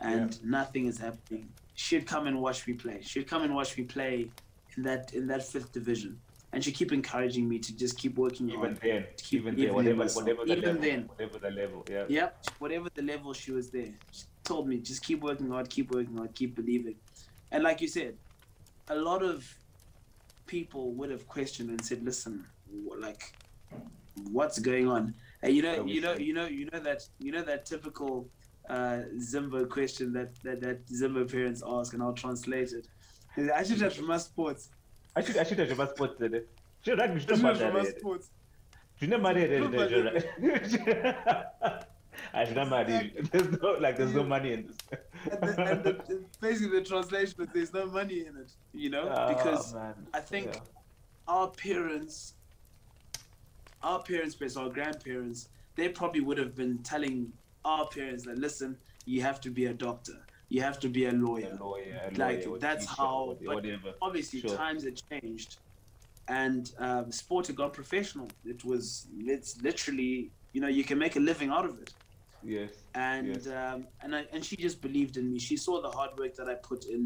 and 0.00 0.30
nothing 0.44 0.86
is 0.86 0.98
happening. 0.98 1.54
She'd 1.84 2.06
come 2.08 2.26
and 2.26 2.40
watch 2.40 2.66
me 2.66 2.74
play. 2.74 2.98
She'd 3.02 3.28
come 3.28 3.42
and 3.44 3.54
watch 3.54 3.78
me 3.78 3.84
play 3.84 4.28
in 4.76 4.82
that 4.82 5.14
in 5.14 5.28
that 5.28 5.44
fifth 5.46 5.70
division, 5.72 6.18
and 6.52 6.58
she 6.64 6.72
keep 6.72 6.92
encouraging 6.92 7.48
me 7.48 7.60
to 7.60 7.70
just 7.82 7.96
keep 7.96 8.16
working 8.18 8.48
even 8.48 8.60
hard. 8.60 8.80
then 8.82 9.04
keep 9.16 9.42
even 9.42 9.54
there 9.54 9.72
believing 9.72 9.96
whatever 9.96 10.14
whatever 10.18 10.44
the 10.44 10.52
Even 10.56 10.64
level 10.64 10.82
then. 10.82 11.00
whatever 11.12 11.38
the 11.38 11.50
level 11.52 11.84
yeah 11.88 12.04
Yep, 12.08 12.46
whatever 12.58 12.88
the 12.92 13.02
level 13.02 13.32
she 13.32 13.52
was 13.52 13.70
there, 13.70 13.92
she 14.10 14.24
told 14.42 14.66
me 14.68 14.78
just 14.78 15.04
keep 15.04 15.20
working 15.20 15.50
hard, 15.50 15.70
keep 15.70 15.92
working 15.92 16.16
hard, 16.16 16.34
keep 16.34 16.56
believing. 16.56 16.96
And 17.52 17.62
like 17.62 17.80
you 17.80 17.86
said, 17.86 18.14
a 18.88 18.96
lot 18.96 19.22
of 19.22 19.46
people 20.46 20.92
would 20.94 21.10
have 21.10 21.28
questioned 21.28 21.70
and 21.70 21.80
said, 21.88 22.02
"Listen, 22.04 22.44
like, 23.06 23.22
what's 24.32 24.58
going 24.58 24.88
on?" 24.88 25.14
And 25.42 25.54
you 25.54 25.62
know, 25.62 25.70
What 25.70 25.78
are 25.78 25.84
we 25.84 25.92
you 25.92 26.00
know, 26.00 26.14
you 26.16 26.32
know, 26.38 26.46
you 26.46 26.68
know 26.72 26.80
that 26.80 27.00
you 27.20 27.30
know 27.30 27.42
that 27.42 27.66
typical 27.66 28.28
uh, 28.68 29.02
Zimbo 29.18 29.68
question 29.68 30.12
that, 30.12 30.34
that 30.42 30.60
that 30.60 30.86
Zimbo 30.86 31.30
parents 31.30 31.62
ask, 31.66 31.94
and 31.94 32.02
I'll 32.02 32.12
translate 32.12 32.72
it. 32.72 32.86
I 33.54 33.62
should 33.62 33.80
have 33.80 34.00
my 34.00 34.18
sports. 34.18 34.70
i 35.16 35.22
should 35.22 35.36
i 35.36 35.44
should 35.44 35.58
have 35.58 35.96
put 35.96 36.18
the 36.18 36.44
should 36.84 37.00
I 37.00 37.18
should 37.18 37.30
have 37.30 37.72
put 37.72 37.98
sports. 37.98 38.30
you 39.00 39.08
know 39.08 39.18
money 39.18 39.46
Look, 39.46 39.72
my 39.72 40.22
I 42.34 42.44
should 42.44 42.56
not 42.56 42.68
marry. 42.68 43.12
There's 43.30 43.50
no 43.62 43.70
like 43.80 43.96
there's 43.96 44.14
no 44.14 44.24
money 44.24 44.52
in 44.52 44.66
this. 44.66 44.76
And, 45.30 45.42
the, 45.42 45.62
and 45.70 45.84
the, 45.84 46.24
basically, 46.40 46.80
the 46.80 46.84
translation 46.84 47.40
is 47.42 47.48
there's 47.54 47.72
no 47.72 47.86
money 47.86 48.26
in 48.26 48.36
it. 48.36 48.52
You 48.72 48.90
know, 48.90 49.08
Oh, 49.08 49.34
because 49.34 49.74
man. 49.74 49.94
I 50.12 50.20
think 50.20 50.46
Yeah. 50.54 50.60
our 51.26 51.48
parents, 51.48 52.34
our 53.82 54.02
parents, 54.02 54.56
our 54.56 54.68
grandparents, 54.68 55.48
they 55.76 55.88
probably 55.88 56.20
would 56.20 56.38
have 56.38 56.54
been 56.54 56.78
telling 56.78 57.32
our 57.68 57.86
parents 57.88 58.24
that 58.24 58.38
listen, 58.38 58.76
you 59.04 59.20
have 59.28 59.40
to 59.42 59.50
be 59.50 59.66
a 59.66 59.74
doctor, 59.86 60.18
you 60.48 60.60
have 60.68 60.78
to 60.80 60.88
be 60.88 61.02
a 61.06 61.12
lawyer. 61.26 61.52
A 61.60 61.64
lawyer, 61.64 62.00
a 62.10 62.14
Like, 62.18 62.46
lawyer, 62.46 62.58
that's 62.58 62.86
teacher, 62.86 63.02
how- 63.02 63.36
but- 63.44 63.54
whatever. 63.56 63.90
Obviously, 64.00 64.40
Sure. 64.40 64.56
times 64.56 64.84
had 64.84 64.96
changed, 65.10 65.50
and 66.28 66.72
um, 66.78 67.12
sport 67.12 67.46
had 67.48 67.56
gone 67.56 67.70
professional. 67.70 68.28
It 68.44 68.64
was 68.64 69.06
it's 69.34 69.50
literally 69.68 70.30
you 70.54 70.60
know 70.62 70.68
you 70.78 70.84
can 70.90 70.98
make 70.98 71.14
a 71.16 71.20
living 71.30 71.50
out 71.56 71.66
of 71.70 71.74
it. 71.84 71.92
Yes. 72.42 72.70
And 72.94 73.26
Yes. 73.28 73.46
um, 73.60 73.86
and 74.02 74.10
I, 74.18 74.20
and 74.32 74.40
she 74.48 74.56
just 74.56 74.78
believed 74.80 75.14
in 75.20 75.24
me. 75.32 75.38
She 75.48 75.56
saw 75.66 75.74
the 75.86 75.90
hard 75.98 76.12
work 76.18 76.34
that 76.40 76.48
I 76.48 76.54
put 76.70 76.82
in. 76.96 77.02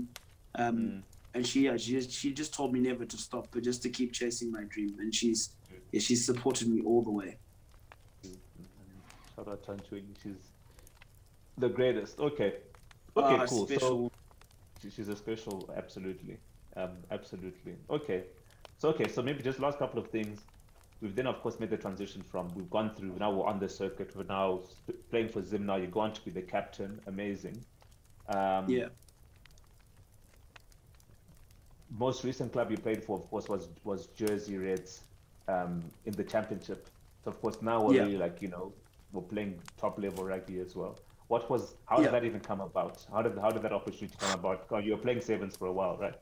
Um, 0.54 0.76
Mm. 0.78 1.02
and 1.34 1.42
she, 1.50 1.58
yeah, 1.66 1.76
she 1.84 1.92
she 2.20 2.28
just 2.42 2.52
told 2.58 2.72
me 2.74 2.80
never 2.90 3.04
to 3.14 3.16
stop, 3.26 3.44
but 3.52 3.62
just 3.70 3.80
to 3.84 3.88
keep 3.98 4.10
chasing 4.20 4.48
my 4.58 4.64
dream. 4.74 4.92
And 5.02 5.08
she's 5.20 5.40
yeah, 5.92 6.00
she's 6.06 6.22
supported 6.30 6.66
me 6.74 6.78
all 6.88 7.02
the 7.08 7.14
way. 7.20 7.30
Shout 9.34 9.48
out 9.48 9.62
Tanchuni. 9.66 10.14
She's 10.22 10.51
the 11.58 11.68
greatest. 11.68 12.18
Okay. 12.18 12.54
Okay, 13.16 13.36
Ah, 13.36 13.46
cool. 13.46 13.66
So 13.66 13.74
special. 13.76 14.12
she- 14.80 14.90
she's 14.90 15.08
a 15.08 15.16
special, 15.16 15.70
absolutely. 15.76 16.38
Um, 16.76 16.96
absolutely. 17.10 17.76
Okay. 17.90 18.24
So 18.78 18.88
okay, 18.88 19.06
so 19.08 19.22
maybe 19.22 19.42
just 19.42 19.60
last 19.60 19.78
couple 19.78 20.00
of 20.00 20.08
things. 20.08 20.40
We've 21.00 21.14
then 21.14 21.26
of 21.26 21.40
course 21.42 21.58
made 21.60 21.70
the 21.70 21.76
transition 21.76 22.22
from 22.22 22.48
we've 22.54 22.70
gone 22.70 22.94
through 22.94 23.16
now 23.18 23.32
we're 23.32 23.44
on 23.46 23.58
the 23.58 23.68
circuit, 23.68 24.14
we're 24.16 24.22
now 24.24 24.60
sp- 24.62 24.94
playing 25.10 25.28
for 25.28 25.42
Zim 25.42 25.66
now, 25.66 25.76
you're 25.76 25.88
going 25.88 26.12
to 26.12 26.24
be 26.24 26.30
the 26.30 26.42
captain. 26.42 27.00
Amazing. 27.06 27.62
Um 28.28 28.68
Yeah, 28.70 28.88
most 31.90 32.24
recent 32.24 32.52
club 32.52 32.70
you 32.70 32.78
played 32.78 33.04
for, 33.04 33.18
of 33.18 33.28
course, 33.30 33.48
was 33.48 33.68
was 33.84 34.06
Jersey 34.08 34.56
Reds 34.58 35.02
um, 35.48 35.82
in 36.06 36.12
the 36.14 36.24
championship. 36.24 36.88
So 37.24 37.30
of 37.30 37.40
course 37.40 37.60
now 37.62 37.84
we're 37.84 37.94
Yeah. 37.94 38.04
really 38.04 38.16
like 38.18 38.40
you 38.40 38.48
know 38.48 38.72
we're 39.12 39.22
playing 39.22 39.60
top 39.76 39.98
level 39.98 40.24
rugby 40.24 40.60
as 40.60 40.74
well. 40.74 40.98
What 41.32 41.48
was 41.48 41.76
how 41.86 41.96
did 41.96 42.04
Yeah. 42.04 42.10
that 42.10 42.24
even 42.30 42.40
come 42.40 42.60
about? 42.60 42.94
How 43.10 43.22
did 43.22 43.38
how 43.44 43.50
did 43.54 43.62
that 43.66 43.72
opportunity 43.72 44.14
come 44.22 44.34
about? 44.40 44.58
Oh, 44.70 44.80
you 44.86 44.90
were 44.94 45.02
playing 45.06 45.22
sevens 45.22 45.56
for 45.56 45.66
a 45.72 45.74
while, 45.78 45.96
right? 46.04 46.18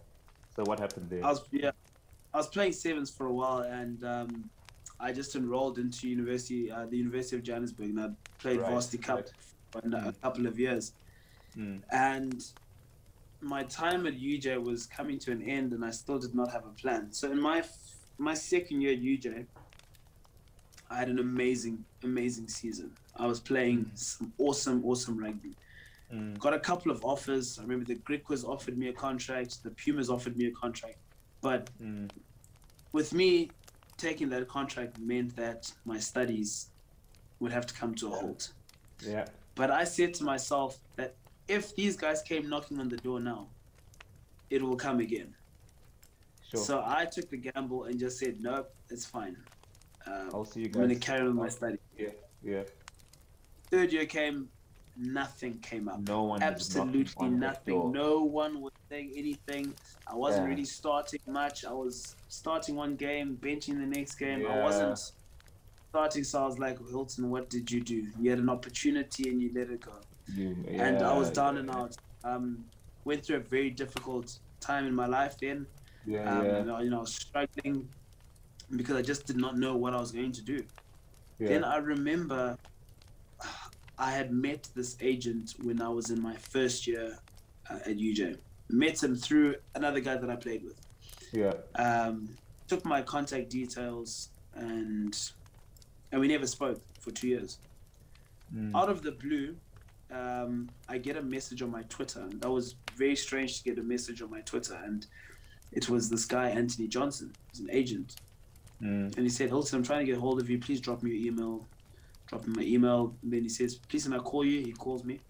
So 0.55 0.59
what 0.69 0.79
happened 0.79 1.11
there? 1.11 1.25
I 1.29 1.31
was 1.35 1.41
yeah, 1.51 1.73
I 2.33 2.37
was 2.43 2.49
playing 2.57 2.75
sevens 2.85 3.11
for 3.17 3.27
a 3.27 3.35
while, 3.41 3.63
and 3.81 3.99
um, 4.05 4.31
I 5.07 5.09
just 5.21 5.35
enrolled 5.35 5.77
into 5.85 6.09
university, 6.09 6.71
uh, 6.71 6.87
the 6.93 6.99
University 7.05 7.35
of 7.39 7.43
Johannesburg, 7.43 7.91
and 7.95 8.01
I 8.07 8.09
played 8.39 8.61
Right, 8.61 8.71
Varsity 8.71 8.99
Cup 8.99 9.17
right. 9.17 9.31
for 9.73 9.81
a 9.85 10.09
a 10.11 10.15
couple 10.25 10.47
of 10.51 10.55
years. 10.67 10.85
Mm, 11.59 11.83
and 11.91 12.39
my 13.55 13.63
time 13.65 14.03
at 14.11 14.15
UJ 14.33 14.47
was 14.71 14.81
coming 14.99 15.19
to 15.25 15.33
an 15.37 15.43
end, 15.59 15.69
and 15.73 15.83
I 15.91 15.93
still 16.03 16.21
did 16.25 16.35
not 16.41 16.49
have 16.57 16.65
a 16.73 16.75
plan. 16.83 17.03
So 17.19 17.25
in 17.35 17.41
my 17.51 17.59
my 18.29 18.35
second 18.53 18.77
year 18.83 18.93
at 18.99 19.03
UJ, 19.13 19.27
I 20.93 20.95
had 21.01 21.09
an 21.09 21.19
amazing, 21.19 21.77
amazing 22.11 22.49
season. 22.61 22.89
I 23.17 23.27
was 23.27 23.41
playing 23.41 23.91
some 23.95 24.33
awesome, 24.39 24.85
awesome 24.85 25.19
rugby. 25.19 25.55
mm, 26.13 26.39
Got 26.39 26.55
a 26.55 26.61
couple 26.61 26.91
of 26.93 27.05
offers. 27.05 27.59
I 27.59 27.63
remember 27.63 27.85
the 27.85 27.97
Griquas 27.97 28.45
offered 28.45 28.79
me 28.79 28.89
a 28.89 28.93
contract, 28.93 29.63
the 29.63 29.71
Pumas 29.71 30.09
offered 30.09 30.37
me 30.37 30.47
a 30.47 30.51
contract, 30.53 30.97
but 31.41 31.69
mm, 31.83 32.09
with 32.93 33.13
me 33.13 33.51
taking 33.97 34.29
that 34.31 34.49
contract 34.49 34.99
meant 34.99 35.37
that 35.37 35.71
my 35.85 35.99
studies 35.99 36.71
would 37.41 37.53
have 37.53 37.67
to 37.67 37.75
come 37.75 37.95
to 37.97 38.09
a 38.09 38.11
halt. 38.17 38.53
yeah. 39.07 39.27
But 39.57 39.71
I 39.71 39.85
said 39.85 40.15
to 40.15 40.25
myself 40.25 40.79
that 40.97 41.15
if 41.49 41.75
these 41.75 41.97
guys 41.97 42.23
came 42.23 42.49
knocking 42.49 42.79
on 42.81 42.89
the 42.89 42.97
door 42.97 43.21
now, 43.21 43.49
it 44.49 44.63
will 44.63 44.77
come 44.77 45.01
again. 45.01 45.35
Sure. 46.51 46.61
So 46.65 46.83
I 46.87 47.05
took 47.05 47.29
the 47.29 47.37
gamble 47.37 47.85
and 47.85 47.99
just 47.99 48.19
said, 48.19 48.41
nope, 48.41 48.73
it's 48.89 49.05
fine. 49.05 49.37
Uh, 50.07 50.27
I'll 50.33 50.45
see 50.45 50.61
you 50.61 50.69
guys. 50.69 50.77
I'm 50.77 50.89
going 50.89 50.99
to 51.01 51.07
carry 51.07 51.27
on 51.29 51.37
my 51.37 51.49
study. 51.49 51.77
Yeah, 51.99 52.09
yeah. 52.43 52.63
Third 53.71 53.93
year 53.93 54.07
came, 54.07 54.49
nothing 54.97 55.59
came 55.61 55.89
up. 55.89 56.01
No 56.01 56.25
one. 56.25 56.43
Absolutely 56.43 57.29
nothing. 57.29 57.93
No 57.93 58.23
one 58.23 58.61
was 58.61 58.73
saying 58.89 59.13
anything. 59.17 59.75
I 60.07 60.15
wasn't 60.15 60.45
Yeah. 60.45 60.51
really 60.51 60.65
starting 60.65 61.21
much. 61.27 61.65
I 61.65 61.73
was 61.73 62.17
starting 62.29 62.75
one 62.77 62.97
game, 62.97 63.37
benching 63.41 63.79
the 63.79 63.87
next 63.87 64.17
game. 64.17 64.47
I 64.47 64.61
wasn't 64.63 64.99
starting, 65.89 66.25
so 66.25 66.43
I 66.43 66.47
was 66.47 66.59
like, 66.59 66.79
Hilton, 66.89 67.31
what 67.31 67.49
did 67.49 67.71
you 67.71 67.81
do? 67.81 68.07
You 68.21 68.31
had 68.31 68.39
an 68.41 68.49
opportunity 68.49 69.29
and 69.31 69.41
you 69.41 69.51
let 69.55 69.71
it 69.71 69.81
go. 69.81 69.93
You- 70.35 70.57
and 70.69 70.99
I 71.03 71.17
was 71.17 71.31
down 71.31 71.55
yeah, 71.55 71.61
and 71.61 71.71
out. 71.71 71.97
Um, 72.25 72.65
went 73.05 73.25
through 73.25 73.37
a 73.37 73.41
very 73.41 73.71
difficult 73.71 74.39
time 74.61 74.87
in 74.87 74.95
my 74.95 75.07
life 75.07 75.37
then. 75.39 75.67
Yeah, 76.07 76.31
Um, 76.39 76.45
yeah. 76.47 76.59
you, 76.59 76.65
know, 76.65 76.81
you 76.81 76.91
know, 76.91 77.05
struggling, 77.05 77.89
because 78.77 78.97
I 78.97 79.03
just 79.03 79.27
did 79.27 79.37
not 79.37 79.57
know 79.57 79.77
what 79.77 79.95
I 79.95 80.01
was 80.01 80.13
going 80.13 80.33
to 80.33 80.43
do. 80.43 80.65
Yeah. 81.39 81.49
Then 81.49 81.65
I 81.65 81.77
remember 81.77 82.59
I 84.01 84.11
had 84.13 84.33
met 84.33 84.69
this 84.75 84.97
agent 85.01 85.55
when 85.63 85.81
I 85.83 85.89
was 85.91 86.09
in 86.11 86.21
my 86.23 86.35
first 86.35 86.87
year 86.87 87.19
uh, 87.71 87.75
at 87.85 87.97
UJ. 87.99 88.39
Met 88.71 89.03
him 89.03 89.15
through 89.15 89.57
another 89.75 90.01
guy 90.01 90.17
that 90.17 90.31
I 90.31 90.37
played 90.37 90.65
with. 90.65 90.81
yeah. 91.33 91.53
Um, 91.77 92.31
took 92.67 92.85
my 92.85 93.03
contact 93.03 93.51
details 93.51 94.29
and 94.55 95.15
and 96.13 96.21
we 96.21 96.29
never 96.29 96.47
spoke 96.47 96.81
for 97.01 97.11
two 97.11 97.29
years. 97.29 97.59
Mm. 98.55 98.75
Out 98.75 98.89
of 98.89 99.03
the 99.03 99.13
blue, 99.13 99.55
um, 100.11 100.69
I 100.89 100.99
get 100.99 101.17
a 101.17 101.23
message 101.23 101.63
on 101.63 101.71
my 101.71 101.83
Twitter. 101.83 102.21
And 102.21 102.41
that 102.41 102.51
was 102.51 102.75
very 102.97 103.15
strange 103.17 103.59
to 103.59 103.65
get 103.65 103.79
a 103.79 103.83
message 103.83 104.23
on 104.23 104.31
my 104.31 104.41
Twitter, 104.41 104.75
and 104.85 105.07
it 105.73 105.89
was 105.89 106.09
this 106.11 106.25
guy 106.25 106.49
Anthony 106.49 106.89
Johnson, 106.89 107.33
he's 107.51 107.61
an 107.61 107.69
agent, 107.71 108.17
Mm. 108.83 109.15
and 109.15 109.19
he 109.19 109.29
said, 109.29 109.49
Hilton, 109.51 109.77
I'm 109.79 109.83
trying 109.85 110.01
to 110.01 110.07
get 110.07 110.17
a 110.17 110.21
hold 110.21 110.41
of 110.41 110.49
you. 110.49 110.59
Please 110.59 110.81
drop 110.81 111.03
me 111.03 111.11
your 111.11 111.33
email. 111.33 111.67
Drop 112.31 112.45
him 112.47 112.55
my 112.57 112.63
email. 112.63 113.17
And 113.23 113.33
then 113.33 113.43
he 113.43 113.49
says, 113.49 113.75
Please, 113.89 114.05
can 114.05 114.13
I 114.15 114.19
call 114.19 114.45
you? 114.45 114.63
He 114.63 114.73
calls 114.73 115.05
me. 115.05 115.21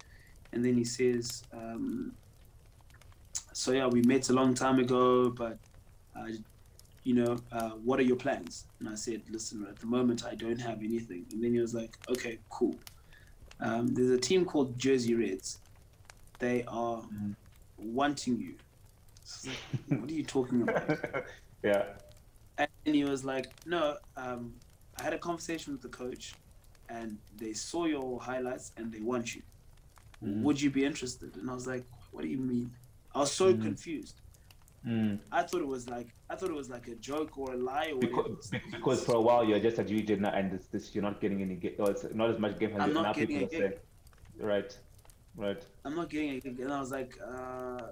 And 0.52 0.64
then 0.64 0.74
he 0.77 0.85
says, 0.85 1.43
um, 1.52 2.12
So, 3.52 3.72
yeah, 3.72 3.86
we 3.86 4.02
met 4.02 4.28
a 4.28 4.32
long 4.35 4.55
time 4.55 4.78
ago, 4.78 5.31
but, 5.31 5.59
uh, 6.14 6.27
you 7.05 7.14
know, 7.14 7.39
uh, 7.52 7.70
what 7.70 7.98
are 7.98 8.02
your 8.02 8.16
plans? 8.16 8.66
And 8.81 8.89
I 8.89 8.94
said, 8.94 9.22
Listen, 9.31 9.66
at 9.68 9.78
the 9.78 9.86
moment, 9.86 10.24
I 10.27 10.35
don't 10.35 10.60
have 10.60 10.78
anything. 10.82 11.24
And 11.32 11.43
then 11.43 11.55
he 11.55 11.60
was 11.60 11.74
like, 11.74 11.97
Okay, 12.10 12.39
cool. 12.51 12.74
Um, 13.60 13.89
there's 13.94 14.10
a 14.10 14.18
team 14.18 14.44
called 14.44 14.78
Jersey 14.78 15.14
Reds. 15.14 15.59
They 16.39 16.64
are 16.64 17.02
Mhm. 17.02 17.35
wanting 17.78 18.39
you. 18.39 18.55
So 19.24 19.51
like, 19.51 19.62
what 20.01 20.10
are 20.10 20.14
you 20.14 20.24
talking 20.24 20.62
about? 20.62 20.98
yeah. 21.62 21.85
And 22.59 22.68
he 22.94 23.05
was 23.05 23.24
like, 23.24 23.47
"No, 23.64 23.97
um, 24.18 24.52
I 24.98 25.02
had 25.02 25.14
a 25.14 25.18
conversation 25.18 25.72
with 25.72 25.81
the 25.81 25.89
coach, 25.89 26.35
and 26.90 27.16
they 27.36 27.52
saw 27.52 27.86
your 27.86 28.20
highlights 28.20 28.72
and 28.76 28.92
they 28.92 29.00
want 29.00 29.34
you. 29.34 29.42
Mhm. 30.22 30.42
Would 30.42 30.60
you 30.60 30.70
be 30.70 30.84
interested?" 30.84 31.36
And 31.36 31.48
I 31.50 31.54
was 31.54 31.66
like, 31.66 31.84
"What 32.12 32.22
do 32.22 32.28
you 32.28 32.38
mean?" 32.38 32.70
I 33.14 33.20
was 33.20 33.32
so 33.32 33.52
Mhm. 33.52 33.62
confused. 33.62 34.16
Mm. 34.86 35.18
I 35.30 35.42
thought 35.42 35.60
it 35.60 35.66
was 35.66 35.88
like 35.88 36.08
I 36.30 36.36
thought 36.36 36.48
it 36.48 36.54
was 36.54 36.70
like 36.70 36.88
a 36.88 36.94
joke 36.94 37.36
or 37.36 37.52
a 37.52 37.56
lie 37.56 37.90
or. 37.92 37.98
Because, 38.00 38.50
because 38.70 39.04
for 39.04 39.16
a 39.16 39.20
while 39.20 39.44
you're 39.44 39.60
just 39.60 39.78
a 39.78 39.84
DJ 39.84 40.18
now, 40.18 40.30
and 40.30 40.50
this, 40.52 40.66
this 40.68 40.94
you're 40.94 41.02
not 41.02 41.20
getting 41.20 41.42
any 41.42 41.56
game. 41.56 41.74
Or 41.78 41.90
it's 41.90 42.04
not 42.14 42.30
as 42.30 42.38
much 42.38 42.58
game 42.58 42.80
as 42.80 42.94
now 42.94 43.12
getting 43.12 43.40
people 43.40 43.48
a 43.48 43.50
saying. 43.50 43.72
Right. 44.38 44.78
Right. 45.36 45.62
I'm 45.84 45.94
not 45.94 46.08
getting 46.08 46.30
anything. 46.30 46.60
And 46.62 46.72
I 46.72 46.80
was 46.80 46.90
like, 46.90 47.18
uh, 47.20 47.88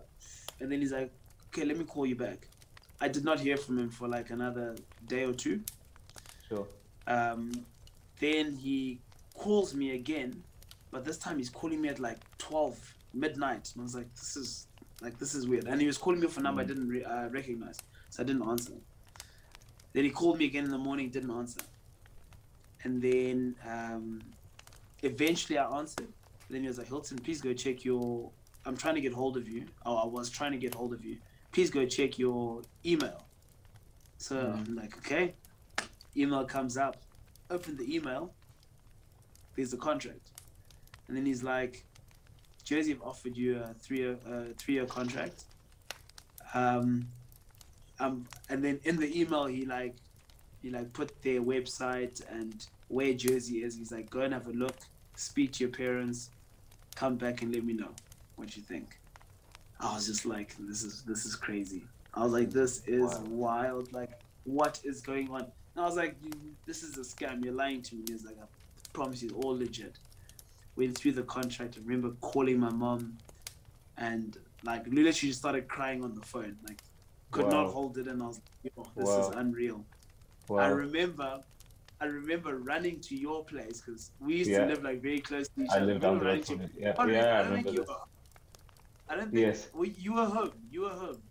and 0.60 0.70
then 0.70 0.80
he's 0.80 0.92
like, 0.92 1.12
"Okay, 1.48 1.64
let 1.64 1.76
me 1.78 1.84
call 1.84 2.06
you 2.06 2.16
back." 2.16 2.48
I 3.00 3.08
did 3.08 3.24
not 3.24 3.38
hear 3.38 3.56
from 3.56 3.78
him 3.78 3.90
for 3.90 4.08
like 4.08 4.30
another 4.30 4.76
day 5.06 5.24
or 5.24 5.32
two. 5.34 5.62
Sure. 6.48 6.66
Um, 7.06 7.52
then 8.20 8.54
he 8.56 9.00
calls 9.34 9.74
me 9.74 9.92
again, 9.92 10.42
but 10.90 11.04
this 11.04 11.18
time 11.18 11.38
he's 11.38 11.50
calling 11.50 11.80
me 11.80 11.88
at 11.88 11.98
like 11.98 12.18
12 12.38 12.94
midnight. 13.14 13.70
And 13.74 13.82
I 13.82 13.84
was 13.84 13.94
like, 13.94 14.12
this 14.14 14.36
is 14.36 14.66
like 15.00 15.18
this 15.18 15.34
is 15.34 15.46
weird. 15.46 15.66
And 15.68 15.80
he 15.80 15.86
was 15.86 15.96
calling 15.98 16.18
me 16.20 16.26
off 16.26 16.36
a 16.38 16.40
number 16.40 16.60
I 16.62 16.64
Mm. 16.64 16.68
didn't 16.68 16.88
re- 16.88 17.04
uh, 17.04 17.28
recognize, 17.28 17.78
so 18.10 18.22
I 18.22 18.26
didn't 18.26 18.42
answer. 18.48 18.72
Then 19.92 20.04
he 20.04 20.10
called 20.10 20.38
me 20.38 20.44
again 20.46 20.64
in 20.64 20.70
the 20.70 20.78
morning, 20.78 21.08
didn't 21.10 21.30
answer. 21.30 21.60
And 22.84 23.00
then 23.02 23.54
um, 23.66 24.20
eventually 25.02 25.58
I 25.58 25.66
answered. 25.78 26.08
Then 26.50 26.62
he 26.62 26.68
was 26.68 26.78
like, 26.78 26.88
Hilton, 26.88 27.18
please 27.18 27.40
go 27.40 27.52
check 27.52 27.84
your. 27.84 28.30
I'm 28.66 28.76
trying 28.76 28.94
to 28.96 29.00
get 29.00 29.12
hold 29.12 29.36
of 29.36 29.48
you. 29.48 29.66
Oh, 29.86 29.96
I 29.96 30.06
was 30.06 30.28
trying 30.30 30.52
to 30.52 30.58
get 30.58 30.74
hold 30.74 30.92
of 30.92 31.04
you. 31.04 31.16
Please 31.52 31.70
go 31.70 31.86
check 31.86 32.18
your 32.18 32.62
email. 32.84 33.24
So 34.18 34.36
Mm. 34.36 34.68
I'm 34.68 34.74
like, 34.76 34.96
okay. 34.98 35.34
Email 36.16 36.44
comes 36.44 36.76
up. 36.76 36.96
Open 37.50 37.76
the 37.76 37.94
email. 37.94 38.32
There's 39.56 39.72
a 39.72 39.76
contract, 39.76 40.30
and 41.08 41.16
then 41.16 41.26
he's 41.26 41.42
like, 41.42 41.84
Jersey 42.62 42.92
have 42.92 43.02
offered 43.02 43.36
you 43.36 43.58
a 43.58 43.74
three-year, 43.74 44.18
uh, 44.30 44.52
three-year 44.56 44.86
contract. 44.86 45.44
Um, 46.54 47.08
um, 47.98 48.26
and 48.48 48.62
then 48.62 48.78
in 48.84 48.96
the 48.96 49.20
email 49.20 49.46
he 49.46 49.64
like, 49.64 49.96
he 50.62 50.70
like 50.70 50.92
put 50.92 51.20
their 51.22 51.40
website 51.40 52.22
and 52.30 52.66
where 52.88 53.12
Jersey 53.14 53.62
is. 53.64 53.76
He's 53.76 53.90
like, 53.90 54.08
go 54.10 54.20
and 54.20 54.32
have 54.32 54.46
a 54.46 54.52
look, 54.52 54.76
speak 55.16 55.52
to 55.54 55.64
your 55.64 55.72
parents, 55.72 56.30
come 56.94 57.16
back 57.16 57.42
and 57.42 57.52
let 57.54 57.64
me 57.64 57.72
know 57.72 57.90
what 58.36 58.56
you 58.56 58.62
think. 58.62 59.00
I 59.80 59.94
was 59.94 60.06
just 60.06 60.26
like, 60.26 60.54
this 60.58 60.82
is 60.82 61.02
this 61.02 61.24
is 61.24 61.34
crazy. 61.34 61.84
I 62.14 62.22
was 62.24 62.32
like, 62.32 62.50
this 62.50 62.82
is 62.86 63.14
Wild. 63.16 63.28
wild. 63.28 63.92
Like, 63.92 64.20
what 64.44 64.80
is 64.84 65.00
going 65.00 65.30
on? 65.30 65.46
I 65.78 65.84
was 65.84 65.96
like, 65.96 66.16
you, 66.22 66.30
this 66.66 66.82
is 66.82 66.96
a 66.96 67.00
scam. 67.00 67.44
You're 67.44 67.54
lying 67.54 67.82
to 67.82 67.94
me. 67.94 68.04
He's 68.08 68.24
like, 68.24 68.36
I 68.40 68.46
promise 68.92 69.22
you, 69.22 69.28
it's 69.30 69.44
all 69.44 69.56
legit. 69.56 69.96
Went 70.76 70.96
through 70.96 71.12
the 71.12 71.22
contract. 71.22 71.76
I 71.76 71.80
remember 71.84 72.10
calling 72.20 72.58
my 72.58 72.70
mom, 72.70 73.18
and 73.96 74.36
like 74.64 74.86
literally 74.86 75.12
she 75.12 75.32
started 75.32 75.68
crying 75.68 76.02
on 76.04 76.14
the 76.14 76.20
phone. 76.22 76.56
Like, 76.66 76.80
could 77.30 77.44
Wow. 77.46 77.50
not 77.64 77.72
hold 77.72 77.98
it, 77.98 78.06
and 78.06 78.22
I 78.22 78.26
was 78.26 78.36
like, 78.64 78.72
Yo, 78.76 78.84
this 78.96 79.06
Wow. 79.08 79.20
is 79.30 79.36
unreal. 79.36 79.84
I 80.50 80.68
remember, 80.68 81.40
I 82.00 82.04
remember 82.06 82.56
running 82.56 83.00
to 83.00 83.14
your 83.16 83.44
place 83.44 83.82
because 83.82 84.10
we 84.20 84.36
used 84.36 84.50
Yeah. 84.50 84.60
to 84.60 84.66
live 84.66 84.82
like 84.82 85.02
very 85.02 85.20
close 85.20 85.48
to 85.48 85.62
each 85.62 85.70
I 85.70 85.76
other. 85.76 85.86
live 85.86 86.00
down 86.00 86.18
the 86.18 86.24
Remember 86.24 86.54
road 86.54 86.70
to- 86.70 86.80
Yeah. 86.80 86.94
Oh, 86.96 87.06
Yeah. 87.06 87.18
I 87.18 87.28
I 87.28 87.38
remember 87.42 87.54
think 87.56 87.66
you 87.74 87.80
this. 87.80 87.88
were. 87.88 87.96
I 89.10 89.14
don't 89.16 89.30
think 89.30 89.40
Yes. 89.46 89.68
well, 89.74 89.84
you 89.88 90.12
were 90.14 90.24
home. 90.26 90.52
You 90.70 90.80
were 90.82 90.88
home. 90.90 91.22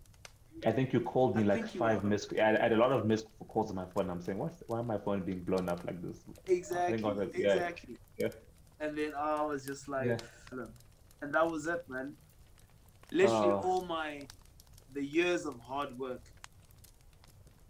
I 0.66 0.72
think 0.72 0.92
you 0.92 1.00
called 1.00 1.36
me 1.36 1.42
I 1.42 1.46
like 1.46 1.68
five 1.68 2.04
missed. 2.04 2.32
I 2.38 2.44
had, 2.46 2.56
I 2.56 2.62
had 2.64 2.72
a 2.72 2.76
lot 2.76 2.92
of 2.92 3.06
missed 3.06 3.26
calls 3.48 3.70
on 3.70 3.76
my 3.76 3.84
phone. 3.94 4.10
I'm 4.10 4.20
saying, 4.20 4.38
what's 4.38 4.62
why 4.66 4.82
my 4.82 4.98
phone 4.98 5.20
being 5.20 5.40
blown 5.44 5.68
up 5.68 5.84
like 5.84 6.02
this? 6.02 6.20
Exactly. 6.46 6.96
that, 7.00 7.30
yeah. 7.38 7.52
Exactly. 7.52 7.96
Yeah. 8.18 8.28
And 8.80 8.96
then 8.96 9.12
I 9.14 9.42
was 9.42 9.64
just 9.64 9.88
like, 9.88 10.06
Yeah. 10.06 10.64
and 11.22 11.32
that 11.34 11.50
was 11.50 11.66
it, 11.66 11.88
man. 11.88 12.14
Literally, 13.10 13.52
Oh. 13.52 13.60
all 13.64 13.84
my 13.84 14.26
the 14.94 15.04
years 15.04 15.46
of 15.46 15.58
hard 15.60 15.98
work 15.98 16.22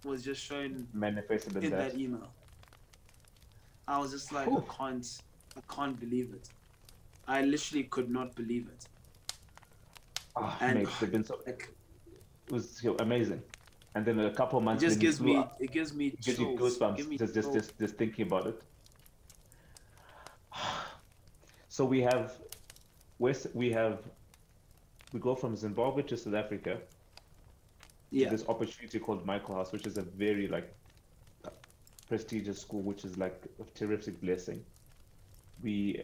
was 0.04 0.22
just 0.22 0.42
shown 0.42 0.86
Manifested 0.92 1.56
in 1.62 1.70
that. 1.70 1.92
that 1.92 1.98
email. 2.00 2.32
I 3.86 3.98
was 3.98 4.12
just 4.12 4.32
like. 4.32 4.48
I 4.48 4.60
can't, 4.76 5.06
I 5.56 5.74
can't 5.74 5.98
believe 5.98 6.32
it. 6.34 6.48
I 7.26 7.42
literally 7.42 7.84
could 7.84 8.10
not 8.10 8.34
believe 8.34 8.68
it. 8.68 8.86
Ah, 10.36 10.56
and- 10.60 10.78
mate, 10.78 11.10
been 11.10 11.24
so 11.24 11.38
Like, 11.46 11.68
it 12.48 12.52
was 12.52 12.84
amazing. 13.00 13.42
And 13.94 14.04
then 14.06 14.18
a 14.20 14.30
couple 14.30 14.58
of 14.58 14.62
it 14.62 14.66
months. 14.66 14.82
just 14.82 15.00
gives 15.00 15.20
me, 15.20 15.36
up- 15.36 15.56
it 15.60 15.70
gives 15.70 15.92
me 15.92 16.10
gives 16.10 16.38
you 16.38 16.46
goosebumps 16.58 17.06
me 17.06 17.18
just, 17.18 17.34
just 17.34 17.52
just 17.52 17.78
just 17.78 17.96
thinking 17.96 18.26
about 18.26 18.46
it. 18.46 18.62
So 21.70 21.84
we 21.84 22.00
have 22.00 22.32
West. 23.20 23.46
We 23.54 23.70
have 23.70 24.00
we 25.12 25.20
go 25.20 25.34
from 25.36 25.54
Zimbabwe 25.54 26.02
to 26.04 26.16
South 26.16 26.34
Africa. 26.34 26.78
yeah, 28.10 28.30
This 28.30 28.44
opportunity 28.48 28.98
called 28.98 29.24
Michaelhouse, 29.24 29.70
which 29.70 29.86
is 29.86 29.96
a 29.96 30.02
very 30.02 30.48
like 30.48 30.74
prestigious 32.08 32.58
school, 32.60 32.80
which 32.82 33.04
is 33.04 33.16
like 33.16 33.40
a 33.60 33.78
terrific 33.78 34.20
blessing. 34.20 34.64
We 35.62 36.02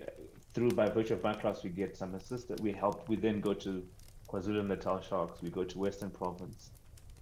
through 0.52 0.70
by 0.70 0.88
virtue 0.90 1.14
of 1.14 1.24
my 1.24 1.34
class, 1.34 1.64
we 1.64 1.70
get 1.70 1.96
some 1.96 2.14
assistance. 2.14 2.60
We 2.60 2.70
help. 2.72 3.08
We 3.08 3.16
then 3.16 3.40
go 3.40 3.52
to 3.54 3.82
KwaZulu 4.34 4.66
Natal 4.66 5.00
Sharks. 5.00 5.40
We 5.42 5.50
go 5.50 5.64
to 5.64 5.78
Western 5.78 6.10
Province. 6.10 6.70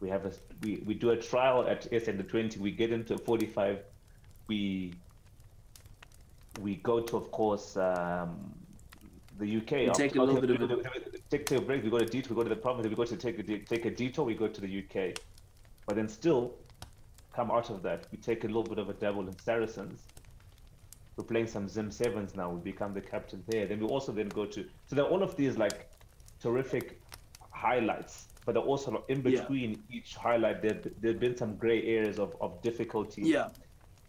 We 0.01 0.09
have 0.09 0.25
a 0.27 0.33
we, 0.63 0.83
we 0.87 0.95
do 0.95 1.11
a 1.11 1.17
trial 1.17 1.67
at 1.69 1.87
S 1.93 2.09
and 2.09 2.19
the 2.19 2.25
twenty. 2.25 2.59
We 2.59 2.71
get 2.71 2.91
into 2.91 3.19
forty 3.19 3.47
five. 3.47 3.81
We 4.49 4.95
we 6.61 6.77
go 6.77 7.01
to 7.01 7.17
of 7.17 7.31
course 7.31 7.77
um, 7.77 8.55
the 9.39 9.57
UK. 9.59 9.71
We 9.73 9.91
take 9.91 10.17
a 10.17 10.23
little 10.23 10.41
bit 10.41 10.61
of 10.61 10.71
a- 10.71 10.83
take, 11.31 11.47
take 11.47 11.59
a 11.59 11.61
break. 11.61 11.85
We 11.85 11.91
go 11.91 11.99
to 11.99 12.07
detour. 12.07 12.35
We 12.35 12.43
go 12.43 12.49
to 12.49 12.55
the 12.55 12.61
province. 12.61 12.89
We 12.89 12.95
go 12.95 13.05
to 13.05 13.17
take 13.17 13.39
a 13.39 13.43
de- 13.43 13.61
take 13.61 13.85
a 13.85 13.91
detour. 13.91 14.25
We 14.25 14.35
go 14.35 14.49
to 14.49 14.61
the 14.61 14.79
UK, 14.83 15.17
but 15.87 15.97
then 15.97 16.09
still 16.09 16.55
come 17.35 17.51
out 17.51 17.71
of 17.71 17.83
that. 17.83 18.07
We 18.11 18.19
take 18.19 18.45
a 18.45 18.47
little 18.47 18.65
bit 18.65 18.79
of 18.79 18.89
a 18.89 18.95
dabble 18.95 19.29
in 19.29 19.39
Saracens. 19.39 20.01
We're 21.17 21.25
playing 21.25 21.47
some 21.47 21.69
Zim 21.69 21.91
sevens 21.91 22.35
now. 22.35 22.51
We 22.51 22.73
become 22.73 22.95
the 22.95 23.01
captain 23.03 23.45
there. 23.47 23.67
Then 23.67 23.81
we 23.81 23.87
also 23.87 24.13
then 24.13 24.31
go 24.31 24.47
to 24.47 24.65
so 24.87 24.97
there 24.97 25.05
are 25.05 25.09
all 25.09 25.23
of 25.23 25.37
these 25.37 25.59
like 25.59 25.89
terrific 26.41 27.02
highlights, 27.67 28.15
but 28.47 28.57
also 28.57 29.05
in 29.09 29.19
Yeah. 29.19 29.31
between 29.31 29.71
each 29.97 30.11
highlight 30.27 30.57
there 30.63 30.79
there've 31.01 31.23
been 31.27 31.37
some 31.43 31.53
gray 31.63 31.81
areas 31.97 32.19
of, 32.25 32.31
of 32.45 32.51
difficulty 32.69 33.23
yeah, 33.23 33.49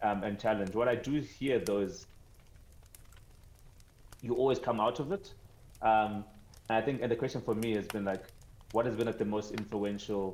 um, 0.06 0.18
and 0.26 0.32
challenge. 0.44 0.72
What 0.80 0.88
I 0.94 0.96
do 0.96 1.14
here 1.38 1.58
though 1.66 1.82
is 1.88 2.06
you 4.24 4.34
always 4.34 4.58
come 4.58 4.80
out 4.86 4.98
of 5.00 5.12
it. 5.12 5.26
Um, 5.82 6.12
and 6.68 6.78
I 6.78 6.80
think, 6.80 7.02
and 7.02 7.10
the 7.12 7.16
question 7.16 7.42
for 7.48 7.54
me 7.54 7.70
has 7.74 7.86
been 7.86 8.06
like, 8.12 8.24
what 8.72 8.86
has 8.86 8.94
been 8.96 9.06
like 9.06 9.18
the 9.18 9.30
most 9.36 9.52
influential? 9.52 10.24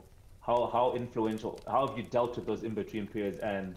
How 0.47 0.59
how 0.73 0.95
influential? 0.95 1.53
How 1.67 1.87
have 1.87 1.97
you 1.99 2.05
dealt 2.05 2.37
with 2.37 2.47
those 2.47 2.63
in 2.63 2.75
between 2.75 3.07
periods? 3.07 3.39
And 3.39 3.73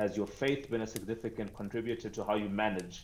has 0.00 0.16
your 0.16 0.26
faith 0.26 0.70
been 0.70 0.82
a 0.82 0.86
significant 0.86 1.54
contributor 1.54 2.08
to 2.16 2.24
how 2.24 2.36
you 2.36 2.48
manage 2.48 2.96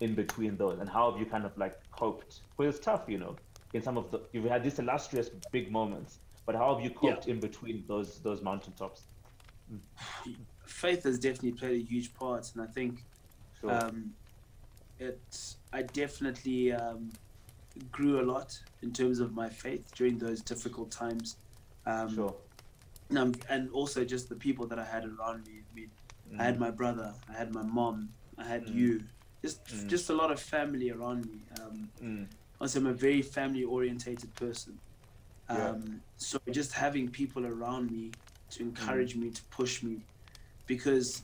in 0.00 0.14
between 0.14 0.56
those? 0.56 0.78
And 0.80 0.88
how 0.88 1.10
have 1.10 1.20
you 1.20 1.26
kind 1.26 1.44
of 1.44 1.56
like 1.56 1.74
coped? 1.92 2.40
Because 2.56 2.76
it's 2.76 2.84
tough, 2.84 3.04
you 3.06 3.18
know. 3.18 3.36
In 3.76 3.82
some 3.82 3.98
of 3.98 4.10
the, 4.10 4.20
you've 4.32 4.46
had 4.46 4.64
these 4.64 4.78
illustrious 4.78 5.28
big 5.52 5.70
moments, 5.70 6.20
but 6.46 6.54
how 6.54 6.74
have 6.74 6.82
you 6.82 6.90
Yeah. 6.90 7.12
coped 7.12 7.28
in 7.28 7.40
between 7.40 7.84
those 7.86 8.22
those 8.22 8.40
mountaintops? 8.42 9.08
faith 10.66 11.02
has 11.04 11.18
definitely 11.18 11.52
played 11.52 11.76
a 11.82 11.84
huge 11.92 12.14
part, 12.14 12.44
and 12.54 12.66
I 12.66 12.72
think 12.72 13.04
Sure. 13.60 13.70
um, 13.72 14.14
it 14.98 15.20
I 15.74 15.82
definitely 15.82 16.72
um, 16.72 17.12
grew 17.90 18.20
a 18.22 18.24
lot 18.34 18.50
in 18.82 18.92
terms 18.92 19.20
of 19.20 19.34
my 19.34 19.50
faith 19.50 19.92
during 19.94 20.16
those 20.18 20.40
difficult 20.40 20.90
times. 20.90 21.36
Um, 21.84 22.08
sure. 22.14 22.34
and, 23.10 23.38
and 23.50 23.70
also 23.70 24.04
just 24.04 24.30
the 24.30 24.36
people 24.36 24.66
that 24.68 24.78
I 24.78 24.84
had 24.84 25.04
around 25.04 25.44
me. 25.44 25.56
I 25.70 25.74
mean, 25.74 25.90
I 26.40 26.44
had 26.44 26.58
my 26.58 26.70
brother, 26.70 27.14
I 27.28 27.34
had 27.36 27.52
my 27.52 27.62
mom, 27.62 28.08
I 28.38 28.44
had 28.44 28.64
Mm. 28.66 28.74
you. 28.78 29.02
Just 29.44 29.58
Mm. 29.68 29.88
just 29.88 30.10
a 30.10 30.14
lot 30.14 30.32
of 30.32 30.40
family 30.40 30.90
around 30.90 31.26
me. 31.26 31.40
Um, 31.60 31.90
Also, 32.60 32.78
I'm 32.80 32.86
a 32.86 32.92
very 32.94 33.22
family 33.22 33.64
orientated 33.64 34.34
person. 34.34 34.78
Yeah. 35.50 35.70
Um, 35.70 36.00
So 36.16 36.38
just 36.50 36.72
having 36.72 37.10
people 37.10 37.46
around 37.46 37.90
me 37.90 38.10
to 38.50 38.62
encourage 38.62 39.14
Mm. 39.14 39.20
me, 39.22 39.30
to 39.30 39.42
push 39.50 39.82
me, 39.82 40.00
because 40.66 41.22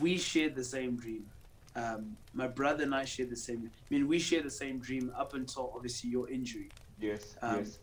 we 0.00 0.16
shared 0.18 0.54
the 0.54 0.64
same 0.64 0.96
dream. 0.96 1.30
Um, 1.74 2.16
my 2.32 2.46
brother 2.48 2.84
and 2.84 2.94
I 2.94 3.04
shared 3.04 3.30
the 3.30 3.36
same. 3.36 3.66
I 3.66 3.94
mean, 3.94 4.06
we 4.06 4.18
shared 4.18 4.44
the 4.44 4.50
same 4.50 4.78
dream 4.78 5.12
up 5.16 5.34
until 5.34 5.72
obviously 5.74 6.08
your 6.10 6.28
injury. 6.30 6.70
Yes. 6.98 7.36
Um, 7.42 7.58
yes. 7.58 7.78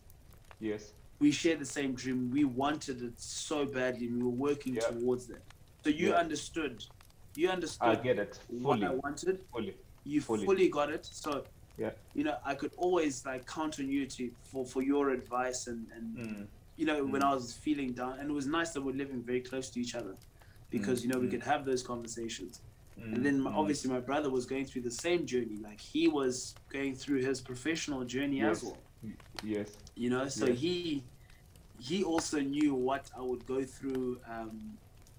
Yes. 0.59 0.93
We 1.19 1.31
shared 1.31 1.59
the 1.59 1.65
same 1.65 1.93
dream. 1.93 2.31
We 2.31 2.43
wanted 2.45 3.01
it 3.03 3.19
so 3.19 3.65
badly, 3.65 4.07
and 4.07 4.17
we 4.17 4.23
were 4.23 4.29
working 4.49 4.75
Yeah. 4.75 4.87
towards 4.89 5.27
that. 5.27 5.43
So 5.83 5.89
you 5.89 6.09
Yeah. 6.09 6.15
understood. 6.15 6.83
You 7.35 7.49
understood 7.49 7.89
I 7.89 7.95
get 8.01 8.17
it 8.17 8.39
what 8.47 8.79
fully. 8.79 8.87
I 8.87 8.91
wanted. 8.95 9.45
Fully. 9.51 9.75
you 10.05 10.21
Fully. 10.21 10.45
fully. 10.45 10.69
got 10.69 10.89
it 10.91 11.05
so 11.05 11.45
Yeah. 11.77 11.89
you 12.13 12.23
know 12.23 12.37
i 12.45 12.53
could 12.53 12.71
always 12.77 13.25
like 13.25 13.47
count 13.47 13.79
on 13.79 13.89
you 13.89 14.05
to 14.05 14.29
for 14.43 14.63
for 14.65 14.81
your 14.83 15.09
advice 15.09 15.67
and 15.67 15.87
and 15.95 16.05
Mm. 16.17 16.47
you 16.77 16.85
know 16.85 17.03
when 17.03 17.21
Mm. 17.21 17.29
i 17.31 17.33
was 17.33 17.53
feeling 17.53 17.93
down 17.93 18.19
and 18.19 18.29
it 18.29 18.33
was 18.33 18.45
nice 18.47 18.69
that 18.73 18.81
we're 18.81 18.95
living 19.03 19.21
very 19.23 19.41
close 19.41 19.69
to 19.71 19.79
each 19.83 19.95
other 19.95 20.15
because 20.69 20.99
Mm, 20.99 21.03
you 21.03 21.09
know 21.11 21.19
we 21.19 21.27
mm. 21.27 21.31
could 21.31 21.43
have 21.43 21.65
those 21.65 21.81
conversations 21.83 22.61
Mm. 22.99 23.13
and 23.15 23.25
then 23.25 23.39
my, 23.41 23.49
Mm. 23.51 23.55
obviously 23.61 23.89
my 23.89 23.99
brother 23.99 24.29
was 24.29 24.45
going 24.45 24.65
through 24.65 24.83
the 24.83 24.91
same 25.07 25.25
journey 25.25 25.57
like 25.69 25.79
he 25.93 26.07
was 26.07 26.53
going 26.69 26.93
through 26.95 27.21
his 27.29 27.41
professional 27.41 28.03
journey 28.05 28.37
Yes. 28.39 28.57
as 28.57 28.63
well 28.65 28.77
Yes. 29.43 29.69
you 29.95 30.09
know 30.13 30.27
so 30.29 30.45
Yes. 30.45 30.59
he 30.59 31.03
he 31.79 32.03
also 32.03 32.39
knew 32.39 32.73
what 32.75 33.03
i 33.17 33.21
would 33.29 33.43
go 33.47 33.63
through 33.75 34.19
um, 34.29 34.77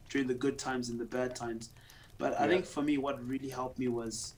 during 0.09 0.29
the 0.29 0.39
good 0.45 0.57
times 0.67 0.89
and 0.91 0.99
the 1.01 1.11
bad 1.19 1.35
times 1.35 1.71
but 2.17 2.31
i 2.41 2.47
think 2.53 2.65
for 2.65 2.83
me 2.89 2.95
what 2.97 3.15
really 3.33 3.49
helped 3.61 3.79
me 3.85 3.89
was 3.89 4.35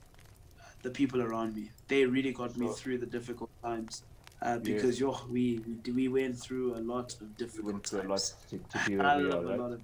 the 0.83 0.89
people 0.91 1.21
around 1.21 1.55
me 1.55 1.71
they 1.87 2.05
really 2.05 2.31
got 2.33 2.57
me 2.57 2.69
through 2.69 2.97
the 2.97 3.05
difficult 3.05 3.49
times 3.63 4.03
uh, 4.41 4.59
because 4.59 4.99
yo, 4.99 5.17
we 5.29 5.59
we 5.65 5.91
we 5.91 6.07
went 6.07 6.37
through 6.37 6.75
a 6.75 6.81
lot 6.93 7.13
of 7.21 7.35
We 7.35 7.35
difficult 7.37 7.65
went 7.65 7.85
through 7.87 8.01
a 8.01 8.09
lot 8.09 8.33
to, 8.49 8.57
to 8.71 8.79
be 8.79 8.97
where 8.97 9.13
we 9.13 9.31
are, 9.31 9.41
a 9.41 9.41
right? 9.41 9.59
lot 9.59 9.71
of 9.73 9.81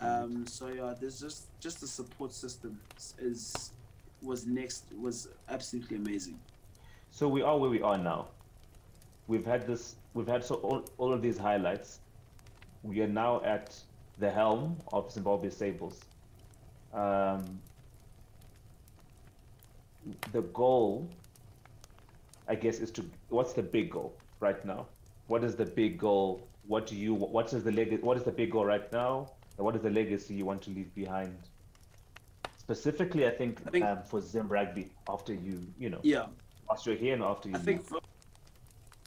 um 0.00 0.46
so 0.46 0.68
yeah 0.68 0.94
there's 1.00 1.20
just 1.20 1.48
just 1.60 1.80
the 1.80 1.86
support 1.86 2.32
system 2.32 2.80
is 3.18 3.72
was 4.22 4.46
next 4.46 4.86
was 5.00 5.28
absolutely 5.48 5.96
amazing 5.96 6.40
So 7.10 7.28
we 7.28 7.42
are 7.42 7.58
where 7.58 7.70
we 7.70 7.82
are 7.82 7.98
now. 7.98 8.28
We've 9.28 9.46
had 9.46 9.66
this. 9.66 9.96
We've 10.14 10.26
had 10.28 10.44
so 10.44 10.56
all, 10.56 10.84
all 10.98 11.12
of 11.12 11.22
these 11.22 11.38
highlights. 11.38 12.00
We 12.82 13.00
are 13.02 13.08
now 13.08 13.42
at 13.44 13.76
the 14.18 14.30
helm 14.30 14.78
of 14.92 15.10
Zimbabwe 15.12 15.50
Sables. 15.50 16.00
Um, 16.92 17.62
the 20.32 20.42
goal, 20.42 21.08
I 22.48 22.54
guess, 22.54 22.78
is 22.78 22.90
to. 22.92 23.04
What's 23.28 23.52
the 23.52 23.62
big 23.62 23.90
goal 23.90 24.16
right 24.40 24.64
now? 24.64 24.86
What 25.26 25.44
is 25.44 25.54
the 25.56 25.64
big 25.66 25.98
goal? 25.98 26.46
What 26.66 26.86
do 26.86 26.96
you? 26.96 27.14
What 27.14 27.52
is 27.52 27.64
the 27.64 27.72
leg? 27.72 28.02
What 28.02 28.16
is 28.16 28.24
the 28.24 28.32
big 28.32 28.52
goal 28.52 28.64
right 28.64 28.90
now? 28.92 29.30
And 29.56 29.64
what 29.64 29.76
is 29.76 29.82
the 29.82 29.90
legacy 29.90 30.34
you 30.34 30.44
want 30.44 30.62
to 30.62 30.70
leave 30.70 30.94
behind? 30.94 31.36
Specifically, 32.58 33.26
I 33.26 33.30
think, 33.30 33.60
I 33.66 33.70
think- 33.70 33.84
um, 33.84 34.02
for 34.04 34.20
Zim 34.20 34.48
Rugby 34.48 34.90
after 35.08 35.34
you, 35.34 35.66
you 35.78 35.90
know, 35.90 36.00
yeah 36.02 36.26
after 36.70 36.90
you're 36.90 36.98
here 36.98 37.14
and 37.14 37.22
after 37.22 37.48
you 37.50 37.56
I 37.56 37.58
think 37.58 37.84
for, 37.84 38.00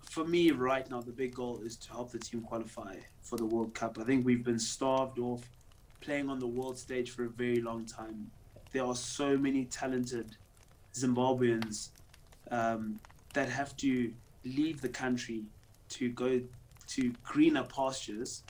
for 0.03 0.25
me 0.25 0.51
right 0.51 0.89
now, 0.89 1.01
the 1.01 1.11
big 1.11 1.33
goal 1.33 1.61
is 1.63 1.75
to 1.77 1.91
help 1.91 2.11
the 2.11 2.19
team 2.19 2.41
qualify 2.41 2.95
for 3.21 3.37
the 3.37 3.45
World 3.45 3.73
Cup. 3.73 3.97
I 3.99 4.03
think 4.03 4.25
we've 4.25 4.43
been 4.43 4.59
starved 4.59 5.19
off 5.19 5.41
playing 6.01 6.29
on 6.29 6.39
the 6.39 6.47
world 6.47 6.77
stage 6.77 7.11
for 7.11 7.25
a 7.25 7.29
very 7.29 7.61
long 7.61 7.85
time. 7.85 8.29
There 8.71 8.83
are 8.85 8.95
so 8.95 9.37
many 9.37 9.65
talented 9.65 10.37
Zimbabweans 11.01 11.89
um, 12.51 12.99
that 13.33 13.49
have 13.49 13.75
to 13.77 14.13
leave 14.45 14.81
the 14.81 14.89
country 14.89 15.45
to 15.89 16.09
go 16.09 16.41
to 16.87 17.13
greener 17.23 17.63
pastures 17.63 18.43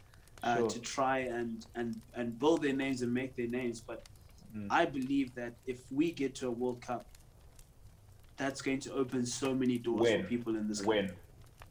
uh, 0.43 0.57
Sure. 0.57 0.69
to 0.69 0.79
try 0.79 1.19
and, 1.19 1.65
and, 1.75 1.95
and 2.13 2.37
build 2.39 2.61
their 2.61 2.73
names 2.73 3.01
and 3.01 3.13
make 3.13 3.35
their 3.35 3.47
names. 3.47 3.81
But 3.81 4.03
Mm. 4.55 4.67
I 4.71 4.85
believe 4.85 5.35
that 5.35 5.57
if 5.65 5.81
we 5.91 6.13
get 6.13 6.33
to 6.35 6.47
a 6.47 6.51
World 6.51 6.81
Cup, 6.81 7.05
that's 8.37 8.61
going 8.61 8.79
to 8.81 8.93
open 8.93 9.25
so 9.25 9.53
many 9.53 9.77
doors 9.77 10.03
When? 10.03 10.21
for 10.21 10.27
people 10.29 10.55
in 10.55 10.69
this 10.69 10.79
country. 10.79 11.17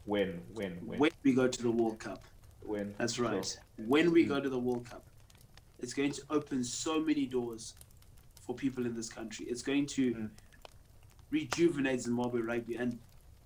when, 0.05 0.29
when, 0.29 0.41
when, 0.53 0.71
when, 0.85 0.99
When 0.99 1.11
we 1.23 1.33
go 1.33 1.47
to 1.47 1.61
the 1.63 1.71
World 1.71 1.99
Cup, 1.99 2.27
when. 2.61 2.93
that's 2.99 3.13
Sure. 3.15 3.25
right. 3.25 3.57
When 3.77 4.11
we 4.11 4.25
Mm. 4.25 4.27
go 4.29 4.39
to 4.41 4.49
the 4.49 4.59
World 4.59 4.85
Cup, 4.87 5.07
it's 5.79 5.93
going 5.95 6.11
to 6.11 6.21
open 6.29 6.63
so 6.63 6.99
many 6.99 7.25
doors 7.25 7.77
for 8.45 8.53
people 8.55 8.85
in 8.85 8.93
this 8.93 9.09
country. 9.09 9.47
It's 9.49 9.63
going 9.63 9.87
to 9.87 10.13
Mm. 10.13 10.29
Rejuvenate 11.31 12.01
Zimbabwe 12.01 12.41
rugby, 12.41 12.75
and 12.75 12.97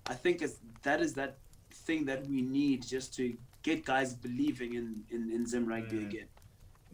I 0.06 0.14
think 0.14 0.42
it's, 0.42 0.56
that 0.82 1.00
is 1.00 1.14
that 1.14 1.36
thing 1.70 2.04
that 2.06 2.26
we 2.26 2.42
need 2.42 2.86
just 2.86 3.14
to 3.16 3.34
get 3.62 3.84
guys 3.84 4.14
believing 4.14 4.74
in 4.74 5.04
in, 5.10 5.30
in 5.32 5.46
Zim 5.46 5.66
rugby 5.66 5.98
Mm. 5.98 6.06
again. 6.08 6.26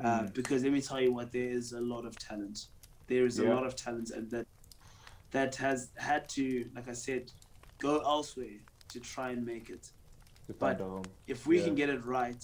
Uh, 0.00 0.20
Mm. 0.22 0.34
because 0.34 0.62
let 0.62 0.72
me 0.72 0.80
tell 0.80 1.00
you 1.00 1.12
what, 1.12 1.32
there 1.32 1.50
is 1.50 1.72
a 1.72 1.80
lot 1.80 2.04
of 2.04 2.16
talent. 2.18 2.66
There 3.06 3.24
is 3.26 3.38
a 3.38 3.44
lot 3.44 3.64
of 3.66 3.74
talent, 3.74 4.10
and 4.10 4.30
that 4.30 4.46
that 5.30 5.54
has 5.56 5.90
had 5.96 6.28
to, 6.30 6.68
like 6.74 6.88
I 6.88 6.94
said, 6.94 7.30
go 7.78 7.98
elsewhere 8.00 8.58
to 8.92 9.00
try 9.00 9.30
and 9.30 9.44
make 9.44 9.68
it. 9.70 9.90
but- 10.58 10.80
If 11.26 11.46
we 11.46 11.58
Yeah. 11.58 11.64
can 11.66 11.74
get 11.74 11.90
it 11.90 12.02
right, 12.06 12.42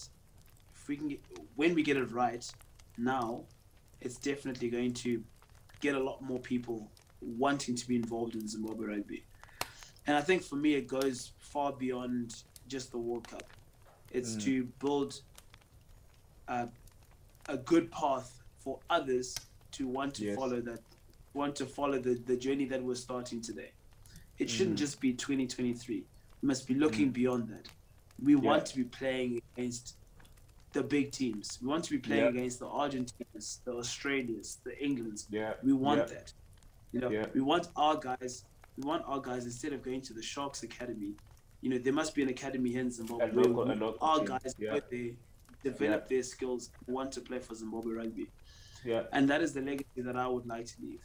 if 0.75 0.89
we 0.89 0.97
can 0.99 1.09
get, 1.09 1.21
when 1.57 1.75
we 1.75 1.83
get 1.83 1.97
it 1.97 2.11
right, 2.13 2.45
now, 2.99 3.45
it's 4.03 4.19
definitely 4.19 4.69
going 4.69 4.93
to 5.05 5.25
get 5.81 5.95
a 5.95 5.99
lot 6.09 6.21
more 6.23 6.39
people 6.39 6.91
wanting 7.25 7.75
to 7.77 7.89
be 7.89 7.97
involved 7.97 8.35
in 8.35 8.47
Zimbabwe 8.47 8.87
rugby. 8.87 9.25
And 10.07 10.17
I 10.17 10.21
think 10.21 10.43
for 10.43 10.57
me, 10.57 10.75
it 10.75 10.87
goes 10.87 11.33
far 11.39 11.73
beyond 11.73 12.43
just 12.69 12.91
the 12.93 12.99
World 12.99 13.27
Cup. 13.29 13.45
It's 14.13 14.37
Mm. 14.37 14.43
to 14.45 14.65
build 14.81 15.21
a, 16.49 16.69
a 17.49 17.57
good 17.57 17.91
path 17.91 18.43
for 18.59 18.79
others 18.91 19.35
to 19.73 19.87
want 19.89 20.15
to 20.17 20.25
Yes. 20.27 20.37
follow 20.37 20.61
that, 20.61 20.81
want 21.33 21.57
to 21.57 21.67
follow 21.67 21.99
the, 21.99 22.15
the 22.27 22.37
journey 22.37 22.65
that 22.67 22.83
we're 22.83 22.95
starting 22.95 23.41
today. 23.41 23.71
It 24.39 24.49
shouldn't 24.51 24.77
Mm. 24.77 24.81
just 24.81 25.01
be 25.01 25.13
2023. 25.15 26.05
We 26.43 26.47
must 26.47 26.67
be 26.67 26.75
looking 26.75 27.09
Mm. 27.11 27.15
beyond 27.15 27.49
that. 27.49 27.69
We 28.23 28.37
want 28.37 28.67
to 28.67 28.77
be 28.77 28.85
playing 28.85 29.43
against 29.57 29.97
the 30.73 30.83
big 30.83 31.13
teams. 31.13 31.59
We 31.63 31.69
want 31.69 31.85
to 31.85 31.91
be 31.91 31.99
playing 31.99 32.25
Yeah. 32.25 32.31
against 32.31 32.59
the 32.59 32.67
Argentines, 32.69 33.61
the 33.65 33.73
Australians, 33.73 34.59
the 34.65 34.77
Englands. 34.85 35.27
Yeah. 35.31 35.55
We 35.63 35.73
want 35.73 36.01
yeah. 36.01 36.07
that. 36.07 36.33
You 36.95 37.01
know, 37.01 37.11
Yeah. 37.11 37.27
we 37.35 37.41
want 37.41 37.69
our 37.75 37.97
guys. 37.97 38.45
We 38.77 38.85
want 38.85 39.03
our 39.07 39.21
guys 39.21 39.45
instead 39.47 39.73
of 39.73 39.83
going 39.83 40.01
to 40.03 40.13
the 40.15 40.23
Sharks 40.23 40.63
Academy. 40.63 41.15
You 41.61 41.71
know, 41.71 41.79
there 41.79 41.93
must 41.93 42.15
be 42.15 42.23
an 42.23 42.29
academy 42.29 42.71
here 42.71 42.83
in 42.83 42.91
Zimbabwe 42.91 43.33
local- 43.33 43.63
a 43.63 43.75
we- 43.75 43.81
local 43.81 44.07
our 44.07 44.19
team, 44.19 44.27
guys 44.27 44.55
yeah. 44.59 44.79
there, 44.91 45.11
develop 45.65 46.03
Yeah. 46.03 46.09
their 46.09 46.23
skills, 46.23 46.71
want 46.87 47.11
to 47.13 47.21
play 47.21 47.41
for 47.41 47.55
Zimbabwe 47.57 47.95
rugby, 47.95 48.31
Yeah. 48.85 49.07
and 49.13 49.29
that 49.29 49.43
is 49.43 49.53
the 49.55 49.61
legacy 49.63 50.03
that 50.03 50.15
I 50.17 50.29
would 50.29 50.47
like 50.47 50.67
to 50.67 50.83
leave. 50.83 51.03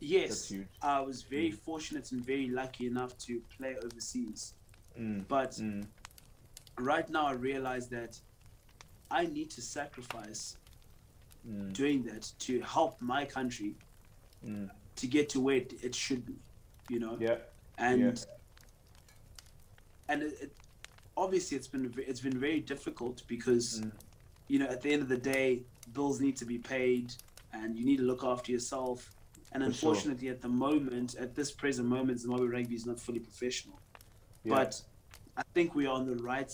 Yes. 0.00 0.52
I 0.80 1.00
was 1.00 1.22
very 1.22 1.50
Mm. 1.52 1.58
fortunate 1.58 2.10
and 2.12 2.24
very 2.24 2.48
lucky 2.48 2.86
enough 2.86 3.16
to 3.26 3.40
play 3.56 3.76
overseas, 3.76 4.54
Mm. 4.98 5.28
but 5.28 5.50
Mm. 5.52 5.86
right 6.78 7.08
now 7.10 7.26
I 7.26 7.32
realize 7.32 7.88
that 7.88 8.20
I 9.10 9.26
need 9.26 9.50
to 9.50 9.60
sacrifice 9.60 10.56
Mm. 11.46 11.72
doing 11.74 12.04
that 12.04 12.32
to 12.46 12.60
help 12.62 13.00
my 13.02 13.26
country 13.26 13.74
Mm. 14.46 14.70
to 14.96 15.06
get 15.06 15.28
to 15.30 15.40
where 15.40 15.56
it, 15.56 15.72
it 15.82 15.94
should 15.94 16.24
be, 16.26 16.34
you 16.88 16.98
know. 17.00 17.16
Yeah. 17.20 17.36
And 17.78 18.24
and 20.08 20.22
it, 20.22 20.34
it, 20.42 20.52
obviously 21.16 21.56
it's 21.56 21.68
been 21.68 21.92
it's 21.96 22.20
been 22.20 22.38
very 22.38 22.60
difficult 22.60 23.22
because 23.28 23.80
Mm. 23.80 23.92
you 24.48 24.58
know 24.58 24.66
at 24.66 24.80
the 24.82 24.92
end 24.92 25.02
of 25.02 25.08
the 25.08 25.16
day 25.16 25.62
bills 25.92 26.20
need 26.20 26.36
to 26.36 26.44
be 26.44 26.58
paid 26.58 27.12
and 27.52 27.76
you 27.76 27.84
need 27.84 27.98
to 27.98 28.04
look 28.04 28.24
after 28.24 28.50
yourself. 28.52 29.10
And 29.54 29.62
For 29.62 29.70
sure. 29.72 29.90
unfortunately, 29.90 30.28
at 30.30 30.40
the 30.40 30.48
moment, 30.48 31.14
at 31.16 31.34
this 31.34 31.50
present 31.52 31.86
moment, 31.86 32.20
Zimbabwe 32.20 32.46
rugby 32.46 32.74
is 32.74 32.86
not 32.86 32.98
fully 32.98 33.18
professional. 33.20 33.78
Yeah. 34.44 34.54
But 34.54 34.80
I 35.36 35.42
think 35.52 35.74
we 35.74 35.84
are 35.86 35.92
on 35.94 36.06
the 36.06 36.16
right 36.22 36.50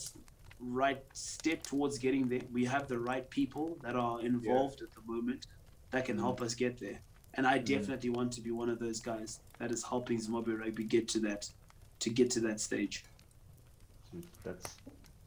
right 0.61 1.01
step 1.13 1.63
towards 1.63 1.99
getting 1.99 2.29
there. 2.29 2.41
We 2.53 2.65
have 2.65 2.89
the 2.89 2.99
right 2.99 3.29
people 3.31 3.79
that 3.83 3.95
are 3.95 4.21
involved 4.21 4.83
at 4.83 4.91
the 4.93 5.01
moment 5.07 5.47
that 5.93 6.05
can 6.07 6.17
Mm. 6.17 6.21
help 6.27 6.43
us 6.43 6.55
get 6.55 6.79
there. 6.79 6.99
And 7.35 7.47
I 7.47 7.59
Mm. 7.59 7.65
definitely 7.67 8.11
want 8.11 8.33
to 8.33 8.41
be 8.41 8.51
one 8.51 8.69
of 8.71 8.79
those 8.79 9.01
guys 9.01 9.41
that 9.59 9.71
is 9.71 9.85
helping 9.85 10.19
Zimbabwe 10.21 10.55
rugby 10.55 10.85
get 10.85 11.09
to 11.09 11.21
that 11.21 11.51
to 12.01 12.11
get 12.11 12.31
to 12.33 12.41
that 12.41 12.61
stage. 12.61 13.05
that's 14.43 14.77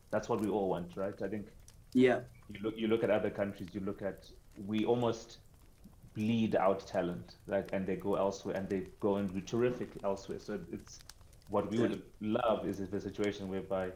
that's 0.09 0.27
what 0.27 0.41
we 0.41 0.49
all 0.49 0.67
want, 0.69 0.95
right? 0.97 1.21
I 1.21 1.27
think 1.27 1.47
Yeah. 1.93 2.21
You 2.49 2.59
look 2.61 2.77
you 2.77 2.87
look 2.87 3.03
at 3.03 3.09
other 3.09 3.29
countries. 3.29 3.69
You 3.73 3.81
look 3.81 4.01
at 4.01 4.29
we 4.57 4.85
almost 4.85 5.39
bleed 6.13 6.55
out 6.55 6.85
talent, 6.85 7.35
like, 7.47 7.69
and 7.71 7.85
they 7.87 7.95
go 7.95 8.15
elsewhere 8.15 8.55
and 8.57 8.67
they 8.67 8.87
go 8.99 9.15
and 9.17 9.31
do 9.33 9.39
terrific 9.41 9.89
elsewhere. 10.03 10.39
So 10.39 10.59
it's 10.71 10.99
what 11.47 11.69
we 11.69 11.79
would 11.79 12.01
love 12.19 12.65
is 12.67 12.77
the 12.79 12.99
situation 12.99 13.47
whereby 13.47 13.91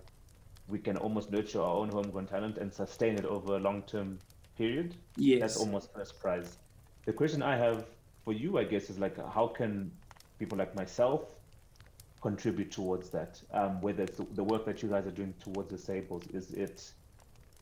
we 0.68 0.80
can 0.80 0.98
almost 0.98 1.32
nurture 1.32 1.62
our 1.62 1.76
own 1.76 1.90
homegrown 1.90 2.28
talent 2.28 2.58
and 2.58 2.74
sustain 2.74 3.16
it 3.18 3.26
over 3.26 3.56
a 3.58 3.60
long-term 3.60 4.20
period. 4.58 4.96
Yes. 5.18 5.40
That's 5.42 5.58
almost 5.58 5.94
first 5.94 6.20
prize. 6.20 6.58
The 7.06 7.14
question 7.14 7.42
I 7.42 7.58
have 7.58 7.86
for 8.26 8.34
you, 8.34 8.58
I 8.58 8.64
guess, 8.64 8.90
is 8.90 8.98
like, 9.00 9.16
how 9.34 9.48
can 9.48 9.92
people 10.40 10.58
like 10.58 10.76
myself 10.76 11.22
contribute 12.22 12.72
towards 12.72 13.10
that? 13.12 13.40
Um, 13.54 13.80
whether 13.82 14.04
it's 14.04 14.18
the, 14.18 14.26
the 14.34 14.44
work 14.44 14.66
that 14.66 14.82
you 14.84 14.90
guys 14.90 15.06
are 15.06 15.12
doing 15.12 15.34
towards 15.40 15.70
the 15.70 15.78
Sables, 15.78 16.24
is 16.34 16.52
it 16.52 16.92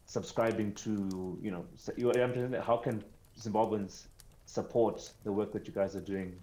subscribing 0.05 0.73
to, 0.75 1.37
you 1.41 1.51
know, 1.51 1.65
s- 1.75 1.89
you, 1.97 2.11
how 2.65 2.77
can 2.77 3.03
Zimbabweans 3.39 4.03
support 4.45 5.11
the 5.25 5.31
work 5.31 5.51
that 5.51 5.67
you 5.67 5.73
guys 5.73 5.95
are 5.97 6.01
doing 6.01 6.33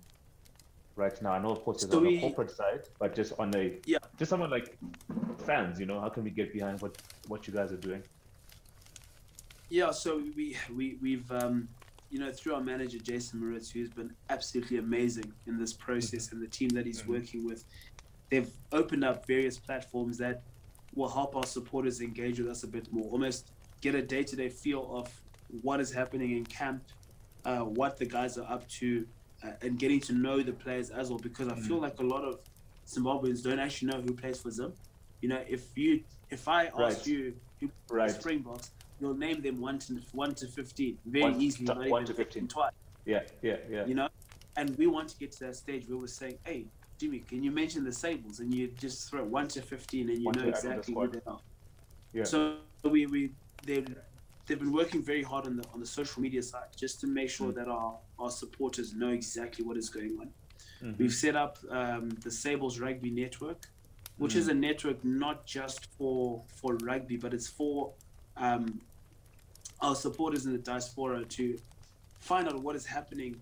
right 0.96 1.20
now? 1.22 1.32
I 1.32 1.38
know, 1.38 1.50
of 1.50 1.64
course, 1.64 1.82
it's 1.82 1.90
So 1.90 1.98
on 1.98 2.04
we- 2.04 2.16
the 2.16 2.20
corporate 2.20 2.50
side, 2.50 2.82
but 2.98 3.16
just 3.16 3.32
on 3.38 3.54
a, 3.56 3.78
Yeah. 3.86 3.98
just 4.18 4.28
someone 4.28 4.50
like 4.50 4.76
fans, 5.46 5.80
you 5.80 5.86
know, 5.86 5.98
how 5.98 6.10
can 6.10 6.24
we 6.24 6.30
get 6.30 6.52
behind 6.52 6.80
what 6.82 7.00
what 7.28 7.46
you 7.46 7.54
guys 7.54 7.72
are 7.72 7.76
doing? 7.78 8.02
Yeah, 9.70 9.92
so 9.92 10.18
we 10.36 10.56
we 10.76 10.98
we've 11.00 11.30
um, 11.30 11.68
you 12.10 12.18
know 12.18 12.32
through 12.32 12.54
our 12.54 12.60
manager 12.60 12.98
Jason 12.98 13.40
Moritz, 13.40 13.70
who's 13.70 13.88
been 13.90 14.10
absolutely 14.28 14.78
amazing 14.78 15.32
in 15.46 15.58
this 15.58 15.72
process, 15.72 16.32
and 16.32 16.42
the 16.42 16.48
team 16.48 16.68
that 16.70 16.84
he's 16.84 17.02
Mhm. 17.02 17.08
working 17.08 17.44
with, 17.44 17.64
they've 18.30 18.52
opened 18.72 19.04
up 19.04 19.26
various 19.26 19.58
platforms 19.58 20.18
that 20.18 20.42
will 20.94 21.08
help 21.08 21.36
our 21.36 21.46
supporters 21.46 22.00
engage 22.00 22.40
with 22.40 22.48
us 22.48 22.64
a 22.64 22.66
bit 22.68 22.92
more, 22.92 23.08
almost 23.10 23.52
get 23.80 23.94
a 23.94 24.02
day-to-day 24.02 24.48
feel 24.48 24.94
of 24.94 25.22
what 25.62 25.80
is 25.80 25.92
happening 25.92 26.32
in 26.36 26.44
camp, 26.44 26.82
uh, 27.44 27.60
what 27.60 27.96
the 27.96 28.04
guys 28.06 28.36
are 28.36 28.50
up 28.52 28.68
to, 28.68 29.06
uh, 29.44 29.52
and 29.62 29.78
getting 29.78 30.00
to 30.00 30.12
know 30.12 30.42
the 30.42 30.52
players 30.52 30.90
as 30.90 31.10
well. 31.10 31.18
Because 31.18 31.48
I 31.48 31.54
feel 31.54 31.78
like 31.80 31.98
a 32.00 32.02
lot 32.04 32.24
of 32.24 32.40
Zimbabweans 32.86 33.42
don't 33.42 33.60
actually 33.60 33.88
know 33.92 34.00
who 34.02 34.14
plays 34.14 34.40
for 34.40 34.50
Zim. 34.50 34.74
You 35.22 35.28
know, 35.28 35.44
if 35.48 35.76
you 35.76 36.04
if 36.30 36.46
I 36.46 36.66
ask 36.66 36.78
Right. 36.78 37.06
you 37.06 37.40
who 37.60 37.70
Right. 37.90 38.10
Springboks, 38.10 38.70
you'll 39.00 39.16
name 39.16 39.40
them 39.40 39.60
one 39.60 39.78
to 39.80 40.00
one 40.12 40.34
to 40.36 40.46
fifteen 40.46 40.98
very 41.06 41.24
One- 41.32 41.40
easily. 41.40 41.84
t- 41.84 41.90
one 41.90 42.04
to 42.04 42.14
15. 42.14 42.48
twice. 42.48 42.72
Yeah, 43.06 43.22
yeah, 43.42 43.56
yeah. 43.68 43.86
You 43.86 43.94
know, 43.94 44.08
and 44.56 44.76
we 44.76 44.86
want 44.86 45.08
to 45.08 45.18
get 45.18 45.32
to 45.32 45.40
that 45.46 45.56
stage 45.56 45.88
where 45.88 45.98
we're 45.98 46.06
saying, 46.06 46.38
"Hey, 46.44 46.66
Jimmy, 46.98 47.20
can 47.20 47.42
you 47.42 47.50
mention 47.50 47.82
the 47.84 47.92
Sables?" 47.92 48.40
And 48.40 48.54
you 48.54 48.68
just 48.68 49.08
throw 49.10 49.24
one 49.24 49.48
to 49.48 49.62
fifteen, 49.62 50.08
and 50.10 50.18
you 50.18 50.24
One 50.26 50.34
know 50.36 50.42
to 50.44 50.48
add 50.48 50.54
on 50.56 50.62
the 50.62 50.68
exactly 50.76 50.94
who 50.94 51.08
they 51.08 51.20
are. 51.26 51.40
Yeah. 52.12 52.24
So 52.24 52.56
we 52.84 53.06
we 53.06 53.32
they've 53.64 53.86
they've 54.46 54.58
been 54.58 54.72
working 54.72 55.02
very 55.02 55.22
hard 55.22 55.46
on 55.46 55.56
the 55.56 55.64
on 55.72 55.80
the 55.80 55.86
social 55.86 56.20
media 56.22 56.42
side 56.42 56.68
just 56.76 57.00
to 57.00 57.06
make 57.06 57.30
sure 57.30 57.50
Mm. 57.52 57.54
that 57.56 57.68
our 57.68 57.98
our 58.18 58.30
supporters 58.30 58.94
know 58.94 59.08
exactly 59.10 59.64
what 59.64 59.76
is 59.76 59.88
going 59.88 60.18
on. 60.20 60.32
Mhm. 60.82 60.98
We've 60.98 61.12
set 61.14 61.36
up 61.36 61.58
um, 61.70 62.10
the 62.26 62.30
Sables 62.30 62.78
Rugby 62.80 63.10
Network, 63.10 63.68
which 64.18 64.34
Mm. 64.34 64.36
is 64.40 64.48
a 64.48 64.54
network 64.54 65.02
not 65.04 65.46
just 65.46 65.86
for 65.96 66.42
for 66.48 66.74
rugby, 66.76 67.16
but 67.16 67.32
it's 67.32 67.48
for 67.48 67.92
um, 68.36 68.80
our 69.82 69.94
supporters 69.94 70.46
in 70.46 70.52
the 70.52 70.58
diaspora 70.58 71.24
to 71.24 71.58
find 72.18 72.46
out 72.48 72.60
what 72.62 72.76
is 72.76 72.86
happening 72.86 73.36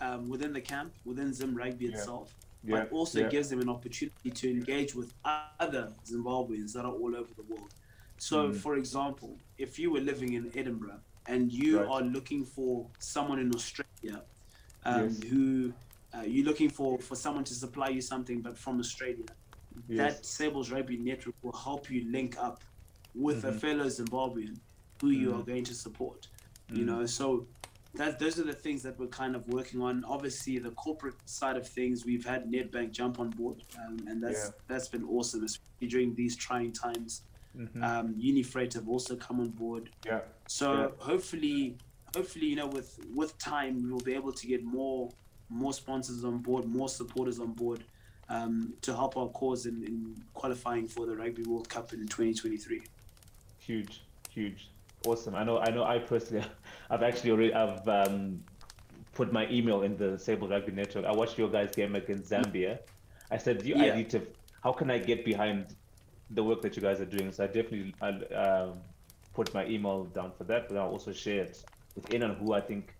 um, 0.00 0.28
within 0.28 0.52
the 0.52 0.60
camp, 0.60 0.92
within 1.04 1.32
Zim 1.34 1.54
Rugby 1.56 1.86
Yeah. 1.86 1.92
itself, 1.98 2.34
yeah, 2.62 2.76
but 2.84 2.92
also 2.92 3.20
yeah. 3.20 3.28
gives 3.28 3.48
them 3.50 3.60
an 3.60 3.68
opportunity 3.68 4.30
to 4.30 4.50
engage 4.50 4.94
with 4.94 5.12
other 5.58 5.92
Zimbabweans 6.06 6.72
that 6.74 6.84
are 6.84 6.92
all 6.92 7.16
over 7.16 7.32
the 7.34 7.42
world. 7.42 7.74
So, 8.18 8.48
Mm. 8.50 8.56
for 8.56 8.76
example, 8.76 9.36
if 9.58 9.78
you 9.78 9.90
were 9.90 10.00
living 10.00 10.34
in 10.34 10.50
Edinburgh 10.54 11.00
and 11.26 11.52
you 11.52 11.78
Right. 11.80 11.88
are 11.88 12.02
looking 12.02 12.44
for 12.44 12.86
someone 13.00 13.38
in 13.40 13.52
Australia 13.54 14.22
um, 14.84 15.08
Yes. 15.08 15.22
who 15.24 15.72
uh, 16.14 16.22
you're 16.22 16.44
looking 16.46 16.70
for 16.70 16.98
for 17.00 17.14
someone 17.16 17.44
to 17.44 17.54
supply 17.54 17.88
you 17.88 18.00
something, 18.00 18.40
but 18.40 18.56
from 18.56 18.78
Australia, 18.80 19.26
Yes. 19.88 20.14
that 20.16 20.24
Sables 20.26 20.70
Rugby 20.70 20.96
Network 20.96 21.34
will 21.42 21.52
help 21.52 21.90
you 21.90 22.10
link 22.10 22.38
up 22.38 22.62
with 23.14 23.44
a 23.44 23.52
Mhm. 23.52 23.60
fellow 23.60 23.86
Zimbabwean 23.86 24.56
who 25.00 25.10
you 25.10 25.34
are 25.34 25.42
Mhm. 25.42 25.46
going 25.46 25.64
to 25.64 25.74
support. 25.74 26.28
You 26.70 26.82
Mm. 26.84 26.86
know, 26.86 27.06
so 27.06 27.46
that 27.94 28.18
those 28.18 28.38
are 28.38 28.44
the 28.44 28.52
things 28.52 28.82
that 28.82 28.98
we're 28.98 29.06
kind 29.06 29.34
of 29.34 29.48
working 29.48 29.80
on. 29.80 30.04
Obviously, 30.04 30.58
the 30.58 30.70
corporate 30.72 31.14
side 31.26 31.56
of 31.56 31.66
things, 31.66 32.04
we've 32.04 32.24
had 32.24 32.44
Nedbank 32.50 32.90
jump 32.92 33.18
on 33.18 33.30
board, 33.30 33.62
um, 33.78 33.98
and 34.06 34.22
that's 34.22 34.44
Yeah. 34.46 34.50
that's 34.66 34.88
been 34.88 35.04
awesome, 35.04 35.44
especially 35.44 35.88
during 35.88 36.14
these 36.14 36.36
trying 36.36 36.72
times. 36.72 37.22
Mhm. 37.56 37.82
Um, 37.82 38.14
Unifreight 38.16 38.74
have 38.74 38.88
also 38.88 39.16
come 39.16 39.40
on 39.40 39.50
board. 39.50 39.90
yeah. 40.04 40.20
So 40.46 40.72
Yeah. 40.72 40.88
hopefully, 41.04 41.76
hopefully, 42.14 42.46
you 42.46 42.56
know, 42.56 42.66
with 42.66 42.98
with 43.14 43.36
time, 43.38 43.88
we'll 43.90 44.00
be 44.00 44.14
able 44.14 44.32
to 44.32 44.46
get 44.46 44.62
more 44.64 45.10
more 45.50 45.72
sponsors 45.72 46.24
on 46.24 46.38
board, 46.42 46.66
more 46.66 46.90
supporters 46.90 47.40
on 47.40 47.52
board, 47.54 47.82
um, 48.28 48.74
to 48.82 48.94
help 48.94 49.16
our 49.16 49.30
cause 49.30 49.64
in, 49.64 49.82
in 49.82 50.22
qualifying 50.34 50.86
for 50.86 51.06
the 51.06 51.16
Rugby 51.16 51.42
World 51.44 51.70
Cup 51.70 51.94
in 51.94 52.06
2023. 52.06 52.82
Huge, 53.58 54.02
huge, 54.28 54.68
awesome. 55.06 55.34
I 55.34 55.44
know. 55.44 55.58
I 55.58 55.70
know. 55.70 55.84
I 55.84 55.98
personally, 55.98 56.44
I've 56.90 57.02
actually 57.02 57.30
already. 57.30 57.54
I've 57.54 57.86
um, 57.88 58.42
put 59.14 59.32
my 59.32 59.48
email 59.50 59.82
in 59.82 59.96
the 59.96 60.18
Sable 60.18 60.48
Rugby 60.48 60.72
Network. 60.72 61.04
I 61.04 61.12
watched 61.12 61.38
your 61.38 61.48
guys' 61.48 61.74
game 61.74 61.94
against 61.96 62.30
Zambia. 62.30 62.78
I 63.30 63.36
said, 63.38 63.64
you, 63.64 63.74
Yeah. 63.76 63.92
I 63.92 63.96
need 63.96 64.10
to. 64.10 64.22
How 64.62 64.72
can 64.72 64.90
I 64.90 64.98
get 64.98 65.24
behind 65.24 65.74
the 66.30 66.42
work 66.42 66.62
that 66.62 66.76
you 66.76 66.82
guys 66.82 67.00
are 67.00 67.04
doing? 67.06 67.32
So 67.32 67.44
I 67.44 67.46
definitely 67.46 67.94
I'll, 68.02 68.68
um, 68.70 68.78
put 69.34 69.52
my 69.54 69.64
email 69.66 70.04
down 70.04 70.32
for 70.36 70.44
that, 70.44 70.68
but 70.68 70.76
I'll 70.76 70.90
also 70.90 71.12
share 71.12 71.44
it 71.44 71.62
with 71.94 72.12
anyone 72.12 72.36
who 72.36 72.52
I 72.54 72.60
think, 72.60 72.94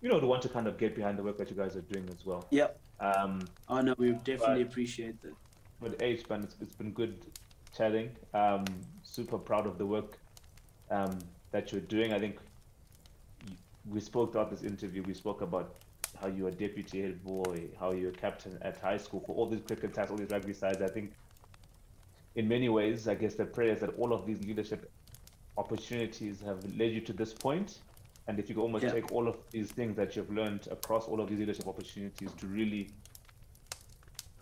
you 0.00 0.08
know, 0.08 0.14
would 0.14 0.24
want 0.24 0.42
to 0.42 0.48
kind 0.48 0.66
of 0.66 0.78
get 0.78 0.94
behind 0.94 1.18
the 1.18 1.22
work 1.22 1.36
that 1.38 1.50
you 1.50 1.56
guys 1.56 1.76
are 1.76 1.82
doing 1.82 2.08
as 2.08 2.24
well. 2.24 2.46
Yep. 2.50 2.78
Um, 3.00 3.46
Oh 3.68 3.80
no, 3.80 3.94
we 3.98 4.12
definitely 4.12 4.62
Right. 4.62 4.66
appreciate 4.66 5.20
that. 5.22 5.34
But 5.80 6.00
H, 6.02 6.28
man, 6.28 6.42
it's, 6.44 6.56
it's 6.60 6.74
been 6.74 6.92
good 6.92 7.18
chatting. 7.76 8.10
Um, 8.34 8.64
super 9.02 9.38
proud 9.38 9.66
of 9.66 9.76
the 9.78 9.86
work 9.86 10.18
um, 10.90 11.18
that 11.50 11.72
you're 11.72 11.80
doing. 11.82 12.12
I 12.12 12.18
think 12.18 12.38
we 13.88 14.00
spoke 14.00 14.32
throughout 14.32 14.50
this 14.50 14.62
interview. 14.62 15.02
We 15.02 15.14
spoke 15.14 15.40
about 15.40 15.74
how 16.20 16.28
you're 16.28 16.48
a 16.48 16.52
deputy 16.52 17.02
head 17.02 17.22
boy, 17.24 17.64
how 17.78 17.92
you're 17.92 18.10
a 18.10 18.14
captain 18.14 18.58
at 18.62 18.76
high 18.78 18.96
school 18.98 19.20
for 19.26 19.34
all 19.36 19.46
these 19.46 19.62
cricket 19.62 19.94
sides, 19.94 20.10
all 20.10 20.16
these 20.16 20.30
rugby 20.30 20.52
sides. 20.52 20.82
I 20.82 20.88
think, 20.88 21.12
in 22.34 22.48
many 22.48 22.68
ways, 22.68 23.08
I 23.08 23.14
guess 23.14 23.34
the 23.34 23.44
prayer 23.44 23.72
is 23.72 23.80
that 23.80 23.96
all 23.98 24.12
of 24.12 24.26
these 24.26 24.40
leadership 24.44 24.90
opportunities 25.56 26.40
have 26.40 26.62
led 26.76 26.92
you 26.92 27.00
to 27.02 27.12
this 27.12 27.32
point. 27.32 27.78
And 28.26 28.38
if 28.38 28.48
you 28.48 28.54
could 28.54 28.62
almost 28.62 28.84
Yeah. 28.84 28.92
take 28.92 29.10
all 29.10 29.26
of 29.26 29.36
these 29.50 29.72
things 29.72 29.96
that 29.96 30.14
you've 30.14 30.30
learned 30.30 30.68
across 30.70 31.08
all 31.08 31.20
of 31.20 31.28
these 31.30 31.38
leadership 31.38 31.66
opportunities 31.66 32.32
to 32.34 32.46
really 32.46 32.90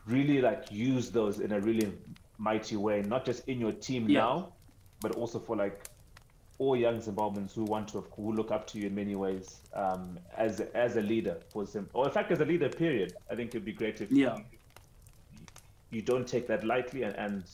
really 0.07 0.41
like 0.41 0.71
use 0.71 1.11
those 1.11 1.41
in 1.41 1.51
a 1.53 1.61
really 1.61 1.93
mighty 2.39 2.77
way, 2.77 3.03
not 3.03 3.25
just 3.25 3.49
in 3.49 3.59
your 3.59 3.73
team 3.73 4.09
Yeah. 4.09 4.21
now, 4.21 4.53
but 5.01 5.17
also 5.17 5.39
for 5.41 5.57
like 5.57 5.89
all 6.59 6.77
young 6.77 6.99
Zimbabweans 7.01 7.55
who 7.55 7.65
want 7.65 7.89
to 7.89 8.01
who 8.17 8.33
look 8.33 8.51
up 8.51 8.67
to 8.69 8.79
you 8.79 8.87
in 8.87 8.95
many 8.95 9.15
ways 9.15 9.61
um, 9.75 10.19
as 10.37 10.61
as 10.75 10.97
a 10.97 11.03
leader 11.03 11.37
for 11.53 11.65
Zim, 11.67 11.89
or 11.93 12.07
in 12.07 12.11
fact 12.13 12.31
as 12.33 12.41
a 12.41 12.45
leader. 12.45 12.69
Period. 12.69 13.15
I 13.31 13.35
think 13.35 13.51
it'd 13.51 13.65
be 13.65 13.73
great 13.73 14.01
if 14.01 14.11
Yeah. 14.11 14.37
you, 14.37 14.45
you 15.91 16.03
don't 16.03 16.27
take 16.27 16.47
that 16.49 16.65
lightly 16.65 17.03
and, 17.03 17.15
and 17.17 17.45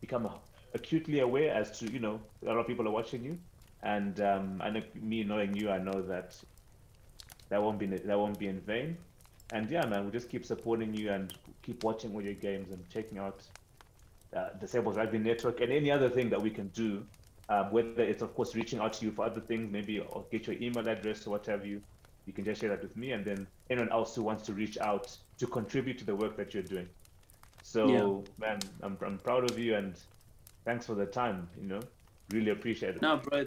become 0.00 0.28
acutely 0.74 1.20
aware 1.20 1.52
as 1.54 1.78
to 1.78 1.90
you 1.92 1.98
know 1.98 2.20
a 2.42 2.46
lot 2.46 2.58
of 2.58 2.66
people 2.66 2.86
are 2.86 2.92
watching 2.92 3.24
you, 3.24 3.38
and 3.82 4.20
um, 4.20 4.60
I 4.62 4.70
know 4.70 4.82
me 4.94 5.24
knowing 5.24 5.54
you, 5.56 5.70
I 5.70 5.78
know 5.78 6.00
that 6.02 6.36
that 7.48 7.62
won't 7.62 7.78
be 7.78 7.86
that 7.86 8.18
won't 8.18 8.38
be 8.38 8.46
in 8.48 8.60
vain. 8.60 8.96
And 9.52 9.70
yeah, 9.70 9.84
man, 9.86 10.02
we'll 10.02 10.12
just 10.12 10.30
keep 10.30 10.44
supporting 10.44 10.94
you 10.94 11.10
and 11.10 11.32
keep 11.62 11.84
watching 11.84 12.14
all 12.14 12.22
your 12.22 12.34
games 12.34 12.72
and 12.72 12.88
checking 12.88 13.18
out 13.18 13.42
uh, 14.34 14.48
the 14.60 14.66
Sables 14.66 14.96
Rugby 14.96 15.18
Network 15.18 15.60
and 15.60 15.70
any 15.72 15.90
other 15.90 16.08
thing 16.08 16.30
that 16.30 16.40
we 16.40 16.50
can 16.50 16.68
do. 16.68 17.04
Um, 17.48 17.70
whether 17.72 18.02
it's 18.02 18.22
of 18.22 18.34
course 18.34 18.54
reaching 18.54 18.78
out 18.78 18.94
to 18.94 19.04
you 19.04 19.12
for 19.12 19.24
other 19.24 19.40
things, 19.40 19.70
maybe 19.70 20.00
or 20.00 20.24
get 20.30 20.46
your 20.46 20.56
email 20.60 20.88
address 20.88 21.26
or 21.26 21.30
what 21.30 21.46
have 21.46 21.66
you. 21.66 21.82
You 22.26 22.32
can 22.32 22.44
just 22.44 22.62
share 22.62 22.70
that 22.70 22.82
with 22.82 22.96
me, 22.96 23.12
and 23.12 23.22
then 23.22 23.46
anyone 23.68 23.92
else 23.92 24.14
who 24.16 24.22
wants 24.22 24.44
to 24.46 24.54
reach 24.54 24.78
out 24.78 25.14
to 25.38 25.46
contribute 25.46 25.98
to 25.98 26.06
the 26.06 26.16
work 26.16 26.36
that 26.38 26.54
you're 26.54 26.62
doing. 26.62 26.88
So, 27.62 28.24
man, 28.38 28.60
I'm 28.82 28.96
I'm 29.04 29.18
proud 29.18 29.50
of 29.50 29.58
you, 29.58 29.74
and 29.74 29.94
thanks 30.64 30.86
for 30.86 30.94
the 30.94 31.04
time. 31.04 31.48
You 31.60 31.68
know, 31.68 31.80
really 32.30 32.50
appreciate 32.50 32.96
it. 32.96 33.02
No, 33.02 33.18
bro. 33.18 33.44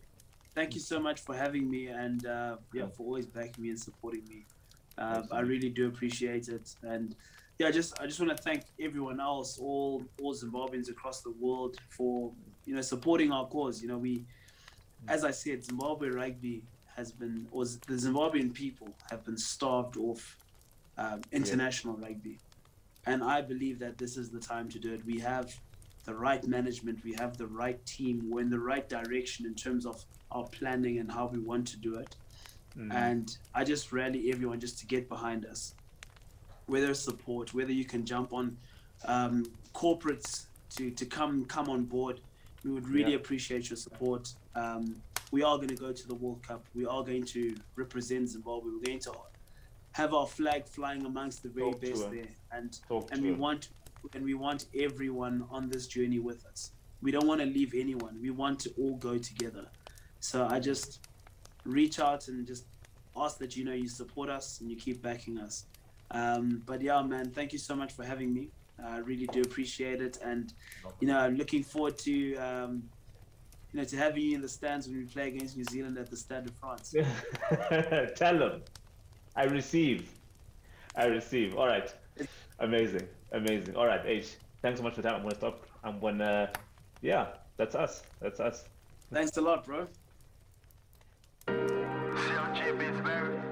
Thank 0.54 0.74
you 0.74 0.80
so 0.80 1.00
much 1.00 1.22
for 1.22 1.36
having 1.36 1.70
me 1.70 1.88
and 1.88 2.26
uh, 2.26 2.58
yeah, 2.74 2.84
Yeah. 2.84 2.88
for 2.96 3.04
always 3.04 3.28
backing 3.28 3.64
me 3.64 3.70
and 3.70 3.80
supporting 3.80 4.24
me. 4.28 4.46
Uh, 4.98 5.22
I 5.32 5.42
really 5.42 5.70
do 5.70 5.88
appreciate 5.88 6.48
it. 6.50 6.76
And 6.82 7.16
yeah, 7.60 7.70
just 7.72 8.00
I 8.00 8.06
just 8.08 8.20
want 8.20 8.36
to 8.36 8.42
thank 8.44 8.64
everyone 8.80 9.20
else, 9.20 9.60
all 9.60 10.04
all 10.22 10.34
Zimbabweans 10.36 10.90
across 10.90 11.22
the 11.22 11.32
world 11.32 11.78
for 11.90 12.32
you 12.68 12.76
know 12.76 12.82
supporting 12.82 13.32
our 13.32 13.48
cause. 13.48 13.82
You 13.82 13.88
know, 13.88 13.98
we, 13.98 14.26
as 15.08 15.24
I 15.24 15.32
said, 15.32 15.64
Zimbabwe 15.64 16.10
rugby 16.10 16.64
has 16.96 17.12
been, 17.12 17.48
or 17.52 17.64
the 17.66 17.94
Zimbabwean 17.94 18.54
people 18.54 18.90
have 19.10 19.24
been 19.24 19.38
starved 19.38 19.98
off 19.98 20.38
um, 20.98 21.22
international 21.32 21.96
rugby, 21.96 22.38
and 23.06 23.24
I 23.24 23.42
believe 23.42 23.80
that 23.80 23.98
this 23.98 24.18
is 24.18 24.30
the 24.30 24.40
time 24.40 24.70
to 24.70 24.80
do 24.80 24.94
it. 24.94 25.06
We 25.06 25.20
have 25.20 25.56
the 26.06 26.14
right 26.14 26.46
management, 26.46 27.04
we 27.04 27.14
have 27.14 27.38
the 27.38 27.48
right 27.48 27.84
team, 27.86 28.30
we're 28.30 28.42
in 28.42 28.50
the 28.50 28.60
right 28.60 28.88
direction 28.88 29.46
in 29.46 29.56
terms 29.56 29.86
of 29.86 30.04
our 30.32 30.46
planning 30.46 31.00
and 31.00 31.12
how 31.12 31.28
we 31.28 31.40
want 31.40 31.68
to 31.68 31.78
do 31.78 31.96
it. 31.96 32.16
Mm. 32.78 32.94
And 32.94 33.38
I 33.54 33.64
just 33.64 33.92
rally 33.92 34.32
everyone 34.32 34.60
just 34.60 34.80
to 34.80 34.86
get 34.86 35.10
behind 35.10 35.46
us, 35.46 35.74
whether 36.68 36.92
it's 36.92 37.00
support, 37.00 37.54
whether 37.54 37.72
you 37.72 37.86
can 37.86 38.06
jump 38.06 38.34
on 38.34 38.58
um, 39.06 39.46
corporates 39.74 40.46
to, 40.78 40.92
to 40.92 41.06
come 41.06 41.46
come 41.46 41.70
on 41.70 41.86
board. 41.86 42.22
We 42.68 42.74
would 42.74 42.90
really 42.90 43.12
Yeah. 43.12 43.18
appreciate 43.20 43.70
your 43.70 43.78
support. 43.78 44.34
Um, 44.54 45.02
we 45.32 45.42
are 45.42 45.56
going 45.56 45.70
to 45.70 45.76
go 45.76 45.94
to 45.94 46.08
the 46.08 46.16
World 46.16 46.44
Cup. 46.44 46.66
We 46.76 46.86
are 46.86 47.02
going 47.02 47.24
to 47.28 47.56
represent 47.76 48.28
Zimbabwe. 48.30 48.72
We're 48.72 48.86
going 48.86 49.00
to 49.00 49.14
have 49.94 50.14
our 50.14 50.28
flag 50.28 50.68
flying 50.68 51.06
amongst 51.06 51.44
the 51.44 51.50
very 51.50 51.72
Talk 51.72 51.82
best 51.82 52.12
there, 52.12 52.28
and 52.52 52.78
Talk 52.90 53.10
and 53.12 53.22
we 53.22 53.30
him. 53.30 53.40
want 53.40 53.70
and 54.14 54.24
we 54.24 54.36
want 54.36 54.66
everyone 54.76 55.46
on 55.50 55.70
this 55.70 55.88
journey 55.88 56.20
with 56.20 56.46
us. 56.46 56.72
We 57.02 57.12
don't 57.12 57.26
want 57.28 57.42
to 57.42 57.48
leave 57.48 57.74
anyone. 57.74 58.20
We 58.22 58.30
want 58.30 58.60
to 58.62 58.70
all 58.78 58.96
go 58.96 59.18
together. 59.18 59.68
So 60.20 60.46
I 60.46 60.60
just 60.60 61.00
reach 61.64 62.00
out 62.00 62.28
and 62.28 62.46
just 62.46 62.66
ask 63.16 63.38
that 63.40 63.56
you 63.56 63.64
know 63.64 63.74
you 63.74 63.88
support 63.88 64.30
us 64.30 64.60
and 64.62 64.70
you 64.70 64.76
keep 64.78 65.02
backing 65.02 65.38
us. 65.40 65.66
Um, 66.12 66.62
but 66.66 66.82
yeah, 66.82 67.02
man, 67.02 67.32
thank 67.32 67.54
you 67.54 67.60
so 67.60 67.76
much 67.76 67.94
for 67.94 68.04
having 68.06 68.34
me. 68.34 68.50
I 68.84 68.98
really 68.98 69.28
do 69.28 69.42
appreciate 69.42 70.02
it, 70.02 70.20
and 70.24 70.54
you 71.00 71.08
know, 71.08 71.18
I'm 71.18 71.36
looking 71.36 71.64
forward 71.64 71.98
to 72.00 72.36
um, 72.36 72.84
you 73.72 73.80
know 73.80 73.86
to 73.86 73.98
having 73.98 74.24
you 74.24 74.36
in 74.36 74.42
the 74.42 74.50
stands 74.50 74.88
when 74.88 74.98
we 74.98 75.06
play 75.06 75.28
against 75.30 75.58
New 75.58 75.64
Zealand 75.66 75.98
at 75.98 76.10
the 76.10 76.18
Stade 76.18 76.46
de 76.46 76.52
France. 76.54 76.96
Tell 78.16 78.38
them. 78.38 78.62
I 79.36 79.44
receive. 79.44 80.10
I 80.96 81.06
receive. 81.06 81.56
All 81.56 81.68
right. 81.68 81.94
Amazing. 82.60 83.08
Amazing. 83.32 83.76
All 83.76 83.86
right, 83.86 84.02
H. 84.06 84.36
Thanks 84.62 84.80
so 84.80 84.84
much 84.84 84.96
for 84.96 85.02
that. 85.04 85.14
I'm 85.14 85.22
gonna 85.22 85.36
stop. 85.36 85.66
I'm 85.84 86.00
gonna. 86.00 86.52
Yeah, 87.02 87.28
that's 87.58 87.76
us. 87.76 88.04
That's 88.20 88.40
us. 88.40 88.66
Thanks 89.12 89.38
a 89.38 89.42
lot, 89.42 89.66
bro. 89.66 89.88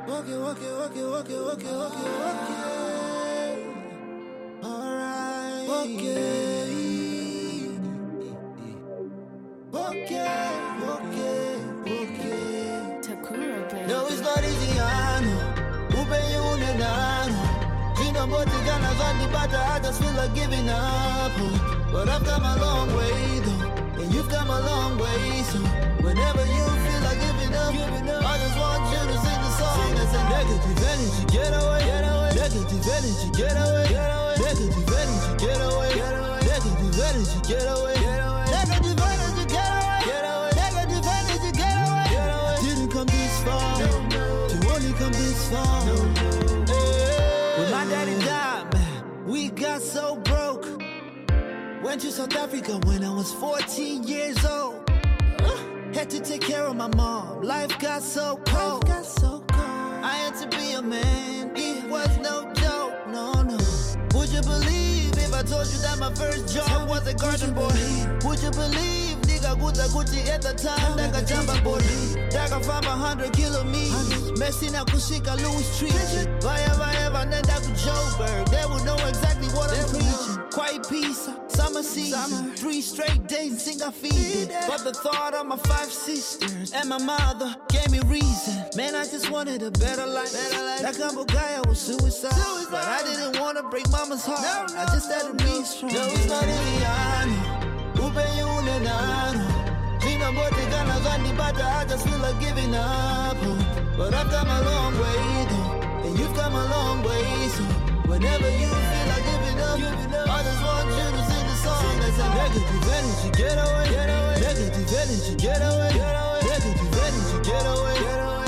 Walk 0.07 0.27
it, 0.27 0.39
walk 0.39 0.61
it, 0.61 0.76
walk 0.77 0.95
it, 0.95 1.06
walk 1.06 1.30
it, 1.30 1.41
walk 1.41 1.64
it, 1.64 1.65
walk 1.65 1.93
it, 1.93 2.19
walk 2.19 2.49
it. 2.49 2.85
Negative 30.29 30.83
energy. 30.83 31.25
Get 31.31 31.53
away, 31.53 31.79
get 31.85 32.03
away. 32.03 32.31
Negative 32.35 32.87
energy, 32.97 33.29
get 33.37 33.55
away, 33.55 33.87
get 33.89 34.09
away. 34.11 34.35
Negative 34.37 34.94
Negative 37.26 37.47
energy, 37.47 37.53
get 37.53 37.65
away, 37.65 37.93
get 37.95 38.19
away. 38.27 38.45
Negative 38.52 38.99
energy, 39.02 39.45
get 39.47 39.69
away, 39.72 39.99
get 40.06 40.23
away. 40.26 40.52
Negative 40.56 41.06
energy, 41.18 41.52
get 41.57 41.76
away, 41.88 42.06
get 42.10 42.30
away. 42.38 42.57
Didn't 42.61 42.89
come 42.91 43.07
this 43.07 43.43
far, 43.43 43.77
to 43.80 44.56
only 44.73 44.93
come 44.93 45.11
this 45.14 45.49
far. 45.49 45.85
When 47.57 47.72
my 47.72 47.85
daddy 47.85 48.18
died, 48.26 48.73
man, 48.73 49.26
we 49.26 49.49
got 49.49 49.81
so 49.81 50.18
broke. 50.18 50.65
Went 51.84 52.02
to 52.02 52.11
South 52.11 52.35
Africa 52.35 52.80
when 52.85 53.03
I 53.03 53.10
was 53.10 53.34
14 53.34 54.03
years 54.03 54.43
old. 54.45 54.89
Had 55.93 56.10
to 56.10 56.19
take 56.19 56.41
care 56.41 56.64
of 56.64 56.76
my 56.76 56.88
mom. 56.95 57.41
Life 57.41 57.80
got 57.80 58.03
so 58.03 58.39
cold. 58.45 58.84
I 58.89 60.18
had 60.18 60.35
to 60.41 60.57
be 60.57 60.73
a 60.73 60.81
man. 60.81 61.52
It 61.56 61.89
was 61.89 62.18
no 62.19 62.52
joke. 62.53 63.07
No, 63.07 63.41
no. 63.41 63.57
Would 64.14 64.30
you 64.30 64.41
believe 64.41 64.85
told 65.45 65.67
you 65.72 65.80
that 65.80 65.97
my 65.99 66.11
first 66.13 66.53
job 66.53 66.89
was 66.89 67.05
a 67.07 67.13
garden 67.13 67.53
boy? 67.53 67.69
Would 68.26 68.39
you 68.41 68.51
believe 68.51 69.17
nigga 69.27 69.55
kuti 69.55 70.27
at 70.30 70.41
the 70.41 70.53
time 70.53 70.93
ndakajamba 70.95 71.61
body 71.63 72.15
ndakafamba 72.30 72.95
100 72.95 73.31
kilometers 73.31 74.39
messing 74.39 74.76
up 74.76 74.89
kushika 74.91 75.35
Louis 75.35 75.65
Street 75.76 76.30
vaya 76.41 76.69
vaya 76.76 77.09
vanenda 77.11 77.59
ku 77.61 77.72
Joburg? 77.84 78.49
They 78.49 78.65
would 78.65 78.84
know 78.84 78.97
exactly 79.07 79.47
what 79.49 79.69
I'm 79.72 79.88
preaching 79.89 80.35
quiet 80.56 80.88
peace 80.90 81.27
uh, 81.27 81.36
summer 81.49 81.84
season. 81.84 82.56
Three 82.56 82.80
straight 82.80 83.27
days 83.27 83.61
sing 83.61 83.82
I 83.82 83.91
feed 83.91 84.48
it 84.48 84.49
but 84.69 84.86
the 84.86 84.94
thought 84.94 85.34
of 85.34 85.45
my 85.45 85.57
five 85.57 85.91
sisters 85.91 86.72
and 86.72 86.88
my 86.88 86.98
mother 86.98 87.53
gave 87.68 87.91
me 87.91 87.99
reason. 88.07 88.56
Man 88.77 88.95
I 88.95 89.03
just 89.03 89.30
wanted 89.30 89.61
a 89.64 89.72
better 89.72 90.07
life. 90.07 90.32
Nakambugaya 90.82 91.68
was 91.68 91.80
suicide. 91.80 92.32
But 92.72 92.86
I 92.86 93.03
didn't 93.03 93.38
want 93.41 93.57
to 93.57 93.64
break 93.64 93.90
mama's 93.91 94.26
heart. 94.26 94.72
I 94.72 94.86
just 94.95 95.11
had 95.11 95.23
to 95.27 95.34
be 95.44 95.64
strong. 95.65 95.91
No, 95.91 96.03
it's 96.07 96.27
not 96.30 96.44
Iliano 96.44 97.36
upenyu 98.06 98.48
une 98.60 98.80
nano 98.88 99.45
zvinambotikana 99.99 100.95
zvandibata 101.03 101.65
I 101.82 101.86
just 101.86 102.07
feel 102.07 102.19
like 102.19 102.40
giving 102.40 102.73
up. 102.76 103.36
But 103.98 104.14
I've 104.14 104.30
come 104.32 104.48
a 104.48 104.61
long 104.72 104.94
way 105.03 105.22
though. 105.52 106.07
And 106.07 106.18
you've 106.18 106.34
come 106.34 106.56
a 106.56 106.65
long 106.76 107.03
way 107.03 107.26
so 107.56 107.64
whenever 108.07 108.49
you 108.61 108.72
feel 108.90 109.07
like 109.14 109.35
giving 109.56 110.14
up 110.15 110.27
I 110.27 110.44
just 110.44 110.61
want 110.64 110.88
you 110.91 111.07
to 111.15 111.23
sing 111.30 111.45
the 111.48 111.56
song 111.64 111.99
that's 111.99 112.19
a 112.19 112.27
negative 112.36 112.88
energy 112.98 113.30
get 113.40 113.57
away. 113.57 113.86
negative 114.44 114.94
energy 115.02 115.36
get 115.36 115.61
away 115.61 115.91
negative 116.44 116.95
energy 117.06 117.38
get 117.49 117.65
away 117.65 117.95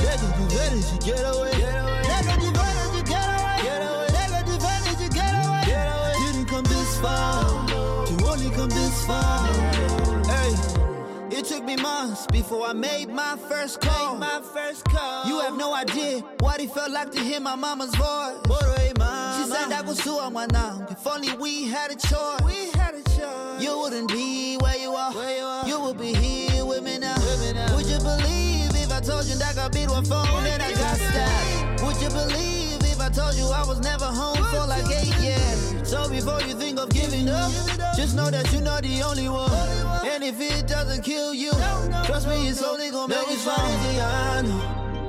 negative 0.04 0.52
energy 0.66 0.98
get 1.06 1.24
away 1.24 1.52
negative 1.52 1.77
me 11.68 11.76
months 11.76 12.26
before 12.28 12.66
I 12.66 12.72
made 12.72 13.10
my 13.10 13.36
first 13.50 13.82
call. 13.82 14.16
my 14.16 14.42
first 14.54 14.86
call. 14.86 15.28
You 15.28 15.42
have 15.42 15.58
no 15.58 15.74
idea 15.74 16.22
what 16.40 16.62
it 16.62 16.72
felt 16.72 16.92
like 16.92 17.12
to 17.12 17.20
hear 17.20 17.42
my 17.42 17.56
mama's 17.56 17.94
voice. 17.94 18.38
She 19.38 19.44
said 19.52 19.68
that 19.68 19.84
was 19.86 20.00
who 20.00 20.18
I 20.18 20.30
want 20.30 20.54
now. 20.54 20.88
If 20.90 21.06
only 21.06 21.36
we 21.36 21.68
had 21.68 21.92
a 21.92 21.96
choice. 21.96 22.42
We 22.46 22.72
had 22.80 22.96
a 22.96 23.04
choice. 23.04 23.62
You 23.62 23.78
wouldn't 23.80 24.08
be 24.08 24.56
where 24.62 24.78
you 24.78 24.92
are. 24.96 25.12
Where 25.12 25.38
you, 25.38 25.44
are. 25.44 25.68
you 25.68 25.80
would 25.82 25.98
be 26.00 26.14
here 26.14 26.66
with 26.66 26.84
me 26.84 27.00
now. 27.00 27.18
Would 27.76 27.86
you 27.86 28.00
believe 28.00 28.74
if 28.84 28.92
I 28.92 29.02
told 29.02 29.26
you 29.26 29.36
that 29.36 29.58
I 29.58 29.68
beat 29.68 29.90
one 29.90 30.06
phone 30.06 30.46
and 30.46 30.64
I 30.64 30.72
got 30.72 30.96
stabbed? 30.96 31.84
Would 31.84 32.02
you 32.02 32.10
believe 32.10 32.67
I 33.08 33.10
told 33.10 33.36
you 33.36 33.48
I 33.48 33.64
was 33.64 33.80
never 33.80 34.04
home 34.04 34.36
for 34.52 34.68
like 34.68 34.84
eight 34.92 35.16
years? 35.24 35.90
So 35.90 36.10
before 36.10 36.42
you 36.42 36.54
think 36.60 36.78
of 36.78 36.90
giving 36.90 37.30
up, 37.30 37.54
just 37.96 38.18
know 38.18 38.30
that 38.30 38.52
you're 38.52 38.62
not 38.62 38.84
the 38.84 39.02
only 39.02 39.30
one. 39.30 39.50
And 40.04 40.26
if 40.26 40.36
it 40.42 40.68
doesn't 40.68 41.04
kill 41.06 41.34
you, 41.34 41.52
trust 42.04 42.28
me, 42.28 42.50
it's 42.50 42.62
only 42.62 42.92
gonna 42.92 43.16
make 43.16 43.30
you 43.30 43.38
strong. 43.38 43.64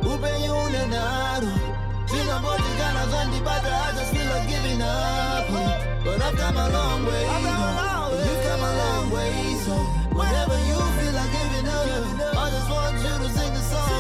Upenyu 0.07 0.55
une 0.71 0.87
naro 0.95 1.51
Zvinambotikana 2.07 3.03
zvandibata 3.11 3.67
I 3.67 3.91
just 3.99 4.15
feel 4.15 4.27
like 4.31 4.47
giving 4.47 4.81
up 4.81 5.51
But 6.05 6.23
I've 6.23 6.37
come 6.39 6.57
a 6.57 6.69
long 6.71 7.05
way 7.05 7.27
You've 8.25 8.43
come 8.47 8.63
a 8.63 8.73
long 8.79 9.11
way 9.11 9.59
So 9.67 9.75
whenever 10.15 10.59
you 10.71 10.79
feel 10.97 11.15
like 11.19 11.33
giving 11.35 11.67
up 11.67 12.39
I 12.39 12.51
just 12.55 12.71
want 12.71 12.98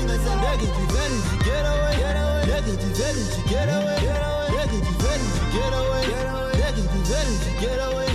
you 0.00 0.08
to 0.08 0.18
sing 0.18 0.18
the 0.18 0.24
song 0.24 0.40
That's 1.42 2.26
a 2.26 2.46
negative 2.46 3.00
energy. 3.00 3.42
Get 3.48 3.68
away. 3.68 3.98
Get 4.00 4.22
away. 4.22 4.48
Energy. 4.58 5.40
Get 5.52 5.72
away. 5.72 6.06
Negative 6.58 7.10
energy. 7.10 7.60
Get 7.60 7.78
away 7.78 8.07